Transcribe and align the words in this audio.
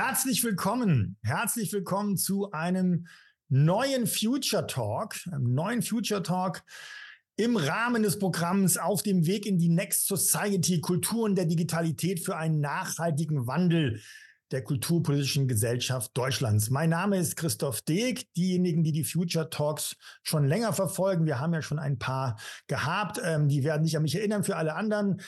Herzlich 0.00 0.44
willkommen, 0.44 1.16
herzlich 1.24 1.72
willkommen 1.72 2.16
zu 2.16 2.52
einem 2.52 3.08
neuen 3.48 4.06
Future 4.06 4.64
Talk, 4.64 5.16
einem 5.26 5.54
neuen 5.54 5.82
Future 5.82 6.22
Talk 6.22 6.62
im 7.34 7.56
Rahmen 7.56 8.04
des 8.04 8.16
Programms 8.20 8.76
auf 8.76 9.02
dem 9.02 9.26
Weg 9.26 9.44
in 9.44 9.58
die 9.58 9.70
Next 9.70 10.06
Society, 10.06 10.80
Kulturen 10.80 11.34
der 11.34 11.46
Digitalität 11.46 12.20
für 12.24 12.36
einen 12.36 12.60
nachhaltigen 12.60 13.48
Wandel 13.48 14.00
der 14.52 14.62
kulturpolitischen 14.62 15.48
Gesellschaft 15.48 16.16
Deutschlands. 16.16 16.70
Mein 16.70 16.90
Name 16.90 17.18
ist 17.18 17.34
Christoph 17.34 17.82
Deeg. 17.82 18.32
Diejenigen, 18.34 18.84
die 18.84 18.92
die 18.92 19.02
Future 19.02 19.50
Talks 19.50 19.96
schon 20.22 20.46
länger 20.46 20.72
verfolgen, 20.72 21.26
wir 21.26 21.40
haben 21.40 21.54
ja 21.54 21.60
schon 21.60 21.80
ein 21.80 21.98
paar 21.98 22.38
gehabt, 22.68 23.20
ähm, 23.24 23.48
die 23.48 23.64
werden 23.64 23.84
sich 23.84 23.96
an 23.96 24.04
mich 24.04 24.14
erinnern. 24.14 24.44
Für 24.44 24.54
alle 24.54 24.76
anderen, 24.76 25.20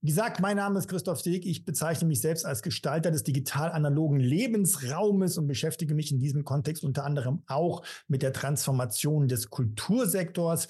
wie 0.00 0.10
gesagt, 0.10 0.38
mein 0.38 0.56
Name 0.56 0.78
ist 0.78 0.86
Christoph 0.86 1.22
Deeg. 1.22 1.44
Ich 1.44 1.64
bezeichne 1.64 2.06
mich 2.06 2.20
selbst 2.20 2.46
als 2.46 2.62
Gestalter 2.62 3.10
des 3.10 3.24
digital-analogen 3.24 4.20
Lebensraumes 4.20 5.38
und 5.38 5.48
beschäftige 5.48 5.92
mich 5.94 6.12
in 6.12 6.20
diesem 6.20 6.44
Kontext 6.44 6.84
unter 6.84 7.04
anderem 7.04 7.42
auch 7.48 7.82
mit 8.06 8.22
der 8.22 8.32
Transformation 8.32 9.26
des 9.26 9.50
Kultursektors. 9.50 10.68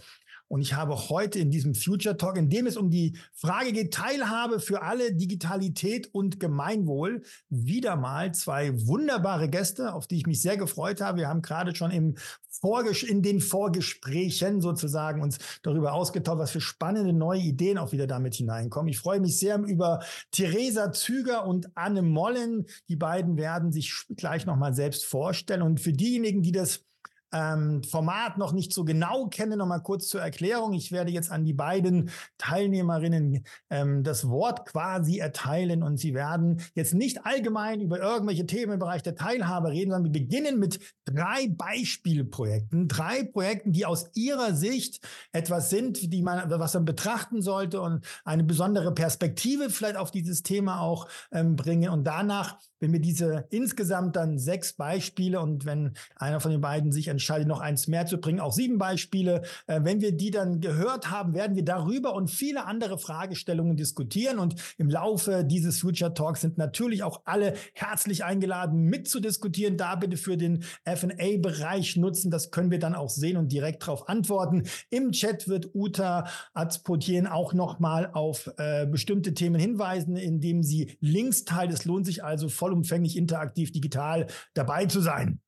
Und 0.48 0.60
ich 0.60 0.74
habe 0.74 1.08
heute 1.08 1.38
in 1.38 1.50
diesem 1.50 1.74
Future 1.74 2.16
Talk, 2.16 2.36
in 2.36 2.48
dem 2.48 2.66
es 2.66 2.76
um 2.76 2.90
die 2.90 3.16
Frage 3.32 3.72
geht, 3.72 3.94
Teilhabe 3.94 4.60
für 4.60 4.82
alle, 4.82 5.14
Digitalität 5.14 6.12
und 6.12 6.40
Gemeinwohl, 6.40 7.22
wieder 7.50 7.96
mal 7.96 8.32
zwei 8.34 8.74
wunderbare 8.86 9.48
Gäste, 9.48 9.94
auf 9.94 10.06
die 10.06 10.16
ich 10.16 10.26
mich 10.26 10.40
sehr 10.40 10.56
gefreut 10.56 11.00
habe. 11.00 11.18
Wir 11.18 11.28
haben 11.28 11.42
gerade 11.42 11.74
schon 11.74 11.90
im 11.90 12.14
Vorges 12.60 13.02
in 13.02 13.22
den 13.22 13.40
Vorgesprächen 13.40 14.60
sozusagen 14.60 15.22
uns 15.22 15.38
darüber 15.62 15.92
ausgetauscht, 15.92 16.38
was 16.38 16.50
für 16.50 16.60
spannende 16.60 17.12
neue 17.12 17.40
Ideen 17.40 17.78
auch 17.78 17.92
wieder 17.92 18.06
damit 18.06 18.34
hineinkommen. 18.34 18.88
Ich 18.88 18.98
freue 18.98 19.20
mich 19.20 19.38
sehr 19.38 19.58
über 19.58 20.00
Theresa 20.32 20.92
Züger 20.92 21.46
und 21.46 21.70
Anne 21.76 22.02
Mollen. 22.02 22.66
Die 22.88 22.96
beiden 22.96 23.36
werden 23.36 23.70
sich 23.70 23.92
gleich 24.16 24.46
nochmal 24.46 24.74
selbst 24.74 25.04
vorstellen. 25.04 25.62
Und 25.62 25.80
für 25.80 25.92
diejenigen, 25.92 26.42
die 26.42 26.52
das 26.52 26.87
ähm, 27.32 27.82
Format 27.82 28.38
noch 28.38 28.52
nicht 28.52 28.72
so 28.72 28.84
genau 28.84 29.26
kenne, 29.28 29.56
noch 29.56 29.66
mal 29.66 29.80
kurz 29.80 30.08
zur 30.08 30.20
Erklärung. 30.20 30.72
Ich 30.72 30.92
werde 30.92 31.10
jetzt 31.10 31.30
an 31.30 31.44
die 31.44 31.52
beiden 31.52 32.10
Teilnehmerinnen 32.38 33.44
ähm, 33.70 34.02
das 34.04 34.28
Wort 34.28 34.66
quasi 34.66 35.18
erteilen 35.18 35.82
und 35.82 35.98
sie 35.98 36.14
werden 36.14 36.62
jetzt 36.74 36.94
nicht 36.94 37.26
allgemein 37.26 37.80
über 37.80 38.00
irgendwelche 38.00 38.46
Themen 38.46 38.74
im 38.74 38.78
Bereich 38.78 39.02
der 39.02 39.14
Teilhabe 39.14 39.70
reden, 39.70 39.90
sondern 39.90 40.12
wir 40.12 40.20
beginnen 40.20 40.58
mit 40.58 40.80
drei 41.04 41.48
Beispielprojekten, 41.48 42.88
drei 42.88 43.24
Projekten, 43.24 43.72
die 43.72 43.86
aus 43.86 44.10
ihrer 44.14 44.54
Sicht 44.54 45.06
etwas 45.32 45.70
sind, 45.70 46.12
die 46.12 46.22
man, 46.22 46.50
was 46.50 46.74
man 46.74 46.84
betrachten 46.84 47.42
sollte 47.42 47.80
und 47.80 48.04
eine 48.24 48.44
besondere 48.44 48.92
Perspektive 48.92 49.70
vielleicht 49.70 49.96
auf 49.96 50.10
dieses 50.10 50.42
Thema 50.42 50.80
auch 50.80 51.08
ähm, 51.32 51.56
bringen. 51.56 51.90
Und 51.90 52.04
danach, 52.04 52.58
wenn 52.80 52.92
wir 52.92 53.00
diese 53.00 53.46
insgesamt 53.50 54.16
dann 54.16 54.38
sechs 54.38 54.72
Beispiele 54.72 55.40
und 55.40 55.64
wenn 55.64 55.92
einer 56.16 56.40
von 56.40 56.50
den 56.50 56.60
beiden 56.60 56.92
sich 56.92 57.08
entscheidet, 57.08 57.48
noch 57.48 57.60
eins 57.60 57.88
mehr 57.88 58.06
zu 58.06 58.18
bringen. 58.18 58.40
Auch 58.40 58.52
sieben 58.52 58.78
Beispiele. 58.78 59.42
Äh, 59.66 59.80
wenn 59.82 60.00
wir 60.00 60.12
die 60.12 60.30
dann 60.30 60.60
gehört 60.60 61.10
haben, 61.10 61.34
werden 61.34 61.56
wir 61.56 61.64
darüber 61.64 62.14
und 62.14 62.30
viele 62.30 62.66
andere 62.66 62.98
Fragestellungen 62.98 63.76
diskutieren. 63.76 64.38
Und 64.38 64.54
im 64.78 64.90
Laufe 64.90 65.44
dieses 65.44 65.80
Future 65.80 66.14
Talks 66.14 66.40
sind 66.40 66.58
natürlich 66.58 67.02
auch 67.02 67.22
alle 67.24 67.54
herzlich 67.72 68.24
eingeladen, 68.24 68.82
mitzudiskutieren. 68.84 69.76
Da 69.76 69.96
bitte 69.96 70.16
für 70.16 70.36
den 70.36 70.62
FA-Bereich 70.84 71.96
nutzen. 71.96 72.30
Das 72.30 72.50
können 72.50 72.70
wir 72.70 72.78
dann 72.78 72.94
auch 72.94 73.10
sehen 73.10 73.36
und 73.36 73.52
direkt 73.52 73.82
darauf 73.82 74.08
antworten. 74.08 74.64
Im 74.90 75.12
Chat 75.12 75.48
wird 75.48 75.74
Uta 75.74 76.26
Azpotien 76.54 77.26
auch 77.26 77.54
nochmal 77.54 78.10
auf 78.12 78.50
äh, 78.56 78.86
bestimmte 78.86 79.34
Themen 79.34 79.60
hinweisen, 79.60 80.16
indem 80.16 80.62
sie 80.62 80.96
Links 81.00 81.44
teilt. 81.44 81.72
Es 81.72 81.84
lohnt 81.84 82.06
sich 82.06 82.24
also 82.24 82.48
vollumfänglich 82.68 83.16
interaktiv 83.16 83.72
digital 83.72 84.26
dabei 84.54 84.86
zu 84.86 85.00
sein. 85.00 85.40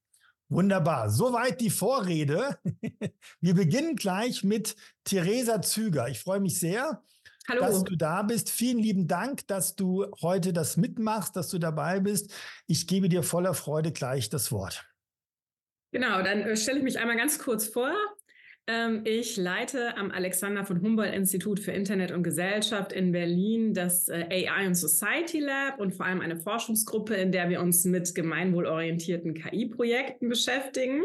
Wunderbar. 0.49 1.11
Soweit 1.11 1.61
die 1.61 1.71
Vorrede. 1.71 2.59
Wir 3.41 3.55
beginnen 3.55 3.95
gleich 3.95 4.43
mit 4.43 4.75
Theresa 5.05 5.63
Züger. 5.63 6.09
Ich 6.09 6.21
freue 6.21 6.41
mich 6.41 6.59
sehr, 6.59 7.05
Hallo. 7.47 7.61
dass 7.61 7.85
du 7.85 7.95
da 7.95 8.23
bist. 8.23 8.51
Vielen 8.51 8.79
lieben 8.79 9.07
Dank, 9.07 9.47
dass 9.47 9.77
du 9.77 10.07
heute 10.23 10.53
das 10.53 10.77
mitmachst, 10.77 11.37
dass 11.37 11.51
du 11.51 11.59
dabei 11.59 12.01
bist. 12.01 12.33
Ich 12.67 12.87
gebe 12.87 13.09
dir 13.09 13.23
voller 13.23 13.55
Freude 13.55 13.93
gleich 13.93 14.29
das 14.29 14.51
Wort. 14.51 14.85
Genau, 15.93 16.23
dann 16.23 16.41
äh, 16.41 16.57
stelle 16.57 16.79
ich 16.79 16.85
mich 16.85 16.99
einmal 16.99 17.17
ganz 17.17 17.39
kurz 17.39 17.69
vor. 17.69 17.93
Ähm, 18.71 19.01
ich 19.05 19.37
leite 19.37 19.97
am 19.97 20.13
Alexander 20.13 20.65
von 20.65 20.81
Humboldt 20.81 21.13
Institut 21.13 21.59
für 21.59 21.73
Internet 21.73 22.13
und 22.13 22.23
Gesellschaft 22.23 22.93
in 22.93 23.11
Berlin 23.11 23.75
das 23.75 24.09
äh, 24.09 24.27
AI 24.31 24.69
und 24.69 24.77
Society 24.77 25.41
Lab 25.41 25.81
und 25.81 25.93
vor 25.93 26.07
allem 26.07 26.21
eine 26.21 26.37
Forschungsgruppe, 26.37 27.15
in 27.15 27.33
der 27.33 27.49
wir 27.49 27.61
uns 27.61 27.85
mit 27.85 28.15
gemeinwohlorientierten 28.15 29.35
KI-Projekten 29.35 30.29
beschäftigen. 30.29 31.03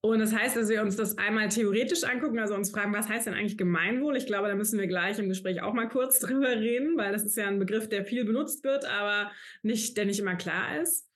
Und 0.00 0.20
das 0.20 0.34
heißt, 0.34 0.56
dass 0.56 0.70
wir 0.70 0.80
uns 0.80 0.96
das 0.96 1.18
einmal 1.18 1.50
theoretisch 1.50 2.02
angucken, 2.04 2.38
also 2.38 2.54
uns 2.54 2.70
fragen, 2.70 2.94
was 2.94 3.10
heißt 3.10 3.26
denn 3.26 3.34
eigentlich 3.34 3.58
Gemeinwohl? 3.58 4.16
Ich 4.16 4.24
glaube, 4.24 4.48
da 4.48 4.54
müssen 4.54 4.78
wir 4.78 4.86
gleich 4.86 5.18
im 5.18 5.28
Gespräch 5.28 5.60
auch 5.60 5.74
mal 5.74 5.88
kurz 5.90 6.18
drüber 6.20 6.48
reden, 6.48 6.96
weil 6.96 7.12
das 7.12 7.24
ist 7.24 7.36
ja 7.36 7.46
ein 7.46 7.58
Begriff, 7.58 7.90
der 7.90 8.06
viel 8.06 8.24
benutzt 8.24 8.64
wird, 8.64 8.86
aber 8.86 9.30
nicht, 9.62 9.98
der 9.98 10.06
nicht 10.06 10.20
immer 10.20 10.36
klar 10.36 10.80
ist. 10.80 11.09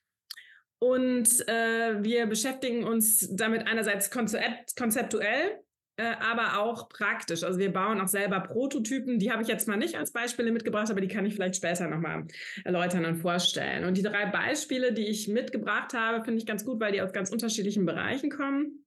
Und 0.79 1.47
äh, 1.47 2.03
wir 2.03 2.25
beschäftigen 2.27 2.83
uns 2.83 3.27
damit 3.31 3.65
einerseits 3.67 4.11
konzeptuell, 4.11 5.59
äh, 5.97 6.15
aber 6.19 6.59
auch 6.59 6.89
praktisch. 6.89 7.43
Also 7.43 7.59
wir 7.59 7.71
bauen 7.71 8.01
auch 8.01 8.07
selber 8.07 8.41
Prototypen. 8.41 9.17
Die 9.17 9.31
habe 9.31 9.41
ich 9.41 9.47
jetzt 9.47 9.67
mal 9.67 9.77
nicht 9.77 9.95
als 9.95 10.11
Beispiele 10.11 10.51
mitgebracht, 10.51 10.91
aber 10.91 11.01
die 11.01 11.07
kann 11.07 11.25
ich 11.25 11.33
vielleicht 11.33 11.55
später 11.55 11.87
nochmal 11.87 12.25
erläutern 12.65 13.05
und 13.05 13.15
vorstellen. 13.17 13.85
Und 13.85 13.95
die 13.97 14.03
drei 14.03 14.25
Beispiele, 14.25 14.91
die 14.91 15.07
ich 15.07 15.29
mitgebracht 15.29 15.93
habe, 15.93 16.23
finde 16.23 16.39
ich 16.39 16.45
ganz 16.45 16.65
gut, 16.65 16.79
weil 16.81 16.91
die 16.91 17.01
aus 17.01 17.13
ganz 17.13 17.31
unterschiedlichen 17.31 17.85
Bereichen 17.85 18.29
kommen. 18.29 18.85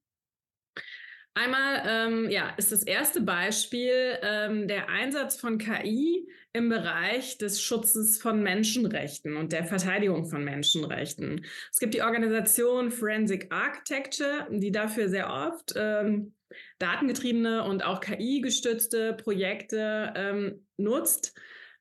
Einmal 1.33 1.83
ähm, 1.87 2.29
ja, 2.29 2.49
ist 2.57 2.71
das 2.71 2.83
erste 2.83 3.21
Beispiel 3.21 4.17
ähm, 4.21 4.67
der 4.67 4.89
Einsatz 4.89 5.39
von 5.39 5.57
KI 5.57 6.27
im 6.53 6.69
Bereich 6.69 7.37
des 7.37 7.61
Schutzes 7.61 8.17
von 8.19 8.41
Menschenrechten 8.41 9.37
und 9.37 9.51
der 9.51 9.65
Verteidigung 9.65 10.25
von 10.25 10.43
Menschenrechten. 10.43 11.45
Es 11.71 11.79
gibt 11.79 11.93
die 11.93 12.01
Organisation 12.01 12.91
Forensic 12.91 13.51
Architecture, 13.51 14.47
die 14.49 14.71
dafür 14.71 15.09
sehr 15.09 15.31
oft 15.31 15.73
ähm, 15.75 16.33
datengetriebene 16.79 17.63
und 17.63 17.85
auch 17.85 18.01
KI-gestützte 18.01 19.13
Projekte 19.13 20.13
ähm, 20.15 20.65
nutzt 20.77 21.39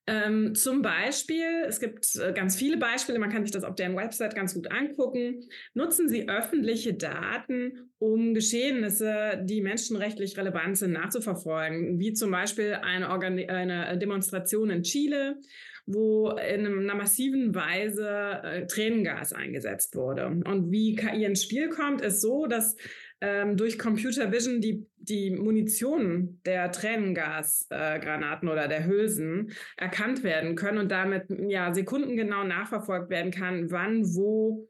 ähm, 0.08 0.54
zum 0.54 0.80
Beispiel, 0.80 1.64
es 1.68 1.80
gibt 1.80 2.16
äh, 2.16 2.32
ganz 2.32 2.56
viele 2.56 2.78
Beispiele, 2.78 3.18
man 3.18 3.30
kann 3.30 3.42
sich 3.42 3.52
das 3.52 3.62
auf 3.62 3.74
deren 3.74 3.94
Website 3.94 4.34
ganz 4.34 4.54
gut 4.54 4.72
angucken. 4.72 5.44
Nutzen 5.74 6.08
Sie 6.08 6.30
öffentliche 6.30 6.94
Daten, 6.94 7.90
um 7.98 8.32
Geschehnisse, 8.32 9.38
die 9.44 9.60
menschenrechtlich 9.60 10.38
relevant 10.38 10.78
sind, 10.78 10.92
nachzuverfolgen, 10.92 11.98
wie 11.98 12.14
zum 12.14 12.30
Beispiel 12.30 12.78
eine, 12.80 13.10
Organ 13.10 13.38
eine 13.38 13.98
Demonstration 13.98 14.70
in 14.70 14.82
Chile, 14.82 15.36
wo 15.84 16.30
in 16.30 16.66
einer 16.66 16.94
massiven 16.94 17.54
Weise 17.54 18.08
äh, 18.42 18.66
Tränengas 18.66 19.34
eingesetzt 19.34 19.94
wurde. 19.94 20.26
Und 20.26 20.70
wie 20.70 20.94
KI 20.96 21.24
ins 21.24 21.42
Spiel 21.42 21.68
kommt, 21.68 22.00
ist 22.00 22.22
so, 22.22 22.46
dass 22.46 22.76
ähm, 23.20 23.56
durch 23.56 23.78
Computer 23.78 24.30
Vision 24.30 24.60
die, 24.60 24.86
die 25.08 25.30
Munition 25.30 26.40
der 26.44 26.70
Tränengasgranaten 26.70 28.48
äh, 28.48 28.52
oder 28.52 28.68
der 28.68 28.86
Hülsen 28.86 29.52
erkannt 29.76 30.22
werden 30.22 30.54
können 30.54 30.78
und 30.78 30.90
damit 30.90 31.26
ja 31.48 31.74
sekundengenau 31.74 32.44
nachverfolgt 32.44 33.10
werden 33.10 33.30
kann, 33.30 33.70
wann 33.70 34.04
wo 34.04 34.68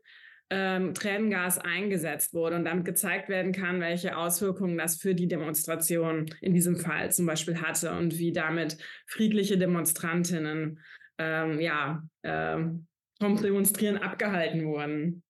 ähm, 0.50 0.94
Tränengas 0.94 1.58
eingesetzt 1.58 2.32
wurde 2.32 2.56
und 2.56 2.64
damit 2.64 2.84
gezeigt 2.84 3.28
werden 3.28 3.52
kann, 3.52 3.80
welche 3.80 4.16
Auswirkungen 4.16 4.78
das 4.78 4.96
für 4.96 5.14
die 5.14 5.28
Demonstration 5.28 6.26
in 6.40 6.54
diesem 6.54 6.76
Fall 6.76 7.12
zum 7.12 7.26
Beispiel 7.26 7.60
hatte 7.60 7.92
und 7.92 8.18
wie 8.18 8.32
damit 8.32 8.78
friedliche 9.06 9.58
Demonstrantinnen 9.58 10.80
ähm, 11.18 11.60
ja, 11.60 12.02
ähm, 12.22 12.86
vom 13.20 13.40
Demonstrieren 13.40 13.98
abgehalten 13.98 14.64
wurden. 14.64 15.22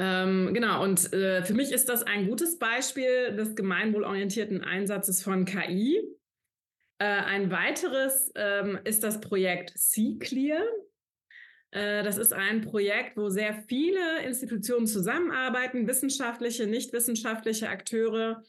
Ähm, 0.00 0.54
genau, 0.54 0.84
und 0.84 1.12
äh, 1.12 1.42
für 1.42 1.54
mich 1.54 1.72
ist 1.72 1.88
das 1.88 2.04
ein 2.04 2.28
gutes 2.28 2.58
Beispiel 2.58 3.34
des 3.34 3.56
gemeinwohlorientierten 3.56 4.62
Einsatzes 4.62 5.22
von 5.22 5.44
KI. 5.44 6.00
Äh, 6.98 7.04
ein 7.04 7.50
weiteres 7.50 8.30
ähm, 8.36 8.78
ist 8.84 9.02
das 9.02 9.20
Projekt 9.20 9.76
C-Clear. 9.76 10.62
Äh, 11.72 12.04
das 12.04 12.16
ist 12.16 12.32
ein 12.32 12.60
Projekt, 12.60 13.16
wo 13.16 13.28
sehr 13.28 13.54
viele 13.66 14.22
Institutionen 14.22 14.86
zusammenarbeiten, 14.86 15.88
wissenschaftliche, 15.88 16.68
nicht 16.68 16.92
wissenschaftliche 16.92 17.68
Akteure. 17.68 18.44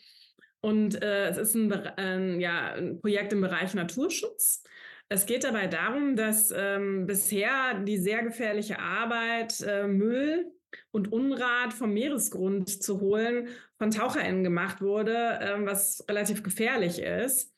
Und 0.62 1.02
äh, 1.02 1.30
es 1.30 1.38
ist 1.38 1.56
ein, 1.56 2.40
ja, 2.40 2.74
ein 2.74 3.00
Projekt 3.00 3.34
im 3.34 3.42
Bereich 3.42 3.74
Naturschutz. 3.74 4.64
Es 5.08 5.26
geht 5.26 5.44
dabei 5.44 5.66
darum, 5.66 6.16
dass 6.16 6.54
ähm, 6.56 7.08
bisher 7.08 7.80
die 7.84 7.98
sehr 7.98 8.22
gefährliche 8.22 8.78
Arbeit, 8.78 9.62
äh, 9.62 9.88
Müll 9.88 10.52
und 10.92 11.12
Unrat 11.12 11.74
vom 11.74 11.94
Meeresgrund 11.94 12.84
zu 12.84 13.00
holen, 13.00 13.48
von 13.78 13.92
TaucherInnen 13.92 14.44
gemacht 14.44 14.82
wurde, 14.82 15.40
ähm, 15.42 15.66
was 15.66 16.04
relativ 16.10 16.44
gefährlich 16.44 17.00
ist. 17.00 17.54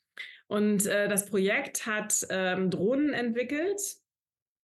Und 0.48 0.86
äh, 0.86 1.08
das 1.08 1.25
Projekt 1.28 1.86
hat 1.86 2.28
ähm, 2.30 2.69
Drohnen 2.69 3.13
entwickelt, 3.13 3.81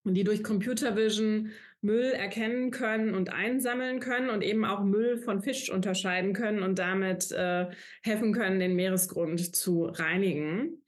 die 0.03 0.23
durch 0.23 0.43
Computer 0.43 0.95
Vision 0.95 1.51
Müll 1.81 2.11
erkennen 2.11 2.71
können 2.71 3.13
und 3.13 3.31
einsammeln 3.31 3.99
können 3.99 4.29
und 4.29 4.41
eben 4.41 4.65
auch 4.65 4.83
Müll 4.83 5.17
von 5.17 5.41
Fisch 5.41 5.69
unterscheiden 5.69 6.33
können 6.33 6.63
und 6.63 6.79
damit 6.79 7.31
äh, 7.31 7.67
helfen 8.03 8.33
können, 8.33 8.59
den 8.59 8.75
Meeresgrund 8.75 9.55
zu 9.55 9.85
reinigen. 9.85 10.81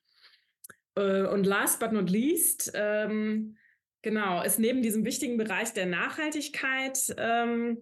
Äh, 0.96 1.24
und 1.28 1.46
last 1.46 1.80
but 1.80 1.92
not 1.92 2.10
least, 2.10 2.72
ähm, 2.74 3.56
genau, 4.01 4.44
ist 4.44 4.60
neben 4.60 4.81
diesem 4.81 5.06
wichtigen 5.06 5.38
Bereich 5.38 5.74
der 5.74 5.86
Nachhaltigkeit 5.86 6.98
ähm, 7.18 7.80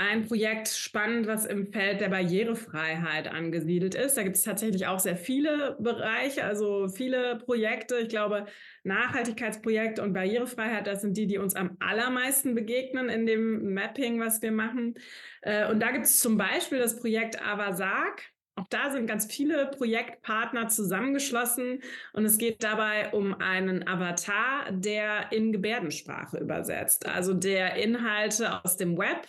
ein 0.00 0.26
Projekt 0.26 0.68
spannend, 0.68 1.26
was 1.26 1.44
im 1.44 1.70
Feld 1.72 2.00
der 2.00 2.08
Barrierefreiheit 2.08 3.28
angesiedelt 3.28 3.94
ist. 3.94 4.16
Da 4.16 4.22
gibt 4.22 4.36
es 4.36 4.42
tatsächlich 4.42 4.86
auch 4.86 4.98
sehr 4.98 5.16
viele 5.16 5.76
Bereiche, 5.78 6.44
also 6.44 6.88
viele 6.88 7.36
Projekte. 7.36 7.98
Ich 7.98 8.08
glaube, 8.08 8.46
Nachhaltigkeitsprojekt 8.82 9.98
und 9.98 10.14
Barrierefreiheit, 10.14 10.86
das 10.86 11.02
sind 11.02 11.18
die, 11.18 11.26
die 11.26 11.36
uns 11.36 11.54
am 11.54 11.76
allermeisten 11.80 12.54
begegnen 12.54 13.10
in 13.10 13.26
dem 13.26 13.74
Mapping, 13.74 14.18
was 14.18 14.40
wir 14.40 14.52
machen. 14.52 14.94
Äh, 15.42 15.70
und 15.70 15.80
da 15.80 15.90
gibt 15.90 16.06
es 16.06 16.18
zum 16.18 16.38
Beispiel 16.38 16.78
das 16.78 16.98
Projekt 16.98 17.40
Avasag. 17.46 18.22
Auch 18.60 18.68
da 18.68 18.90
sind 18.90 19.06
ganz 19.06 19.24
viele 19.24 19.70
Projektpartner 19.70 20.68
zusammengeschlossen 20.68 21.80
und 22.12 22.24
es 22.26 22.36
geht 22.36 22.62
dabei 22.62 23.10
um 23.12 23.32
einen 23.34 23.88
Avatar, 23.88 24.70
der 24.70 25.32
in 25.32 25.50
Gebärdensprache 25.50 26.36
übersetzt, 26.38 27.06
also 27.06 27.32
der 27.32 27.76
Inhalte 27.76 28.62
aus 28.62 28.76
dem 28.76 28.98
Web 28.98 29.26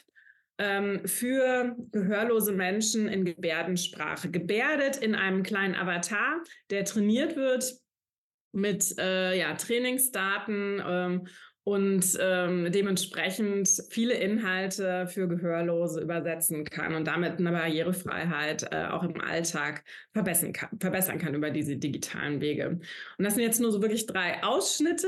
ähm, 0.57 1.01
für 1.05 1.77
gehörlose 1.93 2.51
Menschen 2.51 3.07
in 3.07 3.23
Gebärdensprache. 3.23 4.29
Gebärdet 4.29 4.97
in 4.97 5.15
einem 5.15 5.43
kleinen 5.43 5.75
Avatar, 5.75 6.41
der 6.69 6.83
trainiert 6.83 7.37
wird 7.37 7.73
mit 8.51 8.97
äh, 8.99 9.39
ja, 9.39 9.53
Trainingsdaten 9.55 10.83
ähm, 10.85 11.27
und 11.63 12.17
ähm, 12.19 12.71
dementsprechend 12.71 13.69
viele 13.89 14.15
Inhalte 14.15 15.07
für 15.07 15.27
Gehörlose 15.27 16.01
übersetzen 16.01 16.63
kann 16.65 16.95
und 16.95 17.05
damit 17.05 17.37
eine 17.37 17.51
Barrierefreiheit 17.51 18.63
äh, 18.71 18.85
auch 18.85 19.03
im 19.03 19.21
Alltag 19.21 19.83
verbessern 20.13 20.53
kann, 20.53 20.69
verbessern 20.79 21.19
kann 21.19 21.35
über 21.35 21.51
diese 21.51 21.77
digitalen 21.77 22.41
Wege. 22.41 22.79
Und 23.17 23.25
das 23.25 23.35
sind 23.35 23.43
jetzt 23.43 23.61
nur 23.61 23.71
so 23.71 23.81
wirklich 23.81 24.07
drei 24.07 24.43
Ausschnitte, 24.43 25.07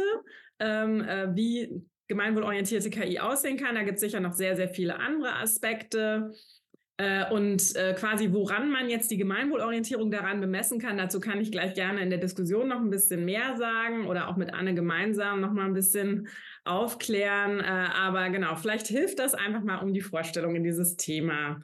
ähm, 0.59 1.01
äh, 1.01 1.35
wie 1.35 1.83
gemeinwohlorientierte 2.07 2.91
KI 2.91 3.19
aussehen 3.19 3.57
kann. 3.57 3.73
Da 3.73 3.81
gibt 3.81 3.95
es 3.95 4.01
sicher 4.01 4.19
noch 4.19 4.33
sehr, 4.33 4.55
sehr 4.55 4.69
viele 4.69 4.99
andere 4.99 5.35
Aspekte. 5.37 6.33
Äh, 7.03 7.29
und 7.31 7.75
äh, 7.75 7.93
quasi, 7.93 8.31
woran 8.31 8.71
man 8.71 8.89
jetzt 8.89 9.11
die 9.11 9.17
Gemeinwohlorientierung 9.17 10.09
daran 10.09 10.39
bemessen 10.39 10.79
kann, 10.79 10.97
dazu 10.97 11.19
kann 11.19 11.41
ich 11.41 11.51
gleich 11.51 11.73
gerne 11.73 12.01
in 12.01 12.09
der 12.09 12.19
Diskussion 12.19 12.69
noch 12.69 12.79
ein 12.79 12.89
bisschen 12.89 13.25
mehr 13.25 13.57
sagen 13.57 14.07
oder 14.07 14.29
auch 14.29 14.37
mit 14.37 14.53
Anne 14.53 14.73
gemeinsam 14.73 15.41
noch 15.41 15.51
mal 15.51 15.65
ein 15.65 15.73
bisschen 15.73 16.29
aufklären. 16.63 17.59
Äh, 17.59 17.63
aber 17.63 18.29
genau, 18.29 18.55
vielleicht 18.55 18.87
hilft 18.87 19.19
das 19.19 19.33
einfach 19.33 19.63
mal, 19.63 19.79
um 19.79 19.93
die 19.93 20.01
Vorstellung 20.01 20.55
in 20.55 20.63
dieses 20.63 20.95
Thema 20.95 21.61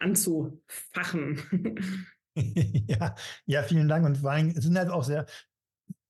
anzufachen. 0.00 1.42
ja, 2.88 3.14
ja, 3.46 3.62
vielen 3.62 3.88
Dank. 3.88 4.04
Und 4.04 4.18
vor 4.18 4.30
allem 4.30 4.52
sind 4.52 4.78
halt 4.78 4.90
auch 4.90 5.04
sehr 5.04 5.26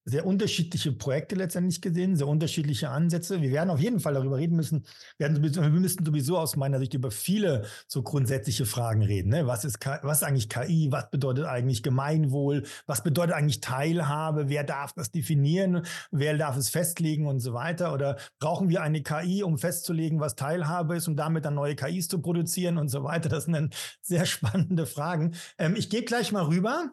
sehr 0.08 0.24
unterschiedliche 0.24 0.92
Projekte 0.92 1.34
letztendlich 1.34 1.80
gesehen, 1.80 2.14
sehr 2.14 2.28
unterschiedliche 2.28 2.90
Ansätze. 2.90 3.42
Wir 3.42 3.50
werden 3.50 3.70
auf 3.70 3.80
jeden 3.80 3.98
Fall 3.98 4.14
darüber 4.14 4.36
reden 4.36 4.54
müssen. 4.54 4.86
Wir, 5.18 5.34
sowieso, 5.34 5.62
wir 5.62 5.68
müssen 5.68 6.04
sowieso 6.04 6.38
aus 6.38 6.54
meiner 6.54 6.78
Sicht 6.78 6.94
über 6.94 7.10
viele 7.10 7.64
so 7.88 8.04
grundsätzliche 8.04 8.66
Fragen 8.66 9.02
reden. 9.02 9.30
Ne? 9.30 9.48
Was, 9.48 9.64
ist, 9.64 9.78
was 10.02 10.18
ist 10.18 10.22
eigentlich 10.22 10.48
KI? 10.48 10.92
Was 10.92 11.10
bedeutet 11.10 11.46
eigentlich 11.46 11.82
Gemeinwohl? 11.82 12.62
Was 12.86 13.02
bedeutet 13.02 13.34
eigentlich 13.34 13.60
Teilhabe? 13.60 14.48
Wer 14.48 14.62
darf 14.62 14.92
das 14.92 15.10
definieren? 15.10 15.84
Wer 16.12 16.38
darf 16.38 16.56
es 16.56 16.70
festlegen 16.70 17.26
und 17.26 17.40
so 17.40 17.52
weiter? 17.52 17.92
Oder 17.92 18.16
brauchen 18.38 18.68
wir 18.68 18.82
eine 18.82 19.02
KI, 19.02 19.42
um 19.42 19.58
festzulegen, 19.58 20.20
was 20.20 20.36
Teilhabe 20.36 20.96
ist, 20.96 21.08
um 21.08 21.16
damit 21.16 21.44
dann 21.44 21.54
neue 21.54 21.74
KIs 21.74 22.06
zu 22.06 22.20
produzieren 22.20 22.78
und 22.78 22.90
so 22.90 23.02
weiter? 23.02 23.28
Das 23.28 23.44
sind 23.44 23.54
dann 23.54 23.70
sehr 24.02 24.24
spannende 24.26 24.86
Fragen. 24.86 25.34
Ähm, 25.58 25.74
ich 25.74 25.90
gehe 25.90 26.02
gleich 26.02 26.30
mal 26.30 26.44
rüber 26.44 26.92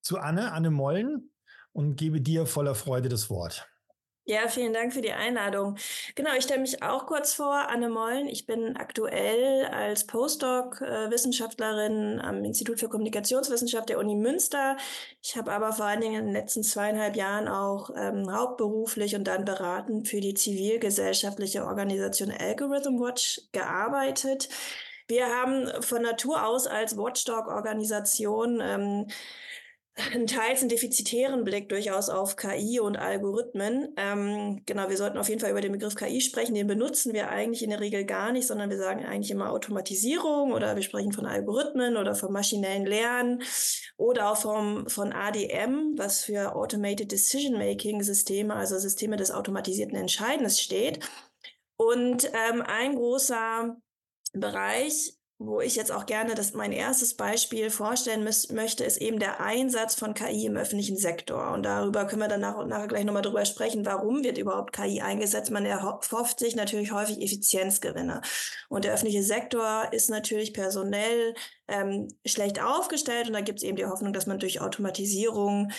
zu 0.00 0.18
Anne, 0.18 0.52
Anne 0.52 0.70
Mollen 0.70 1.30
und 1.74 1.96
gebe 1.96 2.22
dir 2.22 2.46
voller 2.46 2.74
Freude 2.74 3.10
das 3.10 3.28
Wort. 3.28 3.68
Ja, 4.26 4.48
vielen 4.48 4.72
Dank 4.72 4.94
für 4.94 5.02
die 5.02 5.12
Einladung. 5.12 5.76
Genau, 6.14 6.30
ich 6.34 6.44
stelle 6.44 6.62
mich 6.62 6.82
auch 6.82 7.04
kurz 7.04 7.34
vor, 7.34 7.68
Anne 7.68 7.90
Mollen. 7.90 8.26
Ich 8.26 8.46
bin 8.46 8.74
aktuell 8.74 9.66
als 9.66 10.06
Postdoc-Wissenschaftlerin 10.06 12.20
am 12.20 12.42
Institut 12.42 12.80
für 12.80 12.88
Kommunikationswissenschaft 12.88 13.90
der 13.90 13.98
Uni 13.98 14.14
Münster. 14.14 14.78
Ich 15.20 15.36
habe 15.36 15.52
aber 15.52 15.74
vor 15.74 15.84
allen 15.84 16.00
Dingen 16.00 16.20
in 16.20 16.26
den 16.28 16.32
letzten 16.32 16.62
zweieinhalb 16.62 17.16
Jahren 17.16 17.48
auch 17.48 17.90
ähm, 17.94 18.32
hauptberuflich 18.32 19.14
und 19.14 19.24
dann 19.24 19.44
beratend 19.44 20.08
für 20.08 20.22
die 20.22 20.32
zivilgesellschaftliche 20.32 21.66
Organisation 21.66 22.30
Algorithm 22.30 22.98
Watch 23.00 23.42
gearbeitet. 23.52 24.48
Wir 25.06 25.26
haben 25.26 25.70
von 25.82 26.00
Natur 26.00 26.46
aus 26.46 26.66
als 26.66 26.96
Watchdog-Organisation 26.96 28.62
ähm, 28.62 29.06
teils 30.26 30.60
einen 30.60 30.68
defizitären 30.68 31.44
Blick 31.44 31.68
durchaus 31.68 32.08
auf 32.08 32.36
KI 32.36 32.80
und 32.80 32.96
Algorithmen. 32.96 33.94
Ähm, 33.96 34.62
genau, 34.66 34.88
wir 34.88 34.96
sollten 34.96 35.18
auf 35.18 35.28
jeden 35.28 35.40
Fall 35.40 35.50
über 35.50 35.60
den 35.60 35.72
Begriff 35.72 35.94
KI 35.94 36.20
sprechen. 36.20 36.54
Den 36.54 36.66
benutzen 36.66 37.12
wir 37.12 37.30
eigentlich 37.30 37.62
in 37.62 37.70
der 37.70 37.80
Regel 37.80 38.04
gar 38.04 38.32
nicht, 38.32 38.46
sondern 38.46 38.70
wir 38.70 38.78
sagen 38.78 39.04
eigentlich 39.04 39.30
immer 39.30 39.50
Automatisierung 39.50 40.52
oder 40.52 40.74
wir 40.74 40.82
sprechen 40.82 41.12
von 41.12 41.26
Algorithmen 41.26 41.96
oder 41.96 42.14
vom 42.14 42.32
maschinellen 42.32 42.86
Lernen 42.86 43.42
oder 43.96 44.32
auch 44.32 44.36
vom, 44.36 44.88
von 44.88 45.12
ADM, 45.12 45.96
was 45.96 46.24
für 46.24 46.56
Automated 46.56 47.12
Decision 47.12 47.56
Making 47.58 48.02
Systeme, 48.02 48.54
also 48.54 48.78
Systeme 48.78 49.16
des 49.16 49.30
automatisierten 49.30 49.96
Entscheidens 49.96 50.60
steht. 50.60 51.00
Und 51.76 52.30
ähm, 52.32 52.62
ein 52.62 52.96
großer 52.96 53.76
Bereich 54.32 55.14
wo 55.38 55.60
ich 55.60 55.74
jetzt 55.74 55.90
auch 55.90 56.06
gerne 56.06 56.34
das 56.34 56.54
mein 56.54 56.70
erstes 56.70 57.14
Beispiel 57.14 57.68
vorstellen 57.70 58.22
möchte, 58.22 58.84
ist 58.84 58.98
eben 58.98 59.18
der 59.18 59.40
Einsatz 59.40 59.96
von 59.96 60.14
KI 60.14 60.46
im 60.46 60.56
öffentlichen 60.56 60.96
Sektor. 60.96 61.52
Und 61.52 61.64
darüber 61.64 62.06
können 62.06 62.22
wir 62.22 62.28
dann 62.28 62.40
nach, 62.40 62.64
nachher 62.66 62.86
gleich 62.86 63.04
nochmal 63.04 63.22
drüber 63.22 63.44
sprechen, 63.44 63.84
warum 63.84 64.22
wird 64.22 64.38
überhaupt 64.38 64.72
KI 64.72 65.00
eingesetzt. 65.00 65.50
Man 65.50 65.66
erhofft 65.66 66.38
sich 66.38 66.54
natürlich 66.54 66.92
häufig 66.92 67.20
Effizienzgewinne. 67.20 68.22
Und 68.68 68.84
der 68.84 68.94
öffentliche 68.94 69.24
Sektor 69.24 69.92
ist 69.92 70.08
natürlich 70.08 70.52
personell 70.52 71.34
ähm, 71.66 72.08
schlecht 72.24 72.62
aufgestellt 72.62 73.26
und 73.26 73.32
da 73.32 73.40
gibt 73.40 73.58
es 73.58 73.64
eben 73.64 73.76
die 73.76 73.86
Hoffnung, 73.86 74.12
dass 74.12 74.26
man 74.26 74.38
durch 74.38 74.60
Automatisierung 74.60 75.72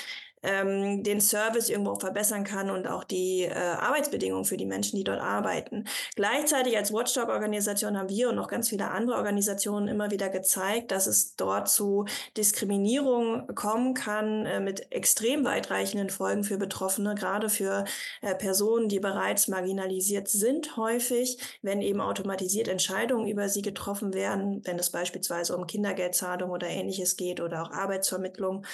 ähm, 0.46 1.04
den 1.04 1.22
Service 1.22 1.70
irgendwo 1.70 1.96
verbessern 1.96 2.44
kann 2.44 2.70
und 2.70 2.88
auch 2.88 3.04
die 3.04 3.44
äh, 3.44 3.54
Arbeitsbedingungen 3.54 4.46
für 4.46 4.58
die 4.58 4.66
Menschen, 4.66 4.98
die 4.98 5.04
dort 5.04 5.20
arbeiten. 5.20 5.86
Gleichzeitig 6.16 6.78
als 6.78 6.94
Watchdog-Organisation 6.94 7.98
haben 7.98 8.10
wir 8.10 8.30
und 8.30 8.36
noch 8.36 8.48
ganz 8.48 8.70
viele 8.70 8.92
andere 8.92 9.18
Organisationen 9.18 9.88
immer 9.88 10.12
wieder 10.12 10.30
gezeigt, 10.30 10.92
dass 10.92 11.08
es 11.08 11.36
dort 11.36 11.70
zu 11.70 12.06
Diskriminierung 12.38 13.48
kommen 13.56 13.94
kann 13.94 14.46
äh, 14.46 14.60
mit 14.60 14.92
extrem 14.92 15.44
weitreichenden 15.46 16.10
Folgen 16.10 16.44
für 16.44 16.58
Betroffene, 16.58 17.16
gerade 17.16 17.50
für 17.50 17.86
äh, 18.22 18.36
Personen, 18.36 18.90
die 18.90 19.00
bereits 19.00 19.48
marginalisiert 19.48 20.28
sind, 20.28 20.78
häufig, 20.78 21.38
wenn 21.62 21.82
eben 21.82 22.02
automatisiert 22.02 22.68
Entscheidungen 22.68 23.28
über 23.28 23.50
sie 23.50 23.62
getroffen 23.62 24.14
werden, 24.14 24.62
wenn 24.66 24.80
es 24.80 24.90
beispielsweise 24.90 25.56
um 25.56 25.68
Kindergeldzahlung 25.68 26.52
oder 26.52 26.68
ähnliches 26.68 27.18
geht 27.18 27.40
oder 27.42 27.64
auch 27.64 27.72
Arbeitsvermittlung. 27.72 28.66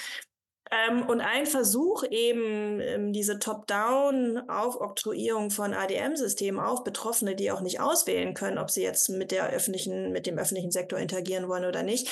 Ähm, 0.72 1.04
und 1.08 1.20
ein 1.20 1.46
Versuch 1.46 2.06
eben 2.10 2.80
ähm, 2.80 3.12
diese 3.12 3.40
Top-Down-Aufoktroyierung 3.40 5.52
von 5.52 5.74
ADM-Systemen 5.74 6.62
auf 6.62 6.86
Betroffene, 6.86 7.36
die 7.36 7.52
auch 7.52 7.60
nicht 7.62 7.82
auswählen 7.82 8.34
können, 8.34 8.58
ob 8.58 8.72
sie 8.72 8.82
jetzt 8.82 9.10
mit 9.10 9.32
der 9.32 9.50
öffentlichen, 9.50 10.14
mit 10.14 10.28
dem 10.28 10.38
öffentlichen 10.38 10.72
Sektor 10.72 10.98
interagieren 10.98 11.50
wollen 11.50 11.66
oder 11.66 11.84
nicht, 11.84 12.10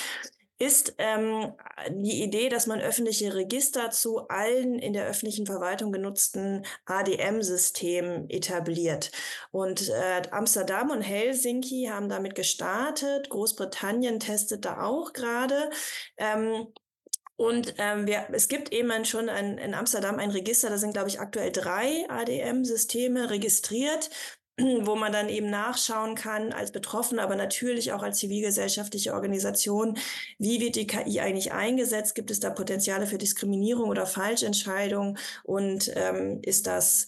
ist 0.60 0.94
ähm, 0.98 1.54
die 1.88 2.22
Idee, 2.22 2.50
dass 2.50 2.66
man 2.66 2.82
öffentliche 2.82 3.34
Register 3.34 3.90
zu 3.90 4.28
allen 4.28 4.78
in 4.78 4.92
der 4.92 5.06
öffentlichen 5.06 5.46
Verwaltung 5.46 5.90
genutzten 5.90 6.66
ADM-Systemen 6.84 8.28
etabliert. 8.28 9.10
Und 9.52 9.88
äh, 9.88 10.22
Amsterdam 10.30 10.90
und 10.90 11.00
Helsinki 11.00 11.88
haben 11.90 12.10
damit 12.10 12.34
gestartet. 12.34 13.30
Großbritannien 13.30 14.20
testet 14.20 14.66
da 14.66 14.82
auch 14.82 15.14
gerade. 15.14 15.70
Ähm, 16.18 16.66
und 17.40 17.76
ähm, 17.78 18.06
wir, 18.06 18.26
es 18.32 18.48
gibt 18.48 18.70
eben 18.70 19.06
schon 19.06 19.30
ein, 19.30 19.56
in 19.56 19.72
Amsterdam 19.72 20.18
ein 20.18 20.30
Register, 20.30 20.68
da 20.68 20.76
sind, 20.76 20.92
glaube 20.92 21.08
ich, 21.08 21.20
aktuell 21.20 21.50
drei 21.50 22.04
ADM-Systeme 22.10 23.30
registriert, 23.30 24.10
wo 24.58 24.94
man 24.94 25.10
dann 25.10 25.30
eben 25.30 25.48
nachschauen 25.48 26.16
kann 26.16 26.52
als 26.52 26.70
Betroffener, 26.70 27.22
aber 27.22 27.36
natürlich 27.36 27.94
auch 27.94 28.02
als 28.02 28.18
zivilgesellschaftliche 28.18 29.14
Organisation, 29.14 29.96
wie 30.38 30.60
wird 30.60 30.76
die 30.76 30.86
KI 30.86 31.20
eigentlich 31.20 31.52
eingesetzt? 31.52 32.14
Gibt 32.14 32.30
es 32.30 32.40
da 32.40 32.50
Potenziale 32.50 33.06
für 33.06 33.16
Diskriminierung 33.16 33.88
oder 33.88 34.04
Falschentscheidung? 34.04 35.16
Und 35.42 35.90
ähm, 35.96 36.40
ist 36.42 36.66
das 36.66 37.06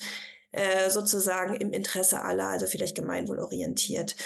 äh, 0.52 0.88
sozusagen 0.88 1.56
im 1.56 1.74
Interesse 1.74 2.22
aller, 2.22 2.48
also 2.48 2.66
vielleicht 2.66 2.96
gemeinwohlorientiert? 2.96 4.16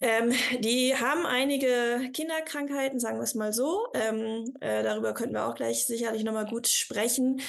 Ähm, 0.00 0.32
die 0.60 0.94
haben 0.96 1.26
einige 1.26 2.10
Kinderkrankheiten, 2.12 2.98
sagen 3.00 3.18
wir 3.18 3.24
es 3.24 3.34
mal 3.34 3.52
so. 3.52 3.86
Ähm, 3.94 4.54
äh, 4.60 4.82
darüber 4.82 5.12
könnten 5.14 5.34
wir 5.34 5.46
auch 5.46 5.54
gleich 5.54 5.86
sicherlich 5.86 6.24
nochmal 6.24 6.46
gut 6.46 6.68
sprechen. 6.68 7.40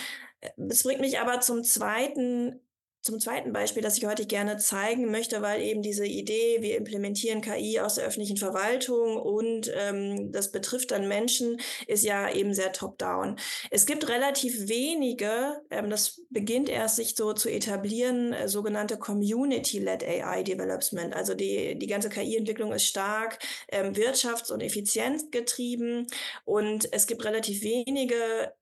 Es 0.70 0.84
bringt 0.84 1.02
mich 1.02 1.20
aber 1.20 1.40
zum 1.40 1.64
zweiten 1.64 2.60
zum 3.02 3.20
zweiten 3.20 3.52
Beispiel, 3.52 3.82
das 3.82 3.98
ich 3.98 4.06
heute 4.06 4.26
gerne 4.26 4.58
zeigen 4.58 5.10
möchte, 5.10 5.42
weil 5.42 5.62
eben 5.62 5.82
diese 5.82 6.06
Idee, 6.06 6.58
wir 6.62 6.78
implementieren 6.78 7.42
KI 7.42 7.80
aus 7.80 7.96
der 7.96 8.06
öffentlichen 8.06 8.38
Verwaltung 8.38 9.18
und 9.18 9.72
ähm, 9.76 10.32
das 10.32 10.52
betrifft 10.52 10.92
dann 10.92 11.08
Menschen, 11.08 11.60
ist 11.88 12.04
ja 12.04 12.32
eben 12.32 12.54
sehr 12.54 12.72
top-down. 12.72 13.38
Es 13.72 13.86
gibt 13.86 14.08
relativ 14.08 14.68
wenige, 14.68 15.62
ähm, 15.72 15.90
das 15.90 16.22
beginnt 16.30 16.70
erst 16.70 16.98
sich 16.98 17.16
so 17.16 17.34
zu 17.34 17.50
etablieren, 17.50 18.34
äh, 18.34 18.48
sogenannte 18.48 18.98
Community-led 18.98 20.04
AI 20.04 20.44
Development. 20.44 21.16
Also 21.16 21.34
die, 21.34 21.78
die 21.80 21.88
ganze 21.88 22.10
KI-Entwicklung 22.10 22.72
ist 22.72 22.86
stark 22.86 23.40
ähm, 23.70 23.94
wirtschafts- 23.94 24.52
und 24.52 24.62
effizienzgetrieben 24.62 26.08
und 26.46 26.92
es 26.94 27.08
gibt 27.08 27.26
relativ 27.26 27.64
wenige 27.64 28.54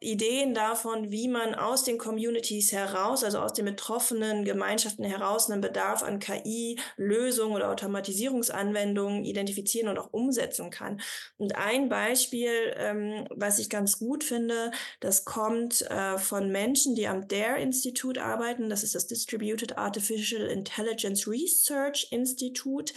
Ideen 0.00 0.54
davon, 0.54 1.10
wie 1.10 1.26
man 1.26 1.54
aus 1.54 1.82
den 1.82 1.98
Communities 1.98 2.72
heraus, 2.72 3.24
also 3.24 3.40
aus 3.40 3.52
den 3.52 3.64
betroffenen 3.64 4.44
Gemeinschaften 4.44 5.04
heraus, 5.04 5.50
einen 5.50 5.60
Bedarf 5.60 6.02
an 6.02 6.20
KI-Lösungen 6.20 7.54
oder 7.56 7.70
Automatisierungsanwendungen 7.70 9.24
identifizieren 9.24 9.88
und 9.88 9.98
auch 9.98 10.12
umsetzen 10.12 10.70
kann. 10.70 11.00
Und 11.38 11.56
ein 11.56 11.88
Beispiel, 11.88 12.74
ähm, 12.76 13.26
was 13.30 13.58
ich 13.58 13.68
ganz 13.68 13.98
gut 13.98 14.22
finde, 14.22 14.70
das 15.00 15.24
kommt 15.24 15.82
äh, 15.82 16.18
von 16.18 16.50
Menschen, 16.50 16.94
die 16.94 17.08
am 17.08 17.26
DARE-Institut 17.26 18.18
arbeiten. 18.18 18.70
Das 18.70 18.84
ist 18.84 18.94
das 18.94 19.06
Distributed 19.06 19.76
Artificial 19.76 20.42
Intelligence 20.42 21.26
Research 21.26 22.08
Institute. 22.10 22.92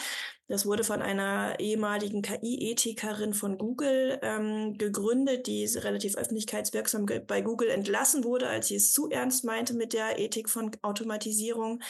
Das 0.51 0.65
wurde 0.65 0.83
von 0.83 1.01
einer 1.01 1.61
ehemaligen 1.61 2.21
KI-Ethikerin 2.21 3.33
von 3.33 3.57
Google 3.57 4.19
ähm, 4.21 4.77
gegründet, 4.77 5.47
die 5.47 5.63
relativ 5.63 6.17
öffentlichkeitswirksam 6.17 7.05
bei 7.25 7.39
Google 7.39 7.69
entlassen 7.69 8.25
wurde, 8.25 8.49
als 8.49 8.67
sie 8.67 8.75
es 8.75 8.91
zu 8.91 9.09
ernst 9.09 9.45
meinte 9.45 9.73
mit 9.73 9.93
der 9.93 10.19
Ethik 10.19 10.49
von 10.49 10.71
Automatisierung. 10.81 11.81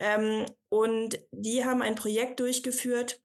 Ähm, 0.00 0.44
und 0.68 1.20
die 1.30 1.64
haben 1.64 1.82
ein 1.82 1.94
Projekt 1.94 2.40
durchgeführt, 2.40 3.20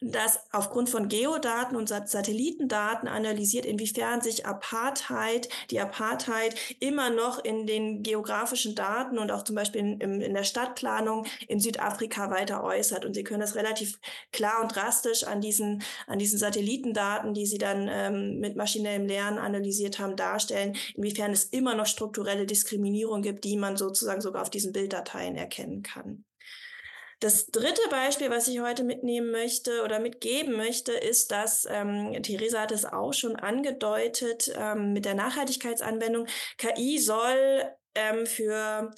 das 0.00 0.38
aufgrund 0.52 0.88
von 0.88 1.08
Geodaten 1.08 1.74
und 1.76 1.88
Satellitendaten 1.88 3.08
analysiert, 3.08 3.66
inwiefern 3.66 4.20
sich 4.20 4.46
Apartheid, 4.46 5.48
die 5.70 5.80
Apartheid 5.80 6.54
immer 6.78 7.10
noch 7.10 7.44
in 7.44 7.66
den 7.66 8.02
geografischen 8.02 8.74
Daten 8.74 9.18
und 9.18 9.32
auch 9.32 9.42
zum 9.42 9.56
Beispiel 9.56 9.80
in, 9.80 10.00
in, 10.20 10.34
der 10.34 10.44
Stadtplanung 10.44 11.26
in 11.48 11.58
Südafrika 11.58 12.30
weiter 12.30 12.62
äußert. 12.62 13.04
Und 13.04 13.14
Sie 13.14 13.24
können 13.24 13.40
das 13.40 13.56
relativ 13.56 13.98
klar 14.32 14.62
und 14.62 14.74
drastisch 14.74 15.24
an 15.24 15.40
diesen, 15.40 15.82
an 16.06 16.18
diesen 16.18 16.38
Satellitendaten, 16.38 17.34
die 17.34 17.46
Sie 17.46 17.58
dann 17.58 17.88
ähm, 17.90 18.38
mit 18.38 18.56
maschinellem 18.56 19.06
Lernen 19.06 19.38
analysiert 19.38 19.98
haben, 19.98 20.16
darstellen, 20.16 20.76
inwiefern 20.94 21.32
es 21.32 21.44
immer 21.44 21.74
noch 21.74 21.86
strukturelle 21.86 22.46
Diskriminierung 22.46 23.22
gibt, 23.22 23.44
die 23.44 23.56
man 23.56 23.76
sozusagen 23.76 24.20
sogar 24.20 24.42
auf 24.42 24.50
diesen 24.50 24.72
Bilddateien 24.72 25.34
erkennen 25.34 25.82
kann. 25.82 26.24
Das 27.20 27.46
dritte 27.46 27.80
Beispiel, 27.90 28.30
was 28.30 28.46
ich 28.46 28.60
heute 28.60 28.84
mitnehmen 28.84 29.32
möchte 29.32 29.82
oder 29.82 29.98
mitgeben 29.98 30.56
möchte, 30.56 30.92
ist, 30.92 31.32
dass 31.32 31.66
ähm, 31.68 32.22
Theresa 32.22 32.60
hat 32.60 32.70
es 32.72 32.84
auch 32.84 33.12
schon 33.12 33.34
angedeutet 33.34 34.52
ähm, 34.56 34.92
mit 34.92 35.04
der 35.04 35.14
Nachhaltigkeitsanwendung. 35.14 36.26
KI 36.58 36.98
soll 36.98 37.64
ähm, 37.96 38.24
für 38.24 38.92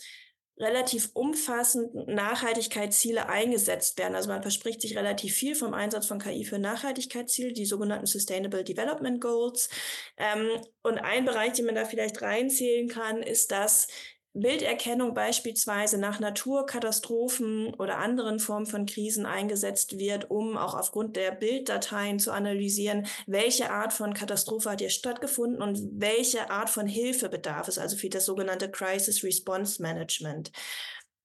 relativ 0.58 1.08
umfassend 1.14 1.94
Nachhaltigkeitsziele 2.06 3.30
eingesetzt 3.30 3.98
werden. 3.98 4.14
Also 4.14 4.28
man 4.28 4.42
verspricht 4.42 4.82
sich 4.82 4.96
relativ 4.96 5.34
viel 5.34 5.54
vom 5.54 5.72
Einsatz 5.72 6.06
von 6.06 6.18
KI 6.18 6.44
für 6.44 6.58
Nachhaltigkeitsziele, 6.58 7.54
die 7.54 7.64
sogenannten 7.64 8.06
Sustainable 8.06 8.62
Development 8.62 9.20
Goals. 9.20 9.70
Ähm, 10.18 10.60
und 10.82 10.98
ein 10.98 11.24
Bereich, 11.24 11.54
den 11.54 11.64
man 11.64 11.74
da 11.74 11.86
vielleicht 11.86 12.20
reinzählen 12.20 12.88
kann, 12.88 13.22
ist, 13.22 13.50
dass 13.50 13.88
Bilderkennung 14.32 15.12
beispielsweise 15.12 15.98
nach 15.98 16.20
Naturkatastrophen 16.20 17.74
oder 17.74 17.98
anderen 17.98 18.38
Formen 18.38 18.66
von 18.66 18.86
Krisen 18.86 19.26
eingesetzt 19.26 19.98
wird, 19.98 20.30
um 20.30 20.56
auch 20.56 20.74
aufgrund 20.74 21.16
der 21.16 21.32
Bilddateien 21.32 22.20
zu 22.20 22.30
analysieren, 22.30 23.06
welche 23.26 23.70
Art 23.70 23.92
von 23.92 24.14
Katastrophe 24.14 24.70
hat 24.70 24.80
hier 24.80 24.90
stattgefunden 24.90 25.60
und 25.60 25.80
welche 26.00 26.48
Art 26.50 26.70
von 26.70 26.86
Hilfe 26.86 27.28
bedarf 27.28 27.66
es, 27.66 27.78
also 27.78 27.96
für 27.96 28.08
das 28.08 28.24
sogenannte 28.24 28.70
Crisis 28.70 29.24
Response 29.24 29.82
Management. 29.82 30.52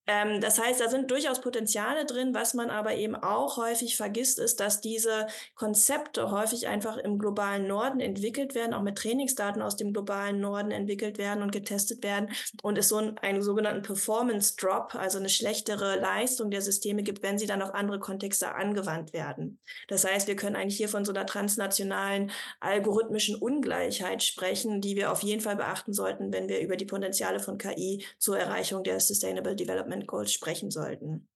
Ähm, 0.08 0.42
das 0.42 0.60
heißt, 0.60 0.80
da 0.80 0.90
sind 0.90 1.10
durchaus 1.12 1.42
Potenziale 1.42 2.06
drin. 2.06 2.34
Was 2.34 2.54
man 2.54 2.70
aber 2.70 2.96
eben 2.96 3.16
auch 3.16 3.58
häufig 3.58 3.98
vergisst, 3.98 4.40
ist, 4.40 4.60
dass 4.60 4.82
diese 4.82 5.28
Konzepte 5.56 6.32
häufig 6.32 6.68
einfach 6.68 6.98
im 6.98 7.18
globalen 7.18 7.68
Norden 7.68 8.00
entwickelt 8.00 8.56
werden, 8.56 8.74
auch 8.74 8.82
mit 8.82 8.98
Trainingsdaten 8.98 9.62
aus 9.62 9.76
dem 9.76 9.94
globalen 9.94 10.40
Norden 10.40 10.72
entwickelt 10.72 11.18
werden 11.18 11.42
und 11.42 11.52
getestet 11.52 12.04
werden 12.04 12.30
und 12.62 12.78
es 12.78 12.90
so 12.90 12.98
einen, 12.98 13.18
einen 13.20 13.42
sogenannten 13.42 13.82
Performance 13.82 14.56
Drop, 14.58 14.96
also 14.96 15.18
eine 15.18 15.30
schlechtere 15.30 16.00
Leistung 16.00 16.52
der 16.52 16.62
Systeme 16.62 17.04
gibt, 17.04 17.24
wenn 17.24 17.38
sie 17.38 17.48
dann 17.48 17.62
auf 17.62 17.74
andere 17.74 18.00
Kontexte 18.00 18.54
angewandt 18.54 19.14
werden. 19.14 19.60
Das 19.88 20.06
heißt, 20.06 20.28
wir 20.28 20.36
können 20.36 20.56
eigentlich 20.56 20.78
hier 20.78 20.90
von 20.90 21.06
so 21.06 21.12
einer 21.12 21.26
transnationalen 21.26 22.32
algorithmischen 22.60 23.36
Ungleichheit 23.36 24.24
sprechen, 24.24 24.82
die 24.82 24.96
wir 24.96 25.12
auf 25.12 25.24
jeden 25.24 25.42
Fall 25.42 25.56
beachten 25.56 25.94
sollten, 25.94 26.32
wenn 26.32 26.50
wir 26.50 26.60
über 26.60 26.78
die 26.78 26.86
Potenziale 26.86 27.40
von 27.40 27.58
KI 27.58 28.06
zur 28.20 28.38
Erreichung 28.38 28.84
der 28.84 29.00
Sustainable 29.00 29.56
Development 29.56 29.95
Development 29.96 30.08
Goals 30.08 30.34
sprechen 30.34 30.72
sollten. 30.72 31.28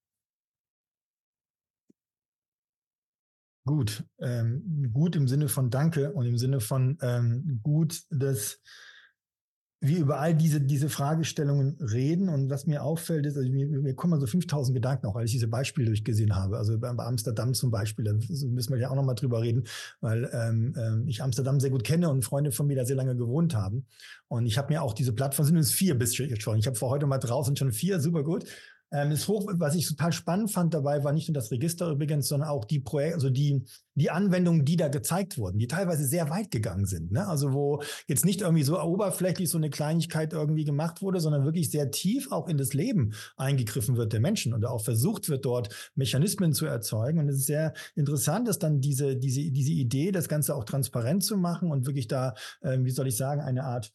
Gut, 3.66 4.04
ähm, 4.20 4.90
gut 4.94 5.16
im 5.16 5.28
Sinne 5.28 5.48
von 5.48 5.70
Danke 5.70 6.12
und 6.14 6.26
im 6.26 6.38
Sinne 6.38 6.60
von 6.60 6.98
ähm, 7.02 7.60
gut, 7.62 8.04
dass 8.10 8.62
wir 9.82 10.00
über 10.00 10.20
all 10.20 10.36
diese, 10.36 10.60
diese 10.60 10.90
Fragestellungen 10.90 11.78
reden. 11.80 12.28
Und 12.28 12.50
was 12.50 12.68
mir 12.68 12.84
auffällt, 12.84 13.26
ist, 13.26 13.38
also 13.38 13.50
mir, 13.50 13.66
mir 13.66 13.94
kommen 13.94 14.20
so 14.20 14.28
5000 14.28 14.76
Gedanken 14.76 15.08
auch, 15.08 15.16
weil 15.16 15.26
ich 15.26 15.32
diese 15.32 15.48
Beispiele 15.48 15.88
durchgesehen 15.88 16.36
habe. 16.36 16.58
Also 16.58 16.78
bei, 16.78 16.90
Amsterdam 16.90 17.54
zum 17.54 17.72
Beispiel, 17.72 18.06
da 18.06 18.14
müssen 18.14 18.74
wir 18.74 18.78
ja 18.78 18.90
auch 18.90 18.96
nochmal 18.96 19.16
drüber 19.16 19.42
reden, 19.42 19.64
weil 20.02 20.30
ähm, 20.34 20.74
ähm, 20.78 21.08
ich 21.08 21.24
Amsterdam 21.24 21.60
sehr 21.60 21.70
gut 21.70 21.86
kenne 21.86 22.10
und 22.10 22.26
Freunde 22.26 22.52
von 22.52 22.68
mir 22.68 22.76
da 22.76 22.86
sehr 22.86 22.98
lange 22.98 23.16
gewohnt 23.16 23.56
haben. 23.56 23.86
Und 24.28 24.46
ich 24.46 24.58
habe 24.58 24.74
mir 24.74 24.82
auch 24.82 24.94
diese 24.94 25.14
Plattform, 25.14 25.46
sind 25.46 25.58
es 25.58 25.72
vier 25.72 25.98
bis 25.98 26.18
jetzt 26.18 26.42
schon. 26.42 26.58
Ich 26.58 26.68
habe 26.68 26.76
vor 26.76 26.90
heute 26.90 27.08
mal 27.08 27.18
draußen 27.18 27.56
schon 27.56 27.72
vier, 27.72 28.02
super 28.02 28.24
gut. 28.24 28.46
Ähm, 28.92 29.12
ist 29.12 29.28
hoch, 29.28 29.46
was 29.54 29.76
ich 29.76 29.88
total 29.88 30.12
spannend 30.12 30.52
fand 30.52 30.74
dabei, 30.74 31.04
war 31.04 31.14
nicht 31.14 31.30
nur 31.30 31.34
das 31.34 31.52
Register 31.52 31.90
übrigens, 31.90 32.28
sondern 32.28 32.50
auch 32.50 32.66
die 32.66 32.80
Projekte, 32.80 33.16
also 33.16 33.30
die, 33.30 33.64
die 33.96 34.10
Anwendungen, 34.10 34.66
die 34.66 34.78
da 34.78 34.88
gezeigt 34.88 35.38
wurden, 35.38 35.60
die 35.60 35.68
teilweise 35.68 36.06
sehr 36.06 36.30
weit 36.30 36.50
gegangen 36.50 36.86
sind. 36.86 37.12
Ne? 37.12 37.28
Also 37.28 37.54
wo 37.54 37.82
jetzt 38.08 38.26
nicht 38.26 38.42
irgendwie 38.42 38.64
so 38.64 38.82
oberflächlich 38.82 39.50
so 39.50 39.58
eine 39.58 39.70
Kleinigkeit 39.70 40.34
irgendwie 40.34 40.64
gemacht 40.64 41.02
wurde, 41.02 41.20
sondern 41.20 41.46
wirklich 41.46 41.70
sehr 41.70 41.92
tief 41.92 42.32
auch 42.32 42.48
in 42.48 42.58
das 42.58 42.74
Leben 42.74 43.14
eingegriffen 43.38 43.98
wird 43.98 44.14
der 44.14 44.22
Menschen 44.22 44.54
und 44.54 44.66
auch 44.66 44.84
versucht 44.84 45.30
wird, 45.30 45.46
dort 45.46 45.92
Mechanismen 45.96 46.54
zu 46.54 46.66
erzeugen. 46.66 47.20
Und 47.20 47.30
es 47.30 47.38
ist 47.38 47.48
sehr 47.48 47.74
interessant, 47.96 48.48
dass 48.48 48.58
dann 48.58 48.82
diese, 48.82 49.18
diese, 49.18 49.52
diese 49.52 49.72
Idee, 49.72 50.12
das 50.12 50.30
Ganze 50.30 50.56
auch 50.56 50.64
transparent 50.64 51.24
zu 51.24 51.38
machen 51.38 51.72
und 51.72 51.86
wirklich 51.86 52.08
da, 52.08 52.34
äh, 52.62 52.78
wie 52.82 52.92
soll 52.92 53.08
ich 53.08 53.18
sagen, 53.18 53.42
eine 53.42 53.66
Art 53.66 53.92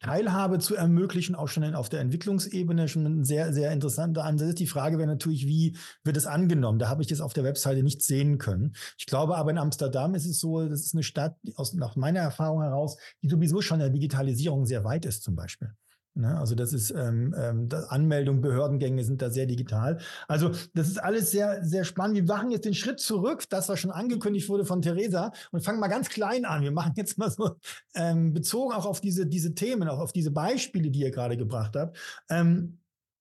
Teilhabe 0.00 0.58
zu 0.58 0.74
ermöglichen, 0.74 1.34
auch 1.34 1.48
schon 1.48 1.74
auf 1.74 1.88
der 1.88 2.00
Entwicklungsebene, 2.00 2.88
schon 2.88 3.06
ein 3.06 3.24
sehr, 3.24 3.52
sehr 3.52 3.72
interessanter 3.72 4.24
Ansatz. 4.24 4.54
Die 4.56 4.66
Frage 4.66 4.98
wäre 4.98 5.08
natürlich, 5.08 5.46
wie 5.46 5.76
wird 6.02 6.16
es 6.16 6.26
angenommen? 6.26 6.78
Da 6.78 6.88
habe 6.88 7.02
ich 7.02 7.08
das 7.08 7.20
auf 7.20 7.32
der 7.32 7.44
Webseite 7.44 7.82
nicht 7.82 8.02
sehen 8.02 8.38
können. 8.38 8.74
Ich 8.98 9.06
glaube 9.06 9.36
aber 9.36 9.50
in 9.50 9.58
Amsterdam 9.58 10.14
ist 10.14 10.26
es 10.26 10.38
so, 10.38 10.68
das 10.68 10.80
ist 10.80 10.94
eine 10.94 11.02
Stadt, 11.02 11.36
aus, 11.56 11.74
nach 11.74 11.96
meiner 11.96 12.20
Erfahrung 12.20 12.62
heraus, 12.62 12.96
die 13.22 13.28
sowieso 13.28 13.60
schon 13.60 13.78
der 13.78 13.90
Digitalisierung 13.90 14.66
sehr 14.66 14.84
weit 14.84 15.04
ist 15.06 15.22
zum 15.22 15.36
Beispiel. 15.36 15.74
Ne? 16.16 16.38
Also 16.38 16.54
das 16.54 16.72
ist 16.72 16.90
ähm, 16.90 17.34
ähm, 17.36 17.68
Anmeldung, 17.88 18.40
Behördengänge 18.40 19.02
sind 19.02 19.20
da 19.20 19.30
sehr 19.30 19.46
digital. 19.46 19.98
Also 20.28 20.52
das 20.72 20.88
ist 20.88 20.98
alles 20.98 21.32
sehr, 21.32 21.64
sehr 21.64 21.84
spannend. 21.84 22.16
Wir 22.16 22.24
machen 22.24 22.52
jetzt 22.52 22.64
den 22.64 22.74
Schritt 22.74 23.00
zurück, 23.00 23.44
das 23.48 23.68
was 23.68 23.80
schon 23.80 23.90
angekündigt 23.90 24.48
wurde 24.48 24.64
von 24.64 24.80
Theresa 24.80 25.32
und 25.50 25.62
fangen 25.64 25.80
mal 25.80 25.88
ganz 25.88 26.08
klein 26.08 26.44
an. 26.44 26.62
Wir 26.62 26.70
machen 26.70 26.92
jetzt 26.96 27.18
mal 27.18 27.30
so 27.30 27.56
ähm, 27.94 28.32
bezogen 28.32 28.72
auch 28.72 28.86
auf 28.86 29.00
diese, 29.00 29.26
diese 29.26 29.54
Themen, 29.54 29.88
auch 29.88 29.98
auf 29.98 30.12
diese 30.12 30.30
Beispiele, 30.30 30.90
die 30.90 31.00
ihr 31.00 31.10
gerade 31.10 31.36
gebracht 31.36 31.74
habt. 31.74 31.96
Ähm, 32.28 32.78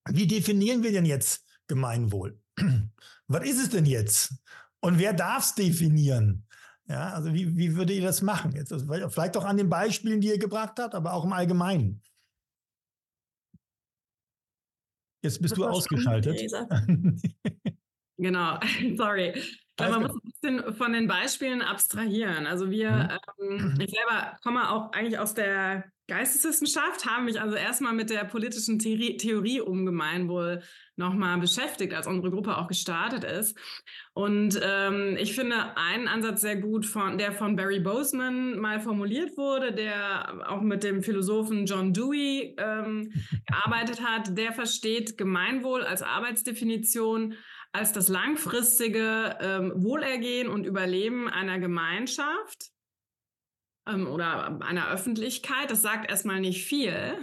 wie 0.09 0.27
definieren 0.27 0.83
wir 0.83 0.91
denn 0.91 1.05
jetzt 1.05 1.45
Gemeinwohl? 1.67 2.37
was 3.27 3.43
ist 3.45 3.61
es 3.61 3.69
denn 3.69 3.85
jetzt? 3.85 4.35
Und 4.81 4.99
wer 4.99 5.13
darf 5.13 5.45
es 5.45 5.55
definieren? 5.55 6.45
Ja, 6.87 7.13
also 7.13 7.33
wie, 7.33 7.55
wie 7.57 7.75
würdet 7.75 7.95
ihr 7.95 8.03
das 8.03 8.21
machen? 8.21 8.51
Jetzt, 8.51 8.71
also 8.73 8.85
vielleicht 9.09 9.37
auch 9.37 9.45
an 9.45 9.57
den 9.57 9.69
Beispielen, 9.69 10.19
die 10.19 10.27
ihr 10.27 10.37
gebracht 10.37 10.73
habt, 10.79 10.93
aber 10.93 11.13
auch 11.13 11.23
im 11.23 11.31
Allgemeinen. 11.31 12.01
Jetzt 15.23 15.41
bist 15.41 15.53
das 15.53 15.57
du 15.57 15.65
ausgeschaltet. 15.65 16.37
genau, 18.17 18.59
sorry. 18.97 19.33
Aber 19.77 19.99
man 19.99 20.01
muss 20.03 20.11
ein 20.11 20.31
bisschen 20.31 20.73
von 20.75 20.93
den 20.93 21.07
Beispielen 21.07 21.61
abstrahieren. 21.61 22.45
Also 22.45 22.69
wir, 22.69 23.19
mhm. 23.39 23.51
ähm, 23.51 23.77
ich 23.79 23.89
selber 23.89 24.37
komme 24.43 24.69
auch 24.69 24.91
eigentlich 24.91 25.17
aus 25.17 25.33
der 25.33 25.85
Geisteswissenschaft, 26.13 27.07
habe 27.07 27.23
mich 27.23 27.41
also 27.41 27.55
erstmal 27.55 27.93
mit 27.93 28.11
der 28.11 28.23
politischen 28.23 28.77
Theorie, 28.77 29.17
Theorie 29.17 29.61
um 29.61 29.83
Gemeinwohl 29.83 30.61
nochmal 30.95 31.39
beschäftigt, 31.39 31.91
als 31.95 32.05
unsere 32.05 32.29
Gruppe 32.29 32.55
auch 32.55 32.67
gestartet 32.67 33.23
ist. 33.23 33.57
Und 34.13 34.61
ähm, 34.63 35.17
ich 35.19 35.33
finde 35.33 35.75
einen 35.75 36.07
Ansatz 36.07 36.41
sehr 36.41 36.57
gut, 36.57 36.85
von, 36.85 37.17
der 37.17 37.31
von 37.31 37.55
Barry 37.55 37.79
Boseman 37.79 38.59
mal 38.59 38.79
formuliert 38.79 39.35
wurde, 39.37 39.73
der 39.73 40.47
auch 40.47 40.61
mit 40.61 40.83
dem 40.83 41.01
Philosophen 41.01 41.65
John 41.65 41.93
Dewey 41.93 42.55
ähm, 42.59 43.11
gearbeitet 43.47 44.03
hat. 44.03 44.37
Der 44.37 44.53
versteht 44.53 45.17
Gemeinwohl 45.17 45.83
als 45.83 46.03
Arbeitsdefinition 46.03 47.33
als 47.71 47.91
das 47.91 48.07
langfristige 48.07 49.35
ähm, 49.41 49.73
Wohlergehen 49.75 50.47
und 50.47 50.67
Überleben 50.67 51.27
einer 51.27 51.57
Gemeinschaft 51.57 52.72
ähm, 53.87 54.07
oder 54.07 54.59
einer 54.61 54.89
Öffentlichkeit. 54.91 55.71
Das 55.71 55.81
sagt 55.81 56.09
erstmal 56.09 56.39
nicht 56.39 56.65
viel. 56.65 57.17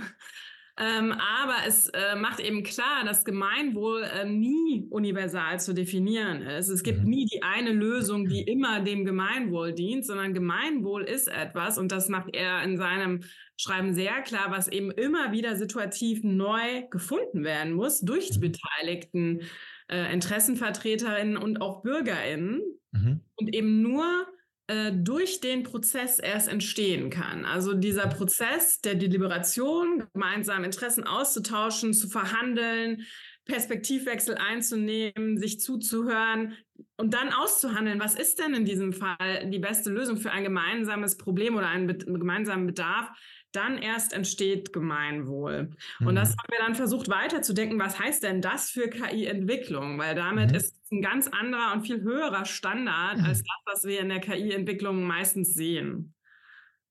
Ähm, 0.81 1.13
aber 1.13 1.57
es 1.67 1.89
äh, 1.89 2.17
macht 2.17 2.41
eben 2.41 2.63
klar, 2.63 3.05
dass 3.05 3.27
Gemeinwohl 3.27 4.03
äh, 4.03 4.25
nie 4.25 4.87
universal 4.89 5.61
zu 5.61 5.75
definieren 5.75 6.41
ist. 6.41 6.69
Es 6.69 6.83
gibt 6.83 7.03
mhm. 7.03 7.11
nie 7.11 7.27
die 7.27 7.43
eine 7.43 7.73
Lösung, 7.73 8.27
die 8.27 8.41
immer 8.41 8.81
dem 8.81 9.05
Gemeinwohl 9.05 9.75
dient, 9.75 10.07
sondern 10.07 10.33
Gemeinwohl 10.33 11.03
ist 11.03 11.29
etwas, 11.29 11.77
und 11.77 11.93
das 11.93 12.09
macht 12.09 12.35
er 12.35 12.63
in 12.63 12.79
seinem 12.79 13.21
Schreiben 13.59 13.93
sehr 13.93 14.23
klar, 14.23 14.47
was 14.49 14.69
eben 14.69 14.91
immer 14.91 15.33
wieder 15.33 15.55
situativ 15.57 16.25
neu 16.25 16.87
gefunden 16.91 17.45
werden 17.45 17.75
muss 17.75 18.01
durch 18.01 18.31
die 18.31 18.39
mhm. 18.39 18.53
beteiligten 18.53 19.41
äh, 19.89 20.11
Interessenvertreterinnen 20.15 21.37
und 21.37 21.61
auch 21.61 21.83
Bürgerinnen. 21.83 22.63
Mhm. 22.93 23.21
Und 23.37 23.55
eben 23.55 23.83
nur 23.83 24.27
äh, 24.71 24.93
durch 24.93 25.41
den 25.41 25.65
Prozess 25.65 26.21
erst 26.21 26.47
entstehen 26.47 27.11
kann. 27.11 27.45
Also 27.45 27.75
dieser 27.75 28.07
Prozess 28.07 28.81
der 28.81 28.95
Deliberation, 28.95 30.05
gemeinsam 30.13 30.63
Interessen 30.63 31.03
auszutauschen, 31.03 31.93
zu 31.93 32.09
verhandeln, 32.09 33.05
Perspektivwechsel 33.47 34.37
einzunehmen, 34.37 35.39
sich 35.39 35.59
zuzuhören 35.59 36.57
und 36.97 37.15
dann 37.15 37.33
auszuhandeln, 37.33 37.99
was 37.99 38.15
ist 38.15 38.39
denn 38.39 38.55
in 38.55 38.65
diesem 38.65 38.93
Fall 38.93 39.51
die 39.51 39.59
beste 39.59 39.91
Lösung 39.91 40.19
für 40.19 40.31
ein 40.31 40.45
gemeinsames 40.45 41.17
Problem 41.17 41.57
oder 41.57 41.67
einen, 41.67 41.89
gemeinsamen 41.89 42.69
Bedarf, 42.69 43.11
dann 43.53 43.79
erst 43.79 44.13
entsteht 44.13 44.73
Gemeinwohl. 44.73 45.71
Mhm. 45.99 46.07
Und 46.07 46.15
das 46.17 46.31
haben 46.31 46.51
wir 46.51 46.59
dann 46.59 46.75
versucht 46.75 47.09
weiterzudenken, 47.09 47.79
was 47.79 47.99
heißt 47.99 48.23
denn 48.23 48.41
das 48.41 48.71
für 48.71 48.89
KI-Entwicklung? 48.89 49.99
Weil 49.99 50.15
damit 50.15 50.51
mhm. 50.51 50.57
ist 50.57 50.77
es 50.77 50.91
ein 50.91 51.03
ganz 51.03 51.29
anderer 51.29 51.73
und 51.73 51.83
viel 51.83 52.03
höherer 52.03 52.45
Standard 52.45 53.19
mhm. 53.19 53.25
als 53.25 53.39
das, 53.39 53.57
was 53.65 53.85
wir 53.85 54.01
in 54.01 54.09
der 54.09 54.21
KI-Entwicklung 54.21 55.03
meistens 55.03 55.55
sehen. 55.55 56.15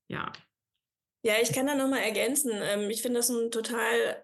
Ja. 0.07 0.31
Ja, 1.23 1.33
ich 1.41 1.51
kann 1.51 1.67
da 1.67 1.75
nochmal 1.75 1.99
ergänzen. 1.99 2.51
Ähm, 2.53 2.89
ich 2.89 3.01
finde 3.01 3.19
das 3.19 3.29
ein 3.29 3.51
total 3.51 4.23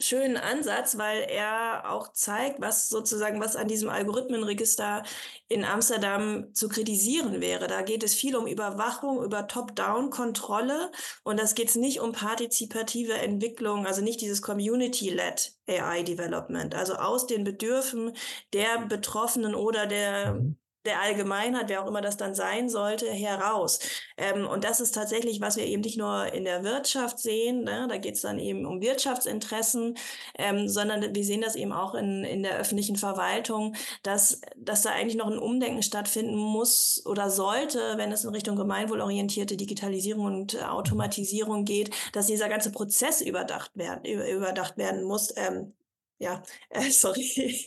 schönen 0.00 0.36
Ansatz, 0.36 0.98
weil 0.98 1.22
er 1.22 1.90
auch 1.90 2.12
zeigt, 2.12 2.60
was 2.60 2.88
sozusagen, 2.88 3.40
was 3.40 3.56
an 3.56 3.68
diesem 3.68 3.88
Algorithmenregister 3.88 5.02
in 5.48 5.64
Amsterdam 5.64 6.54
zu 6.54 6.68
kritisieren 6.68 7.40
wäre. 7.40 7.66
Da 7.66 7.82
geht 7.82 8.02
es 8.02 8.14
viel 8.14 8.36
um 8.36 8.46
Überwachung, 8.46 9.22
über 9.22 9.46
Top-Down-Kontrolle 9.46 10.90
und 11.22 11.38
das 11.38 11.54
geht 11.54 11.68
es 11.68 11.76
nicht 11.76 12.00
um 12.00 12.12
partizipative 12.12 13.14
Entwicklung, 13.14 13.86
also 13.86 14.02
nicht 14.02 14.20
dieses 14.20 14.42
Community-led 14.42 15.52
AI-Development, 15.68 16.74
also 16.74 16.94
aus 16.94 17.26
den 17.26 17.44
Bedürfen 17.44 18.12
der 18.52 18.86
Betroffenen 18.86 19.54
oder 19.54 19.86
der 19.86 20.34
mhm 20.34 20.56
der 20.86 21.00
Allgemeinheit, 21.00 21.68
wer 21.68 21.82
auch 21.82 21.86
immer 21.86 22.00
das 22.00 22.16
dann 22.16 22.34
sein 22.34 22.68
sollte, 22.68 23.10
heraus. 23.10 23.78
Ähm, 24.16 24.46
und 24.46 24.64
das 24.64 24.80
ist 24.80 24.94
tatsächlich, 24.94 25.40
was 25.40 25.56
wir 25.56 25.66
eben 25.66 25.82
nicht 25.82 25.98
nur 25.98 26.32
in 26.32 26.44
der 26.44 26.64
Wirtschaft 26.64 27.18
sehen, 27.18 27.64
ne? 27.64 27.86
da 27.88 27.98
geht 27.98 28.14
es 28.14 28.22
dann 28.22 28.38
eben 28.38 28.64
um 28.64 28.80
Wirtschaftsinteressen, 28.80 29.96
ähm, 30.38 30.68
sondern 30.68 31.14
wir 31.14 31.24
sehen 31.24 31.42
das 31.42 31.54
eben 31.54 31.72
auch 31.72 31.94
in, 31.94 32.24
in 32.24 32.42
der 32.42 32.58
öffentlichen 32.58 32.96
Verwaltung, 32.96 33.76
dass, 34.02 34.40
dass 34.56 34.82
da 34.82 34.90
eigentlich 34.90 35.16
noch 35.16 35.30
ein 35.30 35.38
Umdenken 35.38 35.82
stattfinden 35.82 36.36
muss 36.36 37.02
oder 37.04 37.30
sollte, 37.30 37.94
wenn 37.96 38.12
es 38.12 38.24
in 38.24 38.30
Richtung 38.30 38.56
gemeinwohlorientierte 38.56 39.56
Digitalisierung 39.56 40.24
und 40.24 40.62
Automatisierung 40.64 41.64
geht, 41.64 41.90
dass 42.12 42.26
dieser 42.26 42.48
ganze 42.48 42.72
Prozess 42.72 43.20
überdacht 43.20 43.76
werden, 43.76 44.04
überdacht 44.04 44.78
werden 44.78 45.04
muss. 45.04 45.34
Ähm, 45.36 45.74
ja, 46.20 46.42
äh, 46.70 46.90
sorry. 46.90 47.66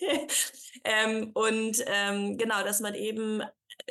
ähm, 0.86 1.32
und 1.34 1.84
ähm, 1.88 2.38
genau, 2.38 2.64
dass 2.64 2.80
man 2.82 2.96
eben 2.96 3.42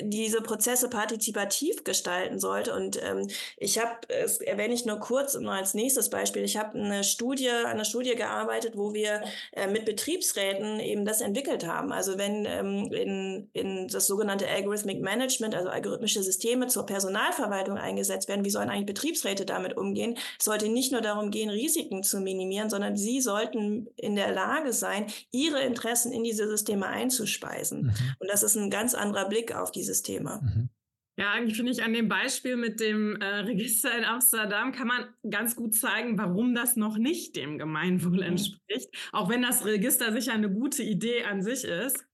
diese 0.01 0.41
Prozesse 0.41 0.89
partizipativ 0.89 1.85
gestalten 1.85 2.39
sollte. 2.39 2.75
Und 2.75 3.03
ähm, 3.03 3.29
ich 3.57 3.79
habe, 3.79 3.93
es 4.09 4.41
erwähne 4.41 4.75
ich 4.75 4.87
nur 4.87 4.99
kurz 4.99 5.35
nur 5.35 5.53
als 5.53 5.75
nächstes 5.75 6.09
Beispiel, 6.09 6.45
ich 6.45 6.57
habe 6.57 6.79
eine 6.79 7.05
Studie, 7.05 7.51
eine 7.51 7.85
Studie 7.85 8.15
gearbeitet, 8.15 8.77
wo 8.77 8.95
wir 8.95 9.23
äh, 9.53 9.67
mit 9.67 9.85
Betriebsräten 9.85 10.81
eben 10.81 11.05
das 11.05 11.21
entwickelt 11.21 11.67
haben. 11.67 11.93
Also 11.93 12.17
wenn 12.17 12.47
ähm, 12.47 12.91
in, 12.93 13.51
in 13.53 13.89
das 13.89 14.07
sogenannte 14.07 14.49
Algorithmic 14.49 15.01
Management, 15.01 15.55
also 15.55 15.69
algorithmische 15.69 16.23
Systeme 16.23 16.69
zur 16.69 16.87
Personalverwaltung 16.87 17.77
eingesetzt 17.77 18.29
werden, 18.29 18.45
wie 18.45 18.51
sollen 18.51 18.71
eigentlich 18.71 18.87
Betriebsräte 18.87 19.45
damit 19.45 19.77
umgehen? 19.77 20.17
Es 20.39 20.45
sollte 20.45 20.69
nicht 20.69 20.93
nur 20.93 21.01
darum 21.01 21.31
gehen, 21.31 21.51
Risiken 21.51 22.03
zu 22.03 22.21
minimieren, 22.21 22.71
sondern 22.71 22.97
sie 22.97 23.21
sollten 23.21 23.89
in 23.97 24.17
der 24.17 24.33
Lage 24.33 24.73
sein, 24.73 25.07
ihre 25.31 25.61
Interessen 25.63 26.13
in 26.13 26.25
diese 26.25 26.49
Systeme 26.49 26.87
einzuspeisen. 26.87 27.83
Mhm. 27.83 27.93
Und 28.21 28.31
das 28.31 28.43
ist 28.43 28.57
ein 28.57 28.71
ganz 28.71 28.95
anderer 28.95 29.29
Blick 29.29 29.55
auf 29.55 29.71
dieses 29.73 30.03
Thema. 30.03 30.41
Mhm. 30.43 30.71
Ja, 31.19 31.33
eigentlich 31.33 31.57
finde 31.57 31.73
ich 31.73 31.83
an 31.83 31.93
dem 31.93 32.09
Beispiel 32.09 32.57
mit 32.57 32.81
dem 32.81 33.17
äh, 33.17 33.27
Register 33.41 33.97
in 33.97 34.05
Amsterdam 34.05 34.73
kann 34.73 34.89
man 34.89 35.05
ganz 35.29 35.57
gut 35.57 35.75
zeigen, 35.75 36.17
warum 36.17 36.55
das 36.55 36.75
noch 36.77 36.97
nicht 36.97 37.37
dem 37.37 37.59
Gemeinwohl 37.59 38.19
mhm. 38.19 38.23
entspricht, 38.23 38.89
auch 39.13 39.29
wenn 39.29 39.43
das 39.43 39.67
Register 39.67 40.13
sicher 40.13 40.33
eine 40.33 40.51
gute 40.51 40.83
Idee 40.83 41.25
an 41.25 41.43
sich 41.43 41.65
ist. 41.65 42.07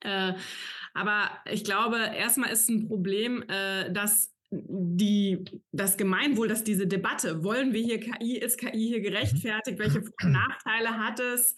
Äh, 0.00 0.32
aber 0.94 1.30
ich 1.50 1.64
glaube, 1.64 1.98
erstmal 1.98 2.50
ist 2.50 2.70
ein 2.70 2.88
Problem, 2.88 3.44
äh, 3.48 3.92
dass 3.92 4.32
die, 4.50 5.44
das 5.72 5.96
Gemeinwohl, 5.96 6.48
dass 6.48 6.64
diese 6.64 6.86
Debatte, 6.86 7.42
wollen 7.42 7.72
wir 7.72 7.82
hier 7.82 8.00
KI, 8.00 8.38
ist 8.38 8.58
KI 8.58 8.88
hier 8.88 9.00
gerechtfertigt, 9.00 9.78
welche 9.78 10.02
Vor- 10.02 10.12
und 10.24 10.32
Nachteile 10.32 10.98
hat 10.98 11.20
es, 11.20 11.54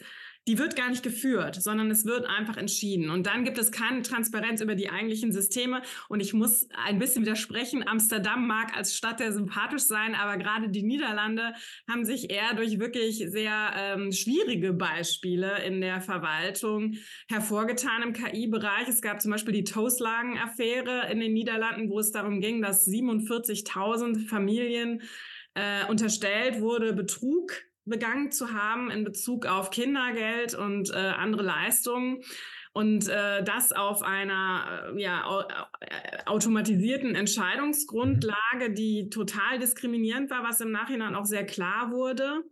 die 0.46 0.58
wird 0.58 0.76
gar 0.76 0.90
nicht 0.90 1.02
geführt, 1.02 1.56
sondern 1.62 1.90
es 1.90 2.04
wird 2.04 2.26
einfach 2.26 2.56
entschieden. 2.56 3.10
Und 3.10 3.26
dann 3.26 3.44
gibt 3.44 3.58
es 3.58 3.72
keine 3.72 4.02
Transparenz 4.02 4.60
über 4.60 4.74
die 4.74 4.90
eigentlichen 4.90 5.32
Systeme. 5.32 5.80
Und 6.08 6.20
ich 6.20 6.34
muss 6.34 6.68
ein 6.84 6.98
bisschen 6.98 7.22
widersprechen. 7.22 7.86
Amsterdam 7.86 8.46
mag 8.46 8.76
als 8.76 8.94
Stadt 8.94 9.18
sehr 9.18 9.32
sympathisch 9.32 9.82
sein, 9.82 10.14
aber 10.14 10.36
gerade 10.36 10.68
die 10.68 10.82
Niederlande 10.82 11.54
haben 11.88 12.04
sich 12.04 12.30
eher 12.30 12.54
durch 12.54 12.78
wirklich 12.78 13.24
sehr 13.26 13.72
ähm, 13.76 14.12
schwierige 14.12 14.74
Beispiele 14.74 15.64
in 15.64 15.80
der 15.80 16.02
Verwaltung 16.02 16.94
hervorgetan 17.28 18.02
im 18.02 18.12
KI-Bereich. 18.12 18.88
Es 18.88 19.00
gab 19.00 19.22
zum 19.22 19.30
Beispiel 19.30 19.54
die 19.54 19.64
Toastlagen-Affäre 19.64 21.10
in 21.10 21.20
den 21.20 21.32
Niederlanden, 21.32 21.88
wo 21.88 21.98
es 22.00 22.12
darum 22.12 22.40
ging, 22.40 22.60
dass 22.60 22.86
47.000 22.86 24.28
Familien 24.28 25.00
äh, 25.54 25.86
unterstellt 25.88 26.60
wurde, 26.60 26.92
Betrug 26.92 27.52
begangen 27.84 28.30
zu 28.30 28.52
haben 28.52 28.90
in 28.90 29.04
Bezug 29.04 29.46
auf 29.46 29.70
Kindergeld 29.70 30.54
und 30.54 30.90
äh, 30.90 30.96
andere 30.96 31.42
Leistungen. 31.42 32.22
Und 32.72 33.08
äh, 33.08 33.44
das 33.44 33.70
auf 33.70 34.02
einer 34.02 34.92
äh, 34.94 35.00
ja, 35.00 35.46
automatisierten 36.26 37.14
Entscheidungsgrundlage, 37.14 38.72
die 38.72 39.10
total 39.10 39.60
diskriminierend 39.60 40.28
war, 40.30 40.42
was 40.42 40.60
im 40.60 40.72
Nachhinein 40.72 41.14
auch 41.14 41.24
sehr 41.24 41.46
klar 41.46 41.92
wurde. 41.92 42.42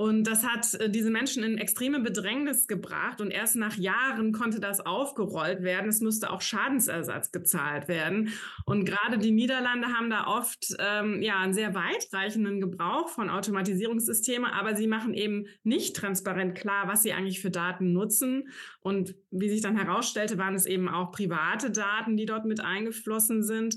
Und 0.00 0.24
das 0.24 0.46
hat 0.46 0.72
äh, 0.80 0.88
diese 0.88 1.10
Menschen 1.10 1.44
in 1.44 1.58
extreme 1.58 2.00
Bedrängnis 2.00 2.66
gebracht. 2.66 3.20
Und 3.20 3.30
erst 3.30 3.56
nach 3.56 3.76
Jahren 3.76 4.32
konnte 4.32 4.58
das 4.58 4.80
aufgerollt 4.80 5.60
werden. 5.60 5.90
Es 5.90 6.00
musste 6.00 6.30
auch 6.30 6.40
Schadensersatz 6.40 7.32
gezahlt 7.32 7.86
werden. 7.86 8.30
Und 8.64 8.86
gerade 8.86 9.18
die 9.18 9.30
Niederlande 9.30 9.88
haben 9.88 10.08
da 10.08 10.26
oft 10.26 10.74
ähm, 10.78 11.20
ja 11.20 11.38
einen 11.40 11.52
sehr 11.52 11.74
weitreichenden 11.74 12.62
Gebrauch 12.62 13.10
von 13.10 13.28
Automatisierungssystemen, 13.28 14.50
aber 14.50 14.74
sie 14.74 14.86
machen 14.86 15.12
eben 15.12 15.44
nicht 15.64 15.94
transparent 15.96 16.54
klar, 16.54 16.88
was 16.88 17.02
sie 17.02 17.12
eigentlich 17.12 17.42
für 17.42 17.50
Daten 17.50 17.92
nutzen. 17.92 18.48
Und 18.80 19.14
wie 19.30 19.50
sich 19.50 19.60
dann 19.60 19.76
herausstellte, 19.76 20.38
waren 20.38 20.54
es 20.54 20.64
eben 20.64 20.88
auch 20.88 21.12
private 21.12 21.70
Daten, 21.70 22.16
die 22.16 22.24
dort 22.24 22.46
mit 22.46 22.60
eingeflossen 22.60 23.42
sind. 23.42 23.76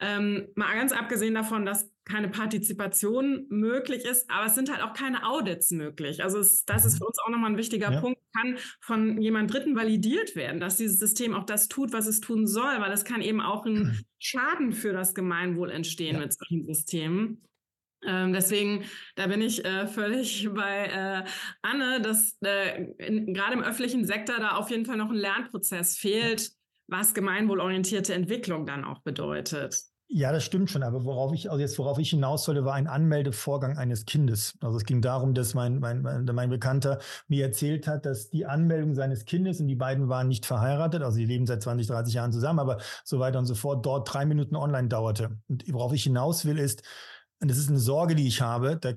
Ähm, 0.00 0.48
mal 0.54 0.74
ganz 0.74 0.92
abgesehen 0.92 1.34
davon, 1.34 1.66
dass 1.66 1.90
keine 2.04 2.28
Partizipation 2.28 3.46
möglich 3.50 4.04
ist, 4.04 4.28
aber 4.30 4.46
es 4.46 4.54
sind 4.54 4.70
halt 4.70 4.82
auch 4.82 4.94
keine 4.94 5.26
Audits 5.26 5.70
möglich. 5.70 6.22
Also 6.22 6.38
es, 6.38 6.64
das 6.64 6.84
ist 6.84 6.98
für 6.98 7.06
uns 7.06 7.18
auch 7.18 7.28
nochmal 7.28 7.50
ein 7.50 7.56
wichtiger 7.58 7.92
ja. 7.92 8.00
Punkt, 8.00 8.18
kann 8.34 8.56
von 8.80 9.20
jemand 9.20 9.52
Dritten 9.52 9.76
validiert 9.76 10.36
werden, 10.36 10.60
dass 10.60 10.76
dieses 10.76 10.98
System 10.98 11.34
auch 11.34 11.44
das 11.44 11.68
tut, 11.68 11.92
was 11.92 12.06
es 12.06 12.20
tun 12.20 12.46
soll, 12.46 12.80
weil 12.80 12.92
es 12.92 13.04
kann 13.04 13.20
eben 13.20 13.40
auch 13.40 13.66
ein 13.66 14.04
Schaden 14.18 14.72
für 14.72 14.92
das 14.92 15.14
Gemeinwohl 15.14 15.70
entstehen 15.70 16.16
ja. 16.16 16.20
mit 16.22 16.32
solchen 16.32 16.66
Systemen. 16.66 17.42
Ähm, 18.06 18.32
deswegen, 18.32 18.84
da 19.14 19.26
bin 19.26 19.42
ich 19.42 19.64
äh, 19.64 19.86
völlig 19.86 20.48
bei 20.54 20.86
äh, 20.86 21.24
Anne, 21.62 22.00
dass 22.00 22.38
äh, 22.40 22.86
gerade 22.98 23.54
im 23.54 23.62
öffentlichen 23.62 24.04
Sektor 24.04 24.36
da 24.36 24.52
auf 24.52 24.70
jeden 24.70 24.86
Fall 24.86 24.96
noch 24.96 25.10
ein 25.10 25.16
Lernprozess 25.16 25.98
fehlt, 25.98 26.52
was 26.88 27.14
gemeinwohlorientierte 27.14 28.14
Entwicklung 28.14 28.66
dann 28.66 28.84
auch 28.84 29.02
bedeutet. 29.02 29.89
Ja, 30.12 30.32
das 30.32 30.42
stimmt 30.44 30.68
schon. 30.70 30.82
Aber 30.82 31.04
worauf 31.04 31.32
ich, 31.32 31.50
also 31.50 31.60
jetzt 31.60 31.78
worauf 31.78 31.98
ich 31.98 32.10
hinaus 32.10 32.44
sollte, 32.44 32.64
war 32.64 32.74
ein 32.74 32.88
Anmeldevorgang 32.88 33.78
eines 33.78 34.06
Kindes. 34.06 34.54
Also 34.60 34.76
es 34.76 34.84
ging 34.84 35.00
darum, 35.00 35.34
dass 35.34 35.54
mein, 35.54 35.78
mein, 35.78 36.02
mein 36.02 36.50
Bekannter 36.50 36.98
mir 37.28 37.44
erzählt 37.44 37.86
hat, 37.86 38.06
dass 38.06 38.28
die 38.28 38.44
Anmeldung 38.44 38.94
seines 38.96 39.24
Kindes, 39.24 39.60
und 39.60 39.68
die 39.68 39.76
beiden 39.76 40.08
waren 40.08 40.26
nicht 40.26 40.46
verheiratet, 40.46 41.02
also 41.02 41.16
die 41.16 41.26
leben 41.26 41.46
seit 41.46 41.62
20, 41.62 41.86
30 41.86 42.14
Jahren 42.14 42.32
zusammen, 42.32 42.58
aber 42.58 42.78
so 43.04 43.20
weiter 43.20 43.38
und 43.38 43.46
so 43.46 43.54
fort, 43.54 43.86
dort 43.86 44.12
drei 44.12 44.26
Minuten 44.26 44.56
online 44.56 44.88
dauerte. 44.88 45.38
Und 45.48 45.64
worauf 45.72 45.92
ich 45.92 46.02
hinaus 46.02 46.44
will, 46.44 46.58
ist, 46.58 46.82
und 47.40 47.48
das 47.48 47.58
ist 47.58 47.68
eine 47.68 47.78
Sorge, 47.78 48.16
die 48.16 48.26
ich 48.26 48.40
habe, 48.42 48.78
da 48.78 48.92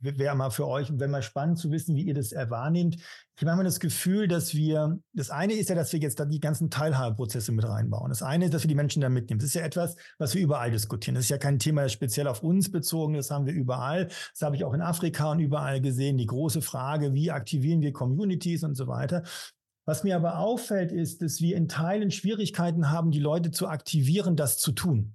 wäre 0.00 0.34
mal 0.34 0.50
für 0.50 0.66
euch, 0.66 0.88
wenn 0.92 1.10
mal 1.10 1.22
spannend 1.22 1.58
zu 1.58 1.70
wissen, 1.70 1.96
wie 1.96 2.02
ihr 2.02 2.14
das 2.14 2.32
wahrnehmt. 2.32 2.96
Ich 2.96 3.42
habe 3.42 3.52
immer 3.52 3.64
das 3.64 3.80
Gefühl, 3.80 4.28
dass 4.28 4.54
wir, 4.54 4.98
das 5.12 5.30
eine 5.30 5.54
ist 5.54 5.68
ja, 5.68 5.74
dass 5.74 5.92
wir 5.92 6.00
jetzt 6.00 6.20
da 6.20 6.24
die 6.24 6.40
ganzen 6.40 6.70
Teilhabeprozesse 6.70 7.52
mit 7.52 7.66
reinbauen. 7.66 8.08
Das 8.08 8.22
eine 8.22 8.46
ist, 8.46 8.54
dass 8.54 8.62
wir 8.62 8.68
die 8.68 8.74
Menschen 8.74 9.02
da 9.02 9.08
mitnehmen. 9.08 9.38
Das 9.38 9.48
ist 9.48 9.54
ja 9.54 9.62
etwas, 9.62 9.96
was 10.18 10.34
wir 10.34 10.42
überall 10.42 10.70
diskutieren. 10.70 11.14
Das 11.14 11.24
ist 11.24 11.30
ja 11.30 11.38
kein 11.38 11.58
Thema 11.58 11.88
speziell 11.88 12.28
auf 12.28 12.42
uns 12.42 12.70
bezogen. 12.70 13.14
Das 13.14 13.30
haben 13.30 13.46
wir 13.46 13.52
überall. 13.52 14.06
Das 14.06 14.42
habe 14.42 14.56
ich 14.56 14.64
auch 14.64 14.74
in 14.74 14.80
Afrika 14.80 15.30
und 15.32 15.38
überall 15.38 15.80
gesehen. 15.80 16.16
Die 16.16 16.26
große 16.26 16.62
Frage, 16.62 17.14
wie 17.14 17.30
aktivieren 17.30 17.82
wir 17.82 17.92
Communities 17.92 18.64
und 18.64 18.74
so 18.74 18.86
weiter. 18.86 19.22
Was 19.86 20.02
mir 20.02 20.16
aber 20.16 20.38
auffällt, 20.38 20.90
ist, 20.90 21.22
dass 21.22 21.40
wir 21.40 21.56
in 21.56 21.68
Teilen 21.68 22.10
Schwierigkeiten 22.10 22.90
haben, 22.90 23.12
die 23.12 23.20
Leute 23.20 23.52
zu 23.52 23.68
aktivieren, 23.68 24.34
das 24.34 24.58
zu 24.58 24.72
tun. 24.72 25.14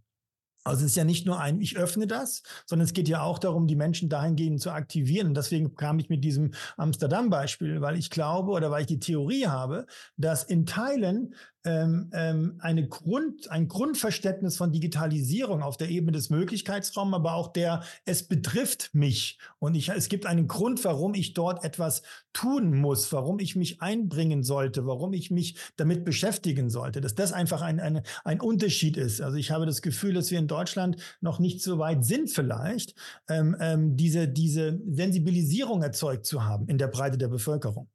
Also 0.63 0.85
es 0.85 0.91
ist 0.91 0.95
ja 0.95 1.03
nicht 1.03 1.25
nur 1.25 1.39
ein, 1.39 1.59
ich 1.59 1.77
öffne 1.77 2.05
das, 2.05 2.43
sondern 2.65 2.85
es 2.85 2.93
geht 2.93 3.07
ja 3.07 3.23
auch 3.23 3.39
darum, 3.39 3.67
die 3.67 3.75
Menschen 3.75 4.09
dahingehend 4.09 4.61
zu 4.61 4.71
aktivieren. 4.71 5.29
Und 5.29 5.37
deswegen 5.37 5.75
kam 5.75 5.97
ich 5.99 6.09
mit 6.09 6.23
diesem 6.23 6.51
Amsterdam-Beispiel, 6.77 7.81
weil 7.81 7.97
ich 7.97 8.09
glaube 8.09 8.51
oder 8.51 8.69
weil 8.69 8.81
ich 8.81 8.87
die 8.87 8.99
Theorie 8.99 9.47
habe, 9.47 9.87
dass 10.17 10.43
in 10.43 10.65
Teilen 10.65 11.33
ähm, 11.63 12.09
ähm, 12.13 12.55
eine 12.59 12.87
Grund, 12.87 13.51
ein 13.51 13.67
Grundverständnis 13.67 14.57
von 14.57 14.71
Digitalisierung 14.71 15.61
auf 15.61 15.77
der 15.77 15.89
Ebene 15.89 16.13
des 16.13 16.29
Möglichkeitsraums, 16.29 17.13
aber 17.13 17.35
auch 17.35 17.53
der, 17.53 17.83
es 18.05 18.23
betrifft 18.23 18.89
mich. 18.93 19.37
Und 19.59 19.75
ich, 19.75 19.89
es 19.89 20.09
gibt 20.09 20.25
einen 20.25 20.47
Grund, 20.47 20.83
warum 20.83 21.13
ich 21.13 21.33
dort 21.33 21.63
etwas 21.63 22.01
tun 22.33 22.75
muss, 22.79 23.11
warum 23.13 23.39
ich 23.39 23.55
mich 23.55 23.81
einbringen 23.81 24.43
sollte, 24.43 24.87
warum 24.87 25.13
ich 25.13 25.31
mich 25.31 25.55
damit 25.75 26.03
beschäftigen 26.05 26.69
sollte, 26.69 27.01
dass 27.01 27.15
das 27.15 27.31
einfach 27.31 27.61
ein, 27.61 27.79
ein, 27.79 28.01
ein 28.23 28.41
Unterschied 28.41 28.97
ist. 28.97 29.21
Also 29.21 29.37
ich 29.37 29.51
habe 29.51 29.65
das 29.65 29.81
Gefühl, 29.81 30.13
dass 30.13 30.31
wir 30.31 30.39
in 30.39 30.47
Deutschland 30.47 30.97
noch 31.21 31.39
nicht 31.39 31.61
so 31.61 31.77
weit 31.77 32.03
sind 32.05 32.29
vielleicht, 32.29 32.95
ähm, 33.29 33.55
ähm, 33.59 33.97
diese, 33.97 34.27
diese 34.27 34.79
Sensibilisierung 34.89 35.83
erzeugt 35.83 36.25
zu 36.25 36.43
haben 36.45 36.67
in 36.67 36.77
der 36.77 36.87
Breite 36.87 37.17
der 37.17 37.27
Bevölkerung. 37.27 37.87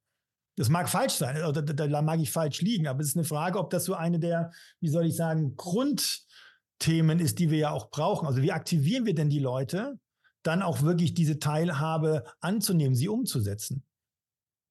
Das 0.57 0.71
mag 0.71 0.89
falsch 0.89 1.15
sein, 1.15 1.43
oder 1.45 1.63
da, 1.63 1.87
da 1.87 2.03
mag 2.03 2.19
ich 2.19 2.33
falsch 2.33 2.63
liegen, 2.63 2.89
aber 2.89 3.01
es 3.01 3.09
ist 3.09 3.17
eine 3.17 3.25
Frage, 3.25 3.59
ob 3.59 3.71
das 3.71 3.85
so 3.85 3.95
eine 3.95 4.19
der, 4.19 4.53
wie 4.81 4.89
soll 4.89 5.07
ich 5.07 5.15
sagen, 5.15 5.55
Grundthemen 5.57 7.21
ist, 7.21 7.39
die 7.39 7.51
wir 7.51 7.59
ja 7.59 7.71
auch 7.71 7.91
brauchen. 7.91 8.27
Also 8.27 8.41
wie 8.43 8.53
aktivieren 8.53 9.05
wir 9.05 9.15
denn 9.15 9.29
die 9.29 9.39
Leute, 9.39 9.99
dann 10.43 10.63
auch 10.63 10.83
wirklich 10.83 11.13
diese 11.13 11.39
Teilhabe 11.39 12.25
anzunehmen, 12.41 12.95
sie 12.95 13.09
umzusetzen? 13.09 13.85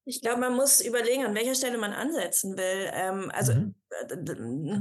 Ich 0.06 0.22
glaube, 0.22 0.40
man 0.40 0.56
muss 0.56 0.82
überlegen, 0.82 1.26
an 1.26 1.36
welcher 1.36 1.56
Stelle 1.56 1.78
man 1.78 1.92
ansetzen 1.92 2.58
will. 2.58 2.90
Ähm, 2.94 3.32
also 3.34 3.54
mhm. 3.54 3.76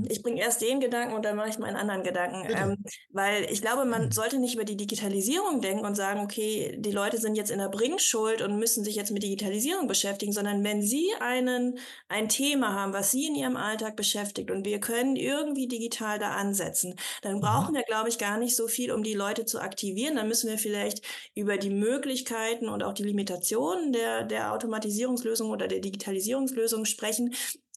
Ich 0.08 0.22
bringe 0.22 0.40
erst 0.40 0.60
den 0.60 0.80
Gedanken 0.80 1.14
und 1.14 1.24
dann 1.24 1.36
mache 1.36 1.48
ich 1.48 1.58
meinen 1.58 1.76
anderen 1.76 2.02
Gedanken. 2.02 2.48
Ähm, 2.50 2.76
weil 3.10 3.46
ich 3.50 3.60
glaube, 3.60 3.84
man 3.84 4.06
mhm. 4.06 4.12
sollte 4.12 4.38
nicht 4.38 4.54
über 4.54 4.64
die 4.64 4.76
Digitalisierung 4.76 5.60
denken 5.60 5.84
und 5.84 5.94
sagen, 5.94 6.20
okay, 6.20 6.74
die 6.78 6.90
Leute 6.90 7.18
sind 7.18 7.36
jetzt 7.36 7.50
in 7.50 7.58
der 7.58 7.68
Bringschuld 7.68 8.42
und 8.42 8.58
müssen 8.58 8.82
sich 8.82 8.96
jetzt 8.96 9.12
mit 9.12 9.22
Digitalisierung 9.22 9.86
beschäftigen, 9.86 10.32
sondern 10.32 10.64
wenn 10.64 10.82
sie 10.82 11.10
einen, 11.20 11.78
ein 12.08 12.28
Thema 12.28 12.74
haben, 12.74 12.92
was 12.92 13.12
sie 13.12 13.26
in 13.26 13.34
ihrem 13.34 13.56
Alltag 13.56 13.94
beschäftigt 13.94 14.50
und 14.50 14.64
wir 14.64 14.80
können 14.80 15.16
irgendwie 15.16 15.68
digital 15.68 16.18
da 16.18 16.30
ansetzen, 16.30 16.96
dann 17.22 17.36
mhm. 17.36 17.40
brauchen 17.40 17.74
wir, 17.74 17.82
glaube 17.82 18.08
ich, 18.08 18.18
gar 18.18 18.38
nicht 18.38 18.56
so 18.56 18.68
viel, 18.68 18.90
um 18.90 19.02
die 19.02 19.14
Leute 19.14 19.44
zu 19.44 19.60
aktivieren. 19.60 20.16
Dann 20.16 20.28
müssen 20.28 20.50
wir 20.50 20.58
vielleicht 20.58 21.02
über 21.34 21.56
die 21.56 21.70
Möglichkeiten 21.70 22.68
und 22.68 22.82
auch 22.82 22.94
die 22.94 23.04
Limitationen 23.04 23.92
der, 23.92 24.24
der 24.24 24.52
Automatisierungslösung 24.52 25.50
oder 25.50 25.68
der 25.68 25.80
Digitalisierungslösung 25.80 26.84
sprechen. 26.84 27.34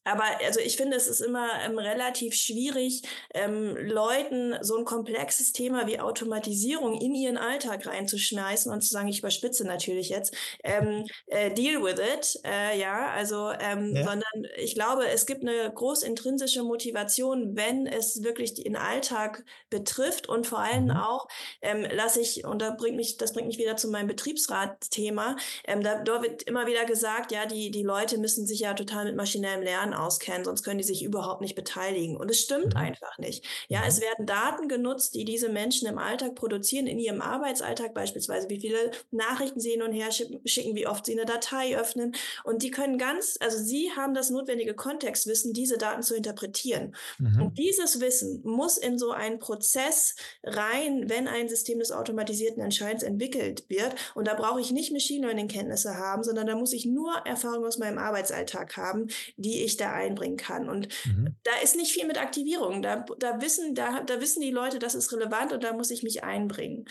Aber 0.07 0.23
also 0.45 0.61
ich 0.61 0.77
finde, 0.77 0.95
es 0.95 1.07
ist 1.07 1.19
immer 1.19 1.49
ähm, 1.65 1.77
relativ 1.77 2.33
schwierig, 2.33 3.01
ähm, 3.33 3.75
Leuten 3.75 4.55
so 4.61 4.77
ein 4.77 4.85
komplexes 4.85 5.51
Thema 5.51 5.85
wie 5.85 5.99
Automatisierung 5.99 6.99
in 7.01 7.13
ihren 7.13 7.37
Alltag 7.37 7.85
reinzuschmeißen 7.85 8.71
und 8.71 8.81
zu 8.81 8.89
sagen, 8.89 9.09
ich 9.09 9.19
überspitze 9.19 9.65
natürlich 9.65 10.09
jetzt, 10.09 10.33
ähm, 10.63 11.05
äh, 11.27 11.53
deal 11.53 11.83
with 11.83 11.99
it, 11.99 12.39
äh, 12.45 12.79
ja, 12.79 13.09
also, 13.09 13.51
ähm, 13.59 13.95
ja. 13.95 14.03
sondern 14.05 14.47
ich 14.55 14.75
glaube, 14.75 15.07
es 15.07 15.25
gibt 15.25 15.41
eine 15.41 15.71
groß 15.73 16.03
intrinsische 16.03 16.63
Motivation, 16.63 17.57
wenn 17.57 17.85
es 17.85 18.23
wirklich 18.23 18.53
den 18.53 18.77
Alltag 18.77 19.43
betrifft 19.69 20.29
und 20.29 20.47
vor 20.47 20.59
allem 20.59 20.85
mhm. 20.85 20.91
auch, 20.91 21.27
ähm, 21.61 21.85
lasse 21.91 22.21
ich, 22.21 22.45
und 22.45 22.61
da 22.61 22.71
bringt 22.71 22.95
mich, 22.95 23.17
das 23.17 23.33
bringt 23.33 23.47
mich 23.47 23.57
wieder 23.57 23.75
zu 23.75 23.89
meinem 23.89 24.07
Betriebsrat-Thema, 24.07 25.35
ähm, 25.65 25.83
da, 25.83 26.01
da 26.01 26.21
wird 26.21 26.43
immer 26.43 26.65
wieder 26.65 26.85
gesagt, 26.85 27.33
ja, 27.33 27.45
die, 27.45 27.71
die 27.71 27.83
Leute 27.83 28.17
müssen 28.17 28.47
sich 28.47 28.61
ja 28.61 28.73
total 28.73 29.03
mit 29.03 29.17
maschinellem 29.17 29.63
Lernen 29.63 29.96
auskennen, 29.97 30.45
sonst 30.45 30.63
können 30.63 30.77
die 30.77 30.83
sich 30.83 31.03
überhaupt 31.03 31.41
nicht 31.41 31.55
beteiligen. 31.55 32.17
Und 32.17 32.29
es 32.31 32.39
stimmt 32.39 32.73
mhm. 32.73 32.79
einfach 32.79 33.17
nicht. 33.17 33.45
Ja, 33.67 33.81
mhm. 33.81 33.87
es 33.87 34.01
werden 34.01 34.25
Daten 34.25 34.67
genutzt, 34.67 35.15
die 35.15 35.25
diese 35.25 35.49
Menschen 35.49 35.87
im 35.87 35.97
Alltag 35.97 36.35
produzieren, 36.35 36.87
in 36.87 36.99
ihrem 36.99 37.21
Arbeitsalltag 37.21 37.93
beispielsweise, 37.93 38.49
wie 38.49 38.59
viele 38.59 38.91
Nachrichten 39.11 39.59
sie 39.59 39.71
hin 39.71 39.81
und 39.81 39.91
her 39.91 40.11
schicken, 40.11 40.75
wie 40.75 40.87
oft 40.87 41.05
sie 41.05 41.13
eine 41.13 41.25
Datei 41.25 41.77
öffnen. 41.77 42.15
Und 42.43 42.63
die 42.63 42.71
können 42.71 42.97
ganz, 42.97 43.37
also 43.39 43.57
sie 43.57 43.91
haben 43.95 44.13
das 44.13 44.29
notwendige 44.29 44.73
Kontextwissen, 44.73 45.53
diese 45.53 45.77
Daten 45.77 46.03
zu 46.03 46.15
interpretieren. 46.15 46.95
Mhm. 47.17 47.41
Und 47.41 47.57
dieses 47.57 47.99
Wissen 47.99 48.41
muss 48.43 48.77
in 48.77 48.97
so 48.97 49.11
einen 49.11 49.39
Prozess 49.39 50.15
rein, 50.43 51.09
wenn 51.09 51.27
ein 51.27 51.49
System 51.49 51.79
des 51.79 51.91
automatisierten 51.91 52.61
Entscheidens 52.61 53.03
entwickelt 53.03 53.65
wird. 53.69 53.95
Und 54.15 54.27
da 54.27 54.33
brauche 54.33 54.61
ich 54.61 54.71
nicht 54.71 54.91
Machine 54.91 55.25
Learning 55.25 55.47
Kenntnisse 55.47 55.97
haben, 55.97 56.23
sondern 56.23 56.47
da 56.47 56.55
muss 56.55 56.73
ich 56.73 56.85
nur 56.85 57.13
Erfahrung 57.25 57.65
aus 57.65 57.77
meinem 57.77 57.97
Arbeitsalltag 57.97 58.77
haben, 58.77 59.07
die 59.37 59.63
ich 59.63 59.76
da 59.77 59.93
einbringen 59.93 60.37
kann. 60.37 60.69
Und 60.69 60.89
mhm. 61.05 61.35
da 61.43 61.51
ist 61.63 61.75
nicht 61.75 61.91
viel 61.91 62.05
mit 62.05 62.19
Aktivierung. 62.19 62.81
Da, 62.81 63.05
da, 63.19 63.41
wissen, 63.41 63.75
da, 63.75 64.01
da 64.01 64.19
wissen 64.19 64.41
die 64.41 64.51
Leute, 64.51 64.79
das 64.79 64.95
ist 64.95 65.11
relevant 65.13 65.53
und 65.53 65.63
da 65.63 65.73
muss 65.73 65.91
ich 65.91 66.03
mich 66.03 66.23
einbringen. 66.23 66.85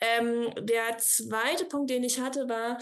Ähm, 0.00 0.50
der 0.60 0.98
zweite 0.98 1.64
Punkt, 1.66 1.90
den 1.90 2.04
ich 2.04 2.20
hatte, 2.20 2.48
war, 2.48 2.78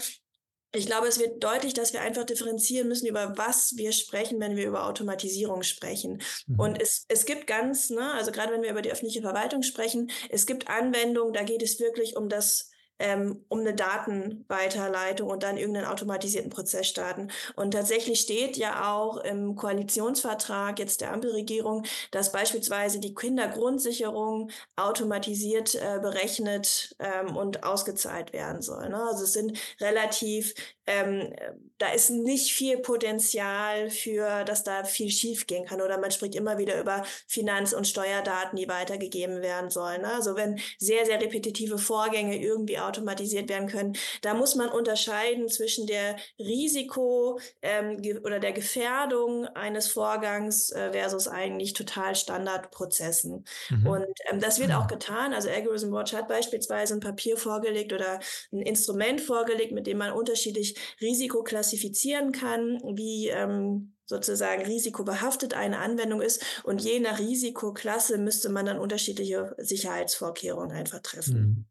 ich 0.71 0.85
glaube, 0.85 1.07
es 1.07 1.19
wird 1.19 1.43
deutlich, 1.43 1.73
dass 1.73 1.93
wir 1.93 2.01
einfach 2.01 2.25
differenzieren 2.25 2.87
müssen, 2.87 3.07
über 3.07 3.37
was 3.37 3.75
wir 3.75 3.91
sprechen, 3.91 4.39
wenn 4.39 4.55
wir 4.55 4.67
über 4.67 4.85
Automatisierung 4.85 5.63
sprechen. 5.63 6.21
Mhm. 6.45 6.59
Und 6.59 6.81
es, 6.81 7.05
es 7.07 7.25
gibt 7.25 7.47
ganz, 7.47 7.89
ne, 7.89 8.13
also 8.13 8.31
gerade 8.31 8.53
wenn 8.53 8.61
wir 8.61 8.69
über 8.69 8.83
die 8.83 8.91
öffentliche 8.91 9.21
Verwaltung 9.21 9.63
sprechen, 9.63 10.11
es 10.29 10.45
gibt 10.45 10.69
Anwendungen, 10.69 11.33
da 11.33 11.43
geht 11.43 11.63
es 11.63 11.79
wirklich 11.79 12.15
um 12.15 12.29
das 12.29 12.69
ähm, 12.99 13.43
um 13.47 13.59
eine 13.59 13.73
Datenweiterleitung 13.73 15.29
und 15.29 15.43
dann 15.43 15.57
irgendeinen 15.57 15.87
automatisierten 15.87 16.49
Prozess 16.49 16.87
starten. 16.87 17.29
Und 17.55 17.71
tatsächlich 17.71 18.19
steht 18.19 18.57
ja 18.57 18.93
auch 18.93 19.17
im 19.17 19.55
Koalitionsvertrag 19.55 20.79
jetzt 20.79 21.01
der 21.01 21.13
Ampelregierung, 21.13 21.85
dass 22.11 22.31
beispielsweise 22.31 22.99
die 22.99 23.15
Kindergrundsicherung 23.15 24.51
automatisiert 24.75 25.75
äh, 25.75 25.99
berechnet 26.01 26.95
ähm, 26.99 27.35
und 27.35 27.63
ausgezahlt 27.63 28.33
werden 28.33 28.61
soll. 28.61 28.89
Ne? 28.89 29.01
Also 29.01 29.23
es 29.23 29.33
sind 29.33 29.57
relativ 29.79 30.53
ähm, 30.89 31.31
da 31.77 31.89
ist 31.91 32.09
nicht 32.09 32.51
viel 32.51 32.79
Potenzial 32.79 33.89
für, 33.89 34.43
dass 34.43 34.63
da 34.63 34.83
viel 34.83 35.09
schiefgehen 35.09 35.65
kann. 35.65 35.81
Oder 35.81 35.99
man 35.99 36.11
spricht 36.11 36.35
immer 36.35 36.57
wieder 36.57 36.79
über 36.79 37.05
Finanz- 37.27 37.73
und 37.73 37.87
Steuerdaten, 37.87 38.57
die 38.57 38.67
weitergegeben 38.67 39.41
werden 39.41 39.69
sollen. 39.69 40.01
Ne? 40.01 40.11
Also 40.11 40.35
wenn 40.35 40.59
sehr, 40.79 41.05
sehr 41.05 41.21
repetitive 41.21 41.77
Vorgänge 41.77 42.37
irgendwie 42.41 42.79
automatisiert 42.79 43.49
werden 43.49 43.69
können, 43.69 43.95
da 44.21 44.33
muss 44.33 44.55
man 44.55 44.69
unterscheiden 44.69 45.47
zwischen 45.47 45.85
der 45.85 46.15
Risiko 46.39 47.39
ähm, 47.61 48.01
oder 48.23 48.39
der 48.39 48.51
Gefährdung 48.51 49.45
eines 49.45 49.87
Vorgangs 49.87 50.71
äh, 50.71 50.91
versus 50.91 51.27
eigentlich 51.27 51.73
total 51.73 52.15
Standardprozessen. 52.15 53.45
Mhm. 53.69 53.87
Und 53.87 54.07
ähm, 54.29 54.39
das 54.39 54.59
wird 54.59 54.73
auch 54.73 54.87
getan. 54.87 55.33
Also 55.33 55.49
Algorithm 55.49 55.91
Watch 55.91 56.13
hat 56.13 56.27
beispielsweise 56.27 56.95
ein 56.95 56.99
Papier 56.99 57.37
vorgelegt 57.37 57.93
oder 57.93 58.19
ein 58.51 58.61
Instrument 58.61 59.21
vorgelegt, 59.21 59.71
mit 59.71 59.85
dem 59.85 59.99
man 59.99 60.11
unterschiedlich 60.11 60.78
Risiko 61.01 61.43
klassifizieren 61.43 62.31
kann, 62.31 62.81
wie 62.95 63.27
ähm, 63.29 63.95
sozusagen 64.05 64.63
risikobehaftet 64.63 65.53
eine 65.53 65.79
Anwendung 65.79 66.21
ist. 66.21 66.43
Und 66.63 66.81
je 66.81 66.99
nach 66.99 67.19
Risikoklasse 67.19 68.17
müsste 68.17 68.49
man 68.49 68.65
dann 68.65 68.79
unterschiedliche 68.79 69.55
Sicherheitsvorkehrungen 69.57 70.71
einfach 70.71 70.99
treffen. 70.99 71.39
Mhm. 71.39 71.65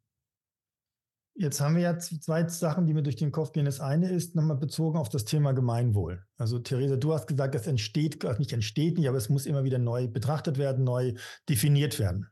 Jetzt 1.40 1.61
haben 1.61 1.77
wir 1.77 1.83
ja 1.83 1.99
zwei 1.99 2.49
Sachen, 2.49 2.87
die 2.87 2.94
mir 2.94 3.05
durch 3.05 3.14
den 3.14 3.31
Kopf 3.31 3.53
gehen. 3.53 3.64
Das 3.64 3.79
eine 3.79 4.11
ist 4.11 4.35
nochmal 4.35 4.57
bezogen 4.57 4.99
auf 4.99 5.09
das 5.09 5.25
Thema 5.25 5.53
Gemeinwohl. 5.53 6.25
Also 6.37 6.59
Theresa, 6.59 6.97
du 6.97 7.14
hast 7.14 7.29
gesagt, 7.29 7.55
das 7.55 7.68
entsteht, 7.68 8.25
nicht 8.40 8.53
entsteht 8.53 8.99
nicht, 8.99 9.09
aber 9.09 9.18
es 9.18 9.29
muss 9.29 9.47
immer 9.47 9.62
wieder 9.62 9.79
neu 9.79 10.09
betrachtet 10.09 10.59
werden, 10.59 10.83
neu 10.83 11.14
definiert 11.49 12.01
werden. 12.01 12.27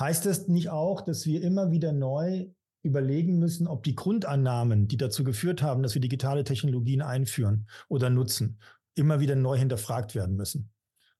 Heißt 0.00 0.26
das 0.26 0.48
nicht 0.48 0.70
auch, 0.70 1.02
dass 1.02 1.24
wir 1.24 1.40
immer 1.40 1.70
wieder 1.70 1.92
neu 1.92 2.48
überlegen 2.86 3.38
müssen, 3.38 3.66
ob 3.66 3.82
die 3.84 3.94
Grundannahmen, 3.94 4.88
die 4.88 4.96
dazu 4.96 5.24
geführt 5.24 5.62
haben, 5.62 5.82
dass 5.82 5.94
wir 5.94 6.00
digitale 6.00 6.44
Technologien 6.44 7.02
einführen 7.02 7.68
oder 7.88 8.08
nutzen, 8.10 8.58
immer 8.94 9.20
wieder 9.20 9.36
neu 9.36 9.58
hinterfragt 9.58 10.14
werden 10.14 10.36
müssen. 10.36 10.70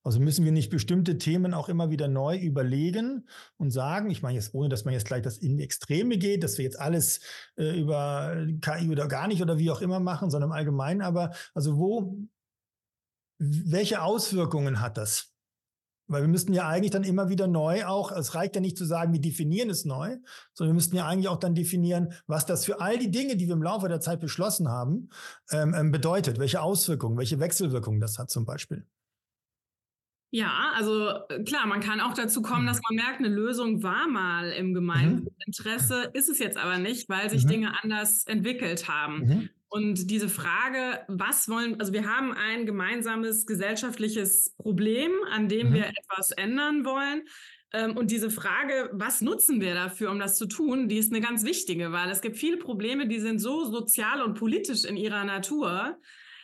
Also 0.06 0.20
müssen 0.20 0.44
wir 0.44 0.52
nicht 0.52 0.70
bestimmte 0.70 1.18
Themen 1.18 1.52
auch 1.52 1.68
immer 1.68 1.90
wieder 1.90 2.06
neu 2.06 2.38
überlegen 2.38 3.28
und 3.56 3.72
sagen, 3.72 4.08
ich 4.08 4.22
meine 4.22 4.36
jetzt, 4.36 4.54
ohne 4.54 4.68
dass 4.68 4.84
man 4.84 4.94
jetzt 4.94 5.06
gleich 5.06 5.22
das 5.22 5.38
in 5.38 5.58
Extreme 5.58 6.16
geht, 6.16 6.44
dass 6.44 6.58
wir 6.58 6.64
jetzt 6.64 6.78
alles 6.78 7.20
äh, 7.56 7.76
über 7.76 8.46
KI 8.60 8.88
oder 8.88 9.08
gar 9.08 9.26
nicht 9.26 9.42
oder 9.42 9.58
wie 9.58 9.70
auch 9.72 9.80
immer 9.80 9.98
machen, 9.98 10.30
sondern 10.30 10.50
im 10.50 10.56
Allgemeinen, 10.56 11.02
aber 11.02 11.34
also 11.54 11.76
wo, 11.76 12.20
welche 13.38 14.00
Auswirkungen 14.00 14.80
hat 14.80 14.96
das? 14.96 15.35
Weil 16.08 16.22
wir 16.22 16.28
müssten 16.28 16.52
ja 16.52 16.68
eigentlich 16.68 16.92
dann 16.92 17.04
immer 17.04 17.28
wieder 17.28 17.46
neu 17.46 17.84
auch, 17.84 18.12
es 18.12 18.34
reicht 18.34 18.54
ja 18.54 18.60
nicht 18.60 18.78
zu 18.78 18.84
sagen, 18.84 19.12
wir 19.12 19.20
definieren 19.20 19.70
es 19.70 19.84
neu, 19.84 20.16
sondern 20.52 20.72
wir 20.72 20.76
müssten 20.76 20.96
ja 20.96 21.06
eigentlich 21.06 21.28
auch 21.28 21.38
dann 21.38 21.54
definieren, 21.54 22.12
was 22.26 22.46
das 22.46 22.64
für 22.64 22.80
all 22.80 22.98
die 22.98 23.10
Dinge, 23.10 23.36
die 23.36 23.46
wir 23.46 23.54
im 23.54 23.62
Laufe 23.62 23.88
der 23.88 24.00
Zeit 24.00 24.20
beschlossen 24.20 24.68
haben, 24.68 25.10
ähm, 25.50 25.74
ähm 25.76 25.90
bedeutet, 25.90 26.38
welche 26.38 26.62
Auswirkungen, 26.62 27.18
welche 27.18 27.40
Wechselwirkungen 27.40 28.00
das 28.00 28.18
hat 28.18 28.30
zum 28.30 28.44
Beispiel. 28.44 28.86
Ja, 30.30 30.72
also 30.74 31.10
äh, 31.28 31.42
klar, 31.44 31.66
man 31.66 31.80
kann 31.80 32.00
auch 32.00 32.12
dazu 32.12 32.42
kommen, 32.42 32.64
mhm. 32.64 32.66
dass 32.66 32.80
man 32.88 32.96
merkt, 32.96 33.20
eine 33.20 33.28
Lösung 33.28 33.82
war 33.82 34.08
mal 34.08 34.50
im 34.50 34.74
Gemeininteresse, 34.74 36.08
mhm. 36.08 36.10
ist 36.18 36.28
es 36.28 36.38
jetzt 36.38 36.58
aber 36.58 36.78
nicht, 36.78 37.08
weil 37.08 37.30
sich 37.30 37.44
mhm. 37.44 37.48
Dinge 37.48 37.82
anders 37.82 38.26
entwickelt 38.26 38.88
haben. 38.88 39.18
Mhm. 39.18 39.48
Und 39.68 40.10
diese 40.10 40.28
Frage, 40.28 41.04
was 41.08 41.48
wollen, 41.48 41.80
also 41.80 41.92
wir 41.92 42.06
haben 42.06 42.32
ein 42.32 42.66
gemeinsames 42.66 43.46
gesellschaftliches 43.46 44.54
Problem, 44.56 45.10
an 45.30 45.48
dem 45.48 45.70
mhm. 45.70 45.74
wir 45.74 45.86
etwas 45.86 46.30
ändern 46.30 46.84
wollen. 46.84 47.22
Ähm, 47.72 47.96
und 47.96 48.10
diese 48.10 48.30
Frage, 48.30 48.90
was 48.92 49.20
nutzen 49.20 49.60
wir 49.60 49.74
dafür, 49.74 50.10
um 50.10 50.18
das 50.18 50.36
zu 50.36 50.46
tun, 50.46 50.88
die 50.88 50.98
ist 50.98 51.12
eine 51.12 51.20
ganz 51.20 51.44
wichtige, 51.44 51.92
weil 51.92 52.10
es 52.10 52.20
gibt 52.20 52.36
viele 52.36 52.58
Probleme, 52.58 53.08
die 53.08 53.18
sind 53.18 53.40
so 53.40 53.64
sozial 53.64 54.22
und 54.22 54.38
politisch 54.38 54.84
in 54.84 54.96
ihrer 54.96 55.24
Natur, 55.24 55.98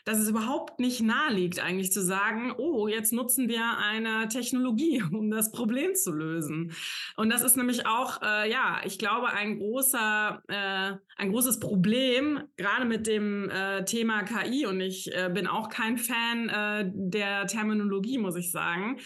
dass 0.05 0.19
es 0.19 0.29
überhaupt 0.29 0.81
nicht 0.81 1.01
nahe 1.01 1.33
liegt, 1.33 1.61
eigentlich 1.61 1.93
zu 1.93 2.03
sagen, 2.03 2.53
oh, 2.57 2.89
jetzt 2.89 3.13
nutzen 3.13 3.49
wir 3.49 3.79
eine 3.79 4.29
Technologie, 4.29 5.03
um 5.13 5.31
das 5.31 5.53
Problem 5.53 5.95
zu 5.95 6.13
lösen. 6.13 6.73
Und 7.17 7.31
das 7.31 7.43
ist 7.43 7.57
nämlich 7.57 7.87
auch, 7.87 8.21
äh, 8.23 8.51
ja, 8.51 8.81
ich 8.85 8.99
glaube, 8.99 9.29
ein 9.29 9.59
großer, 9.59 10.43
äh, 10.49 10.93
ein 11.17 11.31
großes 11.31 11.61
Problem, 11.61 12.43
gerade 12.57 12.85
mit 12.85 13.07
dem 13.07 13.49
äh, 13.51 13.85
Thema 13.85 14.23
KI. 14.23 14.67
Und 14.67 14.81
ich 14.81 15.15
äh, 15.15 15.31
bin 15.33 15.47
auch 15.47 15.69
kein 15.69 15.99
Fan 15.99 16.49
äh, 16.49 16.91
der 16.95 17.47
Terminologie, 17.47 18.19
muss 18.19 18.37
ich 18.37 18.51
sagen. 18.51 18.99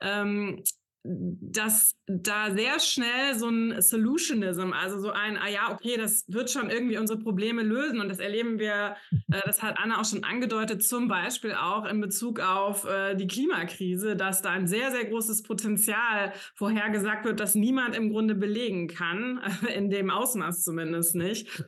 Ähm, 0.00 0.62
dass 1.02 1.94
da 2.06 2.50
sehr 2.50 2.78
schnell 2.78 3.34
so 3.34 3.48
ein 3.48 3.80
Solutionism, 3.80 4.72
also 4.72 4.98
so 5.00 5.10
ein, 5.10 5.38
ah 5.38 5.48
ja, 5.48 5.72
okay, 5.72 5.96
das 5.96 6.24
wird 6.28 6.50
schon 6.50 6.68
irgendwie 6.68 6.98
unsere 6.98 7.18
Probleme 7.18 7.62
lösen. 7.62 8.00
Und 8.00 8.08
das 8.08 8.18
erleben 8.18 8.58
wir, 8.58 8.96
äh, 9.32 9.40
das 9.44 9.62
hat 9.62 9.78
Anna 9.78 10.00
auch 10.00 10.04
schon 10.04 10.24
angedeutet, 10.24 10.82
zum 10.82 11.08
Beispiel 11.08 11.54
auch 11.54 11.86
in 11.86 12.00
Bezug 12.00 12.40
auf 12.40 12.84
äh, 12.84 13.14
die 13.14 13.26
Klimakrise, 13.26 14.14
dass 14.14 14.42
da 14.42 14.50
ein 14.50 14.66
sehr, 14.66 14.90
sehr 14.90 15.06
großes 15.06 15.42
Potenzial 15.42 16.32
vorhergesagt 16.54 17.24
wird, 17.24 17.40
das 17.40 17.54
niemand 17.54 17.96
im 17.96 18.10
Grunde 18.10 18.34
belegen 18.34 18.88
kann, 18.88 19.40
in 19.74 19.88
dem 19.90 20.10
Ausmaß 20.10 20.62
zumindest 20.62 21.14
nicht. 21.14 21.64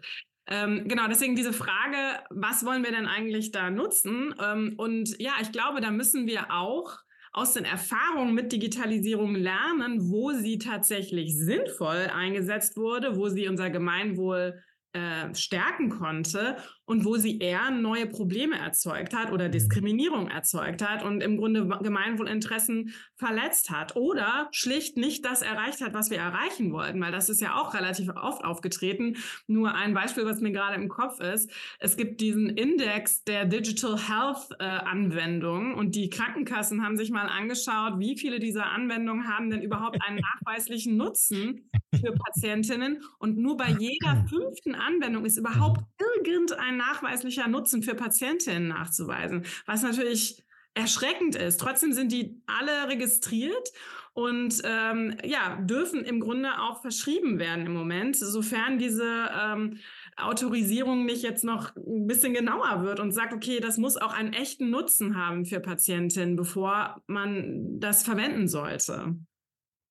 Ähm, 0.46 0.88
genau, 0.88 1.06
deswegen 1.08 1.36
diese 1.36 1.52
Frage, 1.52 1.96
was 2.28 2.66
wollen 2.66 2.82
wir 2.82 2.90
denn 2.90 3.06
eigentlich 3.06 3.52
da 3.52 3.70
nutzen? 3.70 4.34
Ähm, 4.42 4.74
und 4.76 5.18
ja, 5.18 5.32
ich 5.40 5.52
glaube, 5.52 5.80
da 5.80 5.90
müssen 5.90 6.26
wir 6.26 6.52
auch 6.52 6.98
aus 7.32 7.54
den 7.54 7.64
Erfahrungen 7.64 8.34
mit 8.34 8.52
Digitalisierung 8.52 9.34
lernen, 9.34 10.10
wo 10.10 10.32
sie 10.32 10.58
tatsächlich 10.58 11.36
sinnvoll 11.36 12.10
eingesetzt 12.14 12.76
wurde, 12.76 13.16
wo 13.16 13.28
sie 13.28 13.48
unser 13.48 13.70
Gemeinwohl 13.70 14.62
äh, 14.92 15.34
stärken 15.34 15.88
konnte 15.88 16.58
und 16.92 17.06
wo 17.06 17.16
sie 17.16 17.38
eher 17.38 17.70
neue 17.70 18.06
Probleme 18.06 18.58
erzeugt 18.58 19.16
hat 19.16 19.32
oder 19.32 19.48
mhm. 19.48 19.52
Diskriminierung 19.52 20.28
erzeugt 20.28 20.86
hat 20.86 21.02
und 21.02 21.22
im 21.22 21.38
Grunde 21.38 21.66
Gemeinwohlinteressen 21.82 22.92
verletzt 23.16 23.70
hat 23.70 23.96
oder 23.96 24.48
schlicht 24.52 24.98
nicht 24.98 25.24
das 25.24 25.40
erreicht 25.40 25.80
hat, 25.80 25.94
was 25.94 26.10
wir 26.10 26.18
erreichen 26.18 26.70
wollten, 26.70 27.00
weil 27.00 27.10
das 27.10 27.30
ist 27.30 27.40
ja 27.40 27.54
auch 27.54 27.72
relativ 27.72 28.10
oft 28.10 28.44
aufgetreten. 28.44 29.16
Nur 29.46 29.74
ein 29.74 29.94
Beispiel, 29.94 30.26
was 30.26 30.42
mir 30.42 30.52
gerade 30.52 30.74
im 30.74 30.90
Kopf 30.90 31.18
ist. 31.20 31.50
Es 31.78 31.96
gibt 31.96 32.20
diesen 32.20 32.50
Index 32.50 33.24
der 33.24 33.46
Digital 33.46 33.96
Health 33.96 34.50
äh, 34.58 34.64
Anwendungen 34.64 35.72
und 35.72 35.94
die 35.94 36.10
Krankenkassen 36.10 36.84
haben 36.84 36.98
sich 36.98 37.10
mal 37.10 37.26
angeschaut, 37.26 38.00
wie 38.00 38.18
viele 38.18 38.38
dieser 38.38 38.66
Anwendungen 38.66 39.28
haben 39.28 39.48
denn 39.48 39.62
überhaupt 39.62 39.98
einen 40.06 40.20
nachweislichen 40.44 40.98
Nutzen 40.98 41.70
für 41.94 42.12
Patientinnen 42.26 43.02
und 43.18 43.38
nur 43.38 43.56
bei 43.56 43.70
jeder 43.78 44.26
fünften 44.28 44.74
Anwendung 44.74 45.24
ist 45.24 45.38
überhaupt 45.38 45.80
irgendein 45.98 46.81
nachweislicher 46.86 47.48
Nutzen 47.48 47.82
für 47.82 47.94
Patientinnen 47.94 48.68
nachzuweisen, 48.68 49.44
was 49.66 49.82
natürlich 49.82 50.44
erschreckend 50.74 51.36
ist. 51.36 51.58
Trotzdem 51.58 51.92
sind 51.92 52.12
die 52.12 52.42
alle 52.46 52.88
registriert 52.88 53.72
und 54.14 54.60
ähm, 54.64 55.16
ja, 55.24 55.56
dürfen 55.56 56.04
im 56.04 56.20
Grunde 56.20 56.60
auch 56.60 56.82
verschrieben 56.82 57.38
werden 57.38 57.66
im 57.66 57.72
Moment, 57.72 58.16
sofern 58.16 58.78
diese 58.78 59.30
ähm, 59.34 59.78
Autorisierung 60.16 61.06
nicht 61.06 61.22
jetzt 61.22 61.44
noch 61.44 61.74
ein 61.76 62.06
bisschen 62.06 62.34
genauer 62.34 62.82
wird 62.84 63.00
und 63.00 63.12
sagt, 63.12 63.32
okay, 63.32 63.60
das 63.60 63.78
muss 63.78 63.96
auch 63.96 64.12
einen 64.12 64.34
echten 64.34 64.70
Nutzen 64.70 65.16
haben 65.16 65.46
für 65.46 65.60
Patientinnen, 65.60 66.36
bevor 66.36 67.02
man 67.06 67.80
das 67.80 68.02
verwenden 68.02 68.48
sollte. 68.48 69.16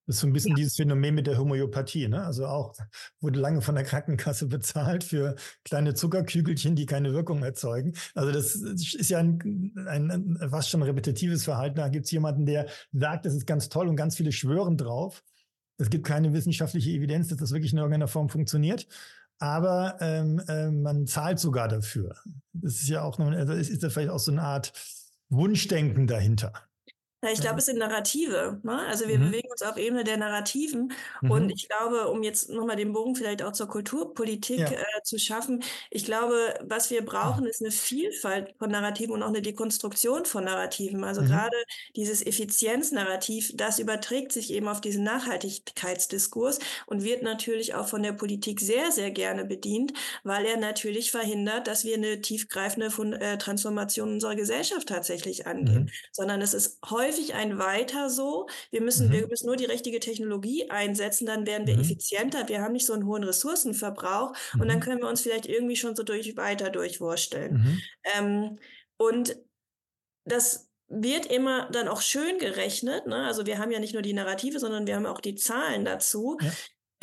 Das 0.08 0.16
ist 0.16 0.22
so 0.22 0.28
ein 0.28 0.34
bisschen 0.34 0.52
ja. 0.52 0.56
dieses 0.56 0.76
Phänomen 0.76 1.16
mit 1.16 1.28
der 1.28 1.38
Homöopathie, 1.38 2.08
ne? 2.08 2.24
Also 2.24 2.48
auch 2.48 2.74
wurde 3.20 3.40
lange 3.40 3.62
von 3.62 3.76
der 3.76 3.84
Krankenkasse 3.84 4.46
bezahlt 4.48 5.04
für 5.04 5.36
kleine 5.64 5.94
Zuckerkügelchen, 5.94 6.76
die 6.76 6.86
keine 6.86 7.14
Wirkung 7.14 7.44
erzeugen. 7.44 7.94
Also 8.16 8.32
das 8.32 8.56
ist 8.56 9.10
ja 9.10 9.20
ein, 9.20 9.74
ein, 9.88 10.12
ein 10.12 10.38
was 10.42 10.70
schon 10.70 10.82
repetitives 10.82 11.44
Verhalten. 11.44 11.78
Da 11.78 11.90
gibt 11.90 12.06
es 12.06 12.12
jemanden, 12.12 12.46
der 12.46 12.68
sagt, 12.92 13.26
das 13.26 13.34
ist 13.34 13.46
ganz 13.46 13.70
toll 13.70 13.88
und 13.88 13.96
ganz 13.96 14.16
viele 14.16 14.32
schwören 14.32 14.78
drauf. 14.78 15.24
Es 15.78 15.90
gibt 15.90 16.06
keine 16.06 16.34
wissenschaftliche 16.34 16.92
Evidenz, 16.92 17.30
dass 17.30 17.38
das 17.38 17.52
wirklich 17.52 17.72
in 17.72 17.80
irgendeiner 17.80 18.08
Form 18.08 18.30
funktioniert. 18.30 18.88
Aber 19.40 19.98
ähm, 20.00 20.40
äh, 20.48 20.70
man 20.70 21.08
zahlt 21.08 21.40
sogar 21.40 21.68
dafür. 21.68 22.16
Das 22.54 22.76
ist 22.76 22.90
ja 22.90 23.02
auch 23.02 23.18
noch, 23.18 23.32
also 23.32 23.54
ist 23.54 23.82
da 23.82 23.90
vielleicht 23.90 24.12
auch 24.12 24.20
so 24.20 24.32
eine 24.32 24.44
Art 24.44 24.72
Wunschdenken 25.30 26.06
dahinter. 26.06 26.54
Ja, 27.24 27.30
ich 27.32 27.40
glaube, 27.40 27.60
es 27.60 27.66
sind 27.66 27.78
Narrative. 27.78 28.60
Ne? 28.64 28.80
Also 28.88 29.08
wir 29.08 29.20
mhm. 29.20 29.28
bewegen 29.28 29.52
uns 29.52 29.62
auf 29.62 29.78
Ebene 29.78 30.04
der 30.04 30.18
Narrativen. 30.18 30.92
Mhm. 31.22 31.32
Und 31.32 31.50
ich 31.52 31.70
glaube, 31.70 32.10
um 32.10 32.24
jetzt 32.24 32.50
nochmal 32.50 32.76
den 32.76 32.94
Bogen 32.94 33.16
vielleicht 33.16 33.44
auch 33.44 33.52
zur 33.52 33.68
Kulturpolitik 33.68 34.60
ja. 34.60 34.72
äh, 34.72 35.04
zu 35.04 35.20
schaffen, 35.20 35.64
ich 35.92 36.04
glaube, 36.04 36.56
was 36.62 36.90
wir 36.90 37.06
brauchen, 37.06 37.46
ist 37.46 37.62
eine 37.62 37.70
Vielfalt 37.70 38.56
von 38.58 38.72
Narrativen 38.72 39.14
und 39.14 39.22
auch 39.22 39.28
eine 39.28 39.44
Dekonstruktion 39.44 40.26
von 40.26 40.46
Narrativen. 40.46 41.04
Also 41.04 41.22
mhm. 41.22 41.28
gerade 41.28 41.58
dieses 41.96 42.26
Effizienznarrativ, 42.26 43.52
das 43.56 43.78
überträgt 43.78 44.32
sich 44.32 44.52
eben 44.52 44.68
auf 44.68 44.82
diesen 44.82 45.04
Nachhaltigkeitsdiskurs 45.04 46.58
und 46.88 47.04
wird 47.04 47.22
natürlich 47.22 47.76
auch 47.76 47.88
von 47.88 48.02
der 48.02 48.14
Politik 48.14 48.60
sehr, 48.60 48.92
sehr 48.92 49.12
gerne 49.12 49.46
bedient, 49.46 49.94
weil 50.24 50.46
er 50.46 50.58
natürlich 50.58 51.12
verhindert, 51.12 51.68
dass 51.68 51.86
wir 51.86 51.96
eine 51.96 52.22
tiefgreifende 52.22 52.88
äh, 53.20 53.38
Transformation 53.38 54.14
unserer 54.14 54.36
Gesellschaft 54.36 54.88
tatsächlich 54.88 55.46
angehen, 55.46 55.84
mhm. 55.84 55.90
sondern 56.12 56.42
es 56.42 56.56
ist 56.56 56.80
häufig 56.90 57.11
häufig 57.12 57.34
ein 57.34 57.58
Weiter 57.58 58.10
so. 58.10 58.47
Wir 58.69 58.82
müssen, 58.82 59.08
mhm. 59.08 59.12
wir 59.13 59.28
müssen 59.28 59.47
nur 59.47 59.56
die 59.56 59.65
richtige 59.65 60.00
Technologie 60.00 60.69
einsetzen, 60.69 61.26
dann 61.26 61.45
werden 61.45 61.67
wir 61.67 61.76
mhm. 61.76 61.82
effizienter. 61.82 62.47
Wir 62.47 62.62
haben 62.62 62.74
nicht 62.74 62.86
so 62.86 62.93
einen 62.93 63.06
hohen 63.06 63.24
Ressourcenverbrauch 63.24 64.34
mhm. 64.54 64.62
und 64.62 64.67
dann 64.67 64.78
mhm. 64.78 64.82
können 64.82 65.02
wir 65.02 65.10
uns 65.10 65.21
vielleicht 65.21 65.45
irgendwie 65.45 65.76
schon 65.76 65.95
so 65.95 66.04
durch 66.04 66.38
weiter 66.38 66.69
durchwursteln. 66.69 67.54
Mhm. 67.54 67.82
Ähm, 68.15 68.60
und 68.97 69.38
das 70.26 70.69
wird 70.88 71.26
immer 71.26 71.69
dann 71.71 71.88
auch 71.88 72.02
schön 72.02 72.38
gerechnet. 72.38 73.08
Ne? 73.08 73.26
Also 73.26 73.45
wir 73.45 73.58
haben 73.58 73.71
ja 73.71 73.80
nicht 73.80 73.93
nur 73.93 74.02
die 74.02 74.13
Narrative, 74.13 74.60
sondern 74.60 74.88
wir 74.88 74.95
haben 74.95 75.06
auch 75.06 75.21
die 75.21 75.36
Zahlen 75.36 75.86
dazu. 75.86 76.38
Ja 76.41 76.52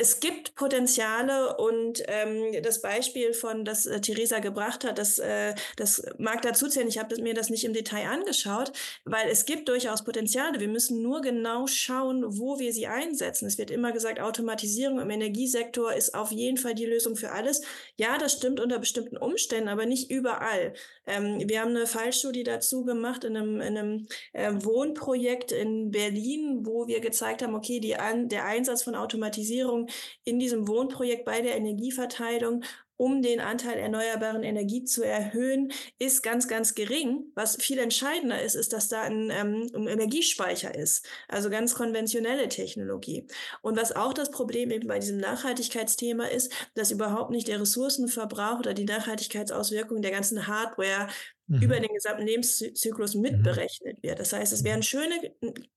es 0.01 0.21
gibt 0.21 0.55
Potenziale 0.55 1.57
und 1.57 2.05
ähm, 2.07 2.63
das 2.63 2.81
Beispiel 2.81 3.35
von, 3.35 3.65
das 3.65 3.85
äh, 3.85 4.01
Theresa 4.01 4.39
gebracht 4.39 4.85
hat, 4.85 4.97
das, 4.97 5.19
äh, 5.19 5.57
das 5.75 6.01
mag 6.19 6.41
dazu 6.43 6.69
zählen. 6.69 6.87
Ich 6.87 6.99
habe 6.99 7.21
mir 7.21 7.35
das 7.35 7.51
nicht 7.51 7.65
im 7.65 7.73
Detail 7.73 8.07
angeschaut, 8.07 8.73
weil 9.05 9.29
es 9.29 9.45
gibt 9.45 9.69
durchaus 9.69 10.05
Potenziale. 10.05 10.61
Wir 10.61 10.69
müssen 10.69 11.03
nur 11.03 11.21
genau 11.21 11.67
schauen, 11.67 12.25
wo 12.39 12.61
wir 12.61 12.73
sie 12.73 12.87
einsetzen. 12.87 13.47
Es 13.47 13.59
wird 13.59 13.73
immer 13.73 13.91
gesagt, 13.91 14.21
Automatisierung 14.21 15.01
im 15.01 15.11
Energiesektor 15.11 15.93
ist 15.93 16.15
auf 16.15 16.31
jeden 16.31 16.59
Fall 16.59 16.77
die 16.77 16.87
Lösung 16.87 17.17
für 17.17 17.33
alles. 17.33 17.63
Ja, 17.97 18.19
das 18.19 18.35
stimmt 18.35 18.61
unter 18.61 18.79
bestimmten 18.79 19.17
Umständen, 19.17 19.69
aber 19.69 19.85
nicht 19.85 20.13
überall. 20.13 20.75
Ähm, 21.07 21.43
wir 21.49 21.61
haben 21.61 21.71
eine 21.71 21.89
Fallstudie 21.89 22.45
dazu 22.45 22.85
gemacht 22.85 23.25
in 23.25 23.37
einem, 23.37 23.61
in 23.61 23.77
einem 23.77 24.07
äh, 24.33 24.53
Wohnprojekt 24.53 25.51
in 25.51 25.91
Berlin, 25.91 26.61
wo 26.63 26.87
wir 26.87 27.01
gezeigt 27.01 27.43
haben, 27.43 27.57
okay, 27.57 27.81
die 27.81 27.97
An 27.97 28.29
der 28.29 28.45
Einsatz 28.45 28.85
von 28.85 28.95
Automatisierung 28.95 29.88
in 30.25 30.39
diesem 30.39 30.69
Wohnprojekt 30.69 31.25
bei 31.25 31.41
der 31.41 31.57
Energieverteilung 31.57 32.65
um 32.99 33.23
den 33.23 33.41
Anteil 33.41 33.79
erneuerbaren 33.79 34.43
Energie 34.43 34.85
zu 34.85 35.05
erhöhen, 35.05 35.73
ist 35.99 36.23
ganz, 36.23 36.49
ganz 36.49 36.75
gering. 36.75 37.31
Was 37.35 37.57
viel 37.57 37.79
entscheidender 37.79 38.43
ist, 38.43 38.57
ist, 38.57 38.73
dass 38.73 38.89
da 38.89 39.03
ein, 39.03 39.31
ähm, 39.31 39.71
ein 39.73 39.87
Energiespeicher 39.87 40.75
ist, 40.75 41.07
also 41.29 41.49
ganz 41.49 41.75
konventionelle 41.75 42.49
Technologie. 42.49 43.27
Und 43.63 43.77
was 43.77 43.95
auch 43.95 44.13
das 44.13 44.33
Problem 44.33 44.73
eben 44.73 44.89
bei 44.89 44.99
diesem 44.99 45.19
Nachhaltigkeitsthema 45.19 46.25
ist, 46.27 46.53
dass 46.75 46.91
überhaupt 46.91 47.31
nicht 47.31 47.47
der 47.47 47.61
Ressourcenverbrauch 47.61 48.59
oder 48.59 48.75
die 48.75 48.85
Nachhaltigkeitsauswirkungen 48.85 50.03
der 50.03 50.11
ganzen 50.11 50.49
Hardware 50.49 51.09
mhm. 51.47 51.63
über 51.63 51.79
den 51.79 51.95
gesamten 51.95 52.27
Lebenszyklus 52.27 53.15
mhm. 53.15 53.23
mitberechnet 53.23 54.03
wird. 54.03 54.19
Das 54.19 54.33
heißt, 54.33 54.53
es 54.53 54.65
werden 54.65 54.83
schöne 54.83 55.15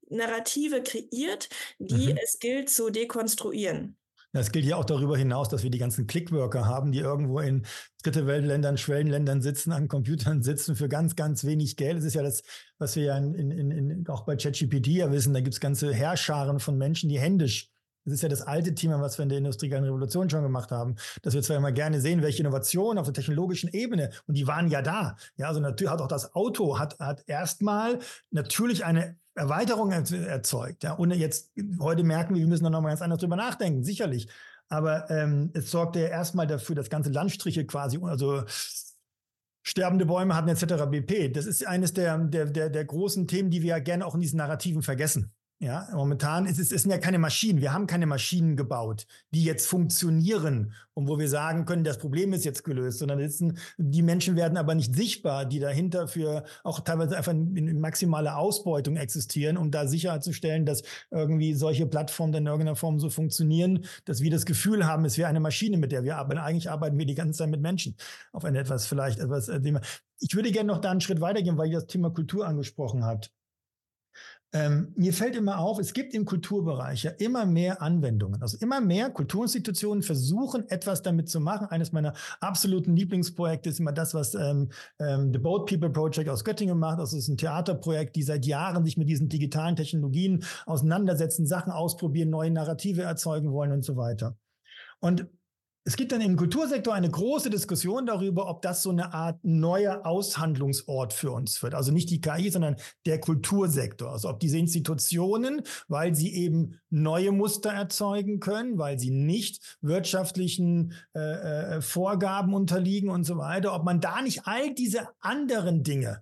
Narrative 0.10 0.82
kreiert, 0.82 1.50
die 1.78 2.14
mhm. 2.14 2.18
es 2.24 2.40
gilt 2.40 2.72
zu 2.72 2.90
dekonstruieren. 2.90 3.96
Das 4.34 4.52
gilt 4.52 4.66
ja 4.66 4.78
auch 4.78 4.86
darüber 4.86 5.18
hinaus, 5.18 5.50
dass 5.50 5.64
wir 5.64 5.70
die 5.70 5.78
ganzen 5.78 6.08
Clickworker 6.08 6.66
haben, 6.66 6.92
die 6.92 7.00
irgendwo 7.00 7.40
in 7.40 7.66
dritte 8.02 8.28
Weltländern, 8.28 8.78
Schwellenländern 8.78 9.42
sitzen, 9.42 9.74
an 9.74 9.90
Computern 9.90 10.42
sitzen 10.42 10.76
für 10.76 10.88
ganz, 10.88 11.16
ganz 11.16 11.44
wenig 11.44 11.76
Geld. 11.76 11.98
Das 11.98 12.06
ist 12.06 12.14
ja 12.14 12.24
das, 12.24 12.44
was 12.78 12.96
wir 12.96 13.04
ja 13.04 13.18
in, 13.18 13.34
in, 13.34 13.72
in, 13.72 14.08
auch 14.08 14.24
bei 14.24 14.38
ChatGPT 14.38 14.88
ja 14.88 15.12
wissen. 15.12 15.34
Da 15.34 15.42
gibt 15.42 15.54
es 15.54 15.60
ganze 15.60 15.94
Herrscharen 15.94 16.60
von 16.60 16.78
Menschen, 16.78 17.10
die 17.10 17.20
händisch 17.20 17.71
das 18.06 18.16
ist 18.16 18.24
ja 18.24 18.30
das 18.30 18.42
alte 18.42 18.74
Thema, 18.74 19.00
was 19.00 19.18
wir 19.18 19.24
in 19.24 19.30
der 19.30 19.38
industriellen 19.38 19.84
Revolution 19.84 20.30
schon 20.30 20.44
gemacht 20.44 20.72
haben, 20.72 20.96
dass 21.22 21.34
wir 21.34 21.42
zwar 21.42 21.58
immer 21.58 21.72
gerne 21.72 22.02
sehen, 22.02 22.22
welche 22.22 22.42
Innovationen 22.42 22.98
auf 22.98 23.06
der 23.06 23.14
technologischen 23.14 23.70
Ebene, 23.70 24.12
und 24.28 24.36
die 24.38 24.48
waren 24.48 24.70
ja 24.70 24.82
da. 24.82 25.16
Ja, 25.38 25.48
also 25.48 25.60
natürlich 25.60 25.92
hat 25.92 26.02
auch 26.02 26.08
das 26.08 26.34
Auto 26.34 26.80
hat, 26.80 27.00
hat 27.00 27.24
erstmal 27.28 28.00
natürlich 28.32 28.86
eine 28.86 29.18
Erweiterung 29.36 29.92
erzeugt. 29.92 30.84
Ja, 30.84 30.94
und 30.94 31.12
jetzt 31.12 31.52
heute 31.80 32.04
merken 32.04 32.36
wir, 32.36 32.42
wir 32.42 32.48
müssen 32.48 32.64
da 32.64 32.70
nochmal 32.70 32.92
ganz 32.92 33.02
anders 33.02 33.20
drüber 33.20 33.36
nachdenken, 33.36 33.84
sicherlich. 33.84 34.28
Aber 34.68 35.10
ähm, 35.10 35.52
es 35.54 35.70
sorgte 35.70 36.00
ja 36.00 36.08
erstmal 36.08 36.48
dafür, 36.48 36.76
dass 36.76 36.90
ganze 36.90 37.12
Landstriche 37.12 37.66
quasi, 37.66 38.00
also 38.04 38.44
sterbende 39.64 40.06
Bäume 40.06 40.36
hatten 40.36 40.50
etc. 40.50 40.86
BP. 40.90 41.34
Das 41.34 41.46
ist 41.46 41.66
eines 41.68 41.94
der, 41.94 42.18
der, 42.18 42.46
der, 42.46 42.70
der 42.70 42.86
großen 42.86 43.28
Themen, 43.28 43.52
die 43.52 43.62
wir 43.62 43.70
ja 43.70 43.80
gerne 43.80 44.06
auch 44.06 44.16
in 44.16 44.22
diesen 44.22 44.38
Narrativen 44.38 44.82
vergessen. 44.82 45.34
Ja, 45.64 45.88
momentan 45.94 46.48
ist 46.48 46.58
es, 46.58 46.72
es 46.72 46.82
sind 46.82 46.90
ja 46.90 46.98
keine 46.98 47.20
Maschinen. 47.20 47.62
Wir 47.62 47.72
haben 47.72 47.86
keine 47.86 48.08
Maschinen 48.08 48.56
gebaut, 48.56 49.06
die 49.30 49.44
jetzt 49.44 49.68
funktionieren 49.68 50.74
und 50.96 51.08
wo 51.08 51.20
wir 51.20 51.30
sagen 51.30 51.66
können, 51.66 51.84
das 51.84 52.00
Problem 52.00 52.34
ist 52.34 52.46
jetzt 52.46 52.64
gelöst, 52.64 52.98
sondern 52.98 53.20
sitzen, 53.20 53.60
die 53.78 54.02
Menschen 54.02 54.36
werden 54.36 54.58
aber 54.58 54.74
nicht 54.74 54.96
sichtbar, 54.96 55.46
die 55.46 55.60
dahinter 55.60 56.08
für 56.08 56.46
auch 56.64 56.80
teilweise 56.80 57.16
einfach 57.16 57.34
in, 57.34 57.56
in 57.56 57.80
maximale 57.80 58.38
Ausbeutung 58.38 58.96
existieren, 58.96 59.56
um 59.56 59.70
da 59.70 59.86
sicherzustellen, 59.86 60.66
dass 60.66 60.82
irgendwie 61.12 61.54
solche 61.54 61.86
Plattformen 61.86 62.34
dann 62.34 62.44
in 62.44 62.48
irgendeiner 62.48 62.76
Form 62.76 62.98
so 62.98 63.12
funktionieren, 63.12 63.86
dass 64.06 64.22
wir 64.22 64.32
das 64.32 64.48
Gefühl 64.48 64.88
haben, 64.88 65.06
es 65.06 65.20
wäre 65.20 65.30
eine 65.30 65.40
Maschine, 65.40 65.78
mit 65.78 65.92
der 65.92 66.04
wir 66.04 66.18
arbeiten. 66.18 66.40
Eigentlich 66.40 66.72
arbeiten 66.72 66.98
wir 66.98 67.06
die 67.06 67.14
ganze 67.14 67.38
Zeit 67.38 67.52
mit 67.52 67.62
Menschen 67.62 67.96
auf 68.32 68.46
eine 68.46 68.58
etwas 68.58 68.88
vielleicht 68.88 69.20
etwas. 69.20 69.48
Äh, 69.48 69.62
ich 70.20 70.36
würde 70.36 70.52
gerne 70.52 70.74
noch 70.74 70.82
da 70.82 70.90
einen 70.90 71.02
Schritt 71.02 71.22
weitergehen, 71.22 71.60
weil 71.60 71.70
ihr 71.70 71.76
das 71.76 71.86
Thema 71.86 72.10
Kultur 72.10 72.48
angesprochen 72.48 73.06
habt. 73.06 73.32
Ähm, 74.54 74.92
mir 74.98 75.14
fällt 75.14 75.38
immer 75.38 75.60
auf, 75.60 75.80
es 75.80 75.94
gibt 75.94 76.14
im 76.14 76.26
Kulturbereich 76.26 77.04
ja 77.04 77.12
immer 77.12 77.46
mehr 77.46 77.82
Anwendungen. 77.82 78.42
Also 78.42 78.58
immer 78.60 78.82
mehr 78.82 79.10
Kulturinstitutionen 79.10 80.04
versuchen, 80.04 80.68
etwas 80.70 81.02
damit 81.02 81.30
zu 81.30 81.40
machen. 81.40 81.68
Eines 81.68 81.94
meiner 81.94 82.14
absoluten 82.42 82.96
Lieblingsprojekte 82.96 83.70
ist 83.70 83.80
immer 83.80 83.94
das, 83.94 84.14
was 84.14 84.36
ähm, 84.36 84.70
ähm, 85.00 85.32
The 85.32 85.40
Boat 85.40 85.70
People 85.70 85.90
Project 85.90 86.28
aus 86.28 86.44
Göttingen 86.44 86.78
macht. 86.78 87.00
Das 87.00 87.14
ist 87.14 87.30
ein 87.30 87.38
Theaterprojekt, 87.38 88.16
die 88.18 88.24
seit 88.24 88.46
Jahren 88.46 88.84
sich 88.84 88.98
mit 88.98 89.08
diesen 89.08 89.30
digitalen 89.30 89.78
Technologien 89.78 90.44
auseinandersetzen, 90.66 91.46
Sachen 91.46 91.72
ausprobieren, 91.72 92.30
neue 92.30 92.52
Narrative 92.52 93.04
erzeugen 93.04 93.54
wollen 93.54 93.72
und 93.72 93.86
so 93.86 93.96
weiter. 93.96 94.36
Und 95.00 95.28
es 95.84 95.96
gibt 95.96 96.12
dann 96.12 96.22
im 96.22 96.36
Kultursektor 96.36 96.94
eine 96.94 97.10
große 97.10 97.50
Diskussion 97.50 98.06
darüber, 98.06 98.48
ob 98.48 98.62
das 98.62 98.84
so 98.84 98.92
eine 98.92 99.16
Art 99.16 99.40
neuer 99.44 100.06
Aushandlungsort 100.06 101.12
für 101.12 101.32
uns 101.32 101.62
wird. 101.64 101.74
Also 101.74 101.92
nicht 101.92 102.12
die 102.12 102.22
KI, 102.22 102.52
sondern 102.52 102.76
der 103.08 103.20
Kultursektor. 103.20 104.12
Also 104.12 104.30
ob 104.30 104.40
diese 104.40 104.60
Institutionen, 104.60 105.64
weil 105.88 106.14
sie 106.14 106.36
eben 106.36 106.80
neue 106.92 107.32
Muster 107.32 107.72
erzeugen 107.72 108.40
können, 108.40 108.78
weil 108.78 109.00
sie 109.00 109.10
nicht 109.10 109.78
wirtschaftlichen 109.82 110.94
äh, 111.16 111.20
äh, 111.20 111.82
Vorgaben 111.82 112.54
unterliegen 112.54 113.10
und 113.10 113.24
so 113.24 113.38
weiter, 113.38 113.74
ob 113.74 113.84
man 113.84 114.02
da 114.02 114.22
nicht 114.22 114.46
all 114.46 114.76
diese 114.76 115.08
anderen 115.20 115.82
Dinge 115.82 116.22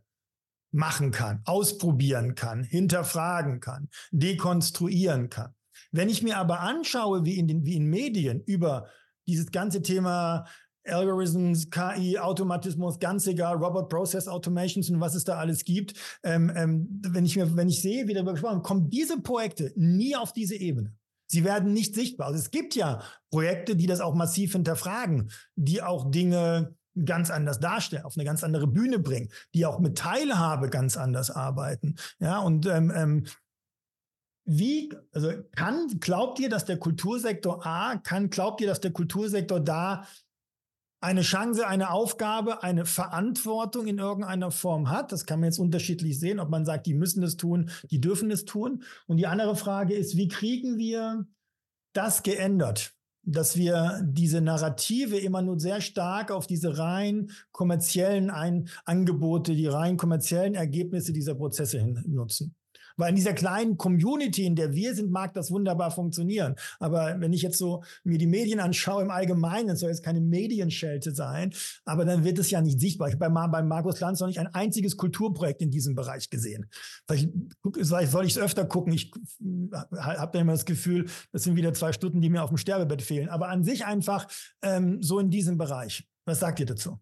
machen 0.71 1.11
kann, 1.11 1.41
ausprobieren 1.43 2.35
kann, 2.35 2.63
hinterfragen 2.63 3.59
kann, 3.59 3.89
dekonstruieren 4.11 5.29
kann. 5.29 5.53
Wenn 5.91 6.07
ich 6.07 6.23
mir 6.23 6.37
aber 6.37 6.61
anschaue, 6.61 7.25
wie 7.25 7.37
in 7.37 7.47
den 7.47 7.65
wie 7.65 7.75
in 7.75 7.87
Medien 7.87 8.41
über 8.45 8.87
dieses 9.29 9.51
ganze 9.51 9.81
Thema 9.81 10.45
Algorithms, 10.85 11.69
KI, 11.69 12.17
Automatismus, 12.17 12.99
ganz 12.99 13.27
egal, 13.27 13.57
Robot 13.57 13.89
Process 13.89 14.27
Automations 14.27 14.89
und 14.89 14.99
was 14.99 15.15
es 15.15 15.23
da 15.23 15.37
alles 15.37 15.63
gibt. 15.63 15.93
Ähm, 16.23 16.51
ähm, 16.55 17.01
wenn 17.07 17.25
ich 17.25 17.35
mir, 17.35 17.55
wenn 17.55 17.69
ich 17.69 17.81
sehe, 17.81 18.07
wie 18.07 18.13
darüber 18.13 18.33
gesprochen 18.33 18.63
kommen 18.63 18.89
diese 18.89 19.21
Projekte 19.21 19.71
nie 19.75 20.15
auf 20.15 20.33
diese 20.33 20.55
Ebene. 20.55 20.93
Sie 21.27 21.43
werden 21.43 21.73
nicht 21.73 21.93
sichtbar. 21.93 22.27
Also 22.27 22.39
es 22.39 22.49
gibt 22.49 22.75
ja 22.75 23.03
Projekte, 23.29 23.75
die 23.75 23.85
das 23.85 24.01
auch 24.01 24.15
massiv 24.15 24.53
hinterfragen, 24.53 25.29
die 25.55 25.83
auch 25.83 26.09
Dinge 26.09 26.75
ganz 27.05 27.29
anders 27.29 27.59
darstellen, 27.59 28.03
auf 28.03 28.17
eine 28.17 28.25
ganz 28.25 28.43
andere 28.43 28.65
Bühne 28.65 28.99
bringen, 28.99 29.29
die 29.53 29.65
auch 29.65 29.79
mit 29.79 29.97
Teilhabe 29.97 30.69
ganz 30.69 30.97
anders 30.97 31.29
arbeiten. 31.29 31.95
Ja, 32.19 32.39
und 32.39 32.65
ähm, 32.65 32.91
ähm, 32.95 33.25
wie, 34.51 34.89
also 35.11 35.31
kann, 35.55 35.99
glaubt 35.99 36.39
ihr, 36.39 36.49
dass 36.49 36.65
der 36.65 36.77
Kultursektor 36.77 37.65
A, 37.65 37.97
kann, 37.97 38.31
glaubt 38.31 38.61
ihr, 38.61 38.67
dass 38.67 38.81
der 38.81 38.91
Kultursektor 38.91 39.59
da 39.59 40.07
eine 41.01 41.21
Chance, 41.21 41.67
eine 41.67 41.91
Aufgabe, 41.91 42.63
eine 42.63 42.85
Verantwortung 42.85 43.85
in 43.85 43.99
irgendeiner 43.99 44.49
Form 44.49 44.89
hat? 44.89 45.11
Das 45.11 45.25
kann 45.27 45.39
man 45.39 45.49
jetzt 45.49 45.59
unterschiedlich 45.59 46.19
sehen, 46.19 46.39
ob 46.39 46.49
man 46.49 46.65
sagt, 46.65 46.87
die 46.87 46.95
müssen 46.95 47.21
es 47.21 47.37
tun, 47.37 47.69
die 47.91 48.01
dürfen 48.01 48.31
es 48.31 48.45
tun. 48.45 48.83
Und 49.05 49.17
die 49.17 49.27
andere 49.27 49.55
Frage 49.55 49.93
ist, 49.93 50.17
wie 50.17 50.27
kriegen 50.27 50.77
wir 50.77 51.27
das 51.93 52.23
geändert? 52.23 52.93
dass 53.23 53.55
wir 53.55 54.01
diese 54.03 54.41
Narrative 54.41 55.17
immer 55.17 55.41
nur 55.41 55.59
sehr 55.59 55.81
stark 55.81 56.31
auf 56.31 56.47
diese 56.47 56.77
rein 56.79 57.29
kommerziellen 57.51 58.29
Ein 58.29 58.69
Angebote, 58.85 59.55
die 59.55 59.67
rein 59.67 59.97
kommerziellen 59.97 60.55
Ergebnisse 60.55 61.13
dieser 61.13 61.35
Prozesse 61.35 61.79
hin 61.79 62.01
nutzen. 62.07 62.55
Weil 62.99 63.11
in 63.11 63.15
dieser 63.15 63.33
kleinen 63.33 63.77
Community, 63.77 64.45
in 64.45 64.55
der 64.55 64.73
wir 64.73 64.93
sind, 64.93 65.09
mag 65.09 65.33
das 65.33 65.51
wunderbar 65.51 65.89
funktionieren. 65.89 66.55
Aber 66.79 67.15
wenn 67.19 67.31
ich 67.31 67.41
jetzt 67.41 67.57
so 67.57 67.81
mir 68.03 68.17
die 68.17 68.27
Medien 68.27 68.59
anschaue 68.59 69.01
im 69.01 69.09
Allgemeinen, 69.09 69.77
soll 69.77 69.89
jetzt 69.89 70.03
keine 70.03 70.19
Medienschelte 70.19 71.15
sein, 71.15 71.53
aber 71.85 72.03
dann 72.03 72.25
wird 72.25 72.37
es 72.39 72.51
ja 72.51 72.61
nicht 72.61 72.79
sichtbar. 72.79 73.07
Ich 73.07 73.15
habe 73.15 73.29
bei, 73.29 73.47
bei 73.47 73.63
Markus 73.63 74.01
Lanz 74.01 74.19
noch 74.19 74.27
nicht 74.27 74.39
ein 74.39 74.53
einziges 74.53 74.97
Kulturprojekt 74.97 75.61
in 75.61 75.71
diesem 75.71 75.95
Bereich 75.95 76.29
gesehen. 76.29 76.69
Vielleicht, 77.07 77.29
vielleicht 77.81 78.11
soll 78.11 78.25
ich 78.25 78.35
es 78.35 78.37
öfter 78.37 78.65
gucken. 78.65 78.91
Ich 78.91 79.11
habe 79.97 80.31
da 80.33 80.39
immer 80.39 80.51
das 80.51 80.65
Gefühl, 80.65 81.05
das 81.31 81.43
sind 81.43 81.55
wieder 81.55 81.73
zwei 81.73 81.93
Stunden, 81.93 82.19
die 82.19 82.29
mir 82.29 82.43
auf 82.43 82.49
dem 82.49 82.57
Sterbebett 82.57 83.01
fehlen. 83.01 83.29
Aber 83.29 83.47
an 83.47 83.63
sich 83.63 83.85
einfach 83.85 84.27
ähm, 84.61 85.01
so 85.01 85.19
in 85.19 85.29
diesem 85.29 85.57
Bereich. 85.57 86.05
Was 86.25 86.41
sagt 86.41 86.59
ihr 86.59 86.65
dazu? 86.65 86.99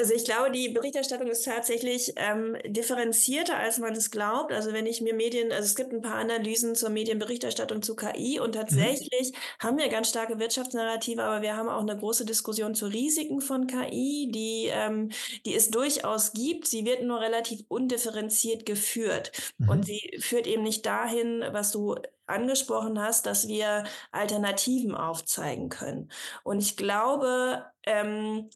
Also 0.00 0.14
ich 0.14 0.24
glaube, 0.24 0.50
die 0.50 0.70
Berichterstattung 0.70 1.28
ist 1.28 1.44
tatsächlich 1.44 2.14
ähm, 2.16 2.56
differenzierter, 2.64 3.58
als 3.58 3.76
man 3.76 3.94
es 3.94 4.10
glaubt. 4.10 4.50
Also 4.50 4.72
wenn 4.72 4.86
ich 4.86 5.02
mir 5.02 5.12
Medien, 5.12 5.52
also 5.52 5.64
es 5.64 5.74
gibt 5.74 5.92
ein 5.92 6.00
paar 6.00 6.14
Analysen 6.14 6.74
zur 6.74 6.88
Medienberichterstattung 6.88 7.82
zu 7.82 7.94
KI 7.94 8.40
und 8.40 8.54
mhm. 8.54 8.60
tatsächlich 8.60 9.32
mhm. 9.32 9.36
haben 9.62 9.76
wir 9.76 9.90
ganz 9.90 10.08
starke 10.08 10.38
Wirtschaftsnarrative, 10.38 11.22
aber 11.22 11.42
wir 11.42 11.54
haben 11.54 11.68
auch 11.68 11.82
eine 11.82 11.98
große 11.98 12.24
Diskussion 12.24 12.74
zu 12.74 12.86
Risiken 12.86 13.42
von 13.42 13.66
KI, 13.66 14.30
die, 14.32 14.70
ähm, 14.72 15.10
die 15.44 15.54
es 15.54 15.70
durchaus 15.70 16.32
gibt. 16.32 16.66
Sie 16.66 16.86
wird 16.86 17.02
nur 17.02 17.20
relativ 17.20 17.60
undifferenziert 17.68 18.64
geführt 18.64 19.32
mhm. 19.58 19.68
und 19.68 19.84
sie 19.84 20.16
führt 20.18 20.46
eben 20.46 20.62
nicht 20.62 20.86
dahin, 20.86 21.44
was 21.52 21.72
du 21.72 21.96
angesprochen 22.24 22.98
hast, 22.98 23.26
dass 23.26 23.48
wir 23.48 23.84
Alternativen 24.12 24.94
aufzeigen 24.94 25.68
können. 25.68 26.10
Und 26.42 26.62
ich 26.62 26.78
glaube, 26.78 27.66
ähm, 27.84 28.48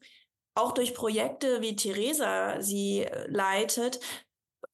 auch 0.55 0.71
durch 0.71 0.93
Projekte, 0.93 1.61
wie 1.61 1.75
Theresa 1.75 2.61
sie 2.61 3.01
äh, 3.01 3.27
leitet, 3.27 3.99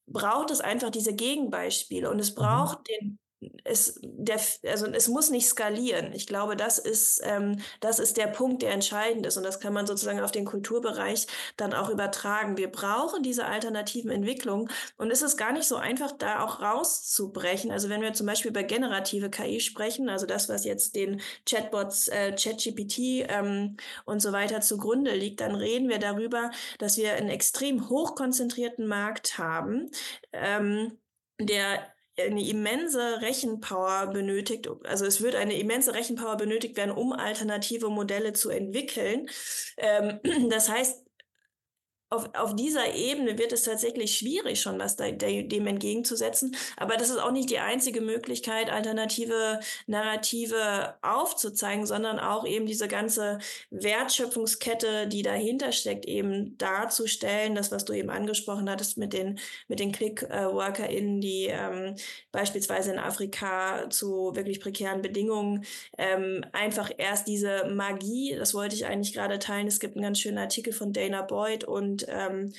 braucht 0.07 0.51
es 0.51 0.61
einfach 0.61 0.89
diese 0.89 1.15
Gegenbeispiele 1.15 2.09
und 2.09 2.19
es 2.19 2.31
mhm. 2.31 2.35
braucht 2.35 2.87
den 2.87 3.19
es, 3.63 3.99
der, 4.03 4.39
also 4.67 4.87
es 4.87 5.07
muss 5.07 5.29
nicht 5.29 5.47
skalieren. 5.47 6.13
Ich 6.13 6.27
glaube, 6.27 6.55
das 6.55 6.77
ist, 6.77 7.21
ähm, 7.23 7.59
das 7.79 7.99
ist 7.99 8.17
der 8.17 8.27
Punkt, 8.27 8.61
der 8.61 8.71
entscheidend 8.71 9.25
ist. 9.25 9.37
Und 9.37 9.43
das 9.43 9.59
kann 9.59 9.73
man 9.73 9.87
sozusagen 9.87 10.19
auf 10.21 10.31
den 10.31 10.45
Kulturbereich 10.45 11.27
dann 11.57 11.73
auch 11.73 11.89
übertragen. 11.89 12.57
Wir 12.57 12.71
brauchen 12.71 13.23
diese 13.23 13.45
alternativen 13.45 14.11
Entwicklungen. 14.11 14.69
Und 14.97 15.11
es 15.11 15.21
ist 15.21 15.37
gar 15.37 15.51
nicht 15.53 15.67
so 15.67 15.75
einfach, 15.75 16.11
da 16.11 16.43
auch 16.43 16.61
rauszubrechen. 16.61 17.71
Also 17.71 17.89
wenn 17.89 18.01
wir 18.01 18.13
zum 18.13 18.27
Beispiel 18.27 18.51
über 18.51 18.63
generative 18.63 19.29
KI 19.29 19.59
sprechen, 19.59 20.09
also 20.09 20.25
das, 20.25 20.47
was 20.47 20.63
jetzt 20.65 20.95
den 20.95 21.21
Chatbots, 21.45 22.09
äh, 22.09 22.35
ChatGPT 22.35 23.25
ähm, 23.27 23.77
und 24.05 24.21
so 24.21 24.31
weiter 24.31 24.61
zugrunde 24.61 25.15
liegt, 25.15 25.41
dann 25.41 25.55
reden 25.55 25.89
wir 25.89 25.99
darüber, 25.99 26.51
dass 26.77 26.97
wir 26.97 27.13
einen 27.13 27.29
extrem 27.29 27.89
hochkonzentrierten 27.89 28.87
Markt 28.87 29.37
haben, 29.39 29.89
ähm, 30.33 30.97
der 31.39 31.90
eine 32.19 32.47
immense 32.47 33.21
Rechenpower 33.21 34.07
benötigt. 34.07 34.67
Also 34.83 35.05
es 35.05 35.21
wird 35.21 35.35
eine 35.35 35.57
immense 35.57 35.93
Rechenpower 35.93 36.37
benötigt 36.37 36.77
werden, 36.77 36.91
um 36.91 37.13
alternative 37.13 37.89
Modelle 37.89 38.33
zu 38.33 38.49
entwickeln. 38.49 39.27
Ähm, 39.77 40.19
das 40.49 40.69
heißt, 40.69 41.03
auf, 42.11 42.29
auf 42.35 42.55
dieser 42.57 42.93
Ebene 42.93 43.37
wird 43.37 43.53
es 43.53 43.63
tatsächlich 43.63 44.17
schwierig, 44.17 44.59
schon 44.59 44.77
was 44.79 44.97
da, 44.97 45.09
dem 45.11 45.65
entgegenzusetzen. 45.65 46.55
Aber 46.75 46.97
das 46.97 47.09
ist 47.09 47.17
auch 47.17 47.31
nicht 47.31 47.49
die 47.49 47.59
einzige 47.59 48.01
Möglichkeit, 48.01 48.69
alternative 48.69 49.61
Narrative 49.87 50.95
aufzuzeigen, 51.01 51.85
sondern 51.85 52.19
auch 52.19 52.45
eben 52.45 52.65
diese 52.65 52.89
ganze 52.89 53.39
Wertschöpfungskette, 53.69 55.07
die 55.07 55.21
dahinter 55.21 55.71
steckt, 55.71 56.05
eben 56.05 56.57
darzustellen. 56.57 57.55
Das, 57.55 57.71
was 57.71 57.85
du 57.85 57.93
eben 57.93 58.09
angesprochen 58.09 58.69
hattest 58.69 58.97
mit 58.97 59.13
den, 59.13 59.39
mit 59.69 59.79
den 59.79 59.93
Click-WorkerInnen, 59.93 61.21
die 61.21 61.45
ähm, 61.45 61.95
beispielsweise 62.33 62.91
in 62.91 62.99
Afrika 62.99 63.89
zu 63.89 64.35
wirklich 64.35 64.59
prekären 64.59 65.01
Bedingungen 65.01 65.63
ähm, 65.97 66.43
einfach 66.51 66.91
erst 66.97 67.27
diese 67.27 67.69
Magie, 67.69 68.35
das 68.37 68.53
wollte 68.53 68.75
ich 68.75 68.85
eigentlich 68.85 69.13
gerade 69.13 69.39
teilen. 69.39 69.67
Es 69.67 69.79
gibt 69.79 69.95
einen 69.95 70.03
ganz 70.03 70.19
schönen 70.19 70.39
Artikel 70.39 70.73
von 70.73 70.91
Dana 70.91 71.21
Boyd 71.21 71.63
und 71.63 72.00
ähm, 72.09 72.53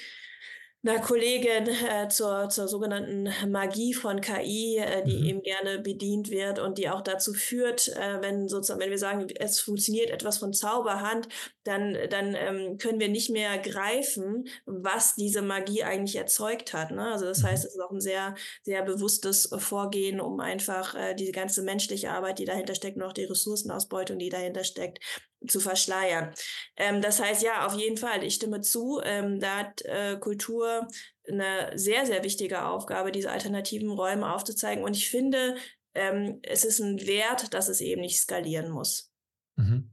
einer 0.85 1.01
Kollegin 1.01 1.69
äh, 1.69 2.09
zur, 2.09 2.49
zur 2.49 2.67
sogenannten 2.67 3.29
Magie 3.49 3.95
von 3.95 4.21
KI, 4.21 4.79
äh, 4.79 5.05
die 5.05 5.19
mhm. 5.19 5.27
eben 5.27 5.43
gerne 5.43 5.79
bedient 5.79 6.29
wird 6.31 6.59
und 6.59 6.77
die 6.77 6.89
auch 6.89 7.03
dazu 7.03 7.35
führt, 7.35 7.89
äh, 7.89 8.21
wenn 8.21 8.49
sozusagen, 8.49 8.81
wenn 8.81 8.91
wir 8.91 8.99
sagen, 8.99 9.29
es 9.39 9.61
funktioniert 9.61 10.11
etwas 10.11 10.39
von 10.39 10.53
Zauberhand, 10.53 11.29
dann, 11.63 11.97
dann 12.11 12.35
ähm, 12.35 12.79
können 12.79 12.99
wir 12.99 13.09
nicht 13.09 13.31
mehr 13.31 13.59
greifen, 13.59 14.49
was 14.67 15.15
diese 15.15 15.43
Magie 15.43 15.85
eigentlich 15.85 16.17
erzeugt 16.17 16.73
hat. 16.73 16.91
Ne? 16.91 17.13
Also 17.13 17.27
das 17.27 17.43
mhm. 17.43 17.47
heißt, 17.47 17.65
es 17.65 17.75
ist 17.75 17.81
auch 17.81 17.93
ein 17.93 18.01
sehr, 18.01 18.35
sehr 18.65 18.83
bewusstes 18.83 19.51
Vorgehen, 19.59 20.21
um 20.21 20.41
einfach 20.41 20.97
äh, 20.97 21.15
die 21.15 21.31
ganze 21.31 21.63
menschliche 21.63 22.11
Arbeit, 22.11 22.41
die 22.41 22.45
dahinter 22.45 22.75
steckt, 22.75 22.97
und 22.97 23.05
auch 23.05 23.13
die 23.13 23.25
Ressourcenausbeutung, 23.25 24.19
die 24.19 24.31
dahinter 24.31 24.65
steckt, 24.65 24.99
zu 25.47 25.61
verschleiern. 25.61 26.33
Ähm, 26.77 27.01
das 27.03 27.21
heißt, 27.21 27.43
ja, 27.43 27.67
auf 27.67 27.75
jeden 27.75 27.97
Fall, 27.97 28.23
ich 28.25 28.35
stimme 28.35 28.61
zu, 28.61 29.01
ähm, 29.05 29.41
da 29.41 29.59
hat 29.59 29.83
äh, 29.83 30.17
Kultur 30.19 30.89
eine 31.29 31.71
sehr, 31.75 32.07
sehr 32.07 32.25
wichtige 32.25 32.65
Aufgabe, 32.65 33.13
diese 33.13 33.31
alternativen 33.31 33.91
Räume 33.91 34.33
aufzuzeigen. 34.33 34.85
Und 34.85 34.97
ich 34.97 35.09
finde, 35.09 35.57
ähm, 35.95 36.41
es 36.43 36.65
ist 36.65 36.81
ein 36.81 37.07
Wert, 37.07 37.55
dass 37.55 37.69
es 37.69 37.81
eben 37.81 38.01
nicht 38.01 38.21
skalieren 38.21 38.71
muss. 38.71 39.13
Mhm. 39.57 39.91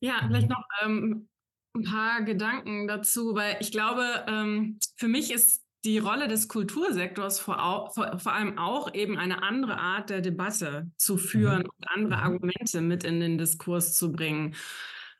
Ja, 0.00 0.24
vielleicht 0.26 0.48
noch 0.48 0.64
ähm, 0.82 1.28
ein 1.76 1.84
paar 1.84 2.22
Gedanken 2.22 2.88
dazu, 2.88 3.34
weil 3.34 3.58
ich 3.60 3.70
glaube, 3.70 4.24
ähm, 4.26 4.78
für 4.96 5.08
mich 5.08 5.30
ist 5.30 5.62
die 5.84 5.98
Rolle 5.98 6.28
des 6.28 6.48
Kultursektors 6.48 7.40
vor, 7.40 7.90
vor, 7.94 8.18
vor, 8.18 8.32
allem 8.32 8.58
auch 8.58 8.92
eben 8.94 9.18
eine 9.18 9.42
andere 9.42 9.78
Art 9.78 10.10
der 10.10 10.20
Debatte 10.20 10.90
zu 10.96 11.16
führen 11.16 11.62
mhm. 11.62 11.70
und 11.76 11.88
andere 11.88 12.16
mhm. 12.16 12.22
Argumente 12.22 12.80
mit 12.80 13.04
in 13.04 13.20
den 13.20 13.38
Diskurs 13.38 13.94
zu 13.94 14.12
bringen. 14.12 14.54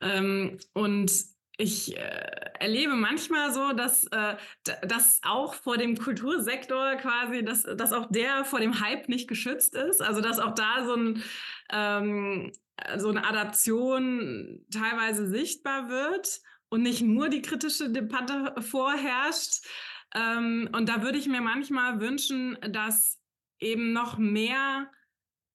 Ähm, 0.01 0.59
und 0.73 1.13
ich 1.61 1.97
äh, 1.97 2.31
erlebe 2.59 2.95
manchmal 2.95 3.53
so, 3.53 3.73
dass, 3.73 4.05
äh, 4.05 4.37
dass 4.83 5.21
auch 5.23 5.55
vor 5.55 5.77
dem 5.77 5.97
Kultursektor 5.97 6.97
quasi, 6.97 7.45
dass, 7.45 7.65
dass 7.65 7.93
auch 7.93 8.11
der 8.11 8.45
vor 8.45 8.61
dem 8.61 8.81
Hype 8.81 9.09
nicht 9.09 9.29
geschützt 9.29 9.75
ist. 9.75 10.03
Also 10.03 10.21
dass 10.21 10.39
auch 10.39 10.55
da 10.55 10.87
so, 10.87 10.95
ein, 10.95 11.23
ähm, 11.71 12.53
so 12.97 13.11
eine 13.11 13.27
Adaption 13.27 14.65
teilweise 14.73 15.27
sichtbar 15.29 15.91
wird 15.91 16.41
und 16.71 16.83
nicht 16.83 17.03
nur 17.03 17.29
die 17.29 17.43
kritische 17.43 17.91
Debatte 17.91 18.55
vorherrscht. 18.63 19.67
Ähm, 20.15 20.69
und 20.73 20.89
da 20.89 21.03
würde 21.03 21.19
ich 21.19 21.29
mir 21.29 21.41
manchmal 21.41 22.01
wünschen, 22.01 22.59
dass 22.71 23.19
eben 23.61 23.93
noch 23.93 24.19
mehr 24.19 24.91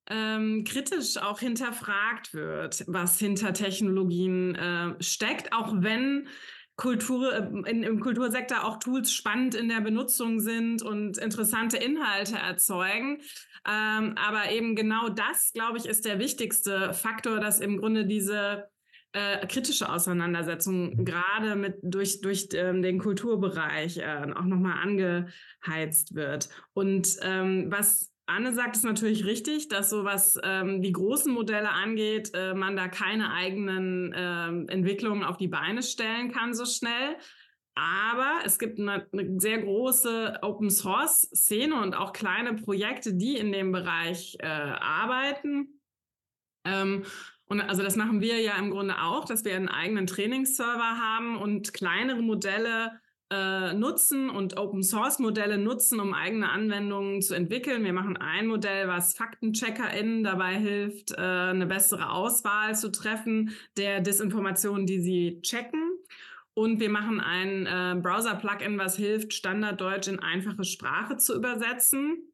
ähm, 0.08 0.64
kritisch 0.64 1.18
auch 1.18 1.40
hinterfragt 1.40 2.34
wird, 2.34 2.84
was 2.88 3.18
hinter 3.18 3.54
Technologien 3.54 4.56
äh, 4.56 5.04
steckt, 5.04 5.52
auch 5.52 5.74
wenn 5.78 6.28
Kultur, 6.76 7.34
äh, 7.34 7.70
in, 7.70 7.84
im 7.84 8.00
Kultursektor 8.00 8.64
auch 8.64 8.78
Tools 8.80 9.12
spannend 9.12 9.56
in 9.56 9.70
der 9.70 9.82
Benutzung 9.82 10.40
sind 10.40 10.84
und 10.84 11.18
interessante 11.18 11.78
Inhalte 11.78 12.38
erzeugen. 12.38 13.22
Ähm, 13.68 14.16
aber 14.16 14.52
eben 14.52 14.76
genau 14.76 15.10
das, 15.10 15.52
glaube 15.54 15.80
ich, 15.80 15.86
ist 15.86 16.06
der 16.06 16.20
wichtigste 16.20 16.94
Faktor, 16.94 17.40
dass 17.40 17.60
im 17.60 17.78
Grunde 17.78 18.06
diese 18.06 18.70
äh, 19.16 19.48
kritische 19.48 19.90
Auseinandersetzung 19.90 21.06
gerade 21.06 21.56
mit 21.56 21.78
durch 21.82 22.20
durch 22.20 22.50
ähm, 22.54 22.82
den 22.82 23.00
Kulturbereich 23.00 23.98
äh, 23.98 24.34
auch 24.36 24.44
nochmal 24.44 24.78
angeheizt 24.84 26.16
wird. 26.16 26.50
Und 26.74 27.18
ähm, 27.22 27.72
was 27.72 28.12
Anne 28.26 28.54
sagt, 28.54 28.76
ist 28.76 28.84
natürlich 28.84 29.24
richtig, 29.24 29.70
dass 29.70 29.90
sowas 29.90 30.38
ähm, 30.44 30.82
die 30.82 30.92
großen 30.92 31.32
Modelle 31.32 31.70
angeht, 31.70 32.32
äh, 32.34 32.54
man 32.54 32.76
da 32.76 32.90
keine 32.90 33.32
eigenen 33.32 34.12
äh, 34.12 34.74
Entwicklungen 34.74 35.24
auf 35.24 35.38
die 35.38 35.48
Beine 35.48 35.82
stellen 35.82 36.32
kann 36.32 36.54
so 36.54 36.66
schnell. 36.66 37.16
Aber 37.76 38.40
es 38.44 38.60
gibt 38.60 38.80
eine, 38.80 39.08
eine 39.14 39.40
sehr 39.40 39.60
große 39.60 40.40
Open 40.42 40.70
Source 40.70 41.30
Szene 41.36 41.82
und 41.82 41.94
auch 41.94 42.14
kleine 42.14 42.54
Projekte, 42.56 43.14
die 43.14 43.38
in 43.38 43.52
dem 43.52 43.72
Bereich 43.72 44.38
äh, 44.40 44.48
arbeiten. 44.48 45.82
Ähm, 46.66 47.04
und 47.48 47.62
also 47.62 47.84
das 47.84 47.96
machen 47.96 48.22
wir 48.22 48.42
ja 48.42 48.58
im 48.58 48.72
Grunde 48.72 48.96
auch, 49.02 49.26
dass 49.26 49.46
wir 49.46 49.56
einen 49.56 49.70
eigenen 49.70 50.08
Trainingsserver 50.08 50.98
haben 51.00 51.38
und 51.38 51.74
kleinere 51.74 52.22
Modelle 52.22 53.00
äh, 53.32 53.74
nutzen 53.74 54.30
und 54.30 54.58
Open 54.58 54.84
Source 54.84 55.20
Modelle 55.20 55.58
nutzen, 55.58 56.00
um 56.00 56.14
eigene 56.14 56.50
Anwendungen 56.50 57.22
zu 57.22 57.34
entwickeln. 57.34 57.84
Wir 57.84 57.94
machen 57.94 58.18
ein 58.18 58.48
Modell, 58.48 58.88
was 58.88 59.16
FaktencheckerInnen 59.16 60.24
dabei 60.24 60.56
hilft, 60.56 61.12
äh, 61.12 61.22
eine 61.22 61.66
bessere 61.66 62.12
Auswahl 62.12 62.76
zu 62.76 62.92
treffen 62.92 63.56
der 63.78 64.02
Desinformationen, 64.02 64.86
die 64.86 65.00
sie 65.00 65.42
checken. 65.42 65.92
Und 66.54 66.80
wir 66.80 66.90
machen 66.90 67.20
ein 67.20 67.66
äh, 67.66 68.00
Browser-Plugin, 68.00 68.78
was 68.78 68.96
hilft, 68.96 69.34
Standarddeutsch 69.34 70.08
in 70.08 70.20
einfache 70.20 70.64
Sprache 70.64 71.18
zu 71.18 71.36
übersetzen. 71.36 72.32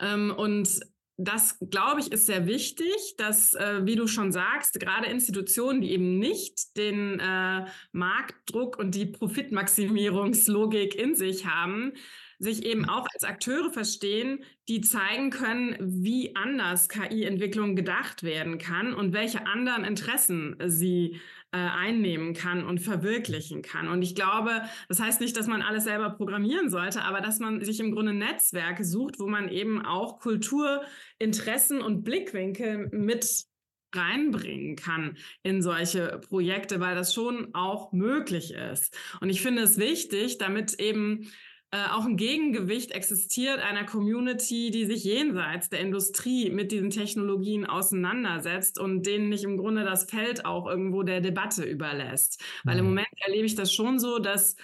Ähm, 0.00 0.34
und 0.36 0.80
das, 1.20 1.58
glaube 1.58 2.00
ich, 2.00 2.12
ist 2.12 2.26
sehr 2.26 2.46
wichtig, 2.46 3.16
dass, 3.18 3.54
äh, 3.54 3.84
wie 3.84 3.96
du 3.96 4.06
schon 4.06 4.30
sagst, 4.30 4.78
gerade 4.78 5.08
Institutionen, 5.08 5.80
die 5.80 5.90
eben 5.90 6.20
nicht 6.20 6.76
den 6.76 7.18
äh, 7.18 7.64
Marktdruck 7.90 8.78
und 8.78 8.94
die 8.94 9.06
Profitmaximierungslogik 9.06 10.94
in 10.94 11.16
sich 11.16 11.44
haben, 11.44 11.92
sich 12.38 12.64
eben 12.64 12.88
auch 12.88 13.06
als 13.12 13.24
Akteure 13.24 13.72
verstehen, 13.72 14.44
die 14.68 14.80
zeigen 14.80 15.30
können, 15.30 15.76
wie 15.80 16.36
anders 16.36 16.88
KI-Entwicklung 16.88 17.74
gedacht 17.74 18.22
werden 18.22 18.58
kann 18.58 18.94
und 18.94 19.12
welche 19.12 19.44
anderen 19.44 19.84
Interessen 19.84 20.56
sie 20.66 21.20
äh, 21.52 21.56
einnehmen 21.58 22.34
kann 22.34 22.64
und 22.64 22.78
verwirklichen 22.80 23.62
kann. 23.62 23.88
Und 23.88 24.02
ich 24.02 24.14
glaube, 24.14 24.62
das 24.88 25.00
heißt 25.00 25.20
nicht, 25.20 25.36
dass 25.36 25.46
man 25.46 25.62
alles 25.62 25.84
selber 25.84 26.10
programmieren 26.10 26.68
sollte, 26.68 27.02
aber 27.02 27.20
dass 27.20 27.38
man 27.38 27.64
sich 27.64 27.80
im 27.80 27.92
Grunde 27.92 28.12
Netzwerke 28.12 28.84
sucht, 28.84 29.18
wo 29.18 29.26
man 29.26 29.48
eben 29.48 29.84
auch 29.84 30.18
Kulturinteressen 30.18 31.80
und 31.80 32.04
Blickwinkel 32.04 32.88
mit 32.92 33.46
reinbringen 33.94 34.76
kann 34.76 35.16
in 35.42 35.62
solche 35.62 36.20
Projekte, 36.28 36.80
weil 36.80 36.94
das 36.94 37.14
schon 37.14 37.54
auch 37.54 37.92
möglich 37.92 38.52
ist. 38.52 38.96
Und 39.20 39.30
ich 39.30 39.40
finde 39.40 39.62
es 39.62 39.78
wichtig, 39.78 40.36
damit 40.38 40.74
eben 40.74 41.30
äh, 41.70 41.84
auch 41.90 42.06
ein 42.06 42.16
Gegengewicht 42.16 42.92
existiert 42.92 43.58
einer 43.58 43.84
Community, 43.84 44.70
die 44.70 44.86
sich 44.86 45.04
jenseits 45.04 45.68
der 45.68 45.80
Industrie 45.80 46.48
mit 46.48 46.72
diesen 46.72 46.88
Technologien 46.88 47.66
auseinandersetzt 47.66 48.78
und 48.78 49.04
denen 49.04 49.28
nicht 49.28 49.44
im 49.44 49.58
Grunde 49.58 49.84
das 49.84 50.04
Feld 50.04 50.46
auch 50.46 50.66
irgendwo 50.66 51.02
der 51.02 51.20
Debatte 51.20 51.64
überlässt. 51.64 52.42
Weil 52.64 52.76
mhm. 52.76 52.80
im 52.80 52.86
Moment 52.86 53.08
erlebe 53.20 53.44
ich 53.44 53.54
das 53.54 53.72
schon 53.72 53.98
so, 53.98 54.18
dass 54.18 54.56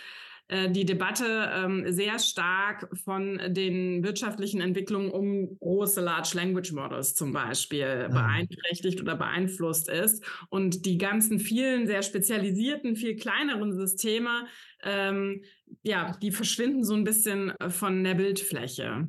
äh, 0.48 0.70
die 0.70 0.84
Debatte 0.84 1.50
ähm, 1.54 1.84
sehr 1.92 2.18
stark 2.18 2.88
von 3.02 3.40
den 3.48 4.04
wirtschaftlichen 4.04 4.60
Entwicklungen 4.60 5.10
um 5.10 5.58
große 5.58 6.02
Large 6.02 6.32
Language 6.34 6.72
Models 6.72 7.14
zum 7.14 7.32
Beispiel 7.32 8.08
mhm. 8.08 8.12
beeinträchtigt 8.12 9.00
oder 9.00 9.16
beeinflusst 9.16 9.88
ist 9.88 10.22
und 10.50 10.84
die 10.84 10.98
ganzen 10.98 11.38
vielen 11.38 11.86
sehr 11.86 12.02
spezialisierten, 12.02 12.94
viel 12.94 13.16
kleineren 13.16 13.72
Systeme 13.72 14.46
ähm, 14.84 15.42
ja, 15.82 16.16
die 16.22 16.30
verschwinden 16.30 16.84
so 16.84 16.94
ein 16.94 17.04
bisschen 17.04 17.50
äh, 17.58 17.70
von 17.70 18.04
der 18.04 18.14
Bildfläche. 18.14 19.08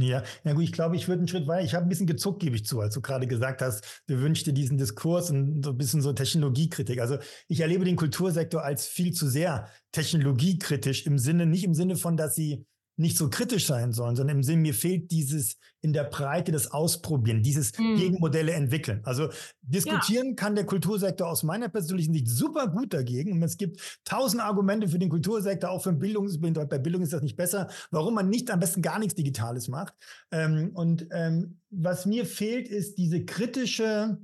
Ja, 0.00 0.22
ja 0.44 0.52
gut, 0.52 0.62
ich 0.62 0.72
glaube, 0.72 0.94
ich 0.94 1.08
würde 1.08 1.20
einen 1.20 1.28
Schritt 1.28 1.48
weiter. 1.48 1.64
Ich 1.64 1.74
habe 1.74 1.84
ein 1.84 1.88
bisschen 1.88 2.06
gezuckt, 2.06 2.40
gebe 2.40 2.54
ich 2.54 2.64
zu, 2.64 2.80
als 2.80 2.94
du 2.94 3.00
gerade 3.00 3.26
gesagt 3.26 3.60
hast, 3.60 4.02
du 4.06 4.20
wünschst 4.20 4.46
dir 4.46 4.52
diesen 4.52 4.78
Diskurs 4.78 5.30
und 5.30 5.64
so 5.64 5.70
ein 5.70 5.76
bisschen 5.76 6.02
so 6.02 6.12
Technologiekritik. 6.12 7.00
Also 7.00 7.18
ich 7.48 7.60
erlebe 7.60 7.84
den 7.84 7.96
Kultursektor 7.96 8.62
als 8.62 8.86
viel 8.86 9.12
zu 9.12 9.26
sehr 9.26 9.68
technologiekritisch 9.90 11.04
im 11.04 11.18
Sinne, 11.18 11.46
nicht 11.46 11.64
im 11.64 11.74
Sinne 11.74 11.96
von, 11.96 12.16
dass 12.16 12.36
sie 12.36 12.64
nicht 12.98 13.16
so 13.16 13.30
kritisch 13.30 13.66
sein 13.66 13.92
sollen, 13.92 14.16
sondern 14.16 14.38
im 14.38 14.42
Sinne, 14.42 14.62
mir 14.62 14.74
fehlt 14.74 15.10
dieses 15.10 15.56
in 15.80 15.92
der 15.92 16.04
Breite 16.04 16.50
das 16.50 16.72
Ausprobieren, 16.72 17.42
dieses 17.42 17.76
mhm. 17.78 17.96
Gegenmodelle 17.96 18.52
entwickeln. 18.52 19.00
Also 19.04 19.28
diskutieren 19.62 20.30
ja. 20.30 20.34
kann 20.34 20.56
der 20.56 20.66
Kultursektor 20.66 21.28
aus 21.28 21.44
meiner 21.44 21.68
persönlichen 21.68 22.12
Sicht 22.12 22.28
super 22.28 22.66
gut 22.66 22.92
dagegen. 22.92 23.32
Und 23.32 23.42
es 23.44 23.56
gibt 23.56 24.00
tausend 24.04 24.42
Argumente 24.42 24.88
für 24.88 24.98
den 24.98 25.08
Kultursektor, 25.08 25.70
auch 25.70 25.82
für 25.82 25.92
Bildung. 25.92 26.28
Bei 26.40 26.78
Bildung 26.78 27.02
ist 27.02 27.12
das 27.12 27.22
nicht 27.22 27.36
besser, 27.36 27.68
warum 27.90 28.14
man 28.14 28.28
nicht 28.28 28.50
am 28.50 28.58
besten 28.58 28.82
gar 28.82 28.98
nichts 28.98 29.14
Digitales 29.14 29.68
macht. 29.68 29.94
Ähm, 30.32 30.72
und 30.74 31.06
ähm, 31.12 31.58
was 31.70 32.06
mir 32.06 32.26
fehlt, 32.26 32.68
ist 32.68 32.98
diese 32.98 33.24
kritische 33.24 34.18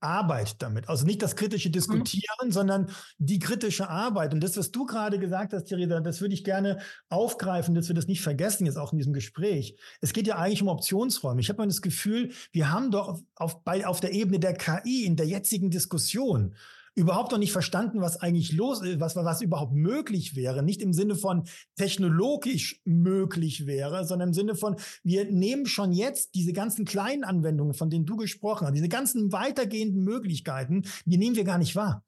Arbeit 0.00 0.60
damit. 0.62 0.88
Also 0.88 1.06
nicht 1.06 1.22
das 1.22 1.36
kritische 1.36 1.68
mhm. 1.68 1.72
Diskutieren, 1.72 2.46
mhm. 2.46 2.52
sondern 2.52 2.90
die 3.18 3.38
kritische 3.38 3.88
Arbeit. 3.88 4.34
Und 4.34 4.42
das, 4.42 4.56
was 4.56 4.70
du 4.70 4.86
gerade 4.86 5.18
gesagt 5.18 5.52
hast, 5.52 5.64
Theresa, 5.64 6.00
das 6.00 6.20
würde 6.20 6.34
ich 6.34 6.44
gerne 6.44 6.78
aufgreifen, 7.08 7.74
dass 7.74 7.88
wir 7.88 7.94
das 7.94 8.06
nicht 8.06 8.22
vergessen, 8.22 8.66
jetzt 8.66 8.76
auch 8.76 8.92
in 8.92 8.98
diesem 8.98 9.12
Gespräch. 9.12 9.76
Es 10.00 10.12
geht 10.12 10.26
ja 10.26 10.36
eigentlich 10.36 10.62
um 10.62 10.68
Optionsräume. 10.68 11.40
Ich 11.40 11.48
habe 11.48 11.58
mal 11.58 11.68
das 11.68 11.82
Gefühl, 11.82 12.32
wir 12.52 12.70
haben 12.72 12.90
doch 12.90 13.20
auf, 13.34 13.62
bei, 13.62 13.86
auf 13.86 14.00
der 14.00 14.12
Ebene 14.12 14.38
der 14.38 14.54
KI 14.54 15.04
in 15.04 15.16
der 15.16 15.26
jetzigen 15.26 15.70
Diskussion 15.70 16.54
überhaupt 16.94 17.32
noch 17.32 17.38
nicht 17.38 17.52
verstanden, 17.52 18.00
was 18.00 18.20
eigentlich 18.20 18.52
los 18.52 18.82
ist, 18.82 19.00
was, 19.00 19.16
was 19.16 19.42
überhaupt 19.42 19.72
möglich 19.72 20.36
wäre. 20.36 20.62
Nicht 20.62 20.82
im 20.82 20.92
Sinne 20.92 21.14
von 21.14 21.44
technologisch 21.76 22.80
möglich 22.84 23.66
wäre, 23.66 24.04
sondern 24.04 24.30
im 24.30 24.34
Sinne 24.34 24.54
von, 24.54 24.76
wir 25.02 25.30
nehmen 25.30 25.66
schon 25.66 25.92
jetzt 25.92 26.34
diese 26.34 26.52
ganzen 26.52 26.84
kleinen 26.84 27.24
Anwendungen, 27.24 27.74
von 27.74 27.90
denen 27.90 28.06
du 28.06 28.16
gesprochen 28.16 28.66
hast, 28.66 28.74
diese 28.74 28.88
ganzen 28.88 29.32
weitergehenden 29.32 30.04
Möglichkeiten, 30.04 30.82
die 31.04 31.18
nehmen 31.18 31.36
wir 31.36 31.44
gar 31.44 31.58
nicht 31.58 31.76
wahr. 31.76 32.04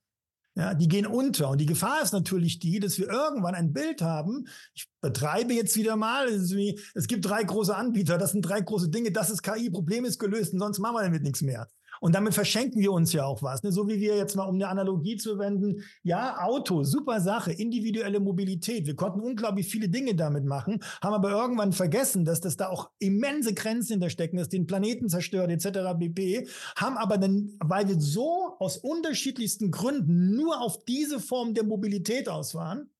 Ja, 0.54 0.74
die 0.74 0.88
gehen 0.88 1.06
unter. 1.06 1.48
Und 1.48 1.62
die 1.62 1.66
Gefahr 1.66 2.02
ist 2.02 2.12
natürlich 2.12 2.58
die, 2.58 2.78
dass 2.78 2.98
wir 2.98 3.08
irgendwann 3.08 3.54
ein 3.54 3.72
Bild 3.72 4.02
haben. 4.02 4.46
Ich 4.74 4.86
betreibe 5.00 5.54
jetzt 5.54 5.76
wieder 5.76 5.96
mal. 5.96 6.28
Es, 6.28 6.54
wie, 6.54 6.78
es 6.94 7.06
gibt 7.06 7.24
drei 7.24 7.42
große 7.42 7.74
Anbieter. 7.74 8.18
Das 8.18 8.32
sind 8.32 8.42
drei 8.42 8.60
große 8.60 8.90
Dinge. 8.90 9.12
Das 9.12 9.30
ist 9.30 9.42
KI. 9.42 9.70
Problem 9.70 10.04
ist 10.04 10.18
gelöst. 10.18 10.52
Und 10.52 10.58
sonst 10.58 10.78
machen 10.78 10.96
wir 10.96 11.02
damit 11.04 11.22
nichts 11.22 11.40
mehr. 11.40 11.68
Und 12.02 12.16
damit 12.16 12.34
verschenken 12.34 12.80
wir 12.80 12.90
uns 12.90 13.12
ja 13.12 13.24
auch 13.24 13.44
was. 13.44 13.62
Ne? 13.62 13.70
So 13.70 13.88
wie 13.88 14.00
wir 14.00 14.16
jetzt 14.16 14.34
mal, 14.34 14.42
um 14.46 14.56
eine 14.56 14.66
Analogie 14.66 15.16
zu 15.16 15.38
wenden, 15.38 15.84
ja, 16.02 16.36
Auto, 16.42 16.82
super 16.82 17.20
Sache, 17.20 17.52
individuelle 17.52 18.18
Mobilität. 18.18 18.86
Wir 18.86 18.96
konnten 18.96 19.20
unglaublich 19.20 19.68
viele 19.68 19.88
Dinge 19.88 20.16
damit 20.16 20.44
machen, 20.44 20.82
haben 21.00 21.14
aber 21.14 21.30
irgendwann 21.30 21.72
vergessen, 21.72 22.24
dass 22.24 22.40
das 22.40 22.56
da 22.56 22.70
auch 22.70 22.90
immense 22.98 23.54
Grenzen 23.54 23.92
hinterstecken, 23.92 24.36
dass 24.36 24.48
den 24.48 24.66
Planeten 24.66 25.08
zerstört, 25.08 25.52
etc. 25.52 25.96
pp. 25.96 26.48
Haben 26.74 26.96
aber 26.96 27.18
dann, 27.18 27.52
weil 27.60 27.86
wir 27.86 28.00
so 28.00 28.56
aus 28.58 28.78
unterschiedlichsten 28.78 29.70
Gründen 29.70 30.34
nur 30.34 30.60
auf 30.60 30.84
diese 30.84 31.20
Form 31.20 31.54
der 31.54 31.62
Mobilität 31.62 32.28
aus 32.28 32.52
waren, 32.56 32.90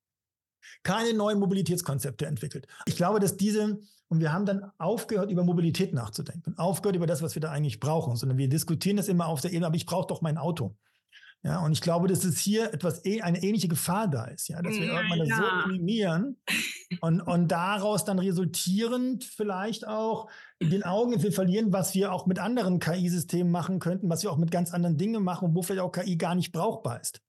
keine 0.84 1.12
neuen 1.12 1.40
Mobilitätskonzepte 1.40 2.26
entwickelt. 2.26 2.68
Ich 2.86 2.94
glaube, 2.94 3.18
dass 3.18 3.36
diese 3.36 3.80
und 4.12 4.20
wir 4.20 4.30
haben 4.30 4.44
dann 4.44 4.70
aufgehört, 4.76 5.30
über 5.30 5.42
Mobilität 5.42 5.94
nachzudenken, 5.94 6.52
aufgehört 6.58 6.96
über 6.96 7.06
das, 7.06 7.22
was 7.22 7.34
wir 7.34 7.40
da 7.40 7.50
eigentlich 7.50 7.80
brauchen, 7.80 8.14
sondern 8.14 8.36
wir 8.36 8.46
diskutieren 8.46 8.98
das 8.98 9.08
immer 9.08 9.26
auf 9.26 9.40
der 9.40 9.52
Ebene, 9.52 9.64
aber 9.64 9.76
ich 9.76 9.86
brauche 9.86 10.06
doch 10.06 10.20
mein 10.20 10.36
Auto. 10.36 10.76
Ja, 11.42 11.64
und 11.64 11.72
ich 11.72 11.80
glaube, 11.80 12.08
dass 12.08 12.22
es 12.22 12.38
hier 12.38 12.74
etwas, 12.74 13.06
eine 13.06 13.42
ähnliche 13.42 13.68
Gefahr 13.68 14.08
da 14.08 14.26
ist, 14.26 14.48
ja, 14.48 14.60
dass 14.60 14.74
wir 14.74 14.84
ja, 14.84 15.00
irgendwann 15.00 15.18
das 15.20 15.38
so 15.38 15.68
minimieren 15.68 16.36
und, 17.00 17.22
und 17.22 17.48
daraus 17.48 18.04
dann 18.04 18.18
resultierend 18.18 19.24
vielleicht 19.24 19.88
auch 19.88 20.28
den 20.60 20.82
Augen 20.82 21.22
wir 21.22 21.32
verlieren, 21.32 21.72
was 21.72 21.94
wir 21.94 22.12
auch 22.12 22.26
mit 22.26 22.38
anderen 22.38 22.80
KI-Systemen 22.80 23.50
machen 23.50 23.78
könnten, 23.78 24.10
was 24.10 24.22
wir 24.22 24.30
auch 24.30 24.36
mit 24.36 24.50
ganz 24.50 24.74
anderen 24.74 24.98
Dingen 24.98 25.24
machen, 25.24 25.54
wo 25.54 25.62
vielleicht 25.62 25.80
auch 25.80 25.90
KI 25.90 26.16
gar 26.16 26.34
nicht 26.34 26.52
brauchbar 26.52 27.00
ist. 27.00 27.22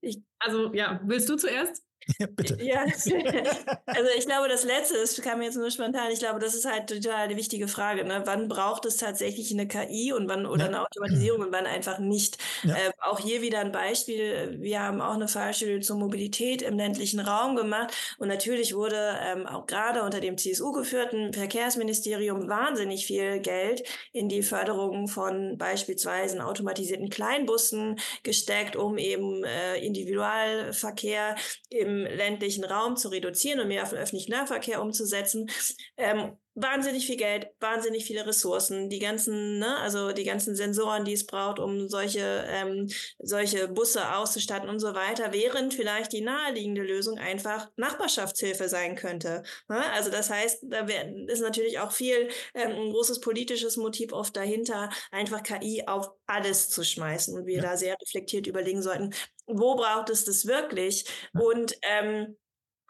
Ich, 0.00 0.20
also 0.40 0.74
ja, 0.74 1.00
willst 1.04 1.28
du 1.28 1.36
zuerst? 1.36 1.84
Ja, 2.18 2.26
bitte. 2.26 2.58
Ja, 2.62 2.80
also 3.86 4.10
ich 4.16 4.26
glaube, 4.26 4.48
das 4.48 4.64
Letzte, 4.64 4.94
das 4.98 5.20
kam 5.20 5.38
mir 5.38 5.46
jetzt 5.46 5.56
nur 5.56 5.70
spontan, 5.70 6.10
ich 6.12 6.18
glaube, 6.18 6.40
das 6.40 6.54
ist 6.54 6.64
halt 6.64 6.88
total 6.88 7.24
eine 7.24 7.36
wichtige 7.36 7.68
Frage. 7.68 8.04
Ne? 8.04 8.22
Wann 8.24 8.48
braucht 8.48 8.84
es 8.86 8.96
tatsächlich 8.96 9.52
eine 9.52 9.68
KI 9.68 10.12
und 10.12 10.28
wann 10.28 10.46
oder 10.46 10.62
ja. 10.62 10.68
eine 10.68 10.82
Automatisierung 10.82 11.42
und 11.42 11.52
wann 11.52 11.66
einfach 11.66 11.98
nicht? 11.98 12.38
Ja. 12.64 12.74
Äh, 12.74 12.90
auch 13.00 13.20
hier 13.20 13.42
wieder 13.42 13.60
ein 13.60 13.72
Beispiel. 13.72 14.56
Wir 14.58 14.80
haben 14.80 15.00
auch 15.00 15.14
eine 15.14 15.28
Fallstudie 15.28 15.80
zur 15.80 15.96
Mobilität 15.96 16.62
im 16.62 16.76
ländlichen 16.76 17.20
Raum 17.20 17.56
gemacht 17.56 17.94
und 18.18 18.28
natürlich 18.28 18.74
wurde 18.74 19.18
ähm, 19.22 19.46
auch 19.46 19.66
gerade 19.66 20.02
unter 20.02 20.20
dem 20.20 20.38
CSU 20.38 20.72
geführten 20.72 21.32
Verkehrsministerium 21.32 22.48
wahnsinnig 22.48 23.06
viel 23.06 23.40
Geld 23.40 23.82
in 24.12 24.28
die 24.28 24.42
Förderung 24.42 25.08
von 25.08 25.56
beispielsweise 25.58 26.44
automatisierten 26.44 27.10
Kleinbussen 27.10 27.98
gesteckt, 28.22 28.76
um 28.76 28.98
eben 28.98 29.44
äh, 29.44 29.78
Individualverkehr 29.78 31.36
im 31.70 31.91
im 31.92 32.04
ländlichen 32.04 32.64
Raum 32.64 32.96
zu 32.96 33.08
reduzieren 33.08 33.60
und 33.60 33.68
mehr 33.68 33.82
auf 33.82 33.90
den 33.90 33.98
öffentlichen 33.98 34.32
Nahverkehr 34.32 34.82
umzusetzen. 34.82 35.50
Ähm, 35.96 36.36
wahnsinnig 36.54 37.06
viel 37.06 37.16
Geld, 37.16 37.48
wahnsinnig 37.60 38.04
viele 38.04 38.26
Ressourcen, 38.26 38.90
die 38.90 38.98
ganzen, 38.98 39.58
ne, 39.58 39.78
also 39.78 40.12
die 40.12 40.24
ganzen 40.24 40.54
Sensoren, 40.54 41.04
die 41.04 41.14
es 41.14 41.26
braucht, 41.26 41.58
um 41.58 41.88
solche, 41.88 42.44
ähm, 42.48 42.88
solche 43.18 43.68
Busse 43.68 44.14
auszustatten 44.14 44.68
und 44.68 44.78
so 44.78 44.94
weiter, 44.94 45.32
während 45.32 45.72
vielleicht 45.72 46.12
die 46.12 46.20
naheliegende 46.20 46.82
Lösung 46.82 47.18
einfach 47.18 47.70
Nachbarschaftshilfe 47.76 48.68
sein 48.68 48.96
könnte. 48.96 49.42
Ne? 49.68 49.82
Also 49.92 50.10
das 50.10 50.28
heißt, 50.28 50.64
da 50.68 50.86
ist 51.28 51.40
natürlich 51.40 51.78
auch 51.78 51.92
viel 51.92 52.28
ähm, 52.54 52.72
ein 52.72 52.90
großes 52.90 53.20
politisches 53.20 53.76
Motiv 53.76 54.12
oft 54.12 54.36
dahinter, 54.36 54.90
einfach 55.10 55.42
KI 55.42 55.84
auf 55.86 56.10
alles 56.26 56.68
zu 56.68 56.84
schmeißen 56.84 57.34
und 57.34 57.46
wir 57.46 57.56
ja. 57.56 57.62
da 57.62 57.76
sehr 57.76 57.96
reflektiert 58.00 58.46
überlegen 58.46 58.82
sollten, 58.82 59.14
wo 59.58 59.74
braucht 59.76 60.10
es 60.10 60.24
das 60.24 60.46
wirklich? 60.46 61.04
Und 61.32 61.76
ähm, 61.82 62.36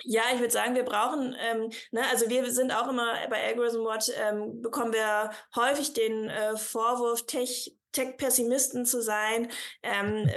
ja, 0.05 0.23
ich 0.35 0.41
würde 0.41 0.53
sagen, 0.53 0.75
wir 0.75 0.85
brauchen, 0.85 1.37
ähm, 1.39 1.71
ne, 1.91 2.03
also 2.11 2.29
wir 2.29 2.51
sind 2.51 2.73
auch 2.73 2.89
immer 2.89 3.15
bei 3.29 3.43
Algorithm 3.47 3.85
Watch, 3.85 4.11
ähm, 4.17 4.61
bekommen 4.61 4.93
wir 4.93 5.31
häufig 5.55 5.93
den 5.93 6.29
äh, 6.29 6.57
Vorwurf, 6.57 7.27
Tech, 7.27 7.77
Tech-Pessimisten 7.93 8.85
zu 8.85 9.03
sein. 9.03 9.49
Ähm, 9.83 10.29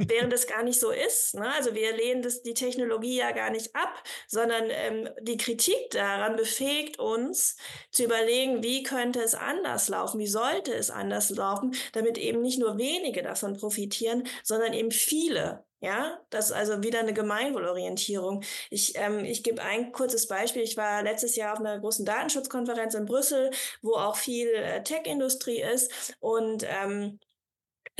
während 0.08 0.32
es 0.32 0.46
gar 0.46 0.62
nicht 0.62 0.80
so 0.80 0.90
ist. 0.90 1.34
Ne? 1.34 1.52
Also 1.52 1.74
wir 1.74 1.94
lehnen 1.94 2.22
das, 2.22 2.42
die 2.42 2.54
Technologie 2.54 3.18
ja 3.18 3.32
gar 3.32 3.50
nicht 3.50 3.74
ab, 3.76 4.02
sondern 4.26 4.64
ähm, 4.70 5.08
die 5.20 5.36
Kritik 5.36 5.90
daran 5.90 6.36
befähigt 6.36 6.98
uns 6.98 7.56
zu 7.90 8.04
überlegen, 8.04 8.62
wie 8.62 8.82
könnte 8.82 9.20
es 9.20 9.34
anders 9.34 9.88
laufen, 9.88 10.18
wie 10.18 10.26
sollte 10.26 10.72
es 10.72 10.90
anders 10.90 11.30
laufen, 11.30 11.74
damit 11.92 12.16
eben 12.16 12.40
nicht 12.40 12.58
nur 12.58 12.78
wenige 12.78 13.22
davon 13.22 13.56
profitieren, 13.56 14.26
sondern 14.42 14.72
eben 14.72 14.90
viele. 14.90 15.64
Ja, 15.82 16.20
das 16.28 16.46
ist 16.46 16.52
also 16.52 16.82
wieder 16.82 17.00
eine 17.00 17.14
Gemeinwohlorientierung. 17.14 18.42
Ich, 18.68 18.92
ähm, 18.96 19.24
ich 19.24 19.42
gebe 19.42 19.62
ein 19.62 19.92
kurzes 19.92 20.26
Beispiel. 20.28 20.60
Ich 20.62 20.76
war 20.76 21.02
letztes 21.02 21.36
Jahr 21.36 21.54
auf 21.54 21.60
einer 21.60 21.78
großen 21.80 22.04
Datenschutzkonferenz 22.04 22.94
in 22.94 23.06
Brüssel, 23.06 23.50
wo 23.80 23.94
auch 23.94 24.16
viel 24.16 24.48
äh, 24.48 24.82
Tech-Industrie 24.82 25.62
ist. 25.62 26.14
Und 26.20 26.64
ähm, 26.68 27.18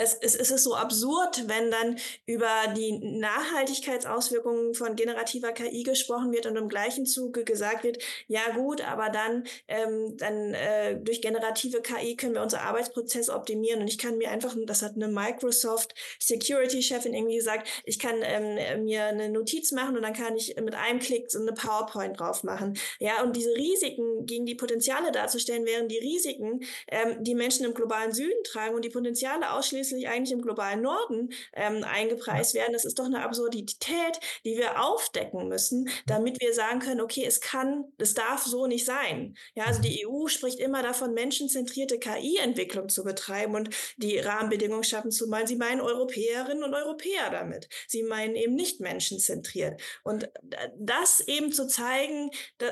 es, 0.00 0.34
es, 0.34 0.50
ist 0.50 0.64
so 0.64 0.74
absurd, 0.74 1.44
wenn 1.46 1.70
dann 1.70 1.96
über 2.26 2.48
die 2.74 2.98
Nachhaltigkeitsauswirkungen 2.98 4.74
von 4.74 4.96
generativer 4.96 5.52
KI 5.52 5.82
gesprochen 5.82 6.32
wird 6.32 6.46
und 6.46 6.56
im 6.56 6.68
gleichen 6.68 7.04
Zuge 7.04 7.44
gesagt 7.44 7.84
wird, 7.84 8.02
ja 8.26 8.40
gut, 8.54 8.80
aber 8.80 9.10
dann, 9.10 9.44
ähm, 9.68 10.16
dann 10.16 10.54
äh, 10.54 10.96
durch 10.98 11.20
generative 11.20 11.82
KI 11.82 12.16
können 12.16 12.34
wir 12.34 12.42
unsere 12.42 12.62
Arbeitsprozesse 12.62 13.34
optimieren. 13.34 13.82
Und 13.82 13.88
ich 13.88 13.98
kann 13.98 14.16
mir 14.16 14.30
einfach, 14.30 14.56
das 14.66 14.82
hat 14.82 14.94
eine 14.94 15.08
Microsoft 15.08 15.94
Security-Chefin 16.18 17.12
irgendwie 17.12 17.36
gesagt, 17.36 17.68
ich 17.84 17.98
kann 17.98 18.16
ähm, 18.22 18.84
mir 18.84 19.04
eine 19.04 19.28
Notiz 19.28 19.72
machen 19.72 19.96
und 19.96 20.02
dann 20.02 20.14
kann 20.14 20.34
ich 20.36 20.56
mit 20.56 20.74
einem 20.74 21.00
Klick 21.00 21.30
so 21.30 21.40
eine 21.40 21.52
PowerPoint 21.52 22.18
drauf 22.18 22.42
machen. 22.42 22.78
Ja, 22.98 23.22
und 23.22 23.36
diese 23.36 23.54
Risiken 23.54 24.24
gegen 24.24 24.46
die 24.46 24.54
Potenziale 24.54 25.12
darzustellen, 25.12 25.66
während 25.66 25.90
die 25.92 25.98
Risiken 25.98 26.60
ähm, 26.88 27.22
die 27.22 27.34
Menschen 27.34 27.66
im 27.66 27.74
globalen 27.74 28.12
Süden 28.12 28.42
tragen 28.44 28.74
und 28.74 28.84
die 28.84 28.90
Potenziale 28.90 29.52
ausschließlich 29.52 29.89
ausschließlich 29.90 30.08
eigentlich 30.08 30.32
im 30.32 30.42
globalen 30.42 30.82
Norden 30.82 31.30
ähm, 31.54 31.84
eingepreist 31.84 32.54
werden. 32.54 32.72
Das 32.72 32.84
ist 32.84 32.98
doch 32.98 33.04
eine 33.04 33.22
Absurdität, 33.22 34.20
die 34.44 34.56
wir 34.56 34.82
aufdecken 34.82 35.48
müssen, 35.48 35.88
damit 36.06 36.40
wir 36.40 36.54
sagen 36.54 36.80
können, 36.80 37.00
okay, 37.00 37.24
es 37.24 37.40
kann, 37.40 37.84
es 37.98 38.14
darf 38.14 38.44
so 38.44 38.66
nicht 38.66 38.84
sein. 38.84 39.36
Ja, 39.54 39.64
also 39.64 39.80
die 39.80 40.06
EU 40.06 40.28
spricht 40.28 40.60
immer 40.60 40.82
davon, 40.82 41.14
menschenzentrierte 41.14 41.98
KI-Entwicklung 41.98 42.88
zu 42.88 43.04
betreiben 43.04 43.54
und 43.54 43.70
die 43.96 44.18
Rahmenbedingungen 44.18 44.84
schaffen 44.84 45.10
zu 45.10 45.28
meinen. 45.28 45.46
Sie 45.46 45.56
meinen 45.56 45.80
Europäerinnen 45.80 46.64
und 46.64 46.74
Europäer 46.74 47.30
damit. 47.30 47.68
Sie 47.88 48.02
meinen 48.02 48.36
eben 48.36 48.54
nicht 48.54 48.80
menschenzentriert. 48.80 49.80
Und 50.04 50.30
das 50.78 51.20
eben 51.20 51.52
zu 51.52 51.66
zeigen, 51.66 52.30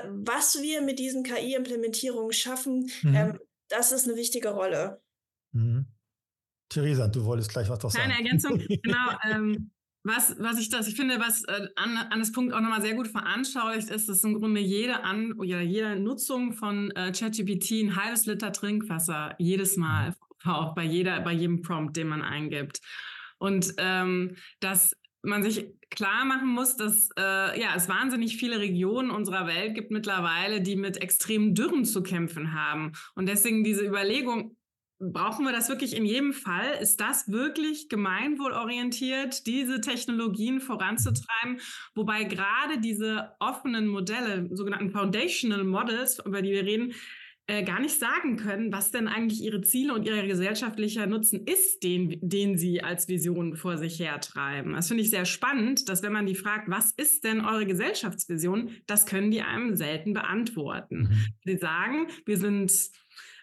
was 0.08 0.60
wir 0.62 0.82
mit 0.82 0.98
diesen 0.98 1.22
KI-Implementierungen 1.24 2.32
schaffen, 2.32 2.90
mhm. 3.02 3.14
ähm, 3.14 3.38
das 3.68 3.92
ist 3.92 4.06
eine 4.06 4.16
wichtige 4.16 4.50
Rolle. 4.50 5.02
Mhm. 5.52 5.86
Theresa, 6.68 7.08
du 7.08 7.24
wolltest 7.24 7.50
gleich 7.50 7.68
was 7.68 7.78
doch 7.78 7.90
sagen. 7.90 8.10
Kleine 8.10 8.24
Ergänzung, 8.24 8.58
genau. 8.82 9.10
Ähm, 9.24 9.70
was, 10.04 10.36
was 10.38 10.58
ich 10.58 10.70
das, 10.70 10.88
ich 10.88 10.94
finde, 10.94 11.18
was 11.18 11.44
äh, 11.44 11.68
an, 11.76 11.96
an 11.96 12.18
das 12.18 12.32
Punkt 12.32 12.54
auch 12.54 12.60
nochmal 12.60 12.80
sehr 12.80 12.94
gut 12.94 13.08
veranschaulicht 13.08 13.90
ist, 13.90 14.08
dass 14.08 14.24
im 14.24 14.34
Grunde 14.34 14.60
jede 14.60 15.04
an 15.04 15.32
oder 15.32 15.60
jede 15.60 15.98
Nutzung 15.98 16.52
von 16.52 16.90
äh, 16.92 17.12
ChatGPT 17.12 17.82
ein 17.82 17.96
halbes 17.96 18.26
Liter 18.26 18.52
Trinkwasser 18.52 19.34
jedes 19.38 19.76
Mal 19.76 20.14
auch 20.44 20.74
bei 20.74 20.84
jeder, 20.84 21.20
bei 21.20 21.32
jedem 21.32 21.62
Prompt, 21.62 21.96
den 21.96 22.08
man 22.08 22.22
eingibt. 22.22 22.80
Und 23.38 23.74
ähm, 23.78 24.36
das 24.60 24.96
man 25.22 25.42
sich 25.42 25.66
klar 25.90 26.24
machen 26.24 26.48
muss, 26.48 26.76
dass 26.76 27.10
äh, 27.18 27.60
ja, 27.60 27.74
es 27.74 27.88
wahnsinnig 27.88 28.36
viele 28.36 28.60
Regionen 28.60 29.10
unserer 29.10 29.46
Welt 29.46 29.74
gibt 29.74 29.90
mittlerweile, 29.90 30.60
die 30.60 30.76
mit 30.76 31.02
extremen 31.02 31.54
Dürren 31.54 31.84
zu 31.84 32.02
kämpfen 32.02 32.54
haben. 32.54 32.92
Und 33.14 33.26
deswegen 33.26 33.64
diese 33.64 33.84
Überlegung, 33.84 34.56
brauchen 35.00 35.44
wir 35.44 35.52
das 35.52 35.68
wirklich 35.68 35.96
in 35.96 36.04
jedem 36.04 36.32
Fall? 36.32 36.72
Ist 36.80 37.00
das 37.00 37.30
wirklich 37.30 37.88
gemeinwohlorientiert, 37.88 39.46
diese 39.46 39.80
Technologien 39.80 40.60
voranzutreiben? 40.60 41.60
Wobei 41.94 42.24
gerade 42.24 42.80
diese 42.80 43.32
offenen 43.38 43.86
Modelle, 43.86 44.48
sogenannten 44.50 44.90
Foundational 44.90 45.64
Models, 45.64 46.18
über 46.24 46.42
die 46.42 46.50
wir 46.50 46.64
reden, 46.64 46.94
äh, 47.50 47.64
gar 47.64 47.80
nicht 47.80 47.98
sagen 47.98 48.36
können, 48.36 48.72
was 48.72 48.90
denn 48.90 49.08
eigentlich 49.08 49.42
ihre 49.42 49.62
Ziele 49.62 49.94
und 49.94 50.04
ihr 50.04 50.26
gesellschaftlicher 50.26 51.06
Nutzen 51.06 51.46
ist, 51.46 51.82
den, 51.82 52.18
den 52.20 52.58
sie 52.58 52.82
als 52.82 53.08
Vision 53.08 53.56
vor 53.56 53.78
sich 53.78 53.98
hertreiben. 53.98 54.74
Das 54.74 54.88
finde 54.88 55.02
ich 55.02 55.08
sehr 55.08 55.24
spannend, 55.24 55.88
dass 55.88 56.02
wenn 56.02 56.12
man 56.12 56.26
die 56.26 56.34
fragt, 56.34 56.68
was 56.68 56.92
ist 56.92 57.24
denn 57.24 57.40
eure 57.40 57.64
Gesellschaftsvision, 57.64 58.72
das 58.86 59.06
können 59.06 59.30
die 59.30 59.40
einem 59.40 59.76
selten 59.76 60.12
beantworten. 60.12 61.04
Mhm. 61.04 61.26
Sie 61.46 61.56
sagen, 61.56 62.08
wir 62.26 62.36
sind 62.36 62.70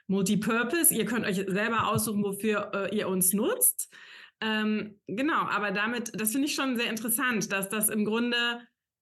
Multipurpose, 0.07 0.93
ihr 0.93 1.05
könnt 1.05 1.25
euch 1.25 1.43
selber 1.47 1.87
aussuchen, 1.87 2.23
wofür 2.23 2.71
äh, 2.73 2.95
ihr 2.95 3.07
uns 3.07 3.33
nutzt. 3.33 3.93
Ähm, 4.41 4.99
genau, 5.07 5.47
aber 5.47 5.71
damit, 5.71 6.11
das 6.19 6.31
finde 6.31 6.47
ich 6.47 6.55
schon 6.55 6.75
sehr 6.75 6.89
interessant, 6.89 7.51
dass 7.51 7.69
das 7.69 7.89
im 7.89 8.05
Grunde 8.05 8.37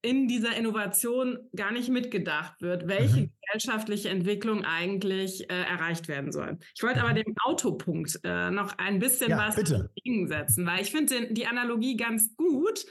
in 0.04 0.28
dieser 0.28 0.54
Innovation 0.54 1.38
gar 1.56 1.72
nicht 1.72 1.88
mitgedacht 1.88 2.60
wird, 2.60 2.86
welche 2.86 3.22
mhm. 3.22 3.32
gesellschaftliche 3.40 4.10
Entwicklung 4.10 4.64
eigentlich 4.64 5.50
äh, 5.50 5.62
erreicht 5.62 6.08
werden 6.08 6.30
soll. 6.30 6.58
Ich 6.76 6.82
wollte 6.82 7.00
aber 7.00 7.12
mhm. 7.12 7.24
dem 7.24 7.34
Autopunkt 7.44 8.20
äh, 8.22 8.50
noch 8.50 8.76
ein 8.78 8.98
bisschen 8.98 9.30
ja, 9.30 9.38
was 9.38 9.56
entgegensetzen, 9.56 10.66
weil 10.66 10.82
ich 10.82 10.90
finde 10.90 11.32
die 11.32 11.46
Analogie 11.46 11.96
ganz 11.96 12.36
gut, 12.36 12.84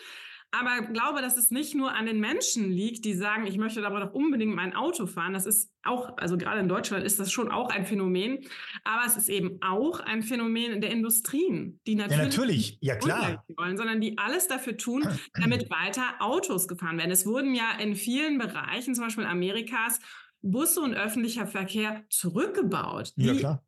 aber 0.54 0.86
glaube, 0.86 1.22
dass 1.22 1.36
es 1.36 1.50
nicht 1.50 1.74
nur 1.74 1.96
an 1.96 2.06
den 2.06 2.20
Menschen 2.20 2.72
liegt, 2.72 3.06
die 3.06 3.16
sagen, 3.16 3.48
ich 3.48 3.58
möchte 3.58 3.86
aber 3.86 4.00
doch 4.00 4.14
unbedingt 4.14 4.56
mein 4.56 4.76
Auto 4.76 5.08
fahren. 5.08 5.34
Das 5.34 5.48
ist 5.48 5.72
auch, 5.82 6.16
also 6.18 6.38
gerade 6.38 6.60
in 6.60 6.68
Deutschland 6.68 7.04
ist 7.04 7.20
das 7.20 7.32
schon 7.32 7.52
auch 7.52 7.70
ein 7.72 7.88
Phänomen. 7.88 8.46
Aber 8.84 9.04
es 9.08 9.18
ist 9.18 9.30
eben 9.30 9.58
auch 9.62 10.00
ein 10.00 10.22
Phänomen 10.22 10.80
der 10.80 10.92
Industrien, 10.92 11.80
die 11.88 11.96
natürlich, 11.96 12.18
ja, 12.18 12.24
natürlich. 12.24 12.78
Ja, 12.82 12.96
klar. 12.98 13.46
wollen, 13.58 13.78
sondern 13.78 14.00
die 14.00 14.20
alles 14.20 14.48
dafür 14.48 14.78
tun, 14.78 15.04
damit 15.34 15.72
weiter 15.72 16.04
Autos 16.20 16.68
gefahren 16.68 17.00
werden. 17.00 17.10
Es 17.10 17.26
wurden 17.26 17.56
ja 17.56 17.72
in 17.80 17.96
vielen 17.96 18.38
Bereichen, 18.38 18.94
zum 18.94 19.06
Beispiel 19.06 19.26
Amerikas, 19.26 20.00
Busse 20.44 20.82
und 20.82 20.94
öffentlicher 20.94 21.48
Verkehr 21.48 22.04
zurückgebaut. 22.10 23.14
ja, 23.16 23.34
klar 23.34 23.64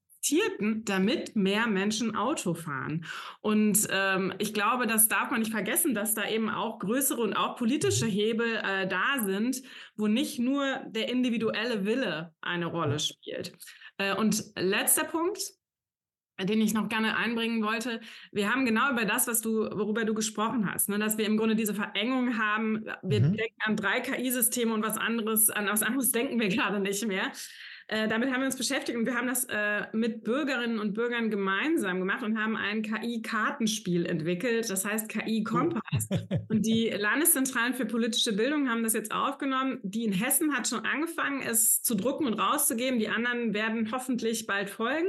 damit 0.85 1.35
mehr 1.35 1.67
Menschen 1.67 2.15
Auto 2.15 2.53
fahren. 2.53 3.05
Und 3.41 3.87
ähm, 3.89 4.33
ich 4.39 4.53
glaube, 4.53 4.87
das 4.87 5.07
darf 5.07 5.31
man 5.31 5.39
nicht 5.39 5.51
vergessen, 5.51 5.93
dass 5.93 6.15
da 6.15 6.27
eben 6.27 6.49
auch 6.49 6.79
größere 6.79 7.21
und 7.21 7.33
auch 7.33 7.55
politische 7.55 8.05
Hebel 8.05 8.61
äh, 8.63 8.87
da 8.87 9.23
sind, 9.23 9.61
wo 9.95 10.07
nicht 10.07 10.39
nur 10.39 10.81
der 10.87 11.09
individuelle 11.09 11.85
Wille 11.85 12.33
eine 12.41 12.65
Rolle 12.65 12.99
spielt. 12.99 13.53
Äh, 13.97 14.15
und 14.15 14.43
letzter 14.57 15.03
Punkt, 15.03 15.39
den 16.43 16.59
ich 16.59 16.73
noch 16.73 16.89
gerne 16.89 17.15
einbringen 17.15 17.63
wollte. 17.63 18.01
Wir 18.31 18.51
haben 18.51 18.65
genau 18.65 18.91
über 18.91 19.05
das, 19.05 19.27
was 19.27 19.39
du, 19.39 19.69
worüber 19.71 20.03
du 20.03 20.13
gesprochen 20.13 20.69
hast, 20.69 20.89
ne, 20.89 20.99
dass 20.99 21.17
wir 21.17 21.25
im 21.25 21.37
Grunde 21.37 21.55
diese 21.55 21.73
Verengung 21.73 22.37
haben. 22.37 22.85
Wir 23.03 23.21
mhm. 23.21 23.37
denken 23.37 23.61
an 23.63 23.77
drei 23.77 24.01
KI-Systeme 24.01 24.73
und 24.73 24.83
was 24.83 24.97
anderes, 24.97 25.49
an 25.49 25.67
was 25.67 25.81
anderes 25.81 26.11
denken 26.11 26.39
wir 26.39 26.49
gerade 26.49 26.79
nicht 26.79 27.07
mehr. 27.07 27.31
Äh, 27.87 28.07
damit 28.07 28.31
haben 28.31 28.39
wir 28.39 28.47
uns 28.47 28.57
beschäftigt 28.57 28.97
und 28.97 29.05
wir 29.05 29.15
haben 29.15 29.27
das 29.27 29.45
äh, 29.45 29.83
mit 29.93 30.23
Bürgerinnen 30.23 30.79
und 30.79 30.93
Bürgern 30.93 31.29
gemeinsam 31.29 31.99
gemacht 31.99 32.23
und 32.23 32.35
haben 32.35 32.55
ein 32.55 32.81
KI-Kartenspiel 32.81 34.07
entwickelt, 34.07 34.69
das 34.71 34.85
heißt 34.85 35.07
KI-Kompass. 35.07 36.09
und 36.49 36.65
die 36.65 36.89
Landeszentralen 36.97 37.75
für 37.75 37.85
politische 37.85 38.33
Bildung 38.33 38.69
haben 38.69 38.81
das 38.81 38.93
jetzt 38.93 39.13
aufgenommen. 39.13 39.79
Die 39.83 40.05
in 40.05 40.13
Hessen 40.13 40.55
hat 40.55 40.67
schon 40.67 40.79
angefangen, 40.79 41.43
es 41.43 41.83
zu 41.83 41.93
drucken 41.93 42.25
und 42.25 42.33
rauszugeben. 42.33 42.97
Die 42.97 43.09
anderen 43.09 43.53
werden 43.53 43.91
hoffentlich 43.91 44.47
bald 44.47 44.71
folgen. 44.71 45.07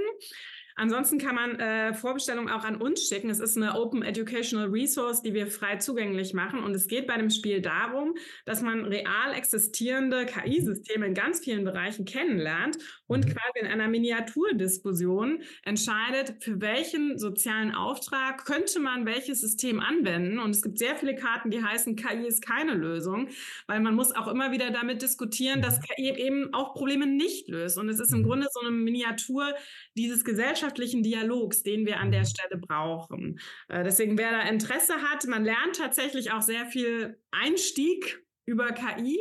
Ansonsten 0.79 1.17
kann 1.17 1.35
man 1.35 1.59
äh, 1.59 1.95
Vorbestellungen 1.95 2.51
auch 2.51 2.65
an 2.65 2.77
uns 2.77 3.09
schicken. 3.09 3.31
Es 3.31 3.41
ist 3.41 3.57
eine 3.57 3.81
Open 3.81 4.03
Educational 4.03 4.69
Resource, 4.69 5.23
die 5.23 5.33
wir 5.33 5.47
frei 5.47 5.77
zugänglich 5.77 6.35
machen. 6.35 6.63
Und 6.63 6.75
es 6.75 6.87
geht 6.87 7.07
bei 7.07 7.17
dem 7.17 7.31
Spiel 7.31 7.63
darum, 7.63 8.15
dass 8.45 8.61
man 8.61 8.85
real 8.85 9.33
existierende 9.35 10.27
KI-Systeme 10.27 11.07
in 11.07 11.15
ganz 11.15 11.41
vielen 11.41 11.65
Bereichen 11.65 12.05
kennenlernt 12.05 12.77
und 13.07 13.25
mhm. 13.25 13.31
quasi 13.31 13.61
in 13.61 13.67
einer 13.67 13.89
Miniaturdiskussion 13.89 15.41
entscheidet, 15.65 16.43
für 16.43 16.61
welchen 16.61 17.19
sozialen 17.19 17.75
Auftrag 17.75 18.45
könnte 18.45 18.79
man 18.79 19.07
welches 19.07 19.41
System 19.41 19.81
anwenden. 19.81 20.39
Und 20.39 20.51
es 20.51 20.61
gibt 20.61 20.79
sehr 20.79 20.97
viele 20.97 21.15
Karten, 21.15 21.51
die 21.51 21.65
heißen, 21.65 21.97
KI 21.97 22.27
ist 22.27 22.45
keine 22.45 22.75
Lösung, 22.75 23.29
weil 23.67 23.81
man 23.81 23.95
muss 23.95 24.13
auch 24.13 24.29
immer 24.29 24.53
wieder 24.53 24.71
damit 24.71 25.01
diskutieren, 25.01 25.63
dass 25.63 25.81
KI 25.81 26.11
eben 26.11 26.53
auch 26.53 26.75
Probleme 26.75 27.07
nicht 27.07 27.49
löst. 27.49 27.79
Und 27.79 27.89
es 27.89 27.99
ist 27.99 28.13
im 28.13 28.19
mhm. 28.19 28.25
Grunde 28.25 28.49
so 28.53 28.61
eine 28.61 28.73
Miniatur 28.73 29.55
dieses 29.97 30.23
gesellschaftlichen 30.67 31.03
Dialogs, 31.03 31.63
den 31.63 31.87
wir 31.87 32.01
an 32.01 32.11
der 32.11 32.21
mhm. 32.21 32.27
Stelle 32.27 32.59
brauchen. 32.59 33.39
Äh, 33.69 33.85
deswegen, 33.85 34.19
wer 34.19 34.31
da 34.31 34.43
Interesse 34.43 34.95
hat, 34.95 35.27
man 35.27 35.45
lernt 35.45 35.77
tatsächlich 35.77 36.33
auch 36.33 36.43
sehr 36.43 36.67
viel 36.67 37.19
Einstieg 37.31 38.25
über 38.45 38.73
KI. 38.73 39.19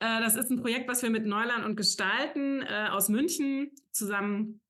Äh, 0.00 0.20
das 0.20 0.36
ist 0.36 0.50
ein 0.50 0.60
Projekt, 0.60 0.88
was 0.88 1.02
wir 1.02 1.10
mit 1.10 1.26
Neuland 1.26 1.64
und 1.64 1.76
Gestalten 1.76 2.62
äh, 2.62 2.88
aus 2.90 3.08
München 3.08 3.70
zusammen 3.92 4.60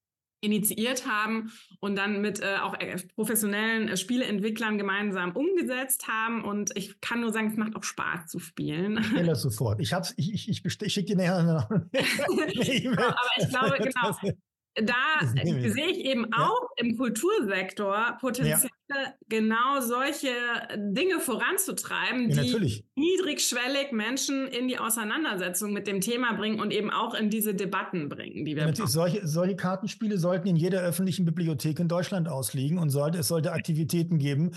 initiiert 0.40 1.06
haben 1.06 1.50
und 1.80 1.96
dann 1.96 2.20
mit 2.20 2.42
äh, 2.42 2.56
auch 2.60 2.76
professionellen 3.14 3.88
äh, 3.88 3.96
Spieleentwicklern 3.96 4.76
gemeinsam 4.76 5.34
umgesetzt 5.34 6.06
haben. 6.06 6.44
Und 6.44 6.70
ich 6.76 7.00
kann 7.00 7.22
nur 7.22 7.32
sagen, 7.32 7.48
es 7.48 7.56
macht 7.56 7.74
auch 7.76 7.82
Spaß 7.82 8.26
zu 8.26 8.38
spielen. 8.38 8.98
Ich 8.98 9.12
will 9.14 9.24
das 9.24 9.40
sofort. 9.40 9.80
Ich, 9.80 9.94
ich, 10.16 10.34
ich, 10.34 10.48
ich, 10.50 10.82
ich 10.82 10.92
schicke 10.92 11.14
dir 11.14 11.16
nachher 11.16 11.66
eine 11.70 12.52
E-Mail. 12.52 12.98
aber 12.98 13.30
ich 13.38 13.48
glaube, 13.48 13.78
genau 13.78 14.34
da 14.82 15.26
sehe 15.44 15.88
ich 15.88 15.98
eben 15.98 16.26
ja. 16.32 16.48
auch 16.48 16.68
im 16.76 16.96
Kultursektor 16.96 18.18
Potenziale, 18.20 18.68
ja. 18.90 19.14
genau 19.28 19.80
solche 19.80 20.32
Dinge 20.76 21.20
voranzutreiben, 21.20 22.28
ja, 22.30 22.42
die 22.42 22.46
natürlich. 22.48 22.84
niedrigschwellig 22.96 23.92
Menschen 23.92 24.48
in 24.48 24.66
die 24.66 24.78
Auseinandersetzung 24.78 25.72
mit 25.72 25.86
dem 25.86 26.00
Thema 26.00 26.32
bringen 26.34 26.60
und 26.60 26.72
eben 26.72 26.90
auch 26.90 27.14
in 27.14 27.30
diese 27.30 27.54
Debatten 27.54 28.08
bringen, 28.08 28.44
die 28.44 28.56
wir 28.56 28.66
natürlich, 28.66 28.90
solche, 28.90 29.26
solche 29.26 29.54
Kartenspiele 29.54 30.18
sollten 30.18 30.48
in 30.48 30.56
jeder 30.56 30.80
öffentlichen 30.80 31.24
Bibliothek 31.24 31.78
in 31.78 31.88
Deutschland 31.88 32.28
ausliegen 32.28 32.78
und 32.78 32.90
sollte, 32.90 33.18
es 33.18 33.28
sollte 33.28 33.52
Aktivitäten 33.52 34.18
geben. 34.18 34.52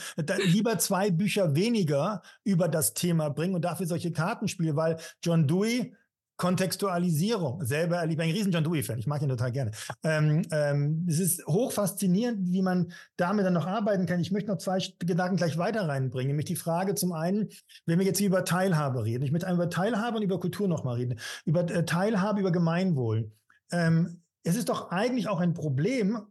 Lieber 0.45 0.79
zwei 0.79 1.11
Bücher 1.11 1.55
weniger 1.55 2.23
über 2.43 2.67
das 2.67 2.95
Thema 2.95 3.29
bringen 3.29 3.53
und 3.53 3.61
dafür 3.65 3.85
solche 3.85 4.11
Kartenspiele, 4.11 4.75
weil 4.75 4.97
John 5.21 5.47
Dewey 5.47 5.93
Kontextualisierung. 6.37 7.65
Selber 7.65 7.97
erlebt 7.97 8.21
ein 8.21 8.29
riesen 8.29 8.51
John 8.51 8.63
Dewey-Fan. 8.63 8.99
Ich 8.99 9.07
mag 9.07 9.21
ihn 9.21 9.29
total 9.29 9.51
gerne. 9.51 9.71
Ähm, 10.03 10.43
ähm, 10.51 11.05
es 11.09 11.19
ist 11.19 11.45
hoch 11.47 11.71
faszinierend, 11.71 12.51
wie 12.51 12.61
man 12.61 12.91
damit 13.17 13.45
dann 13.45 13.53
noch 13.53 13.67
arbeiten 13.67 14.05
kann. 14.05 14.19
Ich 14.19 14.31
möchte 14.31 14.49
noch 14.49 14.59
zwei 14.59 14.77
Gedanken 14.99 15.37
gleich 15.37 15.57
weiter 15.57 15.87
reinbringen. 15.87 16.27
Nämlich 16.27 16.45
die 16.45 16.55
Frage 16.55 16.95
zum 16.95 17.11
einen, 17.11 17.49
wenn 17.85 17.99
wir 17.99 18.05
jetzt 18.05 18.21
über 18.21 18.45
Teilhabe 18.45 19.03
reden. 19.03 19.23
Ich 19.23 19.31
möchte 19.31 19.51
über 19.51 19.69
Teilhabe 19.69 20.17
und 20.17 20.23
über 20.23 20.39
Kultur 20.39 20.67
nochmal 20.67 20.95
reden. 20.95 21.19
Über 21.45 21.61
äh, 21.69 21.85
Teilhabe, 21.85 22.39
über 22.39 22.51
Gemeinwohl. 22.51 23.31
Ähm, 23.71 24.21
es 24.43 24.55
ist 24.55 24.69
doch 24.69 24.91
eigentlich 24.91 25.27
auch 25.27 25.39
ein 25.39 25.53
Problem, 25.53 26.21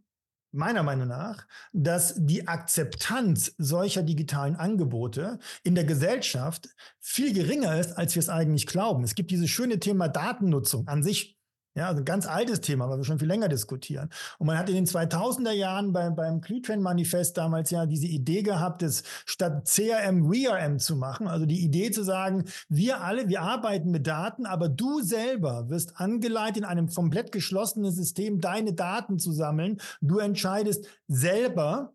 meiner 0.56 0.82
Meinung 0.82 1.08
nach, 1.08 1.46
dass 1.72 2.14
die 2.16 2.48
Akzeptanz 2.48 3.54
solcher 3.58 4.02
digitalen 4.02 4.56
Angebote 4.56 5.38
in 5.62 5.74
der 5.74 5.84
Gesellschaft 5.84 6.68
viel 7.00 7.32
geringer 7.32 7.78
ist, 7.78 7.92
als 7.96 8.14
wir 8.14 8.20
es 8.20 8.28
eigentlich 8.28 8.66
glauben. 8.66 9.04
Es 9.04 9.14
gibt 9.14 9.30
dieses 9.30 9.50
schöne 9.50 9.78
Thema 9.78 10.08
Datennutzung 10.08 10.88
an 10.88 11.02
sich 11.02 11.35
ja, 11.76 11.88
also 11.88 12.00
ein 12.00 12.06
ganz 12.06 12.26
altes 12.26 12.62
Thema, 12.62 12.88
weil 12.88 12.96
wir 12.96 13.04
schon 13.04 13.18
viel 13.18 13.28
länger 13.28 13.48
diskutieren. 13.48 14.08
Und 14.38 14.46
man 14.46 14.56
hat 14.56 14.70
in 14.70 14.74
den 14.74 14.86
2000er 14.86 15.52
Jahren 15.52 15.92
beim, 15.92 16.16
beim 16.16 16.40
Cluetrain-Manifest 16.40 17.36
damals 17.36 17.70
ja 17.70 17.84
diese 17.84 18.06
Idee 18.06 18.42
gehabt, 18.42 18.82
es 18.82 19.02
statt 19.26 19.68
CRM 19.68 20.30
WeRM 20.30 20.78
zu 20.78 20.96
machen. 20.96 21.28
Also 21.28 21.44
die 21.44 21.62
Idee 21.62 21.90
zu 21.90 22.02
sagen, 22.02 22.44
wir 22.70 23.02
alle, 23.02 23.28
wir 23.28 23.42
arbeiten 23.42 23.90
mit 23.90 24.06
Daten, 24.06 24.46
aber 24.46 24.70
du 24.70 25.02
selber 25.02 25.68
wirst 25.68 26.00
angeleitet, 26.00 26.56
in 26.56 26.64
einem 26.64 26.88
komplett 26.88 27.30
geschlossenen 27.30 27.92
System 27.92 28.40
deine 28.40 28.72
Daten 28.72 29.18
zu 29.18 29.32
sammeln. 29.32 29.78
Du 30.00 30.18
entscheidest 30.18 30.86
selber, 31.08 31.92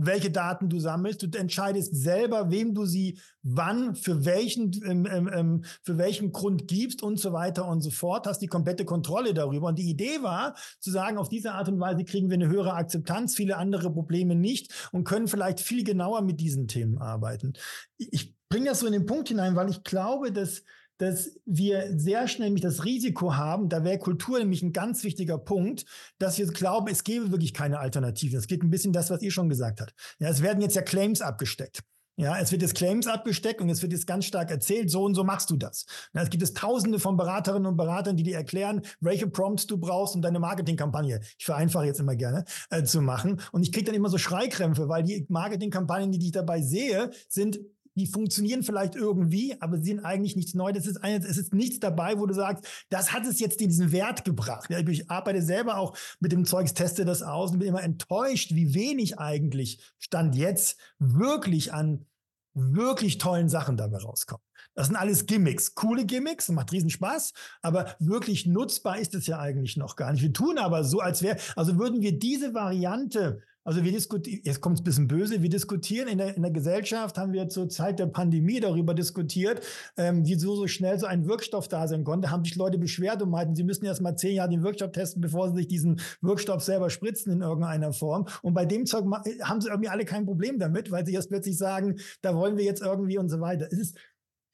welche 0.00 0.30
Daten 0.30 0.68
du 0.68 0.78
sammelst. 0.78 1.22
Du 1.22 1.38
entscheidest 1.38 1.94
selber, 1.94 2.50
wem 2.50 2.74
du 2.74 2.86
sie 2.86 3.18
wann, 3.42 3.94
für 3.94 4.24
welchen, 4.24 4.72
ähm, 4.84 5.06
ähm, 5.10 5.30
ähm, 5.32 5.64
für 5.82 5.98
welchen 5.98 6.32
Grund 6.32 6.68
gibst 6.68 7.02
und 7.02 7.18
so 7.18 7.32
weiter 7.32 7.66
und 7.66 7.80
so 7.80 7.90
fort. 7.90 8.26
Hast 8.26 8.40
die 8.40 8.46
komplette 8.46 8.84
Kontrolle 8.84 9.34
darüber. 9.34 9.68
Und 9.68 9.78
die 9.78 9.90
Idee 9.90 10.22
war, 10.22 10.54
zu 10.80 10.90
sagen, 10.90 11.18
auf 11.18 11.28
diese 11.28 11.52
Art 11.52 11.68
und 11.68 11.80
Weise 11.80 12.04
kriegen 12.04 12.30
wir 12.30 12.34
eine 12.34 12.48
höhere 12.48 12.74
Akzeptanz, 12.74 13.34
viele 13.34 13.56
andere 13.56 13.92
Probleme 13.92 14.34
nicht 14.34 14.88
und 14.92 15.04
können 15.04 15.28
vielleicht 15.28 15.60
viel 15.60 15.82
genauer 15.82 16.22
mit 16.22 16.40
diesen 16.40 16.68
Themen 16.68 16.98
arbeiten. 16.98 17.54
Ich 17.96 18.34
bringe 18.48 18.66
das 18.66 18.80
so 18.80 18.86
in 18.86 18.92
den 18.92 19.06
Punkt 19.06 19.28
hinein, 19.28 19.56
weil 19.56 19.68
ich 19.68 19.82
glaube, 19.82 20.32
dass 20.32 20.62
dass 20.98 21.38
wir 21.46 21.98
sehr 21.98 22.28
schnell 22.28 22.48
nämlich 22.48 22.62
das 22.62 22.84
Risiko 22.84 23.36
haben, 23.36 23.68
da 23.68 23.84
wäre 23.84 23.98
Kultur 23.98 24.38
nämlich 24.38 24.62
ein 24.62 24.72
ganz 24.72 25.04
wichtiger 25.04 25.38
Punkt, 25.38 25.84
dass 26.18 26.38
wir 26.38 26.46
glauben, 26.46 26.88
es 26.88 27.04
gäbe 27.04 27.30
wirklich 27.30 27.54
keine 27.54 27.78
Alternativen. 27.78 28.38
Es 28.38 28.46
geht 28.46 28.62
ein 28.62 28.70
bisschen 28.70 28.92
das, 28.92 29.10
was 29.10 29.22
ihr 29.22 29.30
schon 29.30 29.48
gesagt 29.48 29.80
habt. 29.80 29.94
Ja, 30.18 30.28
es 30.28 30.42
werden 30.42 30.60
jetzt 30.60 30.76
ja 30.76 30.82
Claims 30.82 31.20
abgesteckt. 31.20 31.82
Ja, 32.20 32.36
es 32.40 32.50
wird 32.50 32.62
jetzt 32.62 32.74
Claims 32.74 33.06
abgesteckt 33.06 33.60
und 33.60 33.70
es 33.70 33.80
wird 33.80 33.92
jetzt 33.92 34.08
ganz 34.08 34.24
stark 34.24 34.50
erzählt, 34.50 34.90
so 34.90 35.04
und 35.04 35.14
so 35.14 35.22
machst 35.22 35.50
du 35.50 35.56
das. 35.56 35.86
Ja, 36.12 36.22
es 36.22 36.30
gibt 36.30 36.42
es 36.42 36.52
tausende 36.52 36.98
von 36.98 37.16
Beraterinnen 37.16 37.66
und 37.66 37.76
Beratern, 37.76 38.16
die 38.16 38.24
dir 38.24 38.34
erklären, 38.34 38.82
welche 38.98 39.28
Prompts 39.28 39.68
du 39.68 39.78
brauchst, 39.78 40.16
um 40.16 40.22
deine 40.22 40.40
Marketingkampagne, 40.40 41.20
ich 41.38 41.44
vereinfache 41.44 41.86
jetzt 41.86 42.00
immer 42.00 42.16
gerne, 42.16 42.44
äh, 42.70 42.82
zu 42.82 43.02
machen. 43.02 43.40
Und 43.52 43.62
ich 43.62 43.70
kriege 43.70 43.86
dann 43.86 43.94
immer 43.94 44.08
so 44.08 44.18
Schreikrämpfe, 44.18 44.88
weil 44.88 45.04
die 45.04 45.26
Marketingkampagnen, 45.28 46.10
die 46.10 46.26
ich 46.26 46.32
dabei 46.32 46.60
sehe, 46.60 47.10
sind 47.28 47.60
die 47.98 48.06
funktionieren 48.06 48.62
vielleicht 48.62 48.94
irgendwie, 48.94 49.60
aber 49.60 49.78
sie 49.78 49.90
sind 49.90 50.00
eigentlich 50.00 50.36
nichts 50.36 50.54
Neues. 50.54 50.78
Es 50.78 50.86
ist, 50.86 50.96
eine, 50.98 51.24
es 51.24 51.36
ist 51.36 51.52
nichts 51.52 51.80
dabei, 51.80 52.18
wo 52.18 52.26
du 52.26 52.34
sagst, 52.34 52.66
das 52.88 53.12
hat 53.12 53.26
es 53.26 53.40
jetzt 53.40 53.60
diesen 53.60 53.92
Wert 53.92 54.24
gebracht. 54.24 54.70
Ja, 54.70 54.78
ich 54.78 55.10
arbeite 55.10 55.42
selber 55.42 55.76
auch 55.76 55.96
mit 56.20 56.32
dem 56.32 56.44
Zeugs, 56.44 56.74
teste 56.74 57.04
das 57.04 57.22
aus 57.22 57.50
und 57.50 57.58
bin 57.58 57.68
immer 57.68 57.82
enttäuscht, 57.82 58.54
wie 58.54 58.74
wenig 58.74 59.18
eigentlich 59.18 59.80
Stand 59.98 60.34
jetzt 60.34 60.78
wirklich 60.98 61.72
an 61.72 62.06
wirklich 62.54 63.18
tollen 63.18 63.48
Sachen 63.48 63.76
dabei 63.76 63.98
rauskommen. 63.98 64.42
Das 64.74 64.86
sind 64.86 64.96
alles 64.96 65.26
Gimmicks, 65.26 65.74
coole 65.74 66.04
Gimmicks, 66.04 66.48
macht 66.48 66.72
riesen 66.72 66.90
Spaß, 66.90 67.32
aber 67.62 67.96
wirklich 67.98 68.46
nutzbar 68.46 68.98
ist 68.98 69.14
es 69.14 69.26
ja 69.26 69.38
eigentlich 69.38 69.76
noch 69.76 69.96
gar 69.96 70.12
nicht. 70.12 70.22
Wir 70.22 70.32
tun 70.32 70.58
aber 70.58 70.84
so, 70.84 71.00
als 71.00 71.22
wäre, 71.22 71.36
also 71.56 71.78
würden 71.78 72.00
wir 72.00 72.18
diese 72.18 72.54
Variante 72.54 73.42
also 73.68 73.84
wir 73.84 73.92
diskutieren, 73.92 74.40
jetzt 74.44 74.62
kommt 74.62 74.76
es 74.76 74.80
ein 74.80 74.84
bisschen 74.84 75.08
böse, 75.08 75.42
wir 75.42 75.50
diskutieren 75.50 76.08
in 76.08 76.16
der, 76.16 76.34
in 76.34 76.42
der 76.42 76.50
Gesellschaft, 76.50 77.18
haben 77.18 77.34
wir 77.34 77.50
zur 77.50 77.68
Zeit 77.68 77.98
der 77.98 78.06
Pandemie 78.06 78.60
darüber 78.60 78.94
diskutiert, 78.94 79.60
ähm, 79.98 80.24
wie 80.24 80.36
so, 80.36 80.56
so 80.56 80.66
schnell 80.66 80.98
so 80.98 81.04
ein 81.04 81.28
Wirkstoff 81.28 81.68
da 81.68 81.86
sein 81.86 82.02
konnte, 82.02 82.30
haben 82.30 82.42
sich 82.44 82.56
Leute 82.56 82.78
beschwert 82.78 83.20
und 83.20 83.28
meinten, 83.28 83.54
sie 83.54 83.64
müssen 83.64 83.84
erst 83.84 84.00
mal 84.00 84.16
zehn 84.16 84.36
Jahre 84.36 84.48
den 84.48 84.62
Wirkstoff 84.62 84.92
testen, 84.92 85.20
bevor 85.20 85.50
sie 85.50 85.56
sich 85.56 85.68
diesen 85.68 86.00
Wirkstoff 86.22 86.62
selber 86.62 86.88
spritzen 86.88 87.30
in 87.30 87.42
irgendeiner 87.42 87.92
Form. 87.92 88.26
Und 88.40 88.54
bei 88.54 88.64
dem 88.64 88.86
Zeug 88.86 89.04
haben 89.42 89.60
sie 89.60 89.68
irgendwie 89.68 89.90
alle 89.90 90.06
kein 90.06 90.24
Problem 90.24 90.58
damit, 90.58 90.90
weil 90.90 91.04
sie 91.04 91.12
jetzt 91.12 91.28
plötzlich 91.28 91.58
sagen, 91.58 91.96
da 92.22 92.34
wollen 92.34 92.56
wir 92.56 92.64
jetzt 92.64 92.80
irgendwie 92.80 93.18
und 93.18 93.28
so 93.28 93.38
weiter. 93.38 93.68
Es 93.70 93.78
ist 93.78 93.98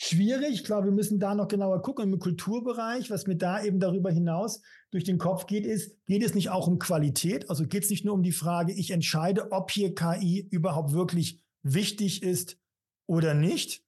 schwierig. 0.05 0.55
Ich 0.55 0.65
glaube, 0.65 0.87
wir 0.87 0.93
müssen 0.93 1.19
da 1.19 1.35
noch 1.35 1.49
genauer 1.49 1.83
gucken 1.83 2.13
im 2.13 2.19
Kulturbereich. 2.19 3.11
Was 3.11 3.27
mir 3.27 3.37
da 3.37 3.63
eben 3.63 3.81
darüber 3.81 4.11
hinaus 4.11 4.61
durch 4.91 5.05
den 5.05 5.19
Kopf 5.19 5.47
geht, 5.47 5.67
ist, 5.67 5.97
geht 6.07 6.23
es 6.23 6.35
nicht 6.35 6.51
auch 6.51 6.67
um 6.67 6.79
Qualität? 6.79 7.51
Also 7.51 7.67
geht 7.67 7.85
es 7.85 7.91
nicht 7.91 8.05
nur 8.05 8.15
um 8.15 8.23
die 8.23 8.33
Frage, 8.33 8.73
ich 8.73 8.91
entscheide, 8.91 9.53
ob 9.53 9.71
hier 9.71 9.95
KI 9.95 10.47
überhaupt 10.51 10.93
wirklich 10.93 11.43
wichtig 11.63 12.23
ist 12.23 12.59
oder 13.07 13.35
nicht, 13.35 13.83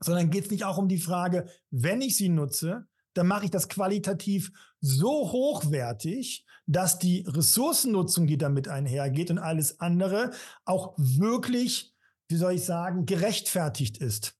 sondern 0.00 0.30
geht 0.30 0.44
es 0.44 0.50
nicht 0.50 0.64
auch 0.64 0.78
um 0.78 0.88
die 0.88 0.98
Frage, 0.98 1.48
wenn 1.70 2.00
ich 2.00 2.16
sie 2.16 2.28
nutze, 2.28 2.86
dann 3.14 3.26
mache 3.26 3.46
ich 3.46 3.50
das 3.50 3.68
qualitativ 3.68 4.52
so 4.80 5.32
hochwertig, 5.32 6.46
dass 6.66 6.98
die 6.98 7.24
Ressourcennutzung, 7.26 8.26
die 8.26 8.38
damit 8.38 8.68
einhergeht 8.68 9.30
und 9.30 9.38
alles 9.38 9.80
andere 9.80 10.30
auch 10.64 10.94
wirklich, 10.96 11.94
wie 12.28 12.36
soll 12.36 12.52
ich 12.52 12.64
sagen, 12.64 13.06
gerechtfertigt 13.06 13.98
ist. 13.98 14.37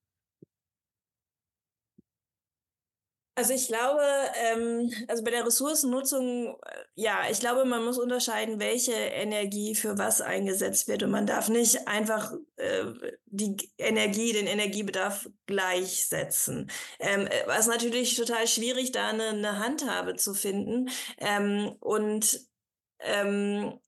Also 3.39 3.55
ich 3.55 3.69
glaube, 3.69 4.03
ähm, 4.35 4.93
also 5.07 5.23
bei 5.23 5.31
der 5.31 5.47
Ressourcennutzung, 5.47 6.57
äh, 6.57 6.85
ja, 6.97 7.21
ich 7.31 7.39
glaube, 7.39 7.65
man 7.65 7.85
muss 7.85 7.97
unterscheiden, 7.97 8.59
welche 8.59 8.95
Energie 8.95 9.77
für 9.77 9.97
was 9.97 10.21
eingesetzt 10.21 10.89
wird. 10.89 11.05
Und 11.05 11.13
man 11.13 11.25
darf 11.25 11.49
nicht 11.49 11.87
einfach 11.87 12.33
äh, 12.57 12.87
die 13.27 13.71
Energie, 13.79 14.33
den 14.33 14.49
Energiebedarf 14.49 15.31
gleichsetzen. 15.47 16.69
Ähm, 16.99 17.29
äh, 17.29 17.47
was 17.47 17.69
natürlich 17.69 18.17
total 18.17 18.49
schwierig, 18.49 18.91
da 18.91 19.07
eine, 19.11 19.29
eine 19.29 19.61
Handhabe 19.61 20.17
zu 20.17 20.35
finden. 20.35 20.91
Ähm, 21.19 21.77
und 21.79 22.41
ähm, 22.99 23.79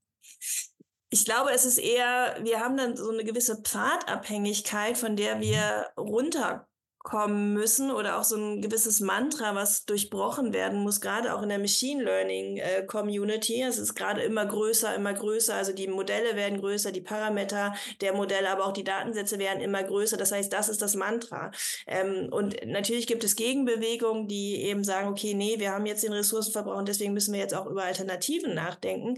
ich 1.09 1.25
glaube, 1.25 1.51
es 1.51 1.65
ist 1.65 1.79
eher, 1.79 2.37
wir 2.43 2.61
haben 2.61 2.77
dann 2.77 2.97
so 2.97 3.11
eine 3.11 3.25
gewisse 3.25 3.61
Pfadabhängigkeit, 3.61 4.97
von 4.97 5.17
der 5.17 5.41
wir 5.41 5.89
runter 5.97 6.70
kommen 7.03 7.55
müssen 7.55 7.91
oder 7.91 8.19
auch 8.19 8.25
so 8.25 8.37
ein 8.37 8.61
gewisses 8.61 9.01
Mantra, 9.01 9.55
was 9.55 9.87
durchbrochen 9.87 10.53
werden 10.53 10.81
muss, 10.81 11.01
gerade 11.01 11.35
auch 11.35 11.43
in 11.43 11.49
der 11.49 11.59
Machine 11.59 12.05
Learning 12.05 12.59
äh, 12.59 12.85
Community. 12.87 13.63
Es 13.63 13.79
ist 13.79 13.95
gerade 13.95 14.21
immer 14.21 14.45
größer, 14.45 14.95
immer 14.95 15.15
größer. 15.15 15.55
Also 15.55 15.73
die 15.73 15.89
Modelle 15.89 16.37
werden 16.37 16.61
größer, 16.61 16.93
die 16.93 17.01
Parameter 17.01 17.75
der 18.03 18.13
Modelle, 18.13 18.51
aber 18.51 18.67
auch 18.67 18.73
die 18.73 18.85
Datensätze 18.85 19.39
werden 19.39 19.63
immer 19.63 19.83
größer. 19.83 20.19
Das 20.19 20.31
heißt, 20.31 20.53
das 20.53 20.69
ist 20.69 20.83
das 20.83 20.95
Mantra. 20.95 21.53
Ähm, 21.87 22.29
und 22.31 22.57
natürlich 22.67 23.07
gibt 23.07 23.25
es 23.25 23.35
Gegenbewegungen, 23.35 24.29
die 24.29 24.57
eben 24.57 24.85
sagen, 24.85 25.09
okay, 25.09 25.33
nee, 25.33 25.59
wir 25.59 25.73
haben 25.73 25.87
jetzt 25.87 26.05
den 26.05 26.13
Ressourcenverbrauch 26.13 26.77
und 26.77 26.89
deswegen 26.89 27.15
müssen 27.15 27.33
wir 27.33 27.41
jetzt 27.41 27.55
auch 27.55 27.67
über 27.67 27.85
Alternativen 27.85 28.55
nachdenken 28.55 29.17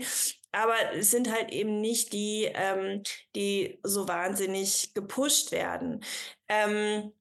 aber 0.53 0.75
es 0.95 1.11
sind 1.11 1.33
halt 1.33 1.51
eben 1.51 1.81
nicht 1.81 2.13
die, 2.13 2.47
ähm, 2.55 3.03
die 3.35 3.81
so 3.83 4.07
wahnsinnig 4.07 4.93
gepusht 4.93 5.51
werden. 5.51 6.05
Ähm, 6.47 7.13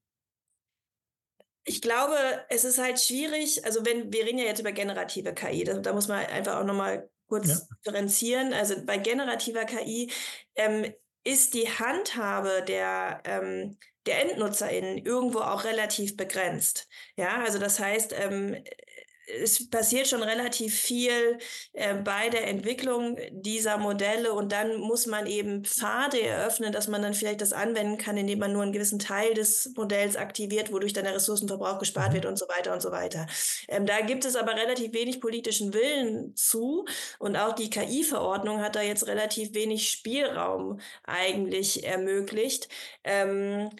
ich 1.64 1.80
glaube, 1.80 2.16
es 2.48 2.64
ist 2.64 2.78
halt 2.78 3.00
schwierig, 3.00 3.64
also 3.64 3.84
wenn, 3.86 4.12
wir 4.12 4.24
reden 4.24 4.38
ja 4.38 4.46
jetzt 4.46 4.60
über 4.60 4.72
generative 4.72 5.32
KI, 5.32 5.64
da, 5.64 5.74
da 5.74 5.92
muss 5.92 6.08
man 6.08 6.24
einfach 6.26 6.56
auch 6.56 6.64
nochmal 6.64 7.08
kurz 7.28 7.48
ja. 7.48 7.76
differenzieren. 7.84 8.52
Also 8.52 8.74
bei 8.84 8.98
generativer 8.98 9.64
KI 9.64 10.10
ähm, 10.54 10.92
ist 11.24 11.54
die 11.54 11.68
Handhabe 11.68 12.62
der, 12.66 13.22
ähm, 13.24 13.78
der 14.06 14.22
EndnutzerInnen 14.22 14.98
irgendwo 14.98 15.38
auch 15.38 15.64
relativ 15.64 16.16
begrenzt. 16.16 16.88
Ja, 17.16 17.40
also 17.42 17.58
das 17.58 17.78
heißt, 17.78 18.12
ähm, 18.18 18.62
es 19.40 19.68
passiert 19.70 20.08
schon 20.08 20.22
relativ 20.22 20.78
viel 20.78 21.38
äh, 21.72 21.94
bei 21.94 22.28
der 22.28 22.48
Entwicklung 22.48 23.16
dieser 23.30 23.78
Modelle 23.78 24.32
und 24.32 24.52
dann 24.52 24.76
muss 24.76 25.06
man 25.06 25.26
eben 25.26 25.64
Pfade 25.64 26.20
eröffnen, 26.20 26.72
dass 26.72 26.88
man 26.88 27.02
dann 27.02 27.14
vielleicht 27.14 27.40
das 27.40 27.52
anwenden 27.52 27.98
kann, 27.98 28.16
indem 28.16 28.38
man 28.40 28.52
nur 28.52 28.62
einen 28.62 28.72
gewissen 28.72 28.98
Teil 28.98 29.34
des 29.34 29.72
Modells 29.76 30.16
aktiviert, 30.16 30.72
wodurch 30.72 30.92
dann 30.92 31.04
der 31.04 31.14
Ressourcenverbrauch 31.14 31.78
gespart 31.78 32.10
mhm. 32.10 32.14
wird 32.14 32.26
und 32.26 32.38
so 32.38 32.48
weiter 32.48 32.72
und 32.72 32.82
so 32.82 32.90
weiter. 32.90 33.26
Ähm, 33.68 33.86
da 33.86 34.00
gibt 34.00 34.24
es 34.24 34.36
aber 34.36 34.54
relativ 34.54 34.92
wenig 34.92 35.20
politischen 35.20 35.72
Willen 35.74 36.34
zu 36.36 36.84
und 37.18 37.36
auch 37.36 37.54
die 37.54 37.70
KI-Verordnung 37.70 38.60
hat 38.60 38.76
da 38.76 38.82
jetzt 38.82 39.06
relativ 39.06 39.54
wenig 39.54 39.90
Spielraum 39.90 40.80
eigentlich 41.04 41.84
ermöglicht. 41.84 42.68
Ähm, 43.04 43.70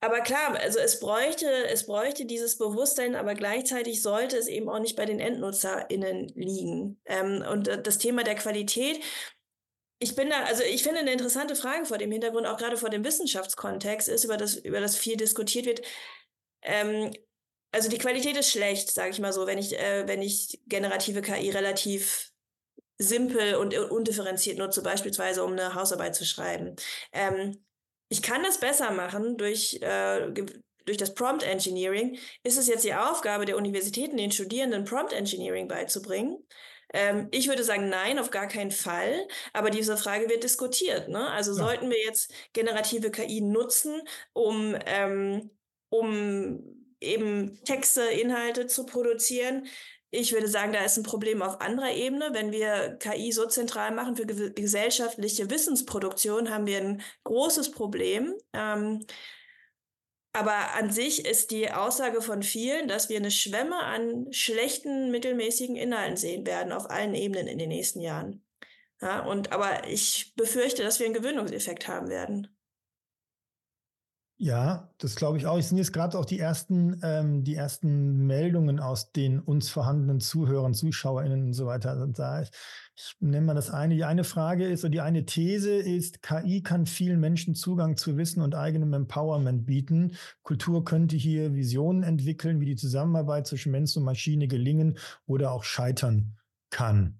aber 0.00 0.20
klar, 0.20 0.58
also 0.58 0.78
es 0.78 0.98
bräuchte, 0.98 1.46
es 1.68 1.84
bräuchte 1.86 2.24
dieses 2.24 2.56
Bewusstsein, 2.56 3.14
aber 3.14 3.34
gleichzeitig 3.34 4.00
sollte 4.02 4.38
es 4.38 4.46
eben 4.46 4.68
auch 4.70 4.78
nicht 4.78 4.96
bei 4.96 5.04
den 5.04 5.20
EndnutzerInnen 5.20 6.28
liegen. 6.28 7.00
Ähm, 7.04 7.44
und 7.50 7.66
das 7.66 7.98
Thema 7.98 8.24
der 8.24 8.34
Qualität, 8.34 9.02
ich 9.98 10.14
bin 10.14 10.30
da, 10.30 10.44
also 10.44 10.62
ich 10.62 10.82
finde 10.82 11.00
eine 11.00 11.12
interessante 11.12 11.54
Frage 11.54 11.84
vor 11.84 11.98
dem 11.98 12.10
Hintergrund, 12.10 12.46
auch 12.46 12.56
gerade 12.56 12.78
vor 12.78 12.88
dem 12.88 13.04
Wissenschaftskontext 13.04 14.08
ist, 14.08 14.24
über 14.24 14.38
das, 14.38 14.56
über 14.56 14.80
das 14.80 14.96
viel 14.96 15.18
diskutiert 15.18 15.66
wird. 15.66 15.82
Ähm, 16.62 17.12
also 17.72 17.90
die 17.90 17.98
Qualität 17.98 18.36
ist 18.38 18.50
schlecht, 18.50 18.90
sage 18.90 19.10
ich 19.10 19.20
mal 19.20 19.34
so, 19.34 19.46
wenn 19.46 19.58
ich, 19.58 19.78
äh, 19.78 20.08
wenn 20.08 20.22
ich 20.22 20.60
generative 20.66 21.20
KI 21.20 21.50
relativ 21.50 22.32
simpel 22.96 23.56
und 23.56 23.74
undifferenziert 23.74 24.58
nutze, 24.58 24.82
beispielsweise 24.82 25.44
um 25.44 25.52
eine 25.52 25.74
Hausarbeit 25.74 26.14
zu 26.14 26.24
schreiben. 26.24 26.76
Ähm, 27.12 27.62
ich 28.10 28.22
kann 28.22 28.42
das 28.42 28.58
besser 28.58 28.90
machen 28.90 29.36
durch, 29.38 29.78
äh, 29.80 30.30
durch 30.84 30.98
das 30.98 31.14
Prompt 31.14 31.44
Engineering. 31.44 32.18
Ist 32.42 32.58
es 32.58 32.66
jetzt 32.66 32.84
die 32.84 32.94
Aufgabe 32.94 33.46
der 33.46 33.56
Universitäten, 33.56 34.16
den 34.16 34.32
Studierenden 34.32 34.84
Prompt 34.84 35.12
Engineering 35.12 35.68
beizubringen? 35.68 36.44
Ähm, 36.92 37.28
ich 37.30 37.46
würde 37.46 37.62
sagen, 37.62 37.88
nein, 37.88 38.18
auf 38.18 38.30
gar 38.30 38.48
keinen 38.48 38.72
Fall. 38.72 39.28
Aber 39.52 39.70
diese 39.70 39.96
Frage 39.96 40.28
wird 40.28 40.42
diskutiert. 40.42 41.08
Ne? 41.08 41.30
Also 41.30 41.52
ja. 41.52 41.58
sollten 41.58 41.88
wir 41.88 42.02
jetzt 42.04 42.32
generative 42.52 43.12
KI 43.12 43.40
nutzen, 43.40 44.02
um, 44.32 44.76
ähm, 44.86 45.50
um 45.88 46.64
eben 47.00 47.62
Texte, 47.64 48.02
Inhalte 48.02 48.66
zu 48.66 48.86
produzieren, 48.86 49.68
ich 50.10 50.32
würde 50.32 50.48
sagen, 50.48 50.72
da 50.72 50.84
ist 50.84 50.96
ein 50.96 51.04
Problem 51.04 51.40
auf 51.40 51.60
anderer 51.60 51.92
Ebene. 51.92 52.30
Wenn 52.32 52.50
wir 52.50 52.96
KI 52.98 53.30
so 53.32 53.46
zentral 53.46 53.92
machen 53.92 54.16
für 54.16 54.26
gesellschaftliche 54.26 55.50
Wissensproduktion, 55.50 56.50
haben 56.50 56.66
wir 56.66 56.78
ein 56.78 57.02
großes 57.24 57.70
Problem. 57.70 58.34
Ähm, 58.52 59.04
aber 60.32 60.74
an 60.74 60.90
sich 60.92 61.26
ist 61.26 61.50
die 61.50 61.70
Aussage 61.70 62.22
von 62.22 62.42
vielen, 62.42 62.88
dass 62.88 63.08
wir 63.08 63.16
eine 63.18 63.30
Schwemme 63.30 63.76
an 63.76 64.32
schlechten, 64.32 65.10
mittelmäßigen 65.10 65.76
Inhalten 65.76 66.16
sehen 66.16 66.46
werden 66.46 66.72
auf 66.72 66.90
allen 66.90 67.14
Ebenen 67.14 67.46
in 67.46 67.58
den 67.58 67.68
nächsten 67.68 68.00
Jahren. 68.00 68.44
Ja, 69.00 69.24
und 69.24 69.52
aber 69.52 69.88
ich 69.88 70.34
befürchte, 70.36 70.82
dass 70.82 70.98
wir 70.98 71.06
einen 71.06 71.14
Gewöhnungseffekt 71.14 71.88
haben 71.88 72.08
werden. 72.08 72.48
Ja, 74.42 74.88
das 74.96 75.16
glaube 75.16 75.36
ich 75.36 75.44
auch. 75.44 75.58
Es 75.58 75.68
sind 75.68 75.76
jetzt 75.76 75.92
gerade 75.92 76.18
auch 76.18 76.24
die 76.24 76.38
ersten, 76.38 76.98
ähm, 77.02 77.44
die 77.44 77.54
ersten 77.54 78.26
Meldungen 78.26 78.80
aus 78.80 79.12
den 79.12 79.38
uns 79.38 79.68
vorhandenen 79.68 80.18
Zuhörern, 80.18 80.72
ZuschauerInnen 80.72 81.48
und 81.48 81.52
so 81.52 81.66
weiter. 81.66 82.00
Und 82.00 82.18
da 82.18 82.40
ich, 82.40 82.48
ich 82.96 83.16
nenne 83.20 83.44
mal 83.44 83.54
das 83.54 83.68
eine. 83.68 83.96
Die 83.96 84.04
eine 84.04 84.24
Frage 84.24 84.66
ist, 84.66 84.82
oder 84.82 84.92
die 84.92 85.02
eine 85.02 85.26
These 85.26 85.72
ist, 85.72 86.22
KI 86.22 86.62
kann 86.62 86.86
vielen 86.86 87.20
Menschen 87.20 87.54
Zugang 87.54 87.98
zu 87.98 88.16
Wissen 88.16 88.40
und 88.40 88.54
eigenem 88.54 88.94
Empowerment 88.94 89.66
bieten. 89.66 90.16
Kultur 90.42 90.86
könnte 90.86 91.16
hier 91.16 91.54
Visionen 91.54 92.02
entwickeln, 92.02 92.60
wie 92.60 92.66
die 92.66 92.76
Zusammenarbeit 92.76 93.46
zwischen 93.46 93.72
Mensch 93.72 93.94
und 93.98 94.04
Maschine 94.04 94.48
gelingen 94.48 94.96
oder 95.26 95.52
auch 95.52 95.64
scheitern 95.64 96.38
kann. 96.70 97.19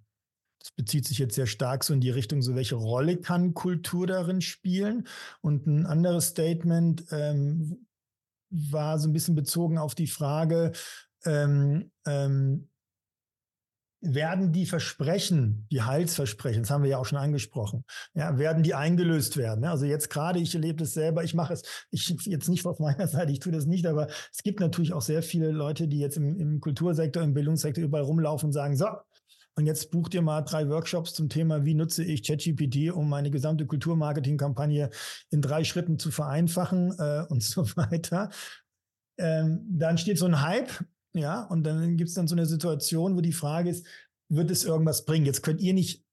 Das 0.60 0.70
bezieht 0.72 1.06
sich 1.06 1.18
jetzt 1.18 1.34
sehr 1.34 1.46
stark 1.46 1.84
so 1.84 1.94
in 1.94 2.00
die 2.00 2.10
Richtung, 2.10 2.42
so 2.42 2.54
welche 2.54 2.76
Rolle 2.76 3.16
kann 3.16 3.54
Kultur 3.54 4.06
darin 4.06 4.40
spielen? 4.40 5.08
Und 5.40 5.66
ein 5.66 5.86
anderes 5.86 6.28
Statement 6.28 7.04
ähm, 7.10 7.86
war 8.50 8.98
so 8.98 9.08
ein 9.08 9.12
bisschen 9.12 9.34
bezogen 9.34 9.78
auf 9.78 9.94
die 9.94 10.06
Frage, 10.06 10.72
ähm, 11.24 11.90
ähm, 12.06 12.70
werden 14.02 14.52
die 14.52 14.64
Versprechen, 14.64 15.66
die 15.70 15.82
Heilsversprechen, 15.82 16.62
das 16.62 16.70
haben 16.70 16.82
wir 16.82 16.90
ja 16.90 16.98
auch 16.98 17.04
schon 17.04 17.18
angesprochen, 17.18 17.84
ja, 18.14 18.38
werden 18.38 18.62
die 18.62 18.74
eingelöst 18.74 19.36
werden? 19.36 19.64
Also 19.64 19.84
jetzt 19.84 20.08
gerade, 20.08 20.38
ich 20.38 20.54
erlebe 20.54 20.78
das 20.78 20.94
selber, 20.94 21.22
ich 21.22 21.34
mache 21.34 21.52
es, 21.52 21.62
ich 21.90 22.08
jetzt 22.24 22.48
nicht 22.48 22.64
auf 22.64 22.78
meiner 22.78 23.06
Seite, 23.08 23.30
ich 23.30 23.40
tue 23.40 23.52
das 23.52 23.66
nicht, 23.66 23.86
aber 23.86 24.08
es 24.32 24.42
gibt 24.42 24.60
natürlich 24.60 24.94
auch 24.94 25.02
sehr 25.02 25.22
viele 25.22 25.50
Leute, 25.50 25.86
die 25.86 25.98
jetzt 25.98 26.16
im, 26.16 26.38
im 26.40 26.60
Kultursektor, 26.60 27.22
im 27.22 27.34
Bildungssektor 27.34 27.84
überall 27.84 28.04
rumlaufen 28.04 28.46
und 28.48 28.52
sagen, 28.52 28.74
so, 28.74 28.86
und 29.60 29.66
jetzt 29.66 29.90
bucht 29.90 30.14
ihr 30.14 30.22
mal 30.22 30.42
drei 30.42 30.68
Workshops 30.68 31.14
zum 31.14 31.28
Thema, 31.28 31.64
wie 31.64 31.74
nutze 31.74 32.02
ich 32.02 32.22
ChatGPT, 32.22 32.92
um 32.92 33.08
meine 33.08 33.30
gesamte 33.30 33.66
Kulturmarketing-Kampagne 33.66 34.90
in 35.30 35.42
drei 35.42 35.64
Schritten 35.64 35.98
zu 35.98 36.10
vereinfachen 36.10 36.92
äh, 36.98 37.24
und 37.28 37.42
so 37.42 37.64
weiter. 37.76 38.30
Ähm, 39.18 39.66
dann 39.70 39.98
steht 39.98 40.18
so 40.18 40.26
ein 40.26 40.40
Hype 40.42 40.70
ja, 41.12 41.42
und 41.42 41.64
dann 41.64 41.96
gibt 41.96 42.08
es 42.08 42.14
dann 42.14 42.28
so 42.28 42.34
eine 42.34 42.46
Situation, 42.46 43.16
wo 43.16 43.20
die 43.20 43.32
Frage 43.32 43.70
ist, 43.70 43.86
wird 44.28 44.50
es 44.50 44.64
irgendwas 44.64 45.04
bringen? 45.04 45.26
Jetzt 45.26 45.42
könnt 45.42 45.60
ihr 45.60 45.74
nicht 45.74 46.04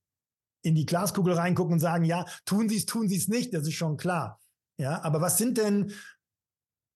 in 0.64 0.76
die 0.76 0.86
Glaskugel 0.86 1.34
reingucken 1.34 1.74
und 1.74 1.80
sagen, 1.80 2.04
ja, 2.04 2.26
tun 2.46 2.68
sie 2.68 2.78
es, 2.78 2.86
tun 2.86 3.08
sie 3.08 3.18
es 3.18 3.28
nicht, 3.28 3.54
das 3.54 3.68
ist 3.68 3.76
schon 3.76 3.98
klar. 3.98 4.40
Ja, 4.80 5.04
aber 5.04 5.22
was 5.22 5.38
sind 5.38 5.58
denn 5.58 5.92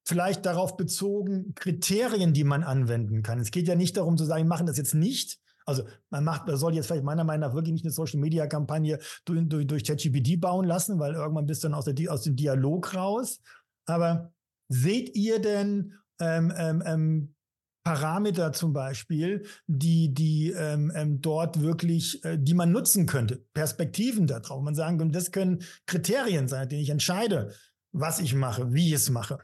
vielleicht 0.07 0.45
darauf 0.45 0.77
bezogen 0.77 1.53
Kriterien, 1.53 2.33
die 2.33 2.43
man 2.43 2.63
anwenden 2.63 3.21
kann? 3.21 3.39
Es 3.39 3.51
geht 3.51 3.67
ja 3.67 3.75
nicht 3.75 3.97
darum 3.97 4.17
zu 4.17 4.25
sagen, 4.25 4.43
wir 4.43 4.49
machen 4.49 4.65
das 4.65 4.77
jetzt 4.77 4.95
nicht. 4.95 5.39
Also 5.65 5.83
man 6.09 6.23
macht, 6.23 6.47
man 6.47 6.57
soll 6.57 6.73
jetzt 6.73 6.87
vielleicht 6.87 7.03
meiner 7.03 7.23
Meinung 7.23 7.49
nach 7.49 7.55
wirklich 7.55 7.73
nicht 7.73 7.85
eine 7.85 7.91
Social 7.91 8.19
Media 8.19 8.47
Kampagne 8.47 8.99
durch, 9.25 9.47
durch, 9.47 9.67
durch 9.67 9.83
ChatGPT 9.83 10.39
bauen 10.39 10.65
lassen, 10.65 10.99
weil 10.99 11.13
irgendwann 11.13 11.45
bist 11.45 11.63
du 11.63 11.67
dann 11.67 11.75
aus, 11.75 11.85
der, 11.85 12.11
aus 12.11 12.23
dem 12.23 12.35
Dialog 12.35 12.93
raus. 12.95 13.39
Aber 13.85 14.31
seht 14.69 15.15
ihr 15.15 15.39
denn 15.39 15.93
ähm, 16.19 16.53
ähm, 16.55 16.83
ähm 16.85 17.35
Parameter 17.83 18.53
zum 18.53 18.73
Beispiel, 18.73 19.45
die, 19.65 20.13
die 20.13 20.51
ähm, 20.51 20.91
ähm, 20.93 21.19
dort 21.19 21.61
wirklich, 21.61 22.23
äh, 22.23 22.37
die 22.37 22.53
man 22.53 22.71
nutzen 22.71 23.07
könnte, 23.07 23.43
Perspektiven 23.53 24.27
darauf. 24.27 24.61
Man 24.61 24.75
sagen 24.75 24.99
könnte, 24.99 25.17
das 25.17 25.31
können 25.31 25.63
Kriterien 25.87 26.47
sein, 26.47 26.69
denen 26.69 26.83
ich 26.83 26.91
entscheide, 26.91 27.53
was 27.91 28.19
ich 28.19 28.35
mache, 28.35 28.71
wie 28.71 28.89
ich 28.89 28.93
es 28.93 29.09
mache, 29.09 29.39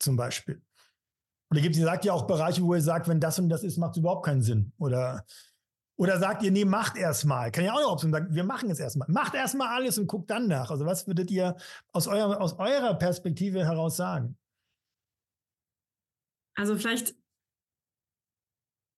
zum 0.00 0.16
Beispiel. 0.16 0.60
Oder 1.50 1.60
gibt 1.60 1.76
es, 1.76 1.82
sagt 1.82 2.04
ja 2.04 2.12
auch 2.12 2.26
Bereiche, 2.26 2.62
wo 2.62 2.74
ihr 2.74 2.82
sagt, 2.82 3.06
wenn 3.06 3.20
das 3.20 3.38
und 3.38 3.48
das 3.48 3.62
ist, 3.62 3.76
macht 3.76 3.92
es 3.92 3.98
überhaupt 3.98 4.26
keinen 4.26 4.42
Sinn. 4.42 4.72
Oder, 4.78 5.24
oder 5.96 6.18
sagt 6.18 6.42
ihr, 6.42 6.50
nee, 6.50 6.64
macht 6.64 6.96
erstmal. 6.96 7.50
Kann 7.50 7.64
ja 7.64 7.72
auch 7.72 7.78
eine 7.78 7.88
Option 7.88 8.12
sagen, 8.12 8.34
wir 8.34 8.44
machen 8.44 8.70
es 8.70 8.78
erstmal. 8.78 9.08
Macht 9.10 9.34
erstmal 9.34 9.68
alles 9.68 9.98
und 9.98 10.06
guckt 10.06 10.30
dann 10.30 10.46
nach. 10.46 10.70
Also 10.70 10.84
was 10.84 11.06
würdet 11.06 11.30
ihr 11.30 11.56
aus, 11.92 12.06
euer, 12.06 12.40
aus 12.40 12.58
eurer 12.58 12.94
Perspektive 12.94 13.64
heraus 13.64 13.96
sagen? 13.96 14.36
Also 16.54 16.76
vielleicht 16.76 17.14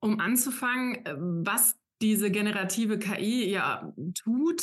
um 0.00 0.20
anzufangen, 0.20 1.04
äh, 1.06 1.14
was 1.18 1.76
diese 2.00 2.30
generative 2.30 2.98
KI 2.98 3.50
ja 3.50 3.92
tut, 4.14 4.62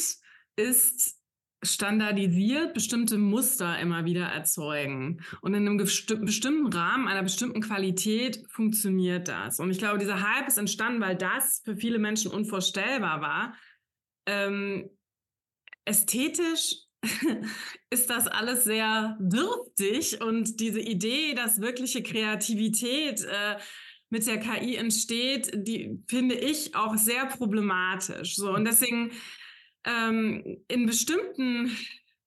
ist 0.56 1.20
standardisiert 1.66 2.74
bestimmte 2.74 3.18
Muster 3.18 3.78
immer 3.80 4.05
wieder 4.05 4.26
erzeugen. 4.26 5.22
Und 5.41 5.53
in 5.53 5.68
einem 5.68 5.78
bestimmten 5.78 6.68
Rahmen, 6.68 7.07
einer 7.07 7.24
bestimmten 7.24 7.61
Qualität 7.61 8.43
funktioniert 8.49 9.28
das. 9.28 9.59
Und 9.59 9.72
ich 9.72 9.78
glaube, 9.78 9.97
dieser 9.97 10.22
Hype 10.22 10.47
ist 10.47 10.57
entstanden, 10.57 11.01
weil 11.01 11.16
das 11.16 11.61
für 11.66 11.76
viele 11.76 11.99
Menschen 11.99 12.32
unvorstellbar 12.32 13.22
war. 13.22 13.55
Ähm, 14.26 14.89
ästhetisch 15.86 16.76
ist 17.89 18.09
das 18.09 18.28
alles 18.28 18.63
sehr 18.63 19.18
dürftig 19.20 20.22
und 20.22 20.59
diese 20.59 20.80
Idee, 20.80 21.34
dass 21.36 21.61
wirkliche 21.61 22.01
Kreativität 22.01 23.22
äh, 23.24 23.57
mit 24.09 24.28
der 24.28 24.39
KI 24.39 24.76
entsteht, 24.76 25.51
die 25.53 25.99
finde 26.07 26.36
ich 26.36 26.76
auch 26.76 26.95
sehr 26.95 27.26
problematisch. 27.26 28.36
So 28.36 28.53
und 28.53 28.66
deswegen 28.66 29.11
ähm, 29.86 30.64
in 30.68 30.86
bestimmten 30.86 31.76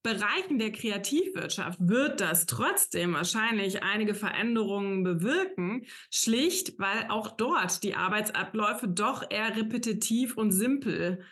Bereichen 0.02 0.58
der 0.58 0.72
Kreativwirtschaft 0.72 1.78
wird 1.80 2.20
das 2.20 2.46
trotzdem 2.46 3.14
wahrscheinlich 3.14 3.82
einige 3.82 4.14
Veränderungen 4.14 5.02
bewirken, 5.02 5.86
schlicht 6.10 6.78
weil 6.78 7.08
auch 7.08 7.36
dort 7.36 7.82
die 7.82 7.94
Arbeitsabläufe 7.94 8.88
doch 8.88 9.28
eher 9.28 9.56
repetitiv 9.56 10.36
und 10.36 10.52
simpel 10.52 11.24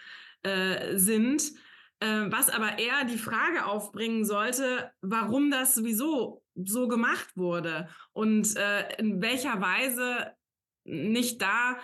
äh, 0.43 0.97
sind. 0.99 1.53
Äh, 2.01 2.27
was 2.27 2.51
aber 2.51 2.79
eher 2.79 3.05
die 3.05 3.18
Frage 3.18 3.64
aufbringen 3.64 4.24
sollte, 4.24 4.91
warum 5.01 5.51
das 5.51 5.74
sowieso 5.74 6.43
so 6.55 6.89
gemacht 6.89 7.37
wurde 7.37 7.89
und 8.12 8.57
äh, 8.57 8.97
in 8.99 9.22
welcher 9.22 9.61
Weise 9.61 10.33
nicht 10.85 11.41
da 11.41 11.79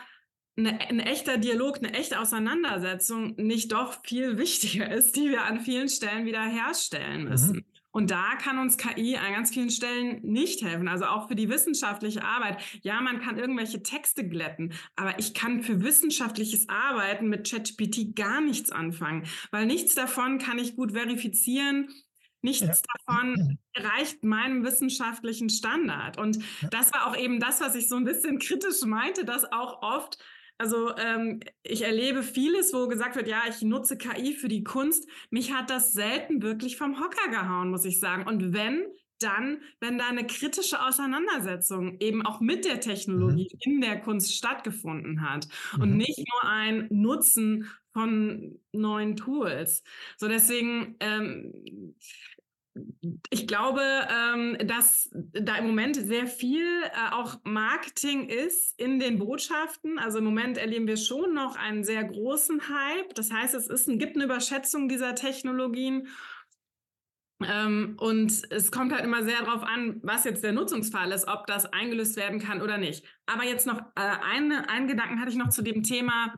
eine, 0.67 0.81
ein 0.81 1.01
echter 1.01 1.39
Dialog, 1.39 1.79
eine 1.79 1.95
echte 1.95 2.21
Auseinandersetzung 2.21 3.35
nicht 3.37 3.73
doch 3.73 4.05
viel 4.05 4.39
wichtiger 4.39 4.91
ist, 4.91 5.17
die 5.17 5.31
wir 5.31 5.45
an 5.45 5.61
vielen 5.61 5.89
Stellen 5.89 6.25
wieder 6.27 6.43
herstellen 6.43 7.25
müssen. 7.25 7.57
Mhm. 7.57 7.65
Und 7.95 8.11
da 8.11 8.37
kann 8.37 8.59
uns 8.59 8.79
KI 8.79 9.19
an 9.19 9.35
ganz 9.35 9.53
vielen 9.53 9.69
Stellen 9.69 10.23
nicht 10.23 10.63
helfen. 10.63 10.89
Also 10.89 11.05
auch 11.05 11.29
für 11.29 11.35
die 11.35 11.51
wissenschaftliche 11.51 12.25
Arbeit. 12.25 12.59
Ja, 12.83 13.03
man 13.03 13.21
kann 13.21 13.39
irgendwelche 13.39 13.83
Texte 13.83 14.27
glätten, 14.27 14.73
aber 14.97 15.19
ich 15.19 15.35
kann 15.35 15.63
für 15.63 15.83
wissenschaftliches 15.83 16.71
Arbeiten 16.71 17.29
mit 17.29 17.51
ChatGPT 17.51 18.17
gar 18.17 18.41
nichts 18.41 18.73
anfangen, 18.73 19.27
weil 19.51 19.67
nichts 19.67 19.95
davon 19.95 20.39
kann 20.39 20.59
ich 20.59 20.75
gut 20.75 20.93
verifizieren 20.93 21.89
Nichts 22.43 22.83
ja. 22.83 22.85
davon 23.07 23.59
reicht 23.77 24.25
meinem 24.25 24.65
wissenschaftlichen 24.65 25.49
Standard. 25.49 26.19
Und 26.19 26.39
ja. 26.61 26.69
das 26.71 26.93
war 26.93 27.07
auch 27.07 27.17
eben 27.17 27.39
das, 27.39 27.61
was 27.61 27.77
ich 27.77 27.89
so 27.89 27.95
ein 27.95 28.05
bisschen 28.05 28.41
kritisch 28.41 28.83
meinte, 28.85 29.25
dass 29.25 29.51
auch 29.53 29.81
oft, 29.83 30.19
also 30.63 30.97
ähm, 30.97 31.41
ich 31.65 31.83
erlebe 31.83 32.23
vieles, 32.23 32.73
wo 32.73 32.87
gesagt 32.87 33.17
wird, 33.17 33.27
ja, 33.27 33.43
ich 33.49 33.63
nutze 33.63 33.99
KI 33.99 34.33
für 34.33 34.47
die 34.47 34.63
Kunst. 34.63 35.09
Mich 35.31 35.53
hat 35.53 35.71
das 35.71 35.93
selten 35.93 36.41
wirklich 36.41 36.77
vom 36.77 37.01
Hocker 37.01 37.29
gehauen, 37.33 37.69
muss 37.69 37.85
ich 37.85 37.99
sagen. 37.99 38.29
Und 38.29 38.53
wenn, 38.53 38.85
dann, 39.19 39.61
wenn 39.81 39.99
da 39.99 40.07
eine 40.07 40.25
kritische 40.25 40.81
Auseinandersetzung 40.81 41.99
eben 41.99 42.25
auch 42.25 42.39
mit 42.39 42.65
der 42.65 42.79
Technologie 42.79 43.51
mhm. 43.53 43.73
in 43.73 43.81
der 43.81 44.01
Kunst 44.01 44.37
stattgefunden 44.37 45.29
hat 45.29 45.49
mhm. 45.75 45.83
und 45.83 45.97
nicht 45.97 46.19
nur 46.19 46.49
ein 46.49 46.87
Nutzen 46.91 47.69
von 47.93 48.61
neuen 48.71 49.17
Tools. 49.17 49.83
So 50.17 50.29
deswegen 50.29 50.95
ähm, 51.01 51.97
ich 53.31 53.47
glaube, 53.47 53.83
ähm, 53.83 54.57
dass 54.67 55.11
da 55.13 55.57
im 55.57 55.67
Moment 55.67 55.97
sehr 55.97 56.27
viel 56.27 56.65
äh, 56.85 57.13
auch 57.13 57.39
Marketing 57.45 58.29
ist 58.29 58.79
in 58.81 58.99
den 58.99 59.19
Botschaften. 59.19 59.99
Also 59.99 60.19
im 60.19 60.25
Moment 60.25 60.57
erleben 60.57 60.87
wir 60.87 60.97
schon 60.97 61.35
noch 61.35 61.57
einen 61.57 61.85
sehr 61.85 62.05
großen 62.05 62.63
Hype. 62.69 63.15
Das 63.15 63.31
heißt, 63.31 63.55
es 63.55 63.69
ist, 63.69 63.87
gibt 63.99 64.17
eine 64.17 64.25
Überschätzung 64.25 64.89
dieser 64.89 65.15
Technologien. 65.15 66.09
Ähm, 67.45 67.97
und 67.99 68.51
es 68.51 68.71
kommt 68.71 68.93
halt 68.93 69.05
immer 69.05 69.25
sehr 69.25 69.41
darauf 69.43 69.65
an, 69.65 70.01
was 70.03 70.25
jetzt 70.25 70.45
der 70.45 70.53
Nutzungsfall 70.53 71.13
ist, 71.13 71.29
ob 71.29 71.47
das 71.47 71.67
eingelöst 71.67 72.17
werden 72.17 72.39
kann 72.41 72.63
oder 72.63 72.79
nicht. 72.79 73.05
Aber 73.27 73.45
jetzt 73.45 73.67
noch 73.67 73.81
äh, 73.81 74.17
eine, 74.33 74.69
einen 74.71 74.87
Gedanken 74.87 75.21
hatte 75.21 75.31
ich 75.31 75.37
noch 75.37 75.51
zu 75.51 75.63
dem 75.63 75.83
Thema 75.83 76.35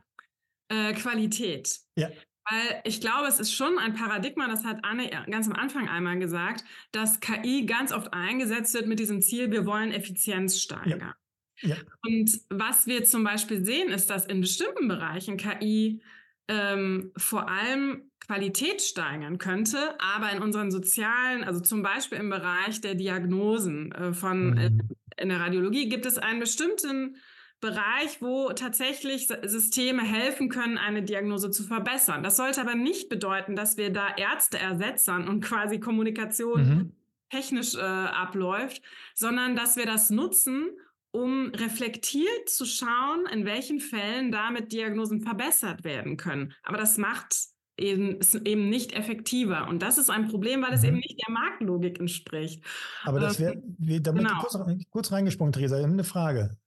äh, 0.69 0.93
Qualität. 0.93 1.79
Ja. 1.95 2.09
Weil 2.49 2.81
ich 2.83 3.01
glaube, 3.01 3.27
es 3.27 3.39
ist 3.39 3.53
schon 3.53 3.79
ein 3.79 3.93
Paradigma, 3.93 4.47
das 4.47 4.63
hat 4.63 4.83
Anne 4.83 5.09
ganz 5.29 5.47
am 5.47 5.53
Anfang 5.53 5.89
einmal 5.89 6.19
gesagt, 6.19 6.63
dass 6.91 7.19
KI 7.19 7.65
ganz 7.65 7.91
oft 7.91 8.13
eingesetzt 8.13 8.73
wird 8.73 8.87
mit 8.87 8.99
diesem 8.99 9.21
Ziel, 9.21 9.51
wir 9.51 9.65
wollen 9.65 9.91
Effizienz 9.91 10.61
steigern. 10.61 10.99
Ja. 10.99 11.15
Ja. 11.61 11.77
Und 12.05 12.41
was 12.49 12.85
wir 12.85 13.05
zum 13.05 13.23
Beispiel 13.23 13.63
sehen, 13.65 13.89
ist, 13.89 14.09
dass 14.09 14.25
in 14.25 14.41
bestimmten 14.41 14.87
Bereichen 14.87 15.37
KI 15.37 16.01
ähm, 16.47 17.11
vor 17.17 17.49
allem 17.49 18.11
Qualität 18.19 18.81
steigern 18.81 19.37
könnte, 19.37 19.95
aber 19.99 20.31
in 20.31 20.41
unseren 20.41 20.71
sozialen, 20.71 21.43
also 21.43 21.59
zum 21.59 21.81
Beispiel 21.83 22.17
im 22.17 22.29
Bereich 22.29 22.81
der 22.81 22.95
Diagnosen 22.95 23.91
äh, 23.91 24.13
von 24.13 24.57
äh, 24.57 24.69
mhm. 24.69 24.79
äh, 24.79 25.23
in 25.23 25.29
der 25.29 25.39
Radiologie 25.39 25.87
gibt 25.87 26.05
es 26.05 26.17
einen 26.17 26.39
bestimmten 26.39 27.17
Bereich, 27.61 28.21
wo 28.21 28.51
tatsächlich 28.53 29.27
Systeme 29.43 30.03
helfen 30.03 30.49
können, 30.49 30.77
eine 30.77 31.03
Diagnose 31.03 31.51
zu 31.51 31.63
verbessern. 31.63 32.21
Das 32.21 32.37
sollte 32.37 32.61
aber 32.61 32.75
nicht 32.75 33.09
bedeuten, 33.09 33.55
dass 33.55 33.77
wir 33.77 33.91
da 33.91 34.15
Ärzte 34.17 34.59
ersetzen 34.59 35.27
und 35.27 35.41
quasi 35.41 35.79
Kommunikation 35.79 36.61
mhm. 36.61 36.91
technisch 37.29 37.75
äh, 37.75 37.79
abläuft, 37.79 38.81
sondern 39.15 39.55
dass 39.55 39.77
wir 39.77 39.85
das 39.85 40.09
nutzen, 40.09 40.69
um 41.11 41.51
reflektiert 41.55 42.49
zu 42.49 42.65
schauen, 42.65 43.25
in 43.31 43.45
welchen 43.45 43.79
Fällen 43.79 44.31
damit 44.31 44.73
Diagnosen 44.73 45.21
verbessert 45.21 45.85
werden 45.85 46.17
können. 46.17 46.53
Aber 46.61 46.77
das 46.77 46.97
macht 46.97 47.35
eben, 47.77 48.19
eben 48.43 48.69
nicht 48.69 48.91
effektiver. 48.91 49.67
Und 49.69 49.81
das 49.81 49.97
ist 49.97 50.09
ein 50.09 50.27
Problem, 50.27 50.61
weil 50.61 50.73
es 50.73 50.81
mhm. 50.81 50.89
eben 50.89 50.97
nicht 50.97 51.19
der 51.25 51.33
Marktlogik 51.33 52.01
entspricht. 52.01 52.63
Aber 53.05 53.21
das 53.21 53.39
wäre, 53.39 53.61
damit 54.01 54.27
genau. 54.27 54.39
kurz, 54.41 54.57
kurz 54.89 55.11
reingesprungen, 55.13 55.53
Theresa, 55.53 55.77
eine 55.77 56.03
Frage 56.03 56.57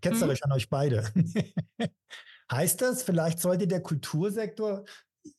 ketzerisch 0.00 0.40
mhm. 0.40 0.50
an 0.50 0.56
euch 0.56 0.68
beide. 0.68 1.04
Heißt 2.50 2.82
das, 2.82 3.02
vielleicht 3.02 3.40
sollte 3.40 3.66
der 3.66 3.80
Kultursektor, 3.80 4.84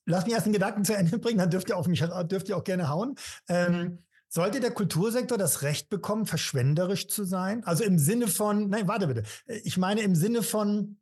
lass 0.05 0.25
mich 0.25 0.33
erst 0.33 0.47
den 0.47 0.53
Gedanken 0.53 0.85
zu 0.85 0.95
Ende 0.95 1.17
bringen, 1.19 1.37
dann 1.37 1.49
dürft 1.49 1.69
ihr 1.69 1.77
auf 1.77 1.87
mich, 1.87 2.03
dürft 2.25 2.49
ihr 2.49 2.57
auch 2.57 2.63
gerne 2.63 2.89
hauen. 2.89 3.15
Ähm, 3.47 3.99
sollte 4.27 4.59
der 4.59 4.71
Kultursektor 4.71 5.37
das 5.37 5.61
Recht 5.61 5.89
bekommen, 5.89 6.25
verschwenderisch 6.25 7.07
zu 7.07 7.23
sein? 7.23 7.63
Also 7.63 7.83
im 7.83 7.97
Sinne 7.97 8.27
von, 8.27 8.69
nein, 8.69 8.87
warte 8.87 9.07
bitte. 9.07 9.23
Ich 9.63 9.77
meine 9.77 10.01
im 10.01 10.15
Sinne 10.15 10.43
von 10.43 10.97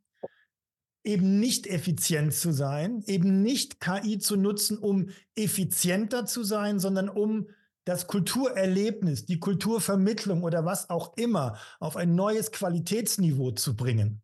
eben 1.02 1.38
nicht 1.38 1.66
effizient 1.66 2.32
zu 2.32 2.52
sein, 2.52 3.02
eben 3.06 3.42
nicht 3.42 3.80
KI 3.80 4.18
zu 4.18 4.36
nutzen, 4.36 4.78
um 4.78 5.10
effizienter 5.34 6.26
zu 6.26 6.44
sein, 6.44 6.78
sondern 6.78 7.08
um 7.08 7.48
das 7.84 8.06
Kulturerlebnis, 8.06 9.26
die 9.26 9.38
Kulturvermittlung 9.38 10.42
oder 10.42 10.64
was 10.64 10.90
auch 10.90 11.16
immer 11.16 11.58
auf 11.80 11.96
ein 11.96 12.14
neues 12.14 12.50
Qualitätsniveau 12.50 13.52
zu 13.52 13.76
bringen. 13.76 14.22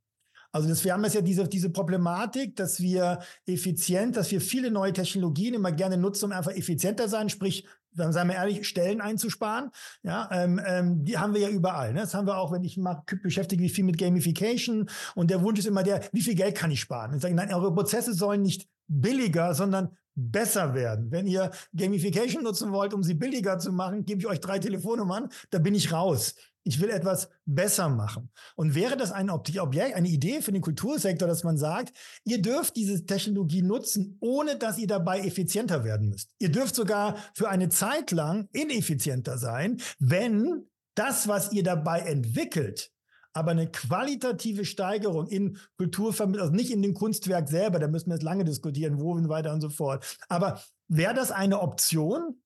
Also 0.53 0.69
das, 0.69 0.85
wir 0.85 0.93
haben 0.93 1.05
jetzt 1.05 1.15
ja 1.15 1.21
diese, 1.21 1.47
diese 1.47 1.71
Problematik, 1.71 2.57
dass 2.57 2.81
wir 2.81 3.21
effizient, 3.47 4.17
dass 4.17 4.31
wir 4.31 4.41
viele 4.41 4.71
neue 4.71 4.93
Technologien 4.93 5.55
immer 5.55 5.71
gerne 5.71 5.97
nutzen, 5.97 6.27
um 6.27 6.33
einfach 6.33 6.53
effizienter 6.53 7.09
sein, 7.09 7.29
sprich, 7.29 7.67
dann 7.93 8.13
seien 8.13 8.29
wir 8.29 8.37
ehrlich, 8.37 8.67
Stellen 8.67 9.01
einzusparen. 9.01 9.71
Ja, 10.03 10.29
ähm, 10.33 10.61
ähm, 10.65 11.05
die 11.05 11.19
haben 11.19 11.35
wir 11.35 11.41
ja 11.41 11.49
überall. 11.49 11.93
Ne? 11.93 12.01
Das 12.01 12.15
haben 12.15 12.27
wir 12.27 12.39
auch, 12.39 12.53
wenn 12.53 12.65
ich 12.65 12.77
mal 12.77 13.03
beschäftige 13.23 13.63
mich 13.63 13.73
viel 13.73 13.85
mit 13.85 13.99
Gamification 13.99 14.89
und 15.15 15.31
der 15.31 15.43
Wunsch 15.43 15.61
ist 15.61 15.67
immer 15.67 15.83
der, 15.83 16.03
wie 16.13 16.23
viel 16.23 16.35
Geld 16.35 16.57
kann 16.57 16.71
ich 16.71 16.81
sparen? 16.81 17.11
Und 17.11 17.17
ich 17.17 17.23
sage, 17.23 17.35
nein, 17.35 17.53
eure 17.53 17.75
Prozesse 17.75 18.15
sollen 18.15 18.43
nicht 18.43 18.69
billiger, 18.89 19.55
sondern 19.55 19.97
besser 20.21 20.75
werden. 20.75 21.11
Wenn 21.11 21.27
ihr 21.27 21.51
Gamification 21.75 22.43
nutzen 22.43 22.73
wollt, 22.73 22.95
um 22.95 23.03
sie 23.03 23.15
billiger 23.15 23.59
zu 23.59 23.73
machen, 23.73 24.05
gebe 24.05 24.21
ich 24.21 24.27
euch 24.27 24.41
drei 24.41 24.59
Telefonnummern, 24.59 25.29
da 25.51 25.59
bin 25.59 25.75
ich 25.75 25.93
raus. 25.93 26.35
Ich 26.63 26.81
will 26.81 26.91
etwas 26.91 27.31
besser 27.47 27.89
machen. 27.89 28.31
Und 28.55 28.75
wäre 28.75 28.97
das 28.97 29.13
ein 29.13 29.31
Objekt, 29.31 29.95
eine 29.95 30.09
Idee 30.09 30.43
für 30.43 30.53
den 30.53 30.61
Kultursektor, 30.61 31.27
dass 31.27 31.43
man 31.43 31.57
sagt, 31.57 31.97
ihr 32.25 32.43
dürft 32.43 32.77
diese 32.77 33.07
Technologie 33.07 33.63
nutzen, 33.63 34.19
ohne 34.21 34.57
dass 34.57 34.77
ihr 34.77 34.87
dabei 34.87 35.21
effizienter 35.21 35.85
werden 35.85 36.11
müsst. 36.11 36.31
Ihr 36.39 36.51
dürft 36.51 36.75
sogar 36.75 37.17
für 37.35 37.49
eine 37.49 37.71
Zeit 37.71 38.11
lang 38.11 38.49
ineffizienter 38.53 39.39
sein, 39.39 39.81
wenn 39.99 40.67
das, 40.95 41.29
was 41.29 41.53
ihr 41.53 41.63
dabei 41.63 42.01
entwickelt, 42.01 42.93
aber 43.33 43.53
eine 43.53 43.71
qualitative 43.71 44.65
Steigerung 44.65 45.27
in 45.29 45.59
Kulturvermittlung, 45.77 46.43
also 46.43 46.55
nicht 46.55 46.71
in 46.71 46.83
dem 46.83 46.95
Kunstwerk 46.95 47.49
selber, 47.49 47.79
da 47.79 47.89
müssen 47.89 48.09
wir 48.09 48.15
jetzt 48.15 48.25
lange 48.25 48.45
diskutieren, 48.45 49.01
wo 49.01 49.13
und 49.13 49.29
weiter 49.29 49.53
und 49.53 49.61
so 49.61 49.71
fort. 49.71 50.19
Aber 50.29 50.61
wäre 50.89 51.15
das 51.15 51.31
eine 51.31 51.61
Option 51.61 52.43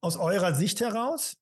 aus 0.00 0.16
eurer 0.16 0.54
Sicht 0.54 0.80
heraus? 0.80 1.36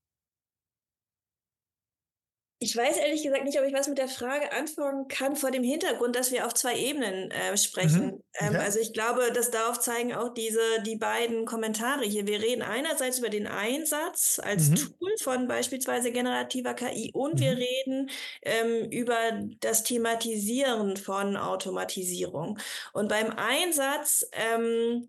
Ich 2.62 2.76
weiß 2.76 2.98
ehrlich 2.98 3.22
gesagt 3.22 3.44
nicht, 3.44 3.58
ob 3.58 3.66
ich 3.66 3.72
was 3.72 3.88
mit 3.88 3.96
der 3.96 4.06
Frage 4.06 4.52
anfangen 4.52 5.08
kann 5.08 5.34
vor 5.34 5.50
dem 5.50 5.62
Hintergrund, 5.62 6.14
dass 6.14 6.30
wir 6.30 6.46
auf 6.46 6.52
zwei 6.52 6.76
Ebenen 6.76 7.30
äh, 7.30 7.56
sprechen. 7.56 8.06
Mhm. 8.06 8.22
Ähm, 8.38 8.56
Also 8.56 8.78
ich 8.78 8.92
glaube, 8.92 9.32
das 9.32 9.50
darauf 9.50 9.80
zeigen 9.80 10.14
auch 10.14 10.34
diese 10.34 10.60
die 10.84 10.96
beiden 10.96 11.46
Kommentare 11.46 12.04
hier. 12.04 12.26
Wir 12.26 12.42
reden 12.42 12.60
einerseits 12.60 13.18
über 13.18 13.30
den 13.30 13.46
Einsatz 13.46 14.38
als 14.44 14.68
mhm. 14.68 14.74
Tool 14.76 15.16
von 15.22 15.48
beispielsweise 15.48 16.12
generativer 16.12 16.74
KI 16.74 17.10
und 17.14 17.36
mhm. 17.36 17.40
wir 17.40 17.56
reden 17.56 18.10
ähm, 18.42 18.90
über 18.90 19.16
das 19.60 19.82
Thematisieren 19.82 20.98
von 20.98 21.38
Automatisierung. 21.38 22.58
Und 22.92 23.08
beim 23.08 23.30
Einsatz 23.30 24.26
ähm, 24.32 25.08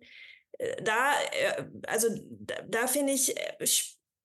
äh, 0.58 0.82
da, 0.84 1.12
äh, 1.32 1.64
also 1.88 2.08
da, 2.30 2.56
da 2.66 2.88
finde 2.88 3.12
ich 3.12 3.36
äh, 3.36 3.66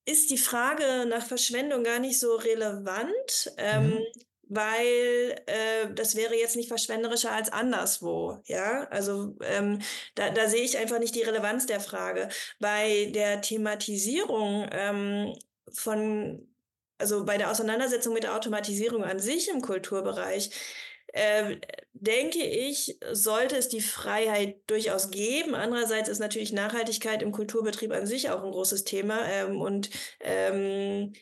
ist 0.07 0.29
die 0.29 0.37
Frage 0.37 1.05
nach 1.07 1.25
Verschwendung 1.25 1.83
gar 1.83 1.99
nicht 1.99 2.19
so 2.19 2.35
relevant, 2.35 3.51
ähm, 3.57 3.89
mhm. 3.89 4.05
weil 4.47 5.35
äh, 5.45 5.93
das 5.93 6.15
wäre 6.15 6.35
jetzt 6.35 6.55
nicht 6.55 6.69
verschwenderischer 6.69 7.33
als 7.33 7.51
anderswo. 7.51 8.41
Ja, 8.45 8.87
also 8.89 9.35
ähm, 9.43 9.79
da, 10.15 10.29
da 10.29 10.47
sehe 10.47 10.63
ich 10.63 10.77
einfach 10.77 10.99
nicht 10.99 11.13
die 11.13 11.23
Relevanz 11.23 11.65
der 11.65 11.81
Frage. 11.81 12.29
Bei 12.59 13.11
der 13.13 13.41
Thematisierung 13.41 14.67
ähm, 14.71 15.37
von 15.73 16.47
also 16.99 17.25
bei 17.25 17.37
der 17.37 17.51
Auseinandersetzung 17.51 18.13
mit 18.13 18.23
der 18.23 18.35
Automatisierung 18.35 19.03
an 19.03 19.19
sich 19.19 19.49
im 19.49 19.61
Kulturbereich, 19.61 20.49
äh, 21.13 21.57
denke 21.93 22.43
ich, 22.43 22.97
sollte 23.11 23.57
es 23.57 23.69
die 23.69 23.81
Freiheit 23.81 24.57
durchaus 24.67 25.09
geben. 25.11 25.55
Andererseits 25.55 26.09
ist 26.09 26.19
natürlich 26.19 26.53
Nachhaltigkeit 26.53 27.21
im 27.21 27.31
Kulturbetrieb 27.31 27.91
an 27.91 28.05
sich 28.05 28.29
auch 28.29 28.43
ein 28.43 28.51
großes 28.51 28.83
Thema. 28.83 29.25
Ähm, 29.27 29.61
und 29.61 29.89
ähm, 30.19 31.13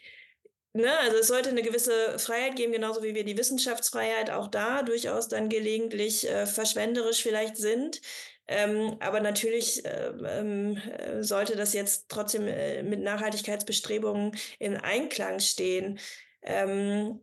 Ne, 0.75 0.91
also 0.99 1.19
es 1.19 1.27
sollte 1.27 1.51
eine 1.51 1.61
gewisse 1.61 2.19
Freiheit 2.19 2.57
geben, 2.57 2.73
genauso 2.73 3.01
wie 3.01 3.15
wir 3.15 3.23
die 3.23 3.37
Wissenschaftsfreiheit 3.37 4.29
auch 4.29 4.49
da 4.49 4.83
durchaus 4.83 5.29
dann 5.29 5.47
gelegentlich 5.47 6.29
äh, 6.29 6.45
verschwenderisch 6.45 7.23
vielleicht 7.23 7.55
sind. 7.55 8.01
Ähm, 8.47 8.97
aber 8.99 9.21
natürlich 9.21 9.85
äh, 9.85 10.11
ähm, 10.27 10.77
sollte 11.21 11.55
das 11.55 11.71
jetzt 11.73 12.09
trotzdem 12.09 12.45
äh, 12.47 12.83
mit 12.83 12.99
Nachhaltigkeitsbestrebungen 12.99 14.35
in 14.59 14.75
Einklang 14.75 15.39
stehen. 15.39 15.97
Ähm, 16.41 17.21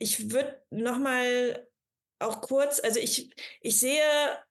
ich 0.00 0.32
würde 0.32 0.60
noch 0.70 0.98
mal 0.98 1.66
auch 2.18 2.42
kurz, 2.42 2.80
also 2.80 3.00
ich, 3.00 3.30
ich 3.62 3.80
sehe 3.80 4.02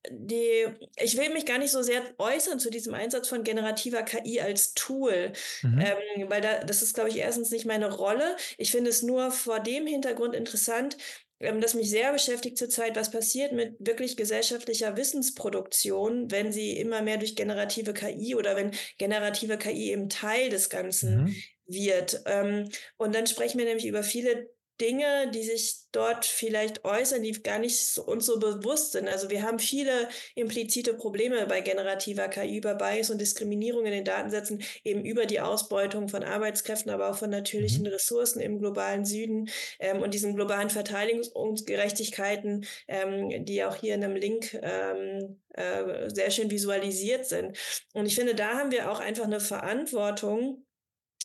die, 0.09 0.65
ich 0.97 1.17
will 1.17 1.29
mich 1.29 1.45
gar 1.45 1.59
nicht 1.59 1.71
so 1.71 1.83
sehr 1.83 2.01
äußern 2.17 2.59
zu 2.59 2.71
diesem 2.71 2.93
Einsatz 2.95 3.27
von 3.27 3.43
generativer 3.43 4.01
KI 4.01 4.41
als 4.41 4.73
Tool, 4.73 5.33
mhm. 5.61 5.79
ähm, 5.79 6.29
weil 6.29 6.41
da, 6.41 6.63
das 6.63 6.81
ist, 6.81 6.95
glaube 6.95 7.09
ich, 7.09 7.17
erstens 7.17 7.51
nicht 7.51 7.65
meine 7.65 7.93
Rolle. 7.93 8.35
Ich 8.57 8.71
finde 8.71 8.89
es 8.89 9.03
nur 9.03 9.31
vor 9.31 9.59
dem 9.59 9.85
Hintergrund 9.85 10.33
interessant, 10.33 10.97
ähm, 11.39 11.61
das 11.61 11.75
mich 11.75 11.91
sehr 11.91 12.11
beschäftigt 12.11 12.57
zurzeit, 12.57 12.95
was 12.95 13.11
passiert 13.11 13.53
mit 13.53 13.75
wirklich 13.79 14.17
gesellschaftlicher 14.17 14.97
Wissensproduktion, 14.97 16.31
wenn 16.31 16.51
sie 16.51 16.75
immer 16.77 17.03
mehr 17.03 17.17
durch 17.17 17.35
generative 17.35 17.93
KI 17.93 18.35
oder 18.35 18.55
wenn 18.55 18.71
generative 18.97 19.59
KI 19.59 19.91
eben 19.91 20.09
Teil 20.09 20.49
des 20.49 20.71
Ganzen 20.71 21.25
mhm. 21.25 21.35
wird. 21.67 22.23
Ähm, 22.25 22.69
und 22.97 23.13
dann 23.13 23.27
sprechen 23.27 23.59
wir 23.59 23.65
nämlich 23.65 23.85
über 23.85 24.01
viele 24.01 24.49
Dinge, 24.81 25.29
die 25.33 25.43
sich 25.43 25.79
dort 25.91 26.25
vielleicht 26.25 26.85
äußern, 26.85 27.23
die 27.23 27.31
gar 27.43 27.59
nicht 27.59 27.97
uns 27.97 28.25
so 28.25 28.39
bewusst 28.39 28.93
sind. 28.93 29.07
Also 29.07 29.29
wir 29.29 29.43
haben 29.43 29.59
viele 29.59 30.07
implizite 30.35 30.93
Probleme 30.93 31.45
bei 31.47 31.61
generativer 31.61 32.27
KI 32.27 32.57
über 32.57 32.75
Bias 32.75 33.09
und 33.09 33.19
Diskriminierung 33.19 33.85
in 33.85 33.91
den 33.91 34.05
Datensätzen, 34.05 34.61
eben 34.83 35.03
über 35.03 35.25
die 35.25 35.41
Ausbeutung 35.41 36.07
von 36.07 36.23
Arbeitskräften, 36.23 36.91
aber 36.91 37.09
auch 37.09 37.17
von 37.17 37.29
natürlichen 37.29 37.83
mhm. 37.83 37.89
Ressourcen 37.89 38.39
im 38.39 38.59
globalen 38.59 39.05
Süden 39.05 39.49
ähm, 39.79 40.01
und 40.01 40.13
diesen 40.13 40.35
globalen 40.35 40.69
Verteidigungsgerechtigkeiten, 40.69 42.65
ähm, 42.87 43.45
die 43.45 43.63
auch 43.63 43.75
hier 43.75 43.95
in 43.95 44.03
einem 44.03 44.15
Link 44.15 44.57
ähm, 44.61 45.39
äh, 45.53 46.09
sehr 46.09 46.31
schön 46.31 46.51
visualisiert 46.51 47.25
sind. 47.25 47.57
Und 47.93 48.05
ich 48.05 48.15
finde, 48.15 48.35
da 48.35 48.59
haben 48.59 48.71
wir 48.71 48.91
auch 48.91 48.99
einfach 48.99 49.25
eine 49.25 49.39
Verantwortung, 49.39 50.63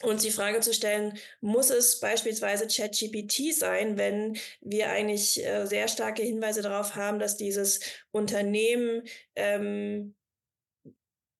uns 0.03 0.23
die 0.23 0.31
Frage 0.31 0.61
zu 0.61 0.75
stellen, 0.75 1.19
muss 1.41 1.71
es 1.71 2.01
beispielsweise 2.01 2.67
ChatGPT 2.67 3.55
sein, 3.55 3.97
wenn 3.97 4.37
wir 4.61 4.91
eigentlich 4.91 5.45
äh, 5.45 5.67
sehr 5.67 5.89
starke 5.89 6.23
Hinweise 6.23 6.63
darauf 6.63 6.95
haben, 6.97 7.19
dass 7.19 7.37
dieses 7.37 7.81
Unternehmen 8.11 9.05
ähm, 9.37 10.15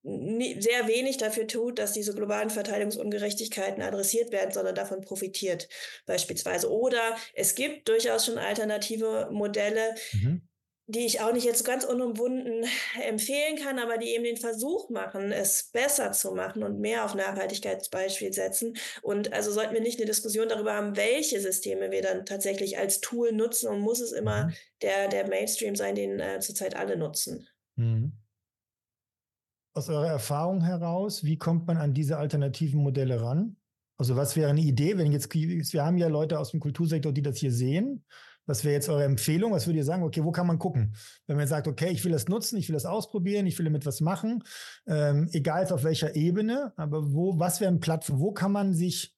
sehr 0.03 0.87
wenig 0.87 1.17
dafür 1.17 1.47
tut, 1.47 1.79
dass 1.79 1.93
diese 1.93 2.13
globalen 2.13 2.51
Verteilungsungerechtigkeiten 2.51 3.81
adressiert 3.81 4.31
werden, 4.31 4.51
sondern 4.51 4.75
davon 4.75 5.01
profitiert 5.01 5.67
beispielsweise. 6.05 6.71
Oder 6.71 7.17
es 7.33 7.55
gibt 7.55 7.89
durchaus 7.89 8.25
schon 8.25 8.37
alternative 8.37 9.29
Modelle, 9.31 9.95
mhm 10.13 10.47
die 10.87 11.05
ich 11.05 11.21
auch 11.21 11.33
nicht 11.33 11.45
jetzt 11.45 11.65
ganz 11.65 11.83
unumwunden 11.83 12.63
empfehlen 13.07 13.57
kann, 13.57 13.79
aber 13.79 13.97
die 13.97 14.09
eben 14.09 14.23
den 14.23 14.37
Versuch 14.37 14.89
machen, 14.89 15.31
es 15.31 15.71
besser 15.71 16.11
zu 16.11 16.33
machen 16.33 16.63
und 16.63 16.79
mehr 16.79 17.05
auf 17.05 17.15
Nachhaltigkeitsbeispiel 17.15 18.31
setzen. 18.33 18.75
Und 19.01 19.33
also 19.33 19.51
sollten 19.51 19.73
wir 19.73 19.81
nicht 19.81 19.99
eine 19.99 20.05
Diskussion 20.05 20.47
darüber 20.47 20.75
haben, 20.75 20.95
welche 20.95 21.39
Systeme 21.39 21.91
wir 21.91 22.01
dann 22.01 22.25
tatsächlich 22.25 22.77
als 22.77 23.01
Tool 23.01 23.31
nutzen 23.31 23.69
und 23.69 23.79
muss 23.79 23.99
es 23.99 24.11
immer 24.11 24.45
mhm. 24.45 24.53
der, 24.81 25.07
der 25.07 25.27
Mainstream 25.27 25.75
sein, 25.75 25.95
den 25.95 26.19
äh, 26.19 26.39
zurzeit 26.39 26.75
alle 26.75 26.97
nutzen. 26.97 27.47
Mhm. 27.75 28.11
Aus 29.73 29.89
eurer 29.89 30.07
Erfahrung 30.07 30.61
heraus, 30.61 31.23
wie 31.23 31.37
kommt 31.37 31.67
man 31.67 31.77
an 31.77 31.93
diese 31.93 32.17
alternativen 32.17 32.81
Modelle 32.81 33.21
ran? 33.21 33.57
Also 33.97 34.15
was 34.15 34.35
wäre 34.35 34.49
eine 34.49 34.61
Idee, 34.61 34.97
wenn 34.97 35.11
jetzt, 35.11 35.33
wir 35.33 35.85
haben 35.85 35.97
ja 35.97 36.07
Leute 36.07 36.39
aus 36.39 36.51
dem 36.51 36.59
Kultursektor, 36.59 37.11
die 37.11 37.21
das 37.21 37.37
hier 37.37 37.51
sehen 37.51 38.05
was 38.45 38.63
wäre 38.63 38.73
jetzt 38.73 38.89
eure 38.89 39.03
Empfehlung? 39.03 39.51
Was 39.51 39.65
würdet 39.65 39.77
ihr 39.77 39.85
sagen? 39.85 40.03
Okay, 40.03 40.23
wo 40.23 40.31
kann 40.31 40.47
man 40.47 40.59
gucken? 40.59 40.95
Wenn 41.27 41.37
man 41.37 41.47
sagt, 41.47 41.67
okay, 41.67 41.89
ich 41.89 42.03
will 42.03 42.11
das 42.11 42.27
nutzen, 42.27 42.57
ich 42.57 42.69
will 42.69 42.73
das 42.73 42.85
ausprobieren, 42.85 43.47
ich 43.47 43.57
will 43.57 43.65
damit 43.65 43.85
was 43.85 44.01
machen, 44.01 44.43
ähm, 44.87 45.29
egal 45.33 45.71
auf 45.71 45.83
welcher 45.83 46.15
Ebene, 46.15 46.73
aber 46.75 47.13
wo, 47.13 47.39
was 47.39 47.61
wären 47.61 47.79
Plattformen? 47.79 48.21
Wo 48.21 48.31
kann 48.31 48.51
man 48.51 48.73
sich, 48.73 49.15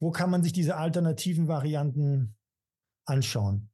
wo 0.00 0.10
kann 0.10 0.30
man 0.30 0.42
sich 0.42 0.52
diese 0.52 0.76
alternativen 0.76 1.46
Varianten 1.46 2.34
anschauen? 3.04 3.70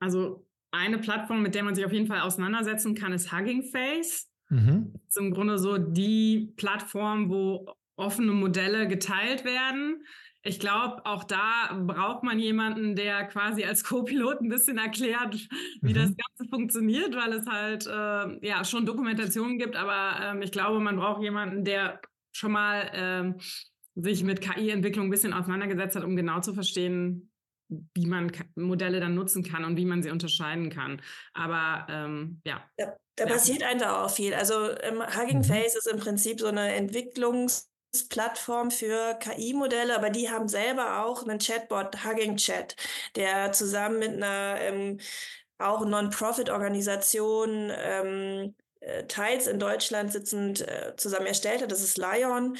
Also 0.00 0.46
eine 0.70 0.98
Plattform, 0.98 1.42
mit 1.42 1.54
der 1.54 1.64
man 1.64 1.74
sich 1.74 1.84
auf 1.84 1.92
jeden 1.92 2.06
Fall 2.06 2.20
auseinandersetzen 2.20 2.94
kann, 2.94 3.12
ist 3.12 3.32
Hugging 3.32 3.64
Face. 3.64 4.28
Mhm. 4.48 4.92
Das 4.92 5.02
ist 5.08 5.18
im 5.18 5.32
Grunde 5.32 5.58
so 5.58 5.78
die 5.78 6.52
Plattform, 6.56 7.30
wo 7.30 7.74
offene 7.96 8.32
Modelle 8.32 8.88
geteilt 8.88 9.44
werden 9.44 10.04
ich 10.44 10.58
glaube, 10.58 11.06
auch 11.06 11.24
da 11.24 11.72
braucht 11.86 12.24
man 12.24 12.38
jemanden, 12.38 12.96
der 12.96 13.24
quasi 13.26 13.64
als 13.64 13.84
Co-Pilot 13.84 14.40
ein 14.40 14.48
bisschen 14.48 14.76
erklärt, 14.78 15.34
wie 15.80 15.90
mhm. 15.90 15.94
das 15.94 16.10
Ganze 16.16 16.50
funktioniert, 16.50 17.14
weil 17.14 17.32
es 17.32 17.46
halt 17.46 17.86
äh, 17.86 18.46
ja 18.46 18.64
schon 18.64 18.84
Dokumentationen 18.84 19.58
gibt, 19.58 19.76
aber 19.76 20.20
ähm, 20.20 20.42
ich 20.42 20.50
glaube, 20.50 20.80
man 20.80 20.96
braucht 20.96 21.22
jemanden, 21.22 21.64
der 21.64 22.00
schon 22.32 22.52
mal 22.52 22.90
ähm, 22.94 23.36
sich 23.94 24.24
mit 24.24 24.40
KI-Entwicklung 24.40 25.06
ein 25.06 25.10
bisschen 25.10 25.32
auseinandergesetzt 25.32 25.96
hat, 25.96 26.04
um 26.04 26.16
genau 26.16 26.40
zu 26.40 26.54
verstehen, 26.54 27.30
wie 27.94 28.06
man 28.06 28.32
Modelle 28.56 29.00
dann 29.00 29.14
nutzen 29.14 29.44
kann 29.44 29.64
und 29.64 29.76
wie 29.76 29.84
man 29.84 30.02
sie 30.02 30.10
unterscheiden 30.10 30.70
kann. 30.70 31.00
Aber 31.34 31.86
ähm, 31.88 32.40
ja. 32.44 32.62
Da, 32.76 32.96
da 33.16 33.24
ja. 33.24 33.32
passiert 33.32 33.62
einfach 33.62 34.02
auch 34.02 34.10
viel. 34.10 34.34
Also 34.34 34.70
ähm, 34.80 35.02
Hugging 35.02 35.38
mhm. 35.38 35.44
Face 35.44 35.76
ist 35.76 35.86
im 35.86 35.98
Prinzip 35.98 36.40
so 36.40 36.48
eine 36.48 36.74
Entwicklungs- 36.74 37.71
Plattform 38.08 38.70
für 38.70 39.14
KI-Modelle, 39.18 39.94
aber 39.94 40.10
die 40.10 40.30
haben 40.30 40.48
selber 40.48 41.04
auch 41.04 41.22
einen 41.22 41.38
Chatbot, 41.38 42.04
Hugging 42.04 42.36
Chat, 42.36 42.74
der 43.16 43.52
zusammen 43.52 43.98
mit 43.98 44.12
einer 44.12 44.60
ähm, 44.60 44.98
auch 45.58 45.84
Non-Profit-Organisation 45.84 47.70
ähm, 47.74 48.54
äh, 48.80 49.04
teils 49.06 49.46
in 49.46 49.58
Deutschland 49.58 50.10
sitzend 50.12 50.62
äh, 50.62 50.94
zusammen 50.96 51.26
erstellt 51.26 51.62
hat. 51.62 51.70
Das 51.70 51.82
ist 51.82 51.98
Lion 51.98 52.56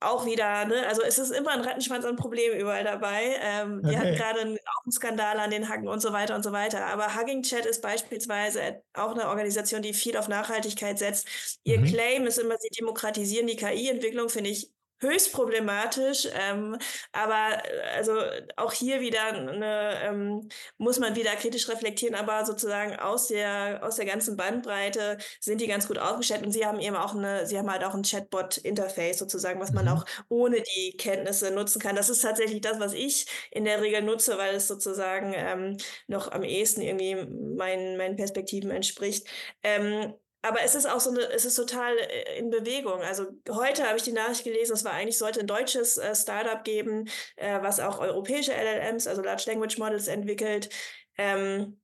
auch 0.00 0.26
wieder, 0.26 0.66
ne, 0.66 0.86
also 0.86 1.02
es 1.02 1.18
ist 1.18 1.30
immer 1.30 1.52
ein 1.52 1.62
Rattenschwanz 1.62 2.04
an 2.04 2.16
Problemen 2.16 2.58
überall 2.60 2.84
dabei. 2.84 3.36
Ähm, 3.40 3.78
okay. 3.78 3.90
Die 3.90 3.98
hatten 3.98 4.14
gerade 4.14 4.40
einen, 4.40 4.56
auch 4.56 4.84
einen 4.84 4.92
Skandal 4.92 5.40
an 5.40 5.50
den 5.50 5.68
Hacken 5.68 5.88
und 5.88 6.00
so 6.00 6.12
weiter 6.12 6.34
und 6.34 6.42
so 6.42 6.52
weiter. 6.52 6.86
Aber 6.86 7.16
Hugging 7.16 7.42
Chat 7.42 7.64
ist 7.64 7.80
beispielsweise 7.80 8.82
auch 8.92 9.12
eine 9.12 9.28
Organisation, 9.28 9.80
die 9.80 9.94
viel 9.94 10.16
auf 10.16 10.28
Nachhaltigkeit 10.28 10.98
setzt. 10.98 11.26
Ihr 11.64 11.80
mhm. 11.80 11.86
Claim 11.86 12.26
ist 12.26 12.38
immer, 12.38 12.56
sie 12.58 12.68
demokratisieren 12.78 13.46
die 13.46 13.56
KI-Entwicklung, 13.56 14.28
finde 14.28 14.50
ich 14.50 14.70
höchst 15.00 15.32
problematisch. 15.32 16.28
Ähm, 16.32 16.76
aber 17.12 17.62
äh, 17.64 17.96
also 17.96 18.12
auch 18.56 18.72
hier 18.72 19.00
wieder 19.00 19.24
eine, 19.24 20.00
ähm, 20.02 20.48
muss 20.78 20.98
man 20.98 21.16
wieder 21.16 21.34
kritisch 21.36 21.68
reflektieren, 21.68 22.14
aber 22.14 22.44
sozusagen 22.44 22.96
aus 22.96 23.28
der, 23.28 23.80
aus 23.82 23.96
der 23.96 24.06
ganzen 24.06 24.36
Bandbreite 24.36 25.18
sind 25.40 25.60
die 25.60 25.66
ganz 25.66 25.88
gut 25.88 25.98
aufgestellt 25.98 26.44
und 26.44 26.52
sie 26.52 26.66
haben 26.66 26.80
eben 26.80 26.96
auch 26.96 27.14
eine, 27.14 27.46
sie 27.46 27.58
haben 27.58 27.70
halt 27.70 27.84
auch 27.84 27.94
ein 27.94 28.02
Chatbot-Interface 28.02 29.18
sozusagen, 29.18 29.60
was 29.60 29.72
man 29.72 29.86
mhm. 29.86 29.92
auch 29.92 30.04
ohne 30.28 30.62
die 30.62 30.96
Kenntnisse 30.96 31.50
nutzen 31.50 31.80
kann. 31.80 31.96
Das 31.96 32.08
ist 32.08 32.20
tatsächlich 32.20 32.60
das, 32.60 32.80
was 32.80 32.92
ich 32.92 33.26
in 33.50 33.64
der 33.64 33.80
Regel 33.82 34.02
nutze, 34.02 34.38
weil 34.38 34.54
es 34.54 34.68
sozusagen 34.68 35.32
ähm, 35.34 35.76
noch 36.06 36.30
am 36.30 36.42
ehesten 36.42 36.80
irgendwie 36.80 37.14
meinen, 37.56 37.96
meinen 37.96 38.16
Perspektiven 38.16 38.70
entspricht. 38.70 39.26
Ähm, 39.62 40.14
aber 40.48 40.62
es 40.62 40.74
ist 40.74 40.86
auch 40.86 41.00
so 41.00 41.10
eine, 41.10 41.20
es 41.32 41.44
ist 41.44 41.56
total 41.56 41.96
äh, 41.98 42.38
in 42.38 42.50
Bewegung. 42.50 43.00
Also 43.02 43.26
heute 43.50 43.86
habe 43.86 43.96
ich 43.96 44.02
die 44.02 44.12
Nachricht 44.12 44.44
gelesen, 44.44 44.74
es 44.74 44.84
war 44.84 44.92
eigentlich 44.92 45.18
sollte 45.18 45.40
ein 45.40 45.46
deutsches 45.46 45.98
äh, 45.98 46.14
Startup 46.14 46.62
geben, 46.64 47.08
äh, 47.36 47.60
was 47.62 47.80
auch 47.80 47.98
europäische 47.98 48.52
LLMs, 48.52 49.06
also 49.06 49.22
Large 49.22 49.44
Language 49.46 49.78
Models 49.78 50.08
entwickelt. 50.08 50.70
Ähm, 51.18 51.78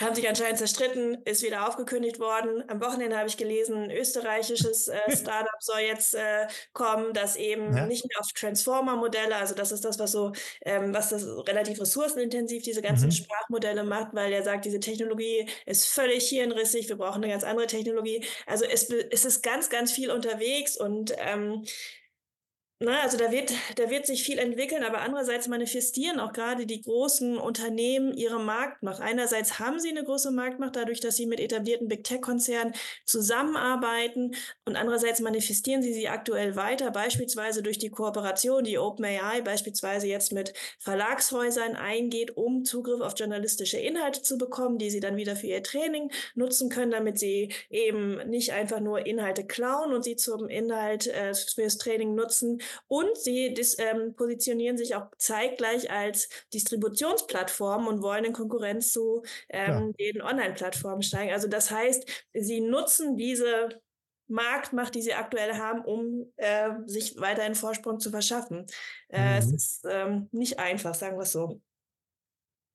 haben 0.00 0.14
sich 0.14 0.28
anscheinend 0.28 0.58
zerstritten, 0.58 1.18
ist 1.24 1.42
wieder 1.42 1.68
aufgekündigt 1.68 2.18
worden. 2.18 2.64
Am 2.68 2.80
Wochenende 2.80 3.16
habe 3.16 3.28
ich 3.28 3.36
gelesen, 3.36 3.84
ein 3.84 3.90
österreichisches 3.90 4.88
äh, 4.88 4.98
Startup 5.16 5.60
soll 5.60 5.80
jetzt 5.80 6.14
äh, 6.14 6.46
kommen, 6.72 7.12
das 7.12 7.36
eben 7.36 7.76
ja. 7.76 7.86
nicht 7.86 8.06
mehr 8.08 8.18
auf 8.20 8.26
Transformer-Modelle, 8.32 9.36
also 9.36 9.54
das 9.54 9.72
ist 9.72 9.84
das, 9.84 9.98
was 9.98 10.12
so, 10.12 10.32
ähm, 10.64 10.94
was 10.94 11.10
das 11.10 11.26
relativ 11.46 11.80
ressourcenintensiv 11.80 12.62
diese 12.62 12.82
ganzen 12.82 13.06
mhm. 13.06 13.12
Sprachmodelle 13.12 13.84
macht, 13.84 14.14
weil 14.14 14.32
er 14.32 14.42
sagt, 14.42 14.64
diese 14.64 14.80
Technologie 14.80 15.46
ist 15.66 15.86
völlig 15.86 16.28
hirnrissig, 16.28 16.88
wir 16.88 16.96
brauchen 16.96 17.22
eine 17.22 17.32
ganz 17.32 17.44
andere 17.44 17.66
Technologie. 17.66 18.24
Also 18.46 18.64
es, 18.64 18.90
es 18.90 19.24
ist 19.24 19.42
ganz, 19.42 19.68
ganz 19.68 19.92
viel 19.92 20.10
unterwegs 20.10 20.76
und 20.76 21.12
ähm, 21.18 21.64
na, 22.82 23.02
also 23.02 23.18
da 23.18 23.30
wird, 23.30 23.52
da 23.76 23.90
wird 23.90 24.06
sich 24.06 24.22
viel 24.22 24.38
entwickeln, 24.38 24.84
aber 24.84 25.02
andererseits 25.02 25.48
manifestieren 25.48 26.18
auch 26.18 26.32
gerade 26.32 26.64
die 26.64 26.80
großen 26.80 27.36
Unternehmen 27.36 28.14
ihre 28.14 28.40
Marktmacht. 28.40 29.02
Einerseits 29.02 29.58
haben 29.58 29.78
sie 29.78 29.90
eine 29.90 30.02
große 30.02 30.30
Marktmacht 30.30 30.76
dadurch, 30.76 31.00
dass 31.00 31.16
sie 31.16 31.26
mit 31.26 31.40
etablierten 31.40 31.88
Big 31.88 32.04
Tech-Konzernen 32.04 32.72
zusammenarbeiten 33.04 34.34
und 34.64 34.76
andererseits 34.76 35.20
manifestieren 35.20 35.82
sie 35.82 35.92
sie 35.92 36.08
aktuell 36.08 36.56
weiter, 36.56 36.90
beispielsweise 36.90 37.62
durch 37.62 37.76
die 37.76 37.90
Kooperation, 37.90 38.64
die 38.64 38.78
OpenAI 38.78 39.42
beispielsweise 39.42 40.06
jetzt 40.06 40.32
mit 40.32 40.54
Verlagshäusern 40.78 41.76
eingeht, 41.76 42.38
um 42.38 42.64
Zugriff 42.64 43.02
auf 43.02 43.12
journalistische 43.14 43.76
Inhalte 43.76 44.22
zu 44.22 44.38
bekommen, 44.38 44.78
die 44.78 44.88
sie 44.88 45.00
dann 45.00 45.16
wieder 45.18 45.36
für 45.36 45.48
ihr 45.48 45.62
Training 45.62 46.10
nutzen 46.34 46.70
können, 46.70 46.92
damit 46.92 47.18
sie 47.18 47.52
eben 47.68 48.26
nicht 48.30 48.54
einfach 48.54 48.80
nur 48.80 49.04
Inhalte 49.04 49.46
klauen 49.46 49.92
und 49.92 50.02
sie 50.02 50.16
zum 50.16 50.48
Inhalt 50.48 51.08
äh, 51.08 51.34
fürs 51.34 51.76
Training 51.76 52.14
nutzen, 52.14 52.62
und 52.86 53.16
sie 53.16 53.54
dis, 53.54 53.78
ähm, 53.78 54.14
positionieren 54.14 54.76
sich 54.76 54.94
auch 54.94 55.10
zeitgleich 55.18 55.90
als 55.90 56.28
Distributionsplattform 56.52 57.86
und 57.86 58.02
wollen 58.02 58.24
in 58.24 58.32
Konkurrenz 58.32 58.92
zu 58.92 59.22
ähm, 59.48 59.94
den 59.98 60.22
Online-Plattformen 60.22 61.02
steigen. 61.02 61.32
Also 61.32 61.48
das 61.48 61.70
heißt, 61.70 62.28
sie 62.34 62.60
nutzen 62.60 63.16
diese 63.16 63.80
Marktmacht, 64.30 64.94
die 64.94 65.02
sie 65.02 65.14
aktuell 65.14 65.54
haben, 65.54 65.82
um 65.84 66.32
äh, 66.36 66.70
sich 66.86 67.18
weiter 67.20 67.42
einen 67.42 67.56
Vorsprung 67.56 67.98
zu 68.00 68.10
verschaffen. 68.10 68.66
Äh, 69.08 69.32
mhm. 69.32 69.38
Es 69.38 69.52
ist 69.52 69.86
ähm, 69.90 70.28
nicht 70.32 70.58
einfach, 70.58 70.94
sagen 70.94 71.16
wir 71.16 71.22
es 71.22 71.32
so. 71.32 71.60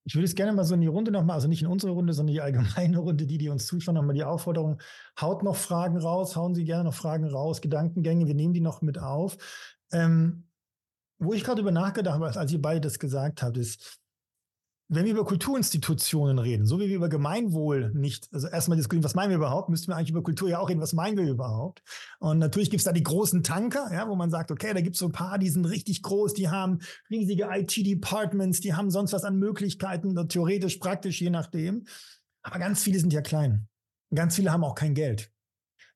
Ich 0.08 0.14
würde 0.14 0.26
es 0.26 0.36
gerne 0.36 0.54
mal 0.54 0.64
so 0.64 0.76
in 0.76 0.82
die 0.82 0.88
Runde 0.88 1.10
nochmal, 1.10 1.34
also 1.34 1.48
nicht 1.48 1.64
in 1.64 1.68
unsere 1.68 1.94
Runde, 1.94 2.14
sondern 2.14 2.34
die 2.34 2.42
allgemeine 2.42 3.00
Runde, 3.00 3.26
die, 3.26 3.40
die 3.40 3.50
uns 3.50 3.66
zuschauen, 3.66 3.96
nochmal 3.96 4.14
die 4.14 4.24
Aufforderung, 4.24 4.80
haut 5.20 5.42
noch 5.42 5.56
Fragen 5.56 5.98
raus, 5.98 6.36
hauen 6.36 6.54
Sie 6.54 6.64
gerne 6.64 6.84
noch 6.84 6.94
Fragen 6.94 7.26
raus, 7.26 7.60
Gedankengänge, 7.60 8.28
wir 8.28 8.36
nehmen 8.36 8.54
die 8.54 8.62
noch 8.62 8.84
mit 8.84 9.00
auf. 9.00 9.38
Ähm, 9.92 10.44
wo 11.20 11.34
ich 11.34 11.44
gerade 11.44 11.62
über 11.62 11.72
nachgedacht 11.72 12.16
habe, 12.16 12.36
als 12.36 12.52
ihr 12.52 12.62
beide 12.62 12.82
das 12.82 13.00
gesagt 13.00 13.42
habt, 13.42 13.58
ist, 13.58 14.00
wenn 14.88 15.06
wir 15.06 15.14
über 15.14 15.26
Kulturinstitutionen 15.26 16.38
reden, 16.38 16.68
so 16.68 16.80
wie 16.80 16.90
wir 16.90 16.98
über 16.98 17.10
Gemeinwohl 17.10 17.92
nicht, 17.96 18.30
also 18.32 18.48
erstmal 18.48 18.78
diskutieren, 18.78 19.04
was 19.04 19.16
meinen 19.16 19.32
wir 19.32 19.38
überhaupt, 19.38 19.70
müssten 19.70 19.88
wir 19.88 19.96
eigentlich 19.96 20.12
über 20.12 20.22
Kultur 20.22 20.48
ja 20.48 20.60
auch 20.60 20.70
reden, 20.70 20.82
was 20.82 20.94
meinen 20.94 21.18
wir 21.18 21.28
überhaupt? 21.28 21.82
Und 22.20 22.38
natürlich 22.38 22.70
gibt 22.70 22.82
es 22.82 22.86
da 22.86 22.92
die 22.92 23.02
großen 23.02 23.42
Tanker, 23.42 23.92
ja, 23.92 24.08
wo 24.08 24.16
man 24.16 24.30
sagt, 24.30 24.52
okay, 24.52 24.74
da 24.74 24.82
gibt 24.82 24.96
es 24.96 25.00
so 25.00 25.08
ein 25.08 25.12
paar, 25.12 25.40
die 25.40 25.50
sind 25.50 25.66
richtig 25.66 26.04
groß, 26.04 26.36
die 26.36 26.50
haben 26.50 26.80
riesige 27.10 27.48
IT-Departments, 27.50 28.60
die 28.60 28.76
haben 28.76 28.92
sonst 28.92 29.14
was 29.14 29.24
an 29.24 29.40
Möglichkeiten, 29.40 30.16
theoretisch, 30.30 30.78
praktisch, 30.78 31.20
je 31.20 31.32
nachdem. 31.32 31.86
Aber 32.44 32.60
ganz 32.60 32.84
viele 32.84 33.00
sind 33.00 33.12
ja 33.12 33.22
klein. 33.22 33.68
Ganz 34.14 34.36
viele 34.36 34.52
haben 34.52 34.64
auch 34.64 34.76
kein 34.76 34.94
Geld. 34.94 35.32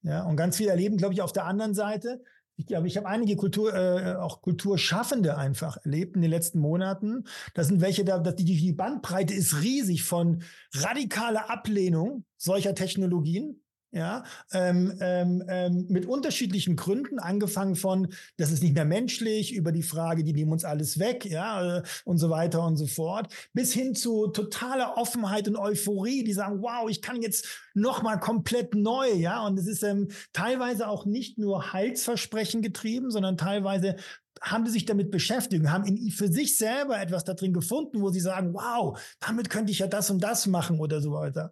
Ja, 0.01 0.23
und 0.23 0.35
ganz 0.35 0.57
viele 0.57 0.71
erleben, 0.71 0.97
glaube 0.97 1.13
ich, 1.13 1.21
auf 1.21 1.33
der 1.33 1.45
anderen 1.45 1.75
Seite, 1.75 2.23
ich 2.59 2.67
glaube, 2.67 2.87
ich 2.87 2.97
habe 2.97 3.07
einige 3.07 3.37
Kultur, 3.37 3.73
äh, 3.73 4.15
auch 4.15 4.41
Kulturschaffende 4.41 5.37
einfach 5.37 5.77
erlebt 5.85 6.17
in 6.17 6.21
den 6.21 6.29
letzten 6.29 6.59
Monaten. 6.59 7.23
Das 7.53 7.69
sind 7.69 7.79
welche, 7.79 8.03
da, 8.03 8.19
die, 8.19 8.43
die 8.43 8.73
Bandbreite 8.73 9.33
ist 9.33 9.61
riesig 9.61 10.03
von 10.03 10.43
radikaler 10.73 11.49
Ablehnung 11.49 12.25
solcher 12.35 12.75
Technologien 12.75 13.61
ja, 13.91 14.23
ähm, 14.53 14.93
ähm, 14.99 15.43
ähm, 15.47 15.85
mit 15.89 16.05
unterschiedlichen 16.05 16.75
Gründen, 16.75 17.17
angefangen 17.19 17.75
von, 17.75 18.07
das 18.37 18.51
ist 18.51 18.61
nicht 18.61 18.75
mehr 18.75 18.85
menschlich, 18.85 19.53
über 19.53 19.71
die 19.71 19.83
Frage, 19.83 20.23
die 20.23 20.33
nehmen 20.33 20.51
uns 20.51 20.63
alles 20.63 20.99
weg, 20.99 21.25
ja, 21.25 21.77
äh, 21.77 21.83
und 22.05 22.17
so 22.17 22.29
weiter 22.29 22.63
und 22.63 22.77
so 22.77 22.85
fort, 22.85 23.33
bis 23.53 23.73
hin 23.73 23.95
zu 23.95 24.27
totaler 24.27 24.97
Offenheit 24.97 25.47
und 25.47 25.55
Euphorie, 25.55 26.23
die 26.23 26.33
sagen, 26.33 26.61
wow, 26.61 26.89
ich 26.89 27.01
kann 27.01 27.21
jetzt 27.21 27.47
nochmal 27.73 28.19
komplett 28.19 28.75
neu, 28.75 29.11
ja, 29.13 29.45
und 29.45 29.57
es 29.57 29.67
ist 29.67 29.83
ähm, 29.83 30.09
teilweise 30.33 30.87
auch 30.87 31.05
nicht 31.05 31.39
nur 31.39 31.73
Heilsversprechen 31.73 32.61
getrieben, 32.61 33.09
sondern 33.09 33.37
teilweise 33.37 33.95
haben 34.41 34.65
die 34.65 34.71
sich 34.71 34.85
damit 34.85 35.11
beschäftigt, 35.11 35.67
haben 35.67 35.85
in, 35.85 36.11
für 36.11 36.27
sich 36.27 36.57
selber 36.57 36.99
etwas 37.01 37.23
da 37.23 37.33
drin 37.33 37.53
gefunden, 37.53 38.01
wo 38.01 38.09
sie 38.09 38.19
sagen, 38.19 38.53
wow, 38.53 38.99
damit 39.19 39.49
könnte 39.49 39.71
ich 39.71 39.79
ja 39.79 39.87
das 39.87 40.09
und 40.11 40.23
das 40.23 40.47
machen 40.47 40.79
oder 40.79 41.01
so 41.01 41.11
weiter. 41.11 41.51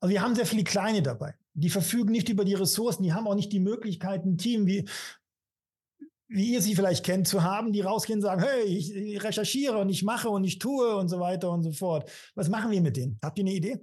Also 0.00 0.12
wir 0.12 0.22
haben 0.22 0.34
sehr 0.34 0.46
viele 0.46 0.64
Kleine 0.64 1.02
dabei. 1.02 1.34
Die 1.58 1.70
verfügen 1.70 2.12
nicht 2.12 2.28
über 2.28 2.44
die 2.44 2.54
Ressourcen, 2.54 3.02
die 3.02 3.14
haben 3.14 3.26
auch 3.26 3.34
nicht 3.34 3.52
die 3.52 3.60
Möglichkeit, 3.60 4.24
ein 4.24 4.36
Team 4.36 4.66
wie, 4.66 4.86
wie 6.28 6.52
ihr 6.52 6.60
sie 6.60 6.74
vielleicht 6.74 7.04
kennt, 7.04 7.26
zu 7.26 7.42
haben, 7.42 7.72
die 7.72 7.80
rausgehen 7.80 8.18
und 8.18 8.22
sagen, 8.22 8.42
hey, 8.42 8.64
ich 8.64 9.22
recherchiere 9.22 9.78
und 9.78 9.88
ich 9.88 10.02
mache 10.02 10.28
und 10.28 10.44
ich 10.44 10.58
tue 10.58 10.96
und 10.96 11.08
so 11.08 11.18
weiter 11.18 11.50
und 11.50 11.62
so 11.62 11.72
fort. 11.72 12.10
Was 12.34 12.50
machen 12.50 12.70
wir 12.70 12.80
mit 12.82 12.96
denen? 12.96 13.18
Habt 13.22 13.38
ihr 13.38 13.44
eine 13.44 13.54
Idee? 13.54 13.80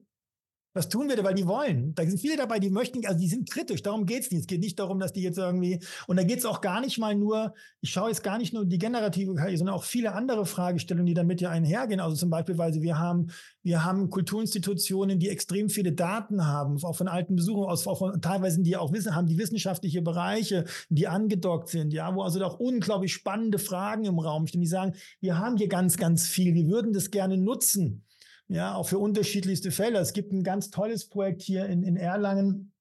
Was 0.76 0.90
tun 0.90 1.08
wir 1.08 1.16
da? 1.16 1.24
Weil 1.24 1.36
die 1.36 1.46
wollen. 1.46 1.94
Da 1.94 2.04
sind 2.04 2.20
viele 2.20 2.36
dabei, 2.36 2.58
die 2.58 2.72
möchten, 2.72 3.06
also 3.06 3.20
die 3.20 3.28
sind 3.28 3.50
kritisch. 3.50 3.84
Darum 3.84 4.08
geht's 4.08 4.32
nicht. 4.32 4.42
Es 4.42 4.48
geht 4.48 4.60
nicht 4.60 4.80
darum, 4.80 5.00
dass 5.00 5.14
die 5.14 5.22
jetzt 5.22 5.38
irgendwie, 5.38 5.80
und 6.08 6.18
da 6.18 6.24
geht's 6.24 6.46
auch 6.46 6.62
gar 6.62 6.82
nicht 6.82 6.98
mal 6.98 7.14
nur, 7.14 7.54
ich 7.82 7.92
schaue 7.92 8.10
jetzt 8.10 8.24
gar 8.24 8.40
nicht 8.40 8.54
nur 8.54 8.66
die 8.66 8.80
generative 8.80 9.36
KI, 9.36 9.56
sondern 9.56 9.76
auch 9.76 9.84
viele 9.84 10.14
andere 10.14 10.48
Fragestellungen, 10.48 11.06
die 11.06 11.14
damit 11.14 11.42
ja 11.42 11.52
einhergehen. 11.52 12.00
Also 12.00 12.16
zum 12.16 12.32
Beispiel, 12.32 12.58
weil 12.58 12.74
wir 12.74 12.98
haben, 12.98 13.28
wir 13.62 13.86
haben 13.86 14.10
Kulturinstitutionen, 14.10 15.20
die 15.20 15.30
extrem 15.30 15.70
viele 15.70 15.94
Daten 15.94 16.48
haben, 16.48 16.84
auch 16.84 16.96
von 16.96 17.08
alten 17.08 17.36
Besuchern 17.36 17.70
aus, 17.70 17.86
auch 17.86 18.00
von, 18.00 18.20
teilweise 18.20 18.64
die 18.64 18.76
auch 18.76 18.92
wissen, 18.92 19.16
haben 19.16 19.28
die 19.28 19.38
wissenschaftliche 19.38 20.02
Bereiche, 20.02 20.66
die 20.90 21.08
angedockt 21.08 21.70
sind, 21.70 21.94
ja, 21.94 22.16
wo 22.16 22.24
also 22.24 22.44
auch 22.44 22.60
unglaublich 22.60 23.14
spannende 23.14 23.60
Fragen 23.60 24.06
im 24.06 24.18
Raum 24.18 24.48
stehen, 24.48 24.62
die 24.62 24.68
sagen, 24.68 24.94
wir 25.22 25.38
haben 25.38 25.56
hier 25.58 25.68
ganz, 25.68 25.98
ganz 25.98 26.28
viel, 26.28 26.56
wir 26.56 26.68
würden 26.68 26.94
das 26.94 27.12
gerne 27.12 27.38
nutzen 27.38 28.04
ja, 28.48 28.76
auch 28.76 28.88
für 28.88 29.00
unterschiedlichste 29.00 29.72
Fälle. 29.72 30.00
Es 30.00 30.14
gibt 30.14 30.32
ein 30.32 30.44
ganz 30.44 30.70
tolles 30.70 31.10
Projekt 31.10 31.42
hier 31.42 31.66
in, 31.66 31.84
in 31.84 31.96
Erlangen, 31.96 32.74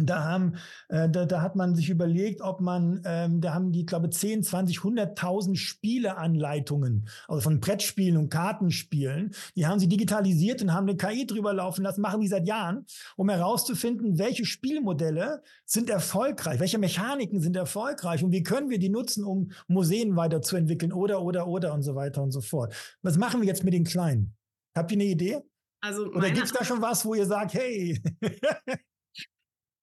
da 0.00 0.24
haben, 0.24 0.54
äh, 0.88 1.08
da, 1.08 1.24
da 1.24 1.40
hat 1.40 1.54
man 1.54 1.76
sich 1.76 1.88
überlegt, 1.88 2.40
ob 2.40 2.60
man, 2.60 3.00
ähm, 3.04 3.40
da 3.40 3.54
haben 3.54 3.70
die, 3.70 3.86
glaube 3.86 4.10
10, 4.10 4.42
20, 4.42 4.78
100.000 4.78 5.56
Spieleanleitungen, 5.56 7.08
also 7.28 7.42
von 7.42 7.60
Brettspielen 7.60 8.16
und 8.16 8.28
Kartenspielen, 8.28 9.34
die 9.54 9.66
haben 9.66 9.78
sie 9.78 9.88
digitalisiert 9.88 10.62
und 10.62 10.72
haben 10.72 10.88
eine 10.88 10.96
KI 10.96 11.26
drüber 11.26 11.54
laufen 11.54 11.84
lassen, 11.84 12.00
machen 12.00 12.20
die 12.20 12.28
seit 12.28 12.48
Jahren, 12.48 12.86
um 13.16 13.30
herauszufinden, 13.30 14.18
welche 14.18 14.44
Spielmodelle 14.44 15.42
sind 15.64 15.88
erfolgreich, 15.90 16.58
welche 16.58 16.78
Mechaniken 16.78 17.40
sind 17.40 17.54
erfolgreich 17.54 18.24
und 18.24 18.32
wie 18.32 18.42
können 18.42 18.70
wir 18.70 18.80
die 18.80 18.90
nutzen, 18.90 19.24
um 19.24 19.52
Museen 19.68 20.16
weiterzuentwickeln 20.16 20.92
oder, 20.92 21.22
oder, 21.22 21.46
oder 21.46 21.72
und 21.72 21.82
so 21.82 21.94
weiter 21.94 22.20
und 22.22 22.32
so 22.32 22.40
fort. 22.40 22.74
Was 23.02 23.16
machen 23.16 23.40
wir 23.40 23.46
jetzt 23.46 23.62
mit 23.62 23.74
den 23.74 23.84
Kleinen? 23.84 24.34
Habt 24.74 24.90
ihr 24.90 24.96
eine 24.96 25.04
Idee? 25.04 25.40
Also 25.80 26.06
Oder 26.06 26.30
gibt 26.30 26.46
es 26.46 26.52
da 26.52 26.64
schon 26.64 26.80
was, 26.80 27.04
wo 27.04 27.14
ihr 27.14 27.26
sagt, 27.26 27.54
hey? 27.54 28.00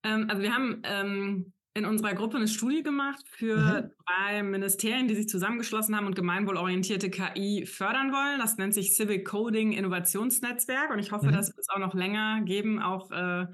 Ähm, 0.03 0.27
also 0.31 0.41
wir 0.41 0.51
haben 0.51 0.81
ähm, 0.83 1.53
in 1.73 1.85
unserer 1.85 2.13
Gruppe 2.15 2.37
eine 2.37 2.47
Studie 2.47 2.83
gemacht 2.83 3.23
für 3.29 3.83
mhm. 3.83 3.91
drei 4.05 4.43
Ministerien, 4.43 5.07
die 5.07 5.15
sich 5.15 5.29
zusammengeschlossen 5.29 5.95
haben 5.95 6.07
und 6.07 6.15
gemeinwohlorientierte 6.15 7.09
KI 7.11 7.65
fördern 7.65 8.11
wollen. 8.11 8.39
Das 8.39 8.57
nennt 8.57 8.73
sich 8.73 8.95
Civic 8.95 9.27
Coding 9.27 9.71
Innovationsnetzwerk 9.71 10.91
und 10.91 10.99
ich 10.99 11.11
hoffe, 11.11 11.27
mhm. 11.27 11.33
dass 11.33 11.49
wir 11.49 11.59
es 11.59 11.69
auch 11.69 11.79
noch 11.79 11.93
länger 11.93 12.41
geben, 12.41 12.81
auch 12.81 13.11
äh, 13.11 13.45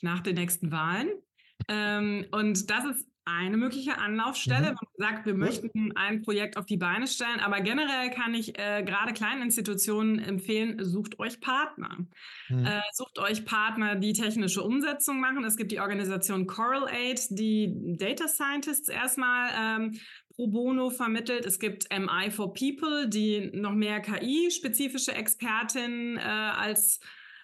nach 0.00 0.20
den 0.20 0.36
nächsten 0.36 0.70
Wahlen. 0.70 1.08
Ähm, 1.68 2.26
und 2.30 2.70
das 2.70 2.84
ist 2.84 3.11
eine 3.24 3.56
mögliche 3.56 3.98
Anlaufstelle. 3.98 4.72
Mhm. 4.72 4.76
Man 4.80 5.08
sagt, 5.14 5.26
wir 5.26 5.34
möchten 5.34 5.92
ein 5.96 6.22
Projekt 6.22 6.56
auf 6.56 6.66
die 6.66 6.76
Beine 6.76 7.06
stellen, 7.06 7.40
aber 7.40 7.60
generell 7.60 8.10
kann 8.10 8.34
ich 8.34 8.58
äh, 8.58 8.82
gerade 8.82 9.12
kleinen 9.12 9.42
Institutionen 9.42 10.18
empfehlen, 10.18 10.84
sucht 10.84 11.18
euch 11.18 11.40
Partner. 11.40 11.98
Mhm. 12.48 12.64
Äh, 12.64 12.80
sucht 12.92 13.18
euch 13.18 13.44
Partner, 13.44 13.94
die 13.94 14.12
technische 14.12 14.62
Umsetzung 14.62 15.20
machen. 15.20 15.44
Es 15.44 15.56
gibt 15.56 15.72
die 15.72 15.80
Organisation 15.80 16.46
Coral 16.46 16.88
Aid, 16.88 17.20
die 17.30 17.96
Data 17.96 18.26
Scientists 18.26 18.88
erstmal 18.88 19.50
ähm, 19.56 20.00
pro 20.34 20.48
bono 20.48 20.90
vermittelt. 20.90 21.46
Es 21.46 21.58
gibt 21.58 21.86
MI 21.96 22.30
for 22.30 22.52
People, 22.52 23.08
die 23.08 23.50
noch 23.54 23.72
mehr 23.72 24.00
KI-spezifische 24.00 25.14
Expertinnen 25.14 26.16
äh, 26.16 26.20
als 26.20 27.00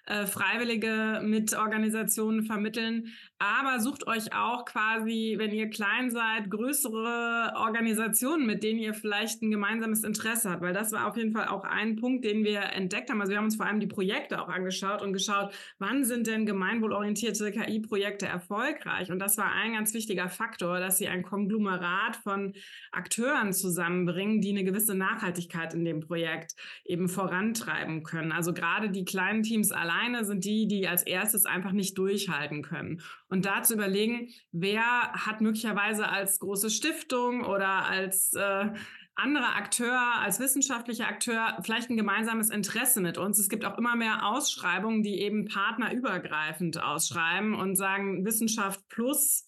äh, 0.09 0.27
Freiwillige 0.27 1.21
mit 1.23 1.55
Organisationen 1.55 2.45
vermitteln. 2.45 3.13
Aber 3.41 3.79
sucht 3.79 4.09
euch 4.09 4.33
auch 4.35 4.65
quasi, 4.65 5.37
wenn 5.39 5.53
ihr 5.53 5.71
klein 5.71 6.11
seid, 6.11 6.51
größere 6.51 7.53
Organisationen, 7.55 8.45
mit 8.47 8.65
denen 8.65 8.81
ihr 8.81 8.95
vielleicht 8.95 9.43
ein 9.43 9.53
gemeinsames 9.53 10.03
Interesse 10.03 10.51
habt. 10.51 10.61
Weil 10.61 10.73
das 10.73 10.91
war 10.91 11.07
auf 11.07 11.17
jeden 11.17 11.31
Fall 11.31 11.47
auch 11.47 11.63
ein 11.63 11.95
Punkt, 11.95 12.25
den 12.25 12.43
wir 12.43 12.63
entdeckt 12.73 13.11
haben. 13.11 13.21
Also 13.21 13.31
wir 13.31 13.39
haben 13.39 13.45
uns 13.45 13.55
vor 13.55 13.67
allem 13.67 13.79
die 13.79 13.87
Projekte 13.87 14.43
auch 14.43 14.49
angeschaut 14.49 15.03
und 15.03 15.13
geschaut, 15.13 15.55
wann 15.79 16.05
sind 16.05 16.27
denn 16.27 16.47
gemeinwohlorientierte 16.47 17.53
KI-Projekte 17.53 18.27
erfolgreich? 18.27 19.13
Und 19.13 19.21
das 19.21 19.39
war 19.39 19.53
ein 19.53 19.75
ganz 19.75 19.95
wichtiger 19.95 20.29
Faktor, 20.29 20.81
dass 20.81 20.99
sie 20.99 21.07
ein 21.07 21.23
Konglomerat 21.23 22.17
von 22.17 22.55
Akteuren 22.91 23.53
zusammenbringen, 23.53 24.41
die 24.41 24.51
eine 24.51 24.65
gewisse 24.65 24.97
Nachhaltigkeit 24.97 25.75
in 25.75 25.85
dem 25.85 26.01
Projekt 26.01 26.57
eben 26.85 27.09
vorantreiben 27.09 28.03
können. 28.03 28.33
Also 28.33 28.53
gerade 28.53 28.91
die 28.91 29.05
kleinen 29.05 29.45
Teams 29.45 29.71
alleine 29.71 30.25
sind 30.25 30.45
die, 30.45 30.67
die 30.67 30.89
als 30.89 31.05
erstes 31.05 31.47
einfach 31.47 31.71
nicht 31.71 31.97
durchhalten 31.99 32.63
können 32.63 33.01
und 33.29 33.45
da 33.45 33.63
zu 33.63 33.75
überlegen, 33.75 34.29
wer 34.53 35.13
hat 35.13 35.41
möglicherweise 35.41 36.09
als 36.09 36.39
große 36.39 36.71
Stiftung 36.71 37.45
oder 37.45 37.87
als 37.87 38.33
äh, 38.35 38.71
anderer 39.15 39.57
Akteur, 39.57 40.01
als 40.21 40.39
wissenschaftlicher 40.39 41.09
Akteur 41.09 41.59
vielleicht 41.63 41.91
ein 41.91 41.97
gemeinsames 41.97 42.51
Interesse 42.51 43.01
mit 43.01 43.19
uns. 43.19 43.39
Es 43.39 43.49
gibt 43.49 43.65
auch 43.65 43.77
immer 43.77 43.97
mehr 43.97 44.27
Ausschreibungen, 44.27 45.03
die 45.03 45.21
eben 45.21 45.47
partnerübergreifend 45.47 46.83
ausschreiben 46.83 47.55
und 47.55 47.77
sagen, 47.77 48.25
Wissenschaft 48.25 48.89
plus 48.89 49.47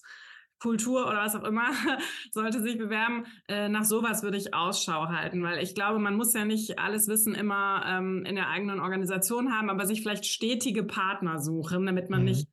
Kultur 0.58 1.06
oder 1.06 1.18
was 1.18 1.34
auch 1.34 1.44
immer 1.44 1.70
sollte 2.32 2.60
sich 2.60 2.76
bewerben. 2.76 3.24
Äh, 3.48 3.68
nach 3.68 3.84
sowas 3.84 4.22
würde 4.22 4.36
ich 4.36 4.52
Ausschau 4.54 5.08
halten, 5.08 5.42
weil 5.42 5.62
ich 5.62 5.74
glaube, 5.74 5.98
man 5.98 6.16
muss 6.16 6.34
ja 6.34 6.44
nicht 6.44 6.78
alles 6.78 7.08
Wissen 7.08 7.34
immer 7.34 7.84
ähm, 7.86 8.24
in 8.26 8.34
der 8.34 8.48
eigenen 8.48 8.80
Organisation 8.80 9.56
haben, 9.56 9.70
aber 9.70 9.86
sich 9.86 10.02
vielleicht 10.02 10.26
stetige 10.26 10.82
Partner 10.82 11.38
suchen, 11.38 11.86
damit 11.86 12.10
man 12.10 12.20
mhm. 12.20 12.26
nicht 12.26 12.48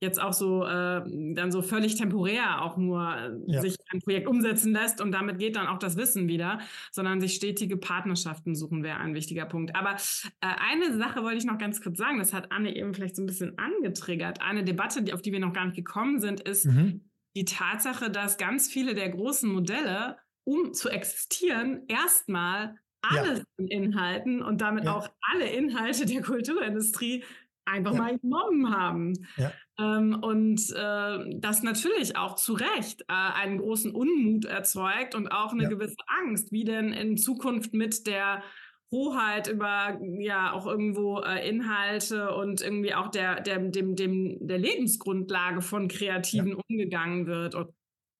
jetzt 0.00 0.20
auch 0.20 0.32
so 0.32 0.64
äh, 0.64 1.02
dann 1.34 1.52
so 1.52 1.62
völlig 1.62 1.94
temporär 1.96 2.62
auch 2.62 2.76
nur 2.76 3.14
äh, 3.16 3.30
ja. 3.46 3.60
sich 3.60 3.76
ein 3.92 4.00
Projekt 4.00 4.26
umsetzen 4.26 4.72
lässt 4.72 5.00
und 5.00 5.12
damit 5.12 5.38
geht 5.38 5.56
dann 5.56 5.66
auch 5.66 5.78
das 5.78 5.96
Wissen 5.96 6.26
wieder, 6.26 6.60
sondern 6.90 7.20
sich 7.20 7.34
stetige 7.34 7.76
Partnerschaften 7.76 8.54
suchen 8.54 8.82
wäre 8.82 8.98
ein 8.98 9.14
wichtiger 9.14 9.44
Punkt. 9.44 9.76
Aber 9.76 9.90
äh, 9.90 9.94
eine 10.40 10.96
Sache 10.96 11.22
wollte 11.22 11.36
ich 11.36 11.44
noch 11.44 11.58
ganz 11.58 11.82
kurz 11.82 11.98
sagen, 11.98 12.18
das 12.18 12.32
hat 12.32 12.50
Anne 12.50 12.74
eben 12.74 12.94
vielleicht 12.94 13.16
so 13.16 13.22
ein 13.22 13.26
bisschen 13.26 13.58
angetriggert. 13.58 14.40
Eine 14.40 14.64
Debatte, 14.64 15.02
die, 15.02 15.12
auf 15.12 15.22
die 15.22 15.32
wir 15.32 15.40
noch 15.40 15.52
gar 15.52 15.66
nicht 15.66 15.76
gekommen 15.76 16.18
sind, 16.18 16.40
ist 16.40 16.64
mhm. 16.64 17.10
die 17.36 17.44
Tatsache, 17.44 18.10
dass 18.10 18.38
ganz 18.38 18.68
viele 18.68 18.94
der 18.94 19.10
großen 19.10 19.50
Modelle, 19.52 20.16
um 20.44 20.72
zu 20.72 20.88
existieren, 20.88 21.82
erstmal 21.88 22.76
alles 23.02 23.38
ja. 23.38 23.44
in 23.58 23.68
Inhalten 23.68 24.42
und 24.42 24.60
damit 24.60 24.84
ja. 24.84 24.94
auch 24.94 25.08
alle 25.32 25.46
Inhalte 25.50 26.06
der 26.06 26.22
Kulturindustrie 26.22 27.24
einfach 27.64 27.94
ja. 27.94 27.98
mal 27.98 28.18
genommen 28.18 28.74
haben. 28.74 29.12
Ja. 29.36 29.52
Ähm, 29.78 30.18
und 30.22 30.60
äh, 30.74 31.38
das 31.38 31.62
natürlich 31.62 32.16
auch 32.16 32.34
zu 32.34 32.54
Recht 32.54 33.02
äh, 33.02 33.06
einen 33.08 33.58
großen 33.58 33.94
Unmut 33.94 34.44
erzeugt 34.44 35.14
und 35.14 35.28
auch 35.28 35.52
eine 35.52 35.64
ja. 35.64 35.68
gewisse 35.68 35.96
Angst, 36.06 36.52
wie 36.52 36.64
denn 36.64 36.92
in 36.92 37.16
Zukunft 37.16 37.72
mit 37.72 38.06
der 38.06 38.42
Hoheit 38.90 39.46
über 39.46 40.00
ja 40.18 40.52
auch 40.52 40.66
irgendwo 40.66 41.20
äh, 41.20 41.48
Inhalte 41.48 42.34
und 42.34 42.60
irgendwie 42.60 42.94
auch 42.94 43.08
der, 43.08 43.40
der, 43.40 43.58
dem, 43.58 43.94
dem, 43.94 44.36
der 44.40 44.58
Lebensgrundlage 44.58 45.62
von 45.62 45.86
Kreativen 45.86 46.54
umgegangen 46.54 47.26
wird. 47.26 47.54
Und, 47.54 47.68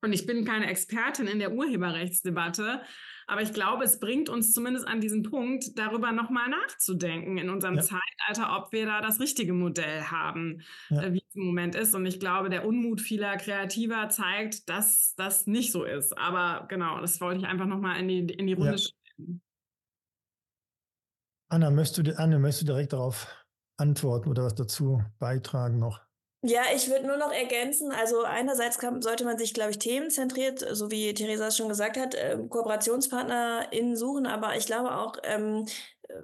und 0.03 0.13
ich 0.13 0.27
bin 0.27 0.45
keine 0.45 0.71
Expertin 0.71 1.27
in 1.27 1.41
der 1.41 1.53
Urheberrechtsdebatte, 1.53 2.83
aber 3.31 3.43
ich 3.43 3.53
glaube, 3.53 3.85
es 3.85 4.01
bringt 4.01 4.29
uns 4.29 4.53
zumindest 4.53 4.89
an 4.89 5.01
diesen 5.01 5.23
Punkt, 5.23 5.79
darüber 5.79 6.11
nochmal 6.11 6.49
nachzudenken 6.49 7.39
in 7.39 7.49
unserem 7.49 7.77
ja. 7.77 7.83
Zeitalter, 7.83 8.57
ob 8.57 8.73
wir 8.73 8.87
da 8.87 9.01
das 9.01 9.21
richtige 9.21 9.53
Modell 9.53 10.03
haben, 10.03 10.63
ja. 10.89 11.03
äh, 11.05 11.13
wie 11.13 11.23
es 11.27 11.37
im 11.37 11.47
Moment 11.47 11.77
ist. 11.77 11.95
Und 11.95 12.07
ich 12.07 12.19
glaube, 12.19 12.51
der 12.51 12.67
Unmut 12.67 13.01
vieler 13.01 13.37
Kreativer 13.37 14.09
zeigt, 14.09 14.69
dass 14.69 15.15
das 15.15 15.47
nicht 15.47 15.71
so 15.71 15.85
ist. 15.85 16.19
Aber 16.19 16.67
genau, 16.67 17.01
das 17.01 17.21
wollte 17.21 17.39
ich 17.39 17.47
einfach 17.47 17.67
nochmal 17.67 18.01
in 18.01 18.09
die, 18.09 18.35
in 18.35 18.49
die 18.49 18.55
Runde 18.55 18.73
ja. 18.73 18.79
stellen. 18.79 19.41
Anna, 21.49 21.71
möchtest 21.71 22.07
du, 22.07 22.19
Anne, 22.19 22.41
möchtest 22.41 22.63
du 22.63 22.67
direkt 22.67 22.93
darauf 22.93 23.29
antworten 23.77 24.29
oder 24.29 24.43
was 24.43 24.57
dazu 24.57 25.05
beitragen 25.21 25.79
noch? 25.79 26.01
Ja, 26.43 26.63
ich 26.75 26.89
würde 26.89 27.07
nur 27.07 27.19
noch 27.19 27.33
ergänzen, 27.33 27.93
also 27.93 28.23
einerseits 28.23 28.79
kann, 28.79 29.03
sollte 29.03 29.25
man 29.25 29.37
sich, 29.37 29.53
glaube 29.53 29.73
ich, 29.73 29.79
themenzentriert, 29.79 30.65
so 30.73 30.91
wie 30.91 31.13
Theresa 31.13 31.51
schon 31.51 31.69
gesagt 31.69 31.99
hat, 31.99 32.15
äh, 32.15 32.39
KooperationspartnerInnen 32.49 33.95
suchen, 33.95 34.27
aber 34.27 34.57
ich 34.57 34.65
glaube 34.65 34.97
auch, 34.97 35.17
ähm, 35.23 35.67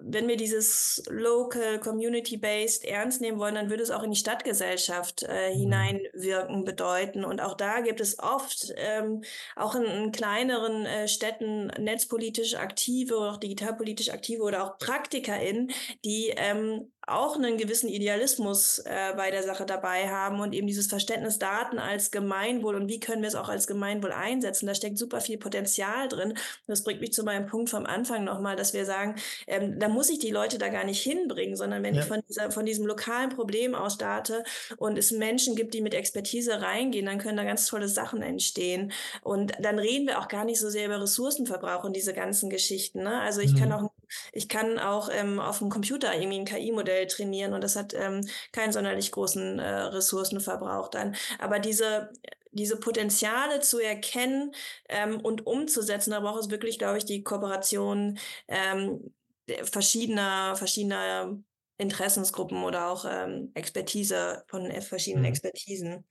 wenn 0.01 0.29
wir 0.29 0.37
dieses 0.37 1.03
Local, 1.09 1.79
Community-Based 1.79 2.85
ernst 2.85 3.21
nehmen 3.21 3.39
wollen, 3.39 3.55
dann 3.55 3.71
würde 3.71 3.83
es 3.83 3.91
auch 3.91 4.03
in 4.03 4.11
die 4.11 4.17
Stadtgesellschaft 4.17 5.23
äh, 5.23 5.51
mhm. 5.51 5.59
hineinwirken 5.59 6.65
bedeuten. 6.65 7.25
Und 7.25 7.41
auch 7.41 7.55
da 7.55 7.81
gibt 7.81 8.01
es 8.01 8.19
oft, 8.19 8.73
ähm, 8.77 9.23
auch 9.55 9.75
in, 9.75 9.85
in 9.85 10.13
kleineren 10.13 10.87
äh, 10.87 11.09
Städten, 11.09 11.67
netzpolitisch 11.79 12.57
aktive 12.57 13.17
oder 13.17 13.33
auch 13.33 13.37
digitalpolitisch 13.37 14.11
aktive 14.11 14.43
oder 14.43 14.65
auch 14.65 14.79
PraktikerInnen, 14.79 15.71
die 16.05 16.33
ähm, 16.37 16.91
auch 17.07 17.37
einen 17.37 17.57
gewissen 17.57 17.89
Idealismus 17.89 18.79
äh, 18.81 19.15
bei 19.17 19.31
der 19.31 19.43
Sache 19.43 19.65
dabei 19.65 20.09
haben 20.09 20.41
und 20.41 20.53
eben 20.53 20.67
dieses 20.67 20.89
Verständnis 20.89 21.39
Daten 21.39 21.79
als 21.79 22.11
Gemeinwohl 22.11 22.75
und 22.75 22.89
wie 22.89 22.99
können 22.99 23.23
wir 23.23 23.29
es 23.29 23.35
auch 23.35 23.49
als 23.49 23.67
Gemeinwohl 23.67 24.13
einsetzen. 24.13 24.67
Da 24.67 24.75
steckt 24.75 24.99
super 24.99 25.21
viel 25.21 25.39
Potenzial 25.39 26.09
drin. 26.09 26.35
Das 26.67 26.83
bringt 26.83 27.01
mich 27.01 27.13
zu 27.13 27.23
meinem 27.23 27.47
Punkt 27.47 27.71
vom 27.71 27.87
Anfang 27.87 28.25
nochmal, 28.25 28.57
dass 28.57 28.75
wir 28.75 28.85
sagen, 28.85 29.15
ähm, 29.47 29.79
da 29.79 29.89
muss 29.89 30.11
ich 30.11 30.19
die 30.19 30.31
Leute 30.31 30.59
da 30.59 30.69
gar 30.69 30.85
nicht 30.85 31.01
hinbringen, 31.01 31.57
sondern 31.57 31.83
wenn 31.83 31.95
ja. 31.95 32.03
ich 32.03 32.07
von, 32.07 32.23
dieser, 32.29 32.51
von 32.51 32.67
diesem 32.67 32.87
lokalen 32.87 33.31
Problem 33.31 33.75
aus 33.75 33.95
starte 33.95 34.45
und 34.77 34.99
es 34.99 35.11
Menschen 35.11 35.57
gibt, 35.57 35.75
die 35.75 35.81
mit 35.81 35.95
Expertise 35.95 36.61
reingehen, 36.61 37.07
dann 37.07 37.19
können 37.19 37.37
da 37.37 37.45
ganz 37.45 37.67
tolle 37.67 37.89
Sachen 37.89 38.23
entstehen. 38.23 38.93
Und 39.23 39.53
dann 39.61 39.79
reden 39.79 40.07
wir 40.07 40.19
auch 40.19 40.29
gar 40.29 40.45
nicht 40.45 40.61
so 40.61 40.71
sehr 40.71 40.87
über 40.87 41.01
Ressourcenverbrauch 41.01 41.85
und 41.85 41.95
diese 41.95 42.15
ganzen 42.15 42.51
Geschichten. 42.51 43.03
Ne? 43.03 43.21
Also 43.21 43.41
ich 43.41 43.55
mhm. 43.55 43.59
kann 43.59 43.73
auch 43.73 43.91
ich 44.33 44.49
kann 44.49 44.79
auch 44.79 45.09
ähm, 45.13 45.41
auf 45.41 45.59
dem 45.59 45.69
Computer 45.69 46.15
irgendwie 46.15 46.39
ein 46.39 46.45
KI-Modell 46.45 46.96
trainieren 47.05 47.53
und 47.53 47.63
das 47.63 47.77
hat 47.77 47.95
ähm, 47.95 48.27
keinen 48.53 48.73
sonderlich 48.73 49.13
großen 49.13 49.59
äh, 49.59 49.69
Ressourcenverbrauch 49.69 50.89
dann. 50.89 51.15
Aber 51.39 51.59
diese 51.59 52.11
diese 52.53 52.77
Potenziale 52.77 53.61
zu 53.61 53.79
erkennen 53.79 54.53
ähm, 54.89 55.21
und 55.21 55.47
umzusetzen, 55.47 56.13
da 56.13 56.21
braucht 56.21 56.41
es 56.41 56.51
wirklich, 56.51 56.79
glaube 56.79 56.99
ich, 56.99 57.05
die 57.05 57.23
Kooperation 57.23 58.19
ähm, 58.49 59.13
verschiedener, 59.63 60.57
verschiedener 60.57 61.39
Interessensgruppen 61.79 62.65
oder 62.65 62.89
auch 62.89 63.05
ähm, 63.09 63.51
Expertise 63.55 64.43
von 64.49 64.71
verschiedenen 64.81 65.25
mhm. 65.25 65.31
Expertisen. 65.31 66.05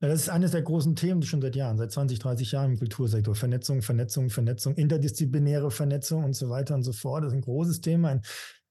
Ja, 0.00 0.08
das 0.08 0.22
ist 0.22 0.28
eines 0.28 0.50
der 0.50 0.62
großen 0.62 0.96
Themen 0.96 1.22
schon 1.22 1.40
seit 1.40 1.56
Jahren, 1.56 1.78
seit 1.78 1.92
20, 1.92 2.18
30 2.18 2.52
Jahren 2.52 2.72
im 2.72 2.78
Kultursektor. 2.78 3.34
Vernetzung, 3.34 3.80
Vernetzung, 3.80 4.28
Vernetzung, 4.28 4.74
interdisziplinäre 4.74 5.70
Vernetzung 5.70 6.24
und 6.24 6.34
so 6.34 6.50
weiter 6.50 6.74
und 6.74 6.82
so 6.82 6.92
fort. 6.92 7.22
Das 7.22 7.32
ist 7.32 7.36
ein 7.36 7.42
großes 7.42 7.80
Thema, 7.80 8.10
ein 8.10 8.22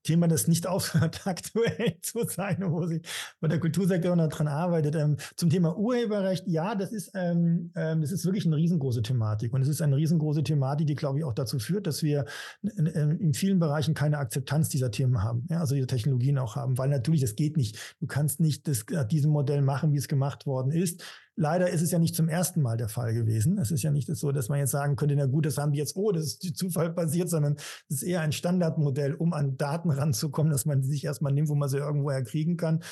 Thema, 0.04 0.28
das 0.28 0.46
nicht 0.46 0.66
aufhört, 0.68 1.26
aktuell 1.26 1.96
zu 2.02 2.24
sein, 2.28 2.58
wo 2.66 2.86
sich 2.86 3.02
bei 3.40 3.48
der 3.48 3.58
Kultursektor 3.58 4.14
noch 4.14 4.28
dran 4.28 4.46
arbeitet. 4.48 4.94
Ähm, 4.94 5.16
zum 5.36 5.50
Thema 5.50 5.76
Urheberrecht, 5.76 6.46
ja, 6.46 6.74
das 6.74 6.92
ist, 6.92 7.10
ähm, 7.14 7.72
ähm, 7.74 8.00
das 8.00 8.12
ist 8.12 8.24
wirklich 8.24 8.46
eine 8.46 8.56
riesengroße 8.56 9.02
Thematik. 9.02 9.52
Und 9.52 9.62
es 9.62 9.68
ist 9.68 9.82
eine 9.82 9.96
riesengroße 9.96 10.44
Thematik, 10.44 10.86
die, 10.86 10.94
glaube 10.94 11.18
ich, 11.18 11.24
auch 11.24 11.34
dazu 11.34 11.58
führt, 11.58 11.86
dass 11.86 12.02
wir 12.02 12.26
in, 12.62 12.86
in 12.86 13.34
vielen 13.34 13.58
Bereichen 13.58 13.94
keine 13.94 14.18
Akzeptanz 14.18 14.68
dieser 14.68 14.90
Themen 14.90 15.22
haben, 15.22 15.46
ja, 15.50 15.60
also 15.60 15.74
diese 15.74 15.86
Technologien 15.86 16.38
auch 16.38 16.56
haben, 16.56 16.78
weil 16.78 16.88
natürlich, 16.88 17.22
das 17.22 17.34
geht 17.34 17.56
nicht. 17.56 17.96
Du 18.00 18.06
kannst 18.06 18.40
nicht 18.40 18.68
das, 18.68 18.84
diesem 19.10 19.30
Modell 19.32 19.62
machen, 19.62 19.92
wie 19.92 19.98
es 19.98 20.08
gemacht 20.08 20.46
worden 20.46 20.70
ist. 20.70 21.02
Leider 21.36 21.68
ist 21.68 21.82
es 21.82 21.90
ja 21.90 21.98
nicht 21.98 22.14
zum 22.14 22.28
ersten 22.28 22.62
Mal 22.62 22.76
der 22.76 22.88
Fall 22.88 23.12
gewesen. 23.12 23.58
Es 23.58 23.72
ist 23.72 23.82
ja 23.82 23.90
nicht 23.90 24.08
so, 24.14 24.30
dass 24.30 24.48
man 24.48 24.60
jetzt 24.60 24.70
sagen 24.70 24.94
könnte, 24.94 25.16
na 25.16 25.26
gut, 25.26 25.46
das 25.46 25.58
haben 25.58 25.72
die 25.72 25.78
jetzt, 25.78 25.96
oh, 25.96 26.12
das 26.12 26.24
ist 26.24 26.56
Zufall 26.56 26.92
passiert, 26.92 27.28
sondern 27.28 27.56
es 27.88 27.96
ist 27.96 28.02
eher 28.02 28.20
ein 28.20 28.32
Standardmodell, 28.32 29.14
um 29.14 29.32
an 29.32 29.56
Daten 29.56 29.90
ranzukommen, 29.90 30.52
dass 30.52 30.64
man 30.64 30.84
sich 30.84 31.04
erstmal 31.04 31.32
nimmt, 31.32 31.48
wo 31.48 31.56
man 31.56 31.68
sie 31.68 31.78
irgendwoher 31.78 32.22
kriegen 32.22 32.56
kann. 32.56 32.82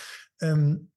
Ähm, 0.40 0.90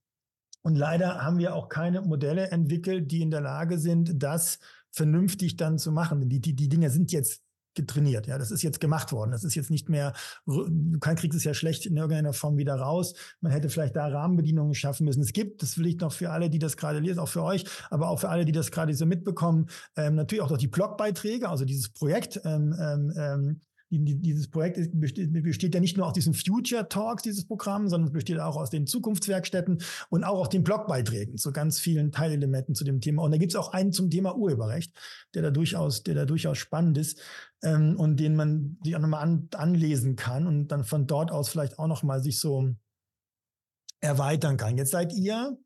und 0.64 0.76
leider 0.76 1.24
haben 1.24 1.38
wir 1.38 1.54
auch 1.54 1.70
keine 1.70 2.02
Modelle 2.02 2.50
entwickelt, 2.50 3.12
die 3.12 3.22
in 3.22 3.30
der 3.30 3.42
Lage 3.42 3.78
sind, 3.78 4.24
das 4.24 4.58
vernünftig 4.92 5.58
dann 5.58 5.78
zu 5.78 5.92
machen. 5.92 6.28
Die, 6.28 6.40
die, 6.40 6.56
die 6.56 6.70
Dinge 6.70 6.90
sind 6.90 7.12
jetzt 7.12 7.45
getrainiert. 7.76 8.28
Ja, 8.28 8.38
das 8.38 8.52
ist 8.52 8.62
jetzt 8.62 8.80
gemacht 8.80 9.12
worden. 9.12 9.32
Das 9.32 9.44
ist 9.44 9.56
jetzt 9.56 9.70
nicht 9.70 9.90
mehr, 9.90 10.14
du 10.46 11.00
kriegst 11.00 11.38
es 11.38 11.44
ja 11.44 11.54
schlecht 11.54 11.86
in 11.86 11.98
irgendeiner 11.98 12.34
Form 12.34 12.58
wieder 12.58 12.76
raus. 12.76 13.14
Man 13.42 13.52
hätte 13.52 13.70
vielleicht 13.70 13.96
da 13.96 14.08
Rahmenbedingungen 14.08 14.74
schaffen 14.74 15.06
müssen. 15.06 15.22
Es 15.22 15.34
gibt, 15.34 15.62
das 15.62 15.78
will 15.78 15.88
ich 15.88 15.98
noch 15.98 16.14
für 16.14 16.32
alle, 16.32 16.50
die 16.50 16.60
das 16.60 16.78
gerade 16.78 17.00
lesen, 17.00 17.20
auch 17.20 17.30
für 17.30 17.44
euch, 17.44 17.66
aber 17.90 18.10
auch 18.10 18.20
für 18.20 18.30
alle, 18.30 18.46
die 18.46 18.52
das 18.52 18.72
gerade 18.72 18.94
so 18.94 19.06
mitbekommen, 19.06 19.68
ähm, 19.96 20.16
natürlich 20.16 20.42
auch 20.42 20.48
durch 20.48 20.62
die 20.62 20.68
Blogbeiträge, 20.68 21.50
also 21.50 21.66
dieses 21.66 21.90
Projekt, 21.90 22.42
ähm, 22.46 22.76
ähm, 22.80 23.14
ähm 23.18 23.62
dieses 23.90 24.50
Projekt 24.50 24.90
besteht, 24.94 25.74
ja 25.74 25.80
nicht 25.80 25.96
nur 25.96 26.08
aus 26.08 26.14
diesen 26.14 26.34
Future 26.34 26.88
Talks, 26.90 27.24
dieses 27.24 27.46
Programm, 27.46 27.88
sondern 27.88 28.08
es 28.08 28.14
besteht 28.14 28.40
auch 28.40 28.58
aus 28.58 28.70
den 28.70 28.88
Zukunftswerkstätten 28.88 29.82
und 30.10 30.24
auch 30.24 30.40
aus 30.40 30.50
den 30.50 30.64
Blogbeiträgen 30.64 31.38
zu 31.38 31.52
ganz 31.52 31.80
vielen 31.80 32.12
Teilelementen 32.12 32.76
zu 32.76 32.84
dem 32.84 33.00
Thema. 33.00 33.24
Und 33.24 33.32
da 33.32 33.38
gibt 33.38 33.52
es 33.52 33.56
auch 33.56 33.74
einen 33.74 33.92
zum 33.92 34.10
Thema 34.10 34.36
Urheberrecht, 34.36 34.94
der 35.34 35.44
da 35.44 35.52
durchaus, 35.52 36.04
der 36.04 36.16
da 36.16 36.26
durchaus 36.26 36.58
spannend 36.58 36.98
ist 36.98 37.22
ähm, 37.64 37.96
und 37.98 38.20
den 38.20 38.36
man 38.36 38.78
sich 38.84 38.96
auch 38.96 39.02
nochmal 39.02 39.24
an, 39.24 39.50
anlesen 39.54 40.16
kann 40.16 40.48
und 40.48 40.70
dann 40.70 40.84
von 40.84 41.08
dort 41.08 41.32
aus 41.32 41.50
vielleicht 41.50 41.78
auch 41.78 41.88
nochmal 41.88 42.24
sich 42.24 42.40
so 42.40 42.76
erweitern 44.02 44.58
kann. 44.58 44.78
Jetzt 44.78 44.92
seid 44.92 45.14
ihr 45.14 45.58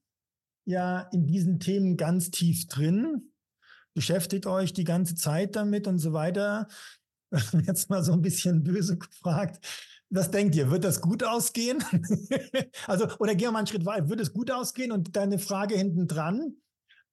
ja 0.66 1.02
in 1.12 1.26
diesen 1.26 1.60
Themen 1.60 1.98
ganz 1.98 2.32
tief 2.32 2.68
drin, 2.68 3.32
beschäftigt 3.94 4.46
euch 4.46 4.74
die 4.74 4.84
ganze 4.84 5.16
Zeit 5.16 5.56
damit 5.56 5.88
und 5.88 6.00
so 6.00 6.14
weiter. 6.14 6.68
jetzt 7.66 7.90
mal 7.90 8.04
so 8.04 8.14
ein 8.14 8.22
bisschen 8.22 8.64
böse 8.64 8.98
gefragt, 8.98 9.66
was 10.10 10.32
denkt 10.32 10.56
ihr? 10.56 10.72
Wird 10.72 10.84
das 10.84 11.02
gut 11.02 11.24
ausgehen? 11.24 11.84
also, 12.88 13.08
oder 13.20 13.36
gehen 13.36 13.48
wir 13.48 13.52
mal 13.52 13.60
einen 13.60 13.68
Schritt 13.68 13.86
weiter. 13.86 14.10
Wird 14.10 14.22
es 14.22 14.34
gut 14.34 14.50
ausgehen? 14.50 14.92
Und 14.92 15.16
dann 15.16 15.26
eine 15.26 15.40
Frage 15.40 15.76
hinten 15.76 16.08
dran. 16.08 16.56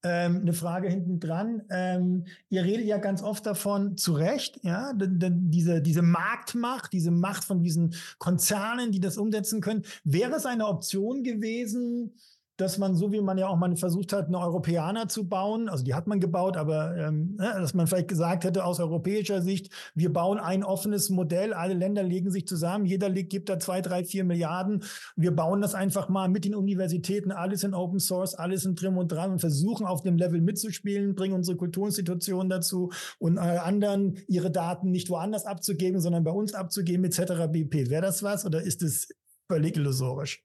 Ähm, 0.03 0.41
eine 0.43 0.53
Frage 0.53 0.89
hinten 0.89 1.21
dran. 1.21 1.63
Ähm, 1.71 2.27
ihr 2.49 2.65
redet 2.65 2.87
ja 2.87 2.99
ganz 2.99 3.23
oft 3.23 3.45
davon, 3.45 3.97
zu 3.97 4.13
Recht, 4.13 4.61
ja, 4.63 4.93
diese, 4.95 5.83
diese 5.83 6.03
Marktmacht, 6.03 6.93
diese 6.93 7.11
Macht 7.11 7.45
von 7.45 7.63
diesen 7.63 7.95
Konzernen, 8.19 8.93
die 8.93 9.01
das 9.01 9.19
umsetzen 9.19 9.61
können. 9.61 9.85
Wäre 10.05 10.37
es 10.37 10.47
eine 10.47 10.67
Option 10.67 11.25
gewesen, 11.25 12.15
dass 12.57 12.79
man, 12.79 12.95
so 12.95 13.13
wie 13.13 13.21
man 13.21 13.39
ja 13.39 13.49
auch 13.49 13.57
mal 13.57 13.77
versucht 13.77 14.13
hat, 14.13 14.29
eine 14.29 14.39
Europäer 14.39 14.87
zu 15.09 15.29
bauen, 15.29 15.69
also 15.69 15.85
die 15.85 15.95
hat 15.95 16.07
man 16.07 16.21
gebaut, 16.21 16.57
aber 16.57 16.97
ähm, 16.97 17.37
ne, 17.37 17.53
dass 17.59 17.75
man 17.75 17.87
vielleicht 17.87 18.09
gesagt 18.09 18.45
hätte 18.45 18.65
aus 18.65 18.81
europäischer 18.81 19.43
Sicht, 19.43 19.71
wir 19.95 20.13
bauen 20.13 20.39
ein 20.39 20.65
offenes 20.65 21.11
Modell, 21.11 21.53
alle 21.53 21.75
Länder 21.75 22.03
legen 22.03 22.31
sich 22.31 22.47
zusammen, 22.47 22.87
jeder 22.87 23.11
gibt 23.11 23.49
da 23.49 23.59
zwei, 23.59 23.81
drei, 23.81 24.05
vier 24.05 24.25
Milliarden, 24.25 24.83
wir 25.17 25.35
bauen 25.35 25.61
das 25.61 25.75
einfach 25.75 26.09
mal 26.09 26.29
mit 26.29 26.45
den 26.45 26.55
Universitäten, 26.55 27.33
alles 27.33 27.65
in 27.65 27.75
Open 27.75 27.99
Source, 27.99 28.35
alles 28.35 28.65
in 28.65 28.77
Trim 28.77 28.97
und 28.97 29.09
Dran 29.09 29.33
und 29.33 29.41
versuchen 29.41 29.87
auf 29.87 30.03
dem 30.03 30.17
Level 30.17 30.41
mitzuspielen, 30.41 31.15
bringen 31.15 31.35
unsere 31.35 31.57
Kulturinstitutionen 31.57 32.49
dazu 32.49 32.91
und 33.19 33.37
äh, 33.37 33.41
anderen 33.41 34.19
ihre 34.29 34.51
Daten 34.51 34.91
nicht 34.91 35.11
woanders 35.11 35.45
abzugeben, 35.45 36.01
sondern 36.01 36.25
bei 36.25 36.31
uns 36.31 36.55
abzugeben 36.55 37.05
etc. 37.05 37.49
BP. 37.51 37.91
Wäre 37.91 38.03
das 38.03 38.23
was 38.23 38.47
oder 38.47 38.63
ist 38.63 38.83
es 38.83 39.09
völlig 39.49 39.77
illusorisch? 39.77 40.43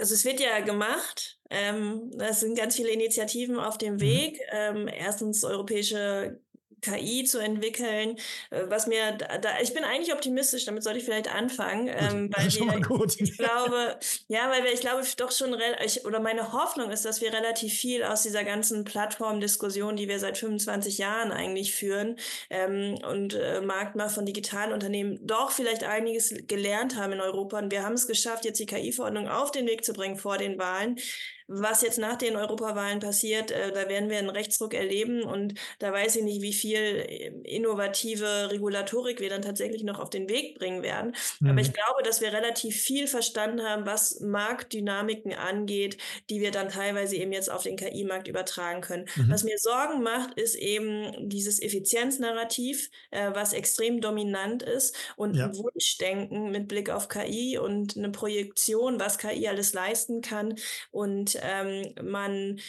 Also 0.00 0.14
es 0.14 0.24
wird 0.24 0.40
ja 0.40 0.60
gemacht. 0.60 1.38
Ähm, 1.50 2.10
es 2.18 2.40
sind 2.40 2.56
ganz 2.56 2.76
viele 2.76 2.88
Initiativen 2.88 3.58
auf 3.58 3.76
dem 3.76 3.94
mhm. 3.94 4.00
Weg. 4.00 4.40
Ähm, 4.50 4.88
erstens 4.88 5.44
europäische 5.44 6.40
KI 6.80 7.24
zu 7.24 7.38
entwickeln, 7.38 8.16
äh, 8.50 8.62
was 8.68 8.86
mir 8.86 9.12
da, 9.12 9.60
ich 9.62 9.74
bin 9.74 9.84
eigentlich 9.84 10.12
optimistisch, 10.12 10.64
damit 10.64 10.82
sollte 10.82 10.98
ich 10.98 11.04
vielleicht 11.04 11.34
anfangen, 11.34 11.88
ähm, 11.88 12.30
weil 12.34 12.46
wir, 12.46 13.20
ich 13.20 13.38
glaube, 13.38 13.98
ja, 14.28 14.50
weil 14.50 14.64
wir, 14.64 14.72
ich 14.72 14.80
glaube 14.80 15.02
doch 15.16 15.32
schon, 15.32 15.56
ich, 15.84 16.04
oder 16.04 16.20
meine 16.20 16.52
Hoffnung 16.52 16.90
ist, 16.90 17.04
dass 17.04 17.20
wir 17.20 17.32
relativ 17.32 17.72
viel 17.74 18.02
aus 18.04 18.22
dieser 18.22 18.44
ganzen 18.44 18.84
Plattformdiskussion, 18.84 19.96
die 19.96 20.08
wir 20.08 20.18
seit 20.18 20.38
25 20.38 20.98
Jahren 20.98 21.32
eigentlich 21.32 21.74
führen, 21.74 22.16
ähm, 22.48 22.98
und 23.08 23.34
äh, 23.34 23.60
Marktmacht 23.60 24.12
von 24.12 24.26
digitalen 24.26 24.72
Unternehmen 24.72 25.18
doch 25.26 25.50
vielleicht 25.50 25.84
einiges 25.84 26.34
gelernt 26.46 26.96
haben 26.96 27.12
in 27.12 27.20
Europa 27.20 27.58
und 27.58 27.70
wir 27.70 27.82
haben 27.82 27.94
es 27.94 28.06
geschafft, 28.06 28.44
jetzt 28.44 28.60
die 28.60 28.66
KI-Verordnung 28.66 29.28
auf 29.28 29.50
den 29.50 29.66
Weg 29.66 29.84
zu 29.84 29.92
bringen 29.92 30.16
vor 30.16 30.38
den 30.38 30.58
Wahlen. 30.58 30.98
Was 31.52 31.82
jetzt 31.82 31.98
nach 31.98 32.16
den 32.16 32.36
Europawahlen 32.36 33.00
passiert, 33.00 33.50
äh, 33.50 33.72
da 33.72 33.88
werden 33.88 34.08
wir 34.08 34.18
einen 34.18 34.30
Rechtsdruck 34.30 34.72
erleben 34.72 35.24
und 35.24 35.54
da 35.80 35.92
weiß 35.92 36.14
ich 36.14 36.22
nicht, 36.22 36.42
wie 36.42 36.52
viel 36.52 36.78
äh, 36.78 37.32
innovative 37.42 38.52
Regulatorik 38.52 39.18
wir 39.18 39.30
dann 39.30 39.42
tatsächlich 39.42 39.82
noch 39.82 39.98
auf 39.98 40.10
den 40.10 40.28
Weg 40.28 40.60
bringen 40.60 40.84
werden. 40.84 41.16
Mhm. 41.40 41.50
Aber 41.50 41.60
ich 41.60 41.72
glaube, 41.72 42.04
dass 42.04 42.20
wir 42.20 42.32
relativ 42.32 42.76
viel 42.76 43.08
verstanden 43.08 43.62
haben, 43.62 43.84
was 43.84 44.20
Marktdynamiken 44.20 45.34
angeht, 45.34 45.96
die 46.28 46.40
wir 46.40 46.52
dann 46.52 46.68
teilweise 46.68 47.16
eben 47.16 47.32
jetzt 47.32 47.50
auf 47.50 47.64
den 47.64 47.76
KI-Markt 47.76 48.28
übertragen 48.28 48.80
können. 48.80 49.06
Mhm. 49.16 49.30
Was 49.32 49.42
mir 49.42 49.58
Sorgen 49.58 50.04
macht, 50.04 50.34
ist 50.38 50.54
eben 50.54 51.28
dieses 51.28 51.60
Effizienznarrativ, 51.60 52.90
äh, 53.10 53.30
was 53.34 53.54
extrem 53.54 54.00
dominant 54.00 54.62
ist 54.62 54.94
und 55.16 55.34
ja. 55.34 55.46
ein 55.46 55.56
Wunschdenken 55.56 56.52
mit 56.52 56.68
Blick 56.68 56.90
auf 56.90 57.08
KI 57.08 57.58
und 57.58 57.96
eine 57.96 58.10
Projektion, 58.10 59.00
was 59.00 59.18
KI 59.18 59.48
alles 59.48 59.72
leisten 59.72 60.20
kann 60.20 60.54
und 60.92 61.39
ähm, 61.42 61.94
man 62.02 62.60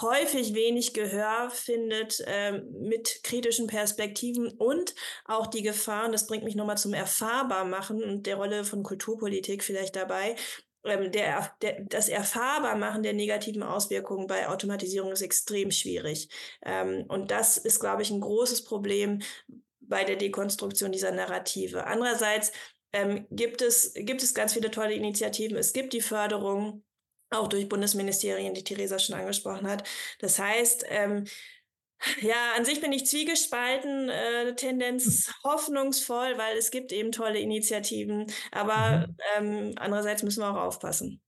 häufig 0.00 0.54
wenig 0.54 0.92
Gehör 0.92 1.50
findet 1.50 2.22
ähm, 2.26 2.66
mit 2.80 3.20
kritischen 3.22 3.66
Perspektiven 3.66 4.48
und 4.48 4.94
auch 5.24 5.46
die 5.46 5.62
Gefahren, 5.62 6.12
das 6.12 6.26
bringt 6.26 6.44
mich 6.44 6.56
nochmal 6.56 6.78
zum 6.78 6.92
Erfahrbarmachen 6.92 8.02
und 8.02 8.26
der 8.26 8.36
Rolle 8.36 8.64
von 8.64 8.82
Kulturpolitik 8.82 9.62
vielleicht 9.62 9.96
dabei, 9.96 10.36
ähm, 10.84 11.10
der, 11.12 11.50
der, 11.62 11.80
das 11.84 12.08
Erfahrbarmachen 12.08 13.02
der 13.02 13.12
negativen 13.12 13.62
Auswirkungen 13.62 14.26
bei 14.26 14.48
Automatisierung 14.48 15.12
ist 15.12 15.22
extrem 15.22 15.70
schwierig. 15.70 16.28
Ähm, 16.64 17.04
und 17.08 17.30
das 17.30 17.56
ist, 17.56 17.80
glaube 17.80 18.02
ich, 18.02 18.10
ein 18.10 18.20
großes 18.20 18.64
Problem 18.64 19.20
bei 19.80 20.04
der 20.04 20.16
Dekonstruktion 20.16 20.92
dieser 20.92 21.12
Narrative. 21.12 21.86
Andererseits 21.86 22.52
ähm, 22.92 23.26
gibt, 23.30 23.62
es, 23.62 23.92
gibt 23.94 24.22
es 24.22 24.34
ganz 24.34 24.52
viele 24.52 24.70
tolle 24.70 24.94
Initiativen. 24.94 25.56
Es 25.56 25.72
gibt 25.72 25.92
die 25.92 26.00
Förderung 26.00 26.84
auch 27.30 27.48
durch 27.48 27.68
Bundesministerien, 27.68 28.54
die 28.54 28.64
Theresa 28.64 28.98
schon 28.98 29.16
angesprochen 29.16 29.68
hat. 29.68 29.88
Das 30.20 30.38
heißt, 30.38 30.84
ähm, 30.88 31.24
ja, 32.20 32.52
an 32.56 32.64
sich 32.64 32.80
bin 32.80 32.92
ich 32.92 33.06
zwiegespalten, 33.06 34.08
äh, 34.08 34.54
Tendenz 34.54 35.26
hm. 35.26 35.34
hoffnungsvoll, 35.44 36.36
weil 36.36 36.56
es 36.56 36.70
gibt 36.70 36.92
eben 36.92 37.10
tolle 37.10 37.38
Initiativen, 37.38 38.26
aber 38.52 39.08
mhm. 39.08 39.16
ähm, 39.36 39.72
andererseits 39.76 40.22
müssen 40.22 40.40
wir 40.40 40.50
auch 40.50 40.62
aufpassen. 40.62 41.22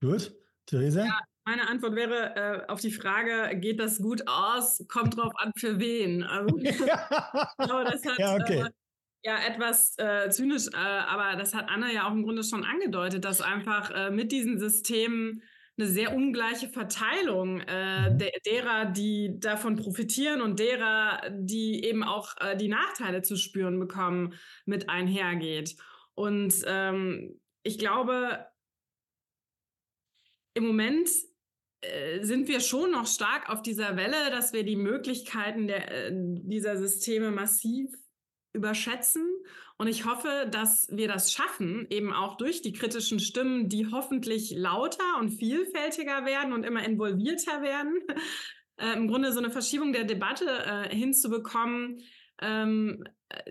Gut, 0.00 0.34
Theresa? 0.66 1.04
Ja, 1.04 1.20
meine 1.44 1.68
Antwort 1.68 1.94
wäre 1.94 2.34
äh, 2.34 2.70
auf 2.70 2.80
die 2.80 2.90
Frage, 2.90 3.56
geht 3.58 3.78
das 3.78 3.98
gut 3.98 4.26
aus? 4.26 4.84
Kommt 4.88 5.16
drauf 5.16 5.32
an, 5.36 5.52
für 5.56 5.78
wen. 5.78 6.24
Also, 6.24 6.58
ja. 6.58 7.52
glaube, 7.58 7.84
das 7.84 8.04
hat, 8.04 8.18
ja, 8.18 8.34
okay. 8.34 8.60
Äh, 8.62 8.70
ja, 9.26 9.38
etwas 9.44 9.98
äh, 9.98 10.30
zynisch, 10.30 10.68
äh, 10.72 10.76
aber 10.76 11.36
das 11.36 11.52
hat 11.52 11.68
Anna 11.68 11.90
ja 11.90 12.06
auch 12.06 12.12
im 12.12 12.22
Grunde 12.22 12.44
schon 12.44 12.64
angedeutet, 12.64 13.24
dass 13.24 13.40
einfach 13.40 13.90
äh, 13.90 14.10
mit 14.10 14.30
diesen 14.30 14.60
Systemen 14.60 15.42
eine 15.76 15.88
sehr 15.88 16.14
ungleiche 16.14 16.68
Verteilung 16.68 17.60
äh, 17.62 18.10
mhm. 18.10 18.18
de 18.18 18.30
derer, 18.46 18.84
die 18.84 19.40
davon 19.40 19.74
profitieren 19.74 20.40
und 20.40 20.60
derer, 20.60 21.22
die 21.30 21.84
eben 21.84 22.04
auch 22.04 22.34
äh, 22.40 22.56
die 22.56 22.68
Nachteile 22.68 23.22
zu 23.22 23.36
spüren 23.36 23.80
bekommen, 23.80 24.34
mit 24.64 24.88
einhergeht. 24.88 25.76
Und 26.14 26.54
ähm, 26.64 27.40
ich 27.64 27.78
glaube, 27.78 28.46
im 30.54 30.68
Moment 30.68 31.10
äh, 31.80 32.22
sind 32.22 32.46
wir 32.46 32.60
schon 32.60 32.92
noch 32.92 33.08
stark 33.08 33.50
auf 33.50 33.60
dieser 33.60 33.96
Welle, 33.96 34.30
dass 34.30 34.52
wir 34.52 34.62
die 34.62 34.76
Möglichkeiten 34.76 35.66
der, 35.66 36.12
dieser 36.12 36.76
Systeme 36.76 37.32
massiv 37.32 37.90
überschätzen. 38.56 39.24
Und 39.78 39.88
ich 39.88 40.06
hoffe, 40.06 40.48
dass 40.50 40.88
wir 40.90 41.06
das 41.06 41.32
schaffen, 41.32 41.86
eben 41.90 42.12
auch 42.12 42.36
durch 42.36 42.62
die 42.62 42.72
kritischen 42.72 43.20
Stimmen, 43.20 43.68
die 43.68 43.90
hoffentlich 43.92 44.52
lauter 44.56 45.18
und 45.20 45.30
vielfältiger 45.30 46.24
werden 46.24 46.52
und 46.52 46.64
immer 46.64 46.82
involvierter 46.84 47.62
werden, 47.62 48.00
äh, 48.78 48.94
im 48.94 49.06
Grunde 49.06 49.32
so 49.32 49.38
eine 49.38 49.50
Verschiebung 49.50 49.92
der 49.92 50.04
Debatte 50.04 50.46
äh, 50.46 50.94
hinzubekommen, 50.94 52.00
ähm, 52.40 53.04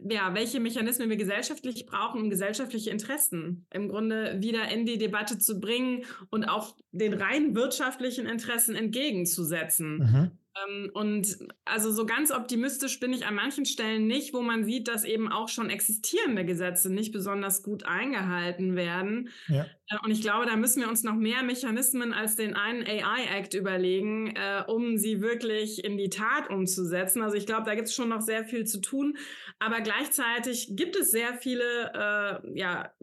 ja, 0.09 0.33
welche 0.33 0.59
Mechanismen 0.59 1.09
wir 1.09 1.17
gesellschaftlich 1.17 1.85
brauchen, 1.85 2.21
um 2.21 2.29
gesellschaftliche 2.29 2.89
Interessen 2.89 3.67
im 3.71 3.89
Grunde 3.89 4.37
wieder 4.39 4.69
in 4.69 4.85
die 4.85 4.97
Debatte 4.97 5.37
zu 5.37 5.59
bringen 5.59 6.05
und 6.29 6.45
auch 6.45 6.75
den 6.91 7.13
rein 7.13 7.55
wirtschaftlichen 7.55 8.25
Interessen 8.25 8.75
entgegenzusetzen. 8.75 9.97
Mhm. 9.97 10.31
Ähm, 10.55 10.89
und 10.93 11.37
also 11.65 11.91
so 11.91 12.05
ganz 12.05 12.31
optimistisch 12.31 12.99
bin 12.99 13.13
ich 13.13 13.25
an 13.25 13.35
manchen 13.35 13.65
Stellen 13.65 14.07
nicht, 14.07 14.33
wo 14.33 14.41
man 14.41 14.63
sieht, 14.63 14.87
dass 14.87 15.03
eben 15.03 15.31
auch 15.31 15.49
schon 15.49 15.69
existierende 15.69 16.45
Gesetze 16.45 16.93
nicht 16.93 17.11
besonders 17.11 17.63
gut 17.63 17.85
eingehalten 17.85 18.75
werden. 18.75 19.29
Ja. 19.47 19.65
Äh, 19.89 19.97
und 20.03 20.11
ich 20.11 20.21
glaube, 20.21 20.45
da 20.45 20.55
müssen 20.55 20.81
wir 20.81 20.89
uns 20.89 21.03
noch 21.03 21.15
mehr 21.15 21.43
Mechanismen 21.43 22.13
als 22.13 22.35
den 22.35 22.55
einen 22.55 22.83
AI-Act 22.85 23.53
überlegen, 23.53 24.35
äh, 24.35 24.63
um 24.67 24.97
sie 24.97 25.21
wirklich 25.21 25.83
in 25.83 25.97
die 25.97 26.09
Tat 26.09 26.49
umzusetzen. 26.49 27.21
Also 27.21 27.35
ich 27.35 27.45
glaube, 27.45 27.65
da 27.65 27.75
gibt 27.75 27.89
es 27.89 27.95
schon 27.95 28.09
noch 28.09 28.21
sehr 28.21 28.45
viel 28.45 28.65
zu 28.65 28.79
tun. 28.79 29.17
Aber 29.59 29.81
gleichzeitig 29.81 30.69
gibt 30.71 30.95
es 30.95 31.11
sehr 31.11 31.33
viele 31.33 31.91
äh, 31.93 32.57
ja, 32.57 32.93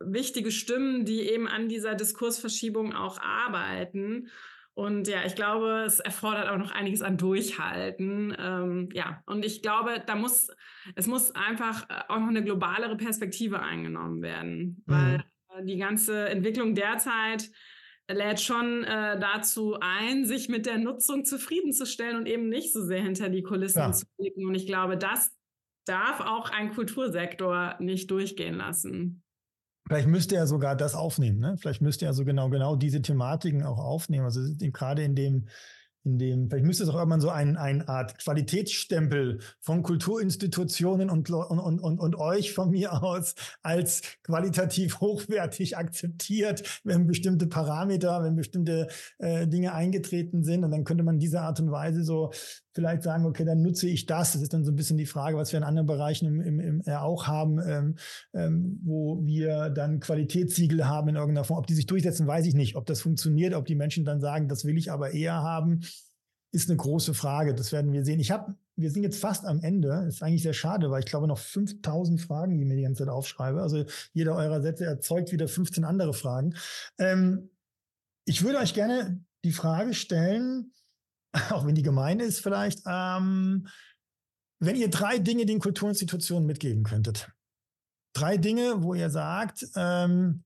wichtige 0.00 0.50
Stimmen, 0.50 1.04
die 1.04 1.20
eben 1.20 1.46
an 1.46 1.68
dieser 1.68 1.94
Diskursverschiebung 1.94 2.94
auch 2.94 3.20
arbeiten. 3.20 4.28
Und 4.76 5.08
ja, 5.08 5.24
ich 5.24 5.34
glaube, 5.34 5.84
es 5.86 6.00
erfordert 6.00 6.50
auch 6.50 6.58
noch 6.58 6.70
einiges 6.70 7.00
an 7.00 7.16
Durchhalten. 7.16 8.36
Ähm, 8.38 8.90
ja, 8.92 9.22
und 9.24 9.42
ich 9.42 9.62
glaube, 9.62 10.02
da 10.06 10.14
muss, 10.16 10.48
es 10.94 11.06
muss 11.06 11.34
einfach 11.34 11.88
äh, 11.88 12.02
auch 12.08 12.18
noch 12.18 12.28
eine 12.28 12.44
globalere 12.44 12.98
Perspektive 12.98 13.62
eingenommen 13.62 14.20
werden, 14.20 14.82
mhm. 14.84 14.92
weil 14.92 15.24
äh, 15.48 15.64
die 15.64 15.78
ganze 15.78 16.28
Entwicklung 16.28 16.74
derzeit 16.74 17.48
lädt 18.06 18.38
schon 18.38 18.84
äh, 18.84 19.18
dazu 19.18 19.78
ein, 19.80 20.26
sich 20.26 20.50
mit 20.50 20.66
der 20.66 20.76
Nutzung 20.76 21.24
zufriedenzustellen 21.24 22.18
und 22.18 22.26
eben 22.26 22.50
nicht 22.50 22.74
so 22.74 22.84
sehr 22.84 23.00
hinter 23.00 23.30
die 23.30 23.42
Kulissen 23.42 23.78
ja. 23.78 23.92
zu 23.92 24.04
blicken. 24.18 24.44
Und 24.44 24.56
ich 24.56 24.66
glaube, 24.66 24.98
das 24.98 25.34
darf 25.86 26.20
auch 26.20 26.50
ein 26.50 26.74
Kultursektor 26.74 27.76
nicht 27.80 28.10
durchgehen 28.10 28.56
lassen. 28.56 29.22
Vielleicht 29.86 30.08
müsste 30.08 30.34
er 30.36 30.46
sogar 30.46 30.74
das 30.74 30.94
aufnehmen, 30.94 31.38
ne? 31.38 31.56
Vielleicht 31.58 31.80
müsste 31.80 32.06
er 32.06 32.14
so 32.14 32.24
genau, 32.24 32.50
genau 32.50 32.74
diese 32.74 33.02
Thematiken 33.02 33.62
auch 33.62 33.78
aufnehmen. 33.78 34.24
Also 34.24 34.40
gerade 34.58 35.04
in 35.04 35.14
dem, 35.14 35.46
in 36.06 36.18
dem, 36.18 36.48
vielleicht 36.48 36.64
müsste 36.64 36.84
es 36.84 36.88
auch 36.88 36.96
irgendwann 36.96 37.20
so 37.20 37.30
ein, 37.30 37.56
eine 37.56 37.86
Art 37.88 38.18
Qualitätsstempel 38.18 39.40
von 39.60 39.82
Kulturinstitutionen 39.82 41.08
und, 41.10 41.30
und, 41.30 41.80
und, 41.80 41.98
und 41.98 42.16
euch 42.16 42.52
von 42.52 42.70
mir 42.70 43.02
aus 43.02 43.34
als 43.62 44.02
qualitativ 44.22 45.00
hochwertig 45.00 45.76
akzeptiert, 45.76 46.80
wenn 46.84 47.06
bestimmte 47.06 47.46
Parameter, 47.46 48.22
wenn 48.24 48.34
bestimmte 48.34 48.88
äh, 49.18 49.46
Dinge 49.46 49.72
eingetreten 49.72 50.42
sind. 50.42 50.64
Und 50.64 50.70
dann 50.70 50.84
könnte 50.84 51.04
man 51.04 51.18
diese 51.18 51.42
Art 51.42 51.60
und 51.60 51.70
Weise 51.70 52.02
so 52.02 52.32
vielleicht 52.76 53.02
sagen, 53.02 53.24
okay, 53.24 53.44
dann 53.44 53.62
nutze 53.62 53.88
ich 53.88 54.04
das. 54.04 54.34
Das 54.34 54.42
ist 54.42 54.52
dann 54.52 54.64
so 54.64 54.70
ein 54.70 54.76
bisschen 54.76 54.98
die 54.98 55.06
Frage, 55.06 55.38
was 55.38 55.50
wir 55.50 55.56
in 55.56 55.64
anderen 55.64 55.86
Bereichen 55.86 56.26
im, 56.26 56.40
im, 56.42 56.60
im, 56.60 56.82
ja 56.84 57.00
auch 57.00 57.26
haben, 57.26 57.58
ähm, 57.58 57.94
ähm, 58.34 58.78
wo 58.84 59.24
wir 59.24 59.70
dann 59.70 59.98
Qualitätssiegel 59.98 60.86
haben 60.86 61.08
in 61.08 61.16
irgendeiner 61.16 61.44
Form. 61.44 61.58
Ob 61.58 61.66
die 61.66 61.74
sich 61.74 61.86
durchsetzen, 61.86 62.26
weiß 62.26 62.44
ich 62.46 62.54
nicht. 62.54 62.76
Ob 62.76 62.84
das 62.84 63.00
funktioniert, 63.00 63.54
ob 63.54 63.64
die 63.64 63.74
Menschen 63.74 64.04
dann 64.04 64.20
sagen, 64.20 64.48
das 64.48 64.66
will 64.66 64.76
ich 64.76 64.92
aber 64.92 65.12
eher 65.12 65.42
haben, 65.42 65.80
ist 66.52 66.68
eine 66.68 66.76
große 66.76 67.14
Frage. 67.14 67.54
Das 67.54 67.72
werden 67.72 67.92
wir 67.92 68.04
sehen. 68.04 68.20
Ich 68.20 68.30
habe, 68.30 68.54
wir 68.76 68.90
sind 68.90 69.02
jetzt 69.02 69.20
fast 69.20 69.46
am 69.46 69.60
Ende. 69.60 70.04
Ist 70.06 70.22
eigentlich 70.22 70.42
sehr 70.42 70.52
schade, 70.52 70.90
weil 70.90 71.00
ich 71.00 71.06
glaube 71.06 71.26
noch 71.26 71.38
5000 71.38 72.20
Fragen, 72.20 72.54
die 72.54 72.62
ich 72.62 72.68
mir 72.68 72.76
die 72.76 72.82
ganze 72.82 73.04
Zeit 73.04 73.12
aufschreibe. 73.12 73.62
Also 73.62 73.84
jeder 74.12 74.36
eurer 74.36 74.60
Sätze 74.60 74.84
erzeugt 74.84 75.32
wieder 75.32 75.48
15 75.48 75.84
andere 75.84 76.12
Fragen. 76.12 76.54
Ähm, 76.98 77.48
ich 78.26 78.44
würde 78.44 78.58
euch 78.58 78.74
gerne 78.74 79.24
die 79.44 79.52
Frage 79.52 79.94
stellen, 79.94 80.72
auch 81.50 81.66
wenn 81.66 81.74
die 81.74 81.82
gemein 81.82 82.20
ist 82.20 82.40
vielleicht, 82.40 82.80
ähm, 82.86 83.68
wenn 84.58 84.76
ihr 84.76 84.88
drei 84.88 85.18
Dinge 85.18 85.46
den 85.46 85.60
Kulturinstitutionen 85.60 86.46
mitgeben 86.46 86.84
könntet. 86.84 87.30
Drei 88.14 88.38
Dinge, 88.38 88.82
wo 88.82 88.94
ihr 88.94 89.10
sagt, 89.10 89.66
ähm, 89.76 90.42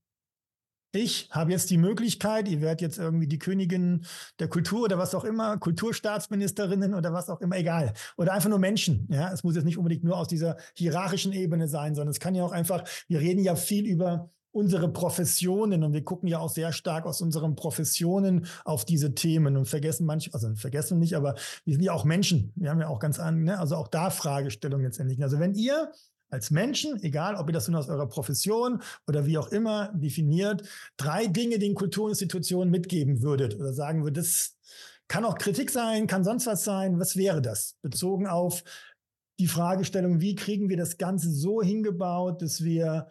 ich 0.93 1.29
habe 1.31 1.53
jetzt 1.53 1.71
die 1.71 1.79
Möglichkeit, 1.79 2.49
ihr 2.49 2.61
werdet 2.61 2.81
jetzt 2.81 2.99
irgendwie 2.99 3.29
die 3.29 3.39
Königin 3.39 4.05
der 4.41 4.49
Kultur 4.49 4.83
oder 4.83 4.99
was 4.99 5.15
auch 5.15 5.23
immer, 5.23 5.57
Kulturstaatsministerinnen 5.57 6.95
oder 6.95 7.13
was 7.13 7.29
auch 7.29 7.41
immer, 7.41 7.57
egal. 7.57 7.93
Oder 8.17 8.33
einfach 8.33 8.49
nur 8.49 8.59
Menschen. 8.59 9.07
Ja, 9.09 9.33
es 9.33 9.45
muss 9.45 9.55
jetzt 9.55 9.65
nicht 9.65 9.79
unbedingt 9.79 10.03
nur 10.03 10.17
aus 10.17 10.27
dieser 10.27 10.57
hierarchischen 10.75 11.33
Ebene 11.33 11.69
sein, 11.69 11.95
sondern 11.95 12.11
es 12.11 12.19
kann 12.19 12.35
ja 12.35 12.43
auch 12.43 12.51
einfach, 12.51 12.83
wir 13.07 13.21
reden 13.21 13.45
ja 13.45 13.55
viel 13.55 13.87
über 13.87 14.33
unsere 14.53 14.93
Professionen 14.93 15.85
und 15.85 15.93
wir 15.93 16.05
gucken 16.05 16.29
ja 16.29 16.39
auch 16.39 16.51
sehr 16.51 16.73
stark 16.73 17.07
aus 17.07 17.21
unseren 17.21 17.55
Professionen 17.55 18.47
auf 18.65 18.85
diese 18.85 19.15
Themen 19.15 19.57
und 19.57 19.67
vergessen 19.67 20.07
manche, 20.07 20.35
also 20.35 20.55
vergessen 20.57 20.99
nicht, 20.99 21.15
aber 21.15 21.37
wir 21.65 21.75
sind 21.75 21.83
ja 21.83 21.93
auch 21.93 22.05
Menschen. 22.05 22.53
Wir 22.57 22.71
haben 22.71 22.81
ja 22.81 22.89
auch 22.89 22.99
ganz 22.99 23.19
an, 23.19 23.45
ne, 23.45 23.59
also 23.59 23.77
auch 23.77 23.89
da 23.89 24.11
Fragestellungen 24.11 24.87
letztendlich. 24.87 25.23
Also 25.23 25.39
wenn 25.39 25.55
ihr 25.55 25.93
als 26.31 26.51
Menschen, 26.51 27.03
egal 27.03 27.35
ob 27.35 27.49
ihr 27.49 27.53
das 27.53 27.69
nun 27.69 27.77
aus 27.77 27.89
eurer 27.89 28.09
Profession 28.09 28.83
oder 29.07 29.27
wie 29.27 29.39
auch 29.39 29.49
immer 29.49 29.93
definiert, 29.95 30.63
drei 30.97 31.27
Dinge 31.27 31.59
den 31.59 31.75
Kulturinstitutionen 31.75 32.71
mitgeben 32.71 33.23
würdet 33.23 33.57
oder 33.57 33.73
sagen 33.73 34.05
würdet, 34.05 34.19
das 34.19 34.57
kann 35.09 35.25
auch 35.25 35.39
Kritik 35.39 35.71
sein, 35.71 36.07
kann 36.07 36.23
sonst 36.23 36.47
was 36.47 36.63
sein, 36.63 37.01
was 37.01 37.17
wäre 37.17 37.43
das? 37.43 37.77
Bezogen 37.83 38.29
auf 38.29 38.63
die 39.41 39.49
Fragestellung, 39.49 40.21
wie 40.21 40.37
kriegen 40.37 40.69
wir 40.69 40.77
das 40.77 40.99
Ganze 40.99 41.31
so 41.33 41.63
hingebaut, 41.63 42.43
dass 42.43 42.63
wir 42.63 43.09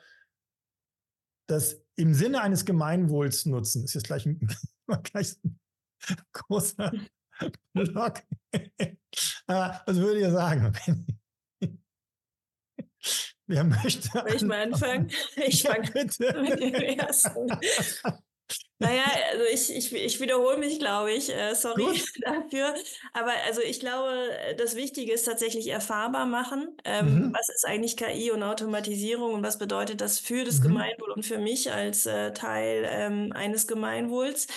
das 1.49 1.81
im 1.95 2.13
Sinne 2.13 2.41
eines 2.41 2.65
Gemeinwohls 2.65 3.45
nutzen, 3.45 3.83
ist 3.83 3.95
jetzt 3.95 4.05
gleich 4.05 4.25
ein, 4.25 4.39
gleich 5.03 5.35
ein 5.43 5.59
großer 6.31 6.91
Block. 7.73 8.23
Was 9.47 9.95
würdet 9.95 10.21
ihr 10.21 10.31
sagen? 10.31 11.07
Wer 13.47 13.63
möchte? 13.63 14.09
Soll 14.09 14.33
ich 14.35 14.41
mal 14.43 14.61
anfangen? 14.61 15.11
Ich 15.35 15.63
fange 15.63 15.87
ja, 15.87 15.91
bitte. 15.91 16.41
mit 16.41 16.59
dem 16.59 16.73
ersten. 16.75 17.47
Naja, 18.81 19.03
also 19.31 19.43
ich, 19.51 19.75
ich, 19.75 19.93
ich 19.93 20.21
wiederhole 20.21 20.57
mich, 20.57 20.79
glaube 20.79 21.11
ich. 21.11 21.35
Äh, 21.35 21.53
sorry 21.53 21.83
Gut. 21.83 22.03
dafür. 22.21 22.73
Aber 23.11 23.33
also 23.45 23.61
ich 23.61 23.81
glaube, 23.81 24.31
das 24.57 24.75
Wichtige 24.75 25.11
ist 25.11 25.23
tatsächlich 25.23 25.67
erfahrbar 25.67 26.25
machen. 26.25 26.77
Ähm, 26.85 27.27
mhm. 27.27 27.33
Was 27.33 27.49
ist 27.49 27.65
eigentlich 27.65 27.97
KI 27.97 28.31
und 28.31 28.41
Automatisierung 28.41 29.33
und 29.33 29.43
was 29.43 29.57
bedeutet 29.57 29.99
das 29.99 30.19
für 30.19 30.45
das 30.45 30.59
mhm. 30.59 30.63
Gemeinwohl 30.63 31.11
und 31.11 31.25
für 31.25 31.39
mich 31.39 31.73
als 31.73 32.05
äh, 32.05 32.31
Teil 32.31 32.87
ähm, 32.89 33.33
eines 33.33 33.67
Gemeinwohls? 33.67 34.47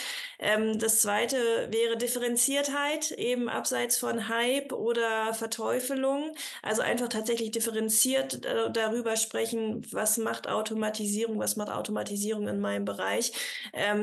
Ähm, 0.43 0.79
das 0.79 1.01
zweite 1.01 1.37
wäre 1.71 1.97
Differenziertheit, 1.97 3.13
eben 3.13 3.49
abseits 3.49 3.97
von 3.99 4.29
Hype 4.29 4.73
oder 4.73 5.35
Verteufelung. 5.35 6.35
Also 6.63 6.83
einfach 6.83 7.09
tatsächlich 7.09 7.53
differenziert 7.53 8.45
äh, 8.45 8.71
darüber 8.73 9.17
sprechen, 9.17 9.87
was 9.93 10.19
macht 10.19 10.49
Automatisierung, 10.49 11.39
was 11.39 11.55
macht 11.57 11.71
Automatisierung 11.71 12.49
in 12.49 12.61
meinem 12.61 12.85
Bereich. 12.85 13.33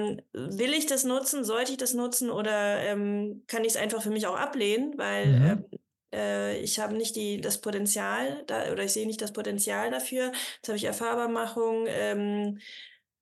Ähm, 0.10 0.58
will 0.58 0.74
ich 0.74 0.86
das 0.86 1.04
nutzen, 1.04 1.44
sollte 1.44 1.72
ich 1.72 1.78
das 1.78 1.94
nutzen 1.94 2.30
oder 2.30 2.80
ähm, 2.80 3.44
kann 3.48 3.64
ich 3.64 3.70
es 3.70 3.78
einfach 3.78 4.02
für 4.02 4.10
mich 4.10 4.28
auch 4.28 4.38
ablehnen, 4.38 4.98
weil 4.98 5.28
mhm. 5.28 5.46
Ähm, 5.46 5.66
äh, 6.12 6.60
ich 6.60 6.80
habe 6.80 6.96
nicht 6.96 7.16
die, 7.16 7.42
das 7.42 7.62
Potenzial 7.62 8.44
da, 8.48 8.72
oder 8.72 8.84
ich 8.84 8.94
sehe 8.94 9.08
nicht 9.08 9.22
das 9.22 9.34
Potenzial 9.34 9.92
dafür. 9.92 10.32
Jetzt 10.56 10.68
habe 10.68 10.78
ich 10.78 10.86
Erfahrbarmachung, 10.86 11.86
ähm, 11.88 12.60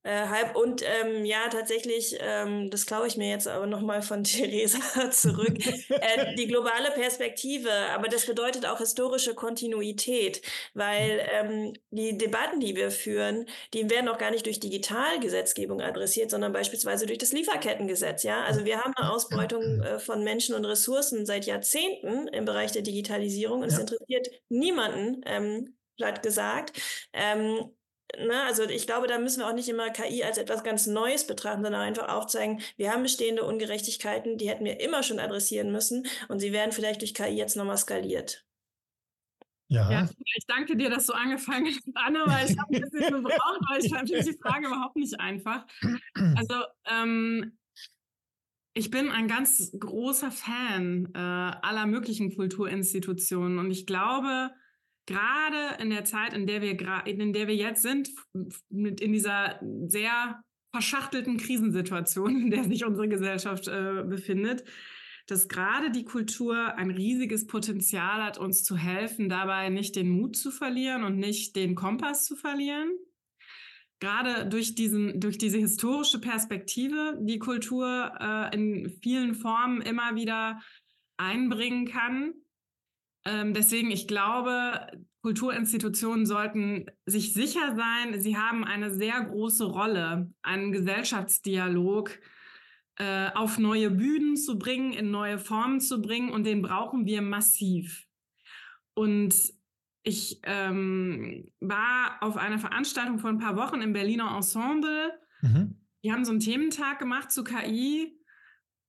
äh, 0.08 0.28
halb. 0.30 0.56
Und 0.56 0.84
ähm, 0.84 1.26
ja, 1.26 1.50
tatsächlich, 1.50 2.18
ähm, 2.22 2.70
das 2.70 2.86
glaube 2.86 3.08
ich 3.08 3.18
mir 3.18 3.30
jetzt 3.30 3.48
aber 3.48 3.68
nochmal 3.68 4.02
von 4.02 4.24
Theresa 4.24 5.12
zurück, 5.12 5.58
äh, 5.90 6.36
die 6.36 6.48
globale 6.48 6.92
Perspektive, 6.92 7.70
aber 7.94 8.08
das 8.08 8.26
bedeutet 8.26 8.66
auch 8.66 8.78
historische 8.78 9.36
Kontinuität, 9.36 10.42
weil 10.74 11.28
ähm, 11.34 11.74
die 11.92 12.18
Debatten, 12.18 12.62
die 12.62 12.76
wir 12.76 12.90
führen, 12.90 13.46
die 13.74 13.90
werden 13.90 14.08
auch 14.08 14.18
gar 14.18 14.32
nicht 14.32 14.46
durch 14.46 14.62
Digitalgesetzgebung 14.62 15.82
adressiert, 15.82 16.32
sondern 16.32 16.54
beispielsweise 16.54 17.06
durch 17.06 17.18
das 17.20 17.34
Lieferkettengesetz. 17.34 18.24
Ja, 18.24 18.44
also 18.44 18.64
wir 18.64 18.80
haben 18.82 18.94
eine 18.96 19.12
Ausbeutung 19.12 19.82
äh, 19.82 20.00
von 20.00 20.24
Menschen 20.24 20.56
und 20.56 20.64
Ressourcen 20.64 21.26
seit 21.26 21.46
Jahrzehnten 21.46 22.28
im 22.30 22.46
Bereich 22.46 22.72
der 22.72 22.82
Digitalisierung. 22.82 23.62
Und 23.62 23.68
es 23.68 23.78
interessiert 23.78 24.30
niemanden, 24.48 25.22
ähm, 25.26 25.76
platt 25.98 26.24
gesagt. 26.24 26.80
Ähm, 27.12 27.72
Ne, 28.16 28.44
also 28.44 28.64
ich 28.64 28.88
glaube, 28.88 29.08
da 29.08 29.20
müssen 29.20 29.42
wir 29.42 29.48
auch 29.48 29.54
nicht 29.54 29.68
immer 29.68 29.90
KI 29.90 30.24
als 30.24 30.38
etwas 30.38 30.64
ganz 30.64 30.88
Neues 30.88 31.28
betrachten, 31.28 31.62
sondern 31.62 31.82
einfach 31.82 32.08
aufzeigen, 32.08 32.62
wir 32.78 32.92
haben 32.92 33.04
bestehende 33.04 33.44
Ungerechtigkeiten, 33.44 34.38
die 34.38 34.50
hätten 34.50 34.64
wir 34.64 34.80
immer 34.80 35.04
schon 35.04 35.20
adressieren 35.20 35.72
müssen 35.74 36.08
und 36.30 36.40
sie 36.40 36.54
werden 36.54 36.72
vielleicht 36.72 37.02
durch 37.02 37.14
KI 37.14 37.36
jetzt 37.36 37.58
nochmal 37.58 37.78
skaliert. 37.78 38.46
Ja. 39.70 39.92
ja. 39.92 40.10
ich 40.38 40.46
danke 40.48 40.78
dir, 40.78 40.90
dass 40.90 41.08
du 41.08 41.14
angefangen 41.14 41.68
hast, 41.68 41.90
Anne, 41.96 42.24
weil 42.26 42.50
ich 42.50 42.58
habe 42.58 42.74
ein 42.74 42.82
bisschen 42.82 43.14
gebraucht, 43.24 43.62
weil 43.70 43.84
ich 43.84 43.94
finde 43.94 44.24
die 44.24 44.38
Frage 44.42 44.68
überhaupt 44.68 44.96
nicht 44.96 45.20
einfach. 45.20 45.66
Also 46.36 46.56
ähm, 46.86 47.58
ich 48.74 48.90
bin 48.90 49.10
ein 49.10 49.28
ganz 49.28 49.72
großer 49.78 50.32
Fan 50.32 51.10
äh, 51.14 51.18
aller 51.18 51.86
möglichen 51.86 52.34
Kulturinstitutionen 52.36 53.60
und 53.60 53.72
ich 53.72 53.86
glaube, 53.86 54.52
gerade 55.08 55.82
in 55.82 55.90
der 55.90 56.06
Zeit, 56.06 56.34
in 56.34 56.46
der 56.46 56.62
wir 56.62 56.78
in 57.08 57.34
der 57.34 57.48
wir 57.48 57.56
jetzt 57.56 57.82
sind, 57.82 58.10
mit 58.70 59.02
in 59.02 59.14
dieser 59.14 59.60
sehr 59.88 60.44
verschachtelten 60.72 61.38
Krisensituation, 61.38 62.42
in 62.42 62.52
der 62.52 62.64
sich 62.66 62.86
unsere 62.86 63.08
Gesellschaft 63.08 63.68
äh, 63.68 64.04
befindet, 64.04 64.64
dass 65.26 65.50
gerade 65.50 65.92
die 65.92 66.06
Kultur 66.06 66.76
ein 66.76 66.92
riesiges 66.92 67.48
Potenzial 67.48 68.24
hat, 68.24 68.38
uns 68.38 68.64
zu 68.64 68.78
helfen, 68.78 69.28
dabei 69.28 69.70
nicht 69.70 69.96
den 69.96 70.10
Mut 70.10 70.36
zu 70.36 70.52
verlieren 70.52 71.04
und 71.04 71.18
nicht 71.18 71.56
den 71.56 71.76
Kompass 71.76 72.26
zu 72.26 72.36
verlieren. 72.36 72.92
Gerade 74.00 74.48
durch, 74.48 74.76
diesen, 74.76 75.20
durch 75.20 75.38
diese 75.38 75.58
historische 75.58 76.20
Perspektive, 76.20 77.18
die 77.20 77.40
Kultur 77.40 78.14
äh, 78.20 78.56
in 78.56 78.90
vielen 79.02 79.34
Formen 79.34 79.82
immer 79.82 80.16
wieder 80.16 80.62
einbringen 81.18 81.88
kann. 81.88 82.34
Ähm, 83.28 83.54
deswegen, 83.54 83.91
ich 83.91 84.08
glaube, 84.08 84.88
Kulturinstitutionen 85.22 86.26
sollten 86.26 86.86
sich 87.06 87.34
sicher 87.34 87.76
sein, 87.76 88.22
sie 88.22 88.38
haben 88.38 88.64
eine 88.64 88.90
sehr 88.90 89.20
große 89.20 89.66
Rolle, 89.66 90.32
einen 90.41 90.72
Gesellschaftsdialog 90.72 92.18
äh, 92.95 93.30
auf 93.34 93.58
neue 93.58 93.91
Bühnen 93.91 94.38
zu 94.38 94.58
bringen, 94.58 94.94
in 94.94 95.12
neue 95.12 95.40
Formen 95.40 95.82
zu 95.82 96.02
bringen 96.02 96.30
und 96.30 96.45
den 96.45 96.62
brauchen 96.62 97.06
wir 97.06 97.22
massiv. 97.22 98.06
Und 98.94 99.36
ich 100.04 100.40
ähm, 100.44 101.52
war 101.60 102.20
auf 102.22 102.38
einer 102.38 102.60
Veranstaltung 102.60 103.20
vor 103.20 103.30
ein 103.30 103.40
paar 103.40 103.58
Wochen 103.58 103.82
im 103.82 103.91
Berliner 103.91 104.34
Ensemble. 104.38 105.12
Mhm. 105.41 105.76
Die 106.02 106.14
haben 106.14 106.24
so 106.24 106.32
einen 106.32 106.40
Thementag 106.40 106.99
gemacht 106.99 107.30
zu 107.30 107.44
KI 107.44 108.18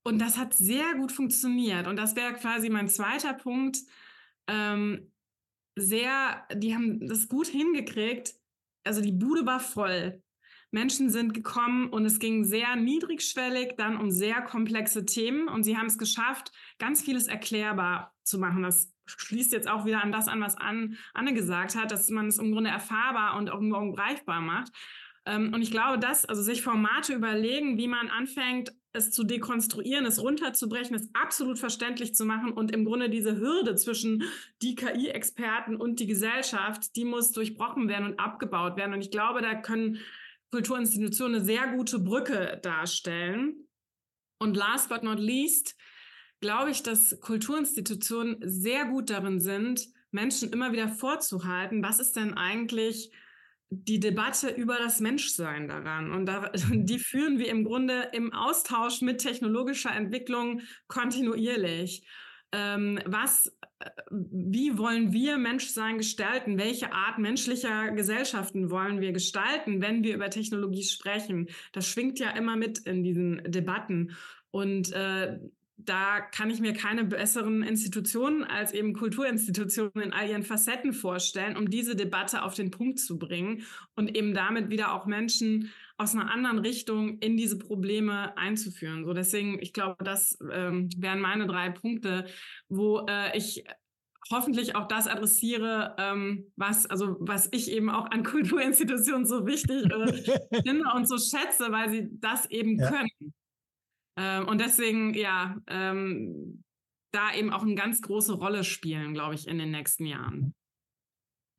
und 0.04 0.20
das 0.20 0.38
hat 0.38 0.54
sehr 0.54 0.94
gut 0.94 1.10
funktioniert. 1.10 1.88
Und 1.88 1.96
das 1.96 2.14
wäre 2.14 2.34
quasi 2.34 2.70
mein 2.70 2.86
zweiter 2.86 3.34
Punkt. 3.34 3.78
Ähm, 4.48 5.12
sehr, 5.76 6.44
die 6.54 6.74
haben 6.74 7.06
das 7.06 7.28
gut 7.28 7.46
hingekriegt. 7.46 8.34
Also 8.84 9.00
die 9.00 9.12
Bude 9.12 9.46
war 9.46 9.60
voll. 9.60 10.22
Menschen 10.70 11.08
sind 11.08 11.32
gekommen 11.32 11.88
und 11.88 12.04
es 12.04 12.18
ging 12.18 12.44
sehr 12.44 12.76
niedrigschwellig 12.76 13.74
dann 13.76 13.96
um 13.96 14.10
sehr 14.10 14.42
komplexe 14.42 15.06
Themen 15.06 15.48
und 15.48 15.64
sie 15.64 15.78
haben 15.78 15.86
es 15.86 15.96
geschafft, 15.96 16.52
ganz 16.78 17.02
vieles 17.02 17.26
erklärbar 17.26 18.14
zu 18.22 18.38
machen. 18.38 18.62
Das 18.62 18.92
schließt 19.06 19.52
jetzt 19.52 19.68
auch 19.68 19.86
wieder 19.86 20.02
an 20.02 20.12
das 20.12 20.28
an, 20.28 20.42
was 20.42 20.56
Anne 20.56 21.32
gesagt 21.32 21.74
hat, 21.74 21.90
dass 21.90 22.10
man 22.10 22.26
es 22.26 22.38
im 22.38 22.52
Grunde 22.52 22.70
erfahrbar 22.70 23.36
und 23.36 23.50
auch 23.50 23.60
greifbar 23.94 24.42
macht. 24.42 24.72
Ähm, 25.24 25.54
und 25.54 25.62
ich 25.62 25.70
glaube, 25.70 25.98
dass, 25.98 26.26
also 26.26 26.42
sich 26.42 26.62
Formate 26.62 27.14
überlegen, 27.14 27.78
wie 27.78 27.88
man 27.88 28.08
anfängt, 28.08 28.72
es 28.92 29.10
zu 29.10 29.24
dekonstruieren, 29.24 30.06
es 30.06 30.22
runterzubrechen, 30.22 30.96
es 30.96 31.08
absolut 31.12 31.58
verständlich 31.58 32.14
zu 32.14 32.24
machen 32.24 32.52
und 32.52 32.72
im 32.72 32.84
Grunde 32.84 33.10
diese 33.10 33.38
Hürde 33.38 33.74
zwischen 33.76 34.24
die 34.62 34.74
KI-Experten 34.74 35.76
und 35.76 36.00
die 36.00 36.06
Gesellschaft, 36.06 36.96
die 36.96 37.04
muss 37.04 37.32
durchbrochen 37.32 37.88
werden 37.88 38.06
und 38.06 38.20
abgebaut 38.20 38.76
werden. 38.76 38.94
Und 38.94 39.00
ich 39.00 39.10
glaube, 39.10 39.42
da 39.42 39.54
können 39.54 39.98
Kulturinstitutionen 40.50 41.36
eine 41.36 41.44
sehr 41.44 41.68
gute 41.68 41.98
Brücke 41.98 42.58
darstellen. 42.62 43.68
Und 44.38 44.56
last 44.56 44.88
but 44.88 45.02
not 45.02 45.18
least, 45.18 45.76
glaube 46.40 46.70
ich, 46.70 46.82
dass 46.82 47.20
Kulturinstitutionen 47.20 48.38
sehr 48.40 48.86
gut 48.86 49.10
darin 49.10 49.40
sind, 49.40 49.88
Menschen 50.10 50.50
immer 50.50 50.72
wieder 50.72 50.88
vorzuhalten, 50.88 51.82
was 51.82 52.00
ist 52.00 52.16
denn 52.16 52.34
eigentlich 52.34 53.10
die 53.70 54.00
Debatte 54.00 54.48
über 54.48 54.78
das 54.78 55.00
Menschsein 55.00 55.68
daran. 55.68 56.10
Und 56.12 56.26
da, 56.26 56.50
die 56.72 56.98
führen 56.98 57.38
wir 57.38 57.48
im 57.48 57.64
Grunde 57.64 58.08
im 58.12 58.32
Austausch 58.32 59.00
mit 59.02 59.20
technologischer 59.20 59.94
Entwicklung 59.94 60.62
kontinuierlich. 60.86 62.06
Ähm, 62.50 62.98
was, 63.04 63.52
äh, 63.78 63.90
wie 64.10 64.78
wollen 64.78 65.12
wir 65.12 65.36
Menschsein 65.36 65.98
gestalten? 65.98 66.58
Welche 66.58 66.92
Art 66.92 67.18
menschlicher 67.18 67.90
Gesellschaften 67.90 68.70
wollen 68.70 69.02
wir 69.02 69.12
gestalten, 69.12 69.82
wenn 69.82 70.02
wir 70.02 70.14
über 70.14 70.30
Technologie 70.30 70.84
sprechen? 70.84 71.48
Das 71.72 71.86
schwingt 71.86 72.18
ja 72.18 72.30
immer 72.30 72.56
mit 72.56 72.78
in 72.78 73.02
diesen 73.02 73.42
Debatten. 73.44 74.16
Und 74.50 74.92
äh, 74.92 75.38
da 75.78 76.20
kann 76.20 76.50
ich 76.50 76.60
mir 76.60 76.72
keine 76.72 77.04
besseren 77.04 77.62
Institutionen 77.62 78.44
als 78.44 78.72
eben 78.72 78.94
Kulturinstitutionen 78.94 80.02
in 80.02 80.12
all 80.12 80.28
ihren 80.28 80.42
Facetten 80.42 80.92
vorstellen, 80.92 81.56
um 81.56 81.70
diese 81.70 81.94
Debatte 81.94 82.42
auf 82.42 82.54
den 82.54 82.72
Punkt 82.72 82.98
zu 82.98 83.18
bringen 83.18 83.62
und 83.94 84.16
eben 84.16 84.34
damit 84.34 84.70
wieder 84.70 84.92
auch 84.92 85.06
Menschen 85.06 85.70
aus 85.96 86.14
einer 86.14 86.30
anderen 86.30 86.58
Richtung 86.58 87.18
in 87.18 87.36
diese 87.36 87.58
Probleme 87.58 88.36
einzuführen. 88.36 89.04
So 89.04 89.12
deswegen, 89.12 89.60
ich 89.60 89.72
glaube, 89.72 90.04
das 90.04 90.38
ähm, 90.52 90.88
wären 90.96 91.20
meine 91.20 91.46
drei 91.46 91.70
Punkte, 91.70 92.26
wo 92.68 93.06
äh, 93.08 93.36
ich 93.36 93.64
hoffentlich 94.30 94.76
auch 94.76 94.88
das 94.88 95.06
adressiere, 95.06 95.94
ähm, 95.98 96.52
was, 96.56 96.86
also 96.86 97.16
was 97.20 97.48
ich 97.52 97.70
eben 97.70 97.88
auch 97.88 98.10
an 98.10 98.22
Kulturinstitutionen 98.24 99.26
so 99.26 99.46
wichtig 99.46 99.84
äh, 99.90 100.62
finde 100.62 100.84
und 100.94 101.08
so 101.08 101.18
schätze, 101.18 101.70
weil 101.70 101.88
sie 101.90 102.08
das 102.20 102.46
eben 102.50 102.78
ja. 102.78 102.90
können. 102.90 103.34
Ähm, 104.18 104.48
und 104.48 104.60
deswegen, 104.60 105.14
ja, 105.14 105.56
ähm, 105.68 106.64
da 107.12 107.32
eben 107.34 107.52
auch 107.52 107.62
eine 107.62 107.76
ganz 107.76 108.02
große 108.02 108.34
Rolle 108.34 108.64
spielen, 108.64 109.14
glaube 109.14 109.34
ich, 109.34 109.46
in 109.46 109.58
den 109.58 109.70
nächsten 109.70 110.04
Jahren. 110.04 110.54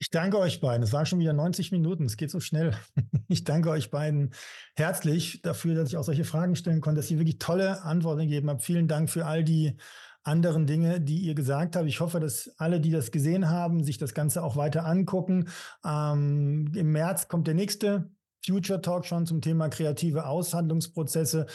Ich 0.01 0.09
danke 0.09 0.37
euch 0.37 0.61
beiden. 0.61 0.83
Es 0.83 0.93
waren 0.93 1.05
schon 1.05 1.19
wieder 1.19 1.33
90 1.33 1.71
Minuten. 1.71 2.05
Es 2.05 2.17
geht 2.17 2.31
so 2.31 2.39
schnell. 2.39 2.77
Ich 3.31 3.43
danke 3.43 3.69
euch 3.69 3.91
beiden 3.91 4.33
herzlich 4.75 5.43
dafür, 5.43 5.75
dass 5.75 5.89
ich 5.89 5.97
auch 5.97 6.03
solche 6.03 6.23
Fragen 6.23 6.55
stellen 6.55 6.81
konnte, 6.81 6.99
dass 6.99 7.11
ihr 7.11 7.19
wirklich 7.19 7.37
tolle 7.37 7.83
Antworten 7.83 8.21
gegeben 8.21 8.49
habt. 8.49 8.63
Vielen 8.63 8.87
Dank 8.87 9.07
für 9.07 9.27
all 9.27 9.43
die 9.43 9.77
anderen 10.23 10.65
Dinge, 10.65 10.99
die 10.99 11.19
ihr 11.19 11.35
gesagt 11.35 11.75
habt. 11.75 11.87
Ich 11.87 11.99
hoffe, 11.99 12.19
dass 12.19 12.51
alle, 12.57 12.81
die 12.81 12.89
das 12.89 13.11
gesehen 13.11 13.47
haben, 13.49 13.83
sich 13.83 13.99
das 13.99 14.15
Ganze 14.15 14.43
auch 14.43 14.55
weiter 14.55 14.83
angucken. 14.83 15.49
Ähm, 15.85 16.71
Im 16.75 16.91
März 16.91 17.27
kommt 17.27 17.45
der 17.45 17.53
nächste 17.53 18.09
Future 18.45 18.81
Talk 18.81 19.05
schon 19.05 19.25
zum 19.25 19.41
Thema 19.41 19.69
kreative 19.69 20.25
Aushandlungsprozesse. 20.25 21.45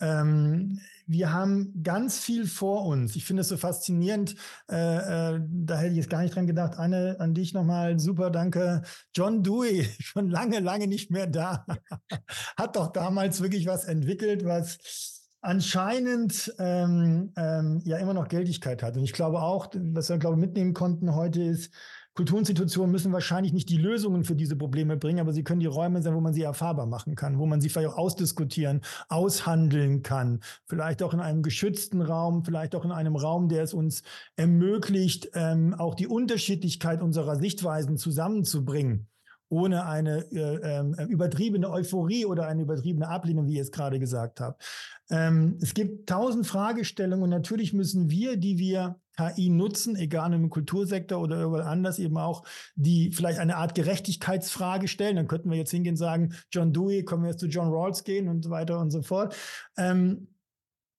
Ähm, 0.00 0.80
wir 1.06 1.32
haben 1.32 1.82
ganz 1.82 2.18
viel 2.18 2.46
vor 2.46 2.86
uns. 2.86 3.14
Ich 3.14 3.24
finde 3.24 3.42
es 3.42 3.48
so 3.48 3.56
faszinierend. 3.56 4.34
Äh, 4.68 5.34
äh, 5.34 5.40
da 5.48 5.78
hätte 5.78 5.90
ich 5.92 5.98
jetzt 5.98 6.10
gar 6.10 6.22
nicht 6.22 6.34
dran 6.34 6.46
gedacht. 6.46 6.76
Anne, 6.76 7.16
an 7.20 7.34
dich 7.34 7.54
nochmal 7.54 8.00
super, 8.00 8.30
danke. 8.30 8.82
John 9.14 9.42
Dewey, 9.44 9.88
schon 10.00 10.28
lange, 10.28 10.58
lange 10.58 10.88
nicht 10.88 11.10
mehr 11.10 11.28
da. 11.28 11.64
Hat 12.56 12.76
doch 12.76 12.92
damals 12.92 13.40
wirklich 13.42 13.66
was 13.66 13.84
entwickelt, 13.84 14.44
was 14.44 15.22
anscheinend 15.40 16.52
ähm, 16.58 17.32
ähm, 17.36 17.80
ja 17.84 17.98
immer 17.98 18.14
noch 18.14 18.28
Geldigkeit 18.28 18.82
hat. 18.82 18.96
Und 18.96 19.04
ich 19.04 19.12
glaube 19.12 19.40
auch, 19.40 19.68
was 19.74 20.08
wir, 20.08 20.18
glaube 20.18 20.36
mitnehmen 20.36 20.74
konnten 20.74 21.14
heute 21.14 21.42
ist, 21.42 21.72
Kulturinstitutionen 22.14 22.92
müssen 22.92 23.12
wahrscheinlich 23.12 23.52
nicht 23.52 23.70
die 23.70 23.78
Lösungen 23.78 24.24
für 24.24 24.34
diese 24.34 24.56
Probleme 24.56 24.96
bringen, 24.96 25.20
aber 25.20 25.32
sie 25.32 25.44
können 25.44 25.60
die 25.60 25.66
Räume 25.66 26.02
sein, 26.02 26.14
wo 26.14 26.20
man 26.20 26.34
sie 26.34 26.42
erfahrbar 26.42 26.86
machen 26.86 27.14
kann, 27.14 27.38
wo 27.38 27.46
man 27.46 27.60
sie 27.60 27.68
vielleicht 27.68 27.90
auch 27.90 27.98
ausdiskutieren, 27.98 28.82
aushandeln 29.08 30.02
kann. 30.02 30.40
Vielleicht 30.66 31.02
auch 31.02 31.14
in 31.14 31.20
einem 31.20 31.42
geschützten 31.42 32.02
Raum, 32.02 32.44
vielleicht 32.44 32.74
auch 32.74 32.84
in 32.84 32.92
einem 32.92 33.16
Raum, 33.16 33.48
der 33.48 33.62
es 33.62 33.72
uns 33.72 34.02
ermöglicht, 34.36 35.30
ähm, 35.34 35.74
auch 35.74 35.94
die 35.94 36.06
Unterschiedlichkeit 36.06 37.00
unserer 37.00 37.36
Sichtweisen 37.36 37.96
zusammenzubringen 37.96 39.08
ohne 39.52 39.84
eine 39.84 40.24
äh, 40.32 40.80
äh, 40.80 41.04
übertriebene 41.04 41.68
Euphorie 41.70 42.24
oder 42.24 42.46
eine 42.46 42.62
übertriebene 42.62 43.06
Ablehnung, 43.06 43.46
wie 43.46 43.56
ihr 43.56 43.62
es 43.62 43.70
gerade 43.70 43.98
gesagt 43.98 44.40
habt. 44.40 44.64
Ähm, 45.10 45.58
es 45.60 45.74
gibt 45.74 46.08
tausend 46.08 46.46
Fragestellungen 46.46 47.24
und 47.24 47.30
natürlich 47.30 47.74
müssen 47.74 48.08
wir, 48.08 48.38
die 48.38 48.56
wir 48.56 48.98
KI 49.16 49.50
nutzen, 49.50 49.96
egal 49.96 50.32
im 50.32 50.50
Kultursektor 50.50 51.20
oder 51.20 51.42
überall 51.42 51.66
anders, 51.66 51.98
eben 51.98 52.16
auch 52.16 52.44
die 52.74 53.10
vielleicht 53.12 53.38
eine 53.38 53.56
Art 53.56 53.74
Gerechtigkeitsfrage 53.74 54.88
stellen. 54.88 55.16
Dann 55.16 55.28
könnten 55.28 55.50
wir 55.50 55.58
jetzt 55.58 55.70
hingehen 55.70 55.92
und 55.92 55.98
sagen, 55.98 56.34
John 56.50 56.72
Dewey, 56.72 57.04
können 57.04 57.22
wir 57.22 57.30
jetzt 57.30 57.40
zu 57.40 57.46
John 57.46 57.68
Rawls 57.68 58.04
gehen 58.04 58.28
und 58.28 58.42
so 58.42 58.50
weiter 58.50 58.78
und 58.80 58.90
so 58.90 59.02
fort. 59.02 59.34
Ähm, 59.76 60.28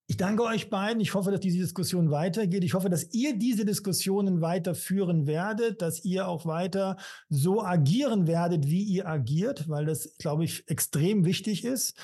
ich 0.05 0.17
danke 0.17 0.43
euch 0.43 0.69
beiden. 0.69 1.01
Ich 1.01 1.13
hoffe, 1.13 1.31
dass 1.31 1.39
diese 1.39 1.59
Diskussion 1.59 2.11
weitergeht. 2.11 2.63
Ich 2.63 2.73
hoffe, 2.73 2.89
dass 2.89 3.13
ihr 3.13 3.37
diese 3.37 3.65
Diskussionen 3.65 4.41
weiterführen 4.41 5.27
werdet, 5.27 5.81
dass 5.81 6.03
ihr 6.03 6.27
auch 6.27 6.45
weiter 6.45 6.97
so 7.29 7.63
agieren 7.63 8.27
werdet, 8.27 8.67
wie 8.67 8.83
ihr 8.83 9.07
agiert, 9.07 9.69
weil 9.69 9.85
das, 9.85 10.17
glaube 10.17 10.43
ich, 10.43 10.67
extrem 10.67 11.23
wichtig 11.25 11.63
ist 11.63 11.97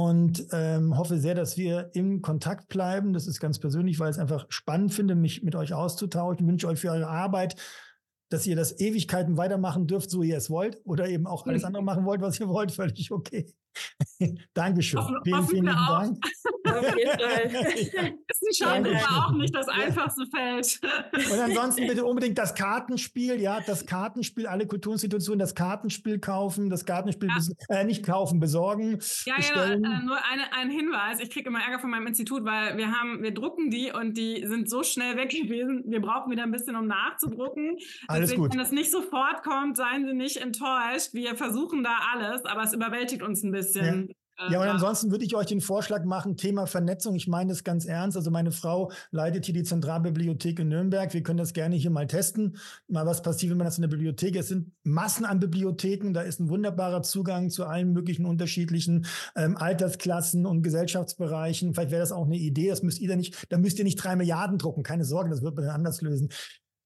und 0.00 0.46
ähm, 0.52 0.96
hoffe 0.96 1.18
sehr, 1.18 1.34
dass 1.34 1.58
wir 1.58 1.90
im 1.92 2.22
Kontakt 2.22 2.68
bleiben. 2.68 3.12
Das 3.12 3.26
ist 3.26 3.38
ganz 3.38 3.58
persönlich, 3.58 4.00
weil 4.00 4.08
ich 4.08 4.16
es 4.16 4.20
einfach 4.20 4.46
spannend 4.48 4.94
finde, 4.94 5.14
mich 5.14 5.42
mit 5.42 5.54
euch 5.54 5.74
auszutauschen. 5.74 6.46
Ich 6.46 6.50
wünsche 6.50 6.68
euch 6.68 6.80
für 6.80 6.90
eure 6.90 7.08
Arbeit, 7.08 7.56
dass 8.30 8.46
ihr 8.46 8.56
das 8.56 8.80
Ewigkeiten 8.80 9.36
weitermachen 9.36 9.86
dürft, 9.86 10.08
so 10.08 10.22
ihr 10.22 10.38
es 10.38 10.48
wollt, 10.48 10.80
oder 10.84 11.06
eben 11.06 11.26
auch 11.26 11.46
alles 11.46 11.64
andere 11.64 11.82
machen 11.82 12.06
wollt, 12.06 12.22
was 12.22 12.40
ihr 12.40 12.48
wollt, 12.48 12.72
völlig 12.72 13.12
okay. 13.12 13.52
Dankeschön. 14.54 14.98
Offen, 14.98 15.16
vielen, 15.24 15.46
vielen 15.46 15.64
lieben 15.66 15.86
Dank. 15.88 16.18
Auf 16.66 16.96
jeden 16.96 17.18
Fall. 17.18 17.44
ist 18.28 18.62
ein 18.62 18.66
Schade, 18.66 18.90
aber 18.90 19.26
auch 19.26 19.32
nicht 19.32 19.54
das 19.54 19.68
einfachste 19.68 20.24
Feld. 20.26 20.80
Und 21.32 21.38
ansonsten 21.38 21.86
bitte 21.86 22.04
unbedingt 22.04 22.38
das 22.38 22.54
Kartenspiel, 22.54 23.40
ja, 23.40 23.60
das 23.60 23.86
Kartenspiel, 23.86 24.46
alle 24.46 24.66
Kulturinstitutionen 24.66 25.38
das 25.38 25.54
Kartenspiel 25.54 26.18
kaufen, 26.18 26.70
das 26.70 26.84
Kartenspiel 26.84 27.28
ja. 27.28 27.76
äh, 27.76 27.84
nicht 27.84 28.04
kaufen, 28.04 28.40
besorgen. 28.40 28.98
Ja, 29.24 29.36
bestellen. 29.36 29.82
ja, 29.84 29.98
äh, 29.98 30.04
nur 30.04 30.18
eine, 30.30 30.52
ein 30.52 30.70
Hinweis. 30.70 31.20
Ich 31.20 31.30
kriege 31.30 31.48
immer 31.48 31.60
Ärger 31.60 31.80
von 31.80 31.90
meinem 31.90 32.06
Institut, 32.06 32.44
weil 32.44 32.76
wir 32.76 32.92
haben, 32.92 33.22
wir 33.22 33.32
drucken 33.32 33.70
die 33.70 33.92
und 33.92 34.16
die 34.16 34.46
sind 34.46 34.68
so 34.68 34.82
schnell 34.82 35.16
weg 35.16 35.30
gewesen. 35.30 35.84
Wir 35.86 36.00
brauchen 36.00 36.30
wieder 36.30 36.42
ein 36.42 36.52
bisschen, 36.52 36.76
um 36.76 36.86
nachzudrucken. 36.86 37.78
Alles 38.06 38.30
Deswegen, 38.30 38.42
gut. 38.42 38.52
Wenn 38.52 38.58
das 38.58 38.72
nicht 38.72 38.90
sofort 38.90 39.42
kommt, 39.42 39.76
seien 39.76 40.06
Sie 40.06 40.14
nicht 40.14 40.36
enttäuscht. 40.36 41.12
Wir 41.12 41.34
versuchen 41.36 41.82
da 41.82 41.98
alles, 42.12 42.44
aber 42.44 42.62
es 42.62 42.72
überwältigt 42.72 43.22
uns 43.22 43.42
ein 43.42 43.52
bisschen 43.52 43.59
bisschen. 43.60 44.08
Äh, 44.40 44.52
ja, 44.52 44.60
und 44.60 44.68
ansonsten 44.68 45.10
würde 45.10 45.24
ich 45.24 45.34
euch 45.34 45.46
den 45.46 45.60
Vorschlag 45.60 46.04
machen, 46.04 46.36
Thema 46.36 46.66
Vernetzung. 46.66 47.14
Ich 47.14 47.28
meine 47.28 47.50
das 47.50 47.64
ganz 47.64 47.84
ernst. 47.84 48.16
Also 48.16 48.30
meine 48.30 48.52
Frau 48.52 48.90
leitet 49.10 49.44
hier 49.44 49.54
die 49.54 49.64
Zentralbibliothek 49.64 50.58
in 50.60 50.68
Nürnberg. 50.68 51.12
Wir 51.12 51.22
können 51.22 51.38
das 51.38 51.52
gerne 51.52 51.76
hier 51.76 51.90
mal 51.90 52.06
testen. 52.06 52.56
Mal 52.88 53.06
was 53.06 53.22
passiert, 53.22 53.50
wenn 53.50 53.58
man 53.58 53.66
das 53.66 53.76
in 53.76 53.82
der 53.82 53.88
Bibliothek. 53.88 54.36
Es 54.36 54.48
sind 54.48 54.72
Massen 54.82 55.24
an 55.24 55.40
Bibliotheken. 55.40 56.12
Da 56.12 56.22
ist 56.22 56.40
ein 56.40 56.48
wunderbarer 56.48 57.02
Zugang 57.02 57.50
zu 57.50 57.66
allen 57.66 57.92
möglichen 57.92 58.24
unterschiedlichen 58.24 59.06
ähm, 59.36 59.56
Altersklassen 59.56 60.46
und 60.46 60.62
Gesellschaftsbereichen. 60.62 61.74
Vielleicht 61.74 61.90
wäre 61.90 62.00
das 62.00 62.12
auch 62.12 62.26
eine 62.26 62.36
Idee. 62.36 62.68
Das 62.68 62.82
müsst 62.82 62.98
ihr 63.00 63.08
dann 63.08 63.18
nicht, 63.18 63.44
da 63.50 63.58
müsst 63.58 63.78
ihr 63.78 63.84
nicht 63.84 63.96
drei 63.96 64.16
Milliarden 64.16 64.58
drucken. 64.58 64.82
Keine 64.82 65.04
Sorge, 65.04 65.30
das 65.30 65.42
wird 65.42 65.54
man 65.54 65.66
dann 65.66 65.74
anders 65.74 66.00
lösen. 66.00 66.30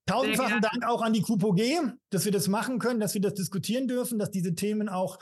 Tausendfachen 0.06 0.60
Dank 0.60 0.86
auch 0.86 1.00
an 1.00 1.14
die 1.14 1.22
QPOG, 1.22 1.60
dass 2.10 2.26
wir 2.26 2.32
das 2.32 2.48
machen 2.48 2.78
können, 2.78 3.00
dass 3.00 3.14
wir 3.14 3.22
das 3.22 3.34
diskutieren 3.34 3.88
dürfen, 3.88 4.18
dass 4.18 4.30
diese 4.30 4.54
Themen 4.54 4.90
auch 4.90 5.18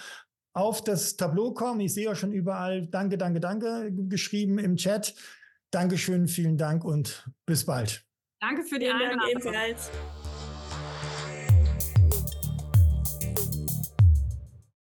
auf 0.52 0.82
das 0.82 1.16
Tableau 1.16 1.52
kommen. 1.52 1.80
Ich 1.80 1.94
sehe 1.94 2.10
auch 2.10 2.16
schon 2.16 2.32
überall 2.32 2.86
Danke, 2.86 3.18
danke, 3.18 3.40
danke 3.40 3.90
geschrieben 4.08 4.58
im 4.58 4.76
Chat. 4.76 5.14
Dankeschön, 5.70 6.28
vielen 6.28 6.58
Dank 6.58 6.84
und 6.84 7.28
bis 7.46 7.64
bald. 7.64 8.04
Danke 8.40 8.62
für 8.64 8.78
die 8.78 8.88
Einladung. 8.88 9.42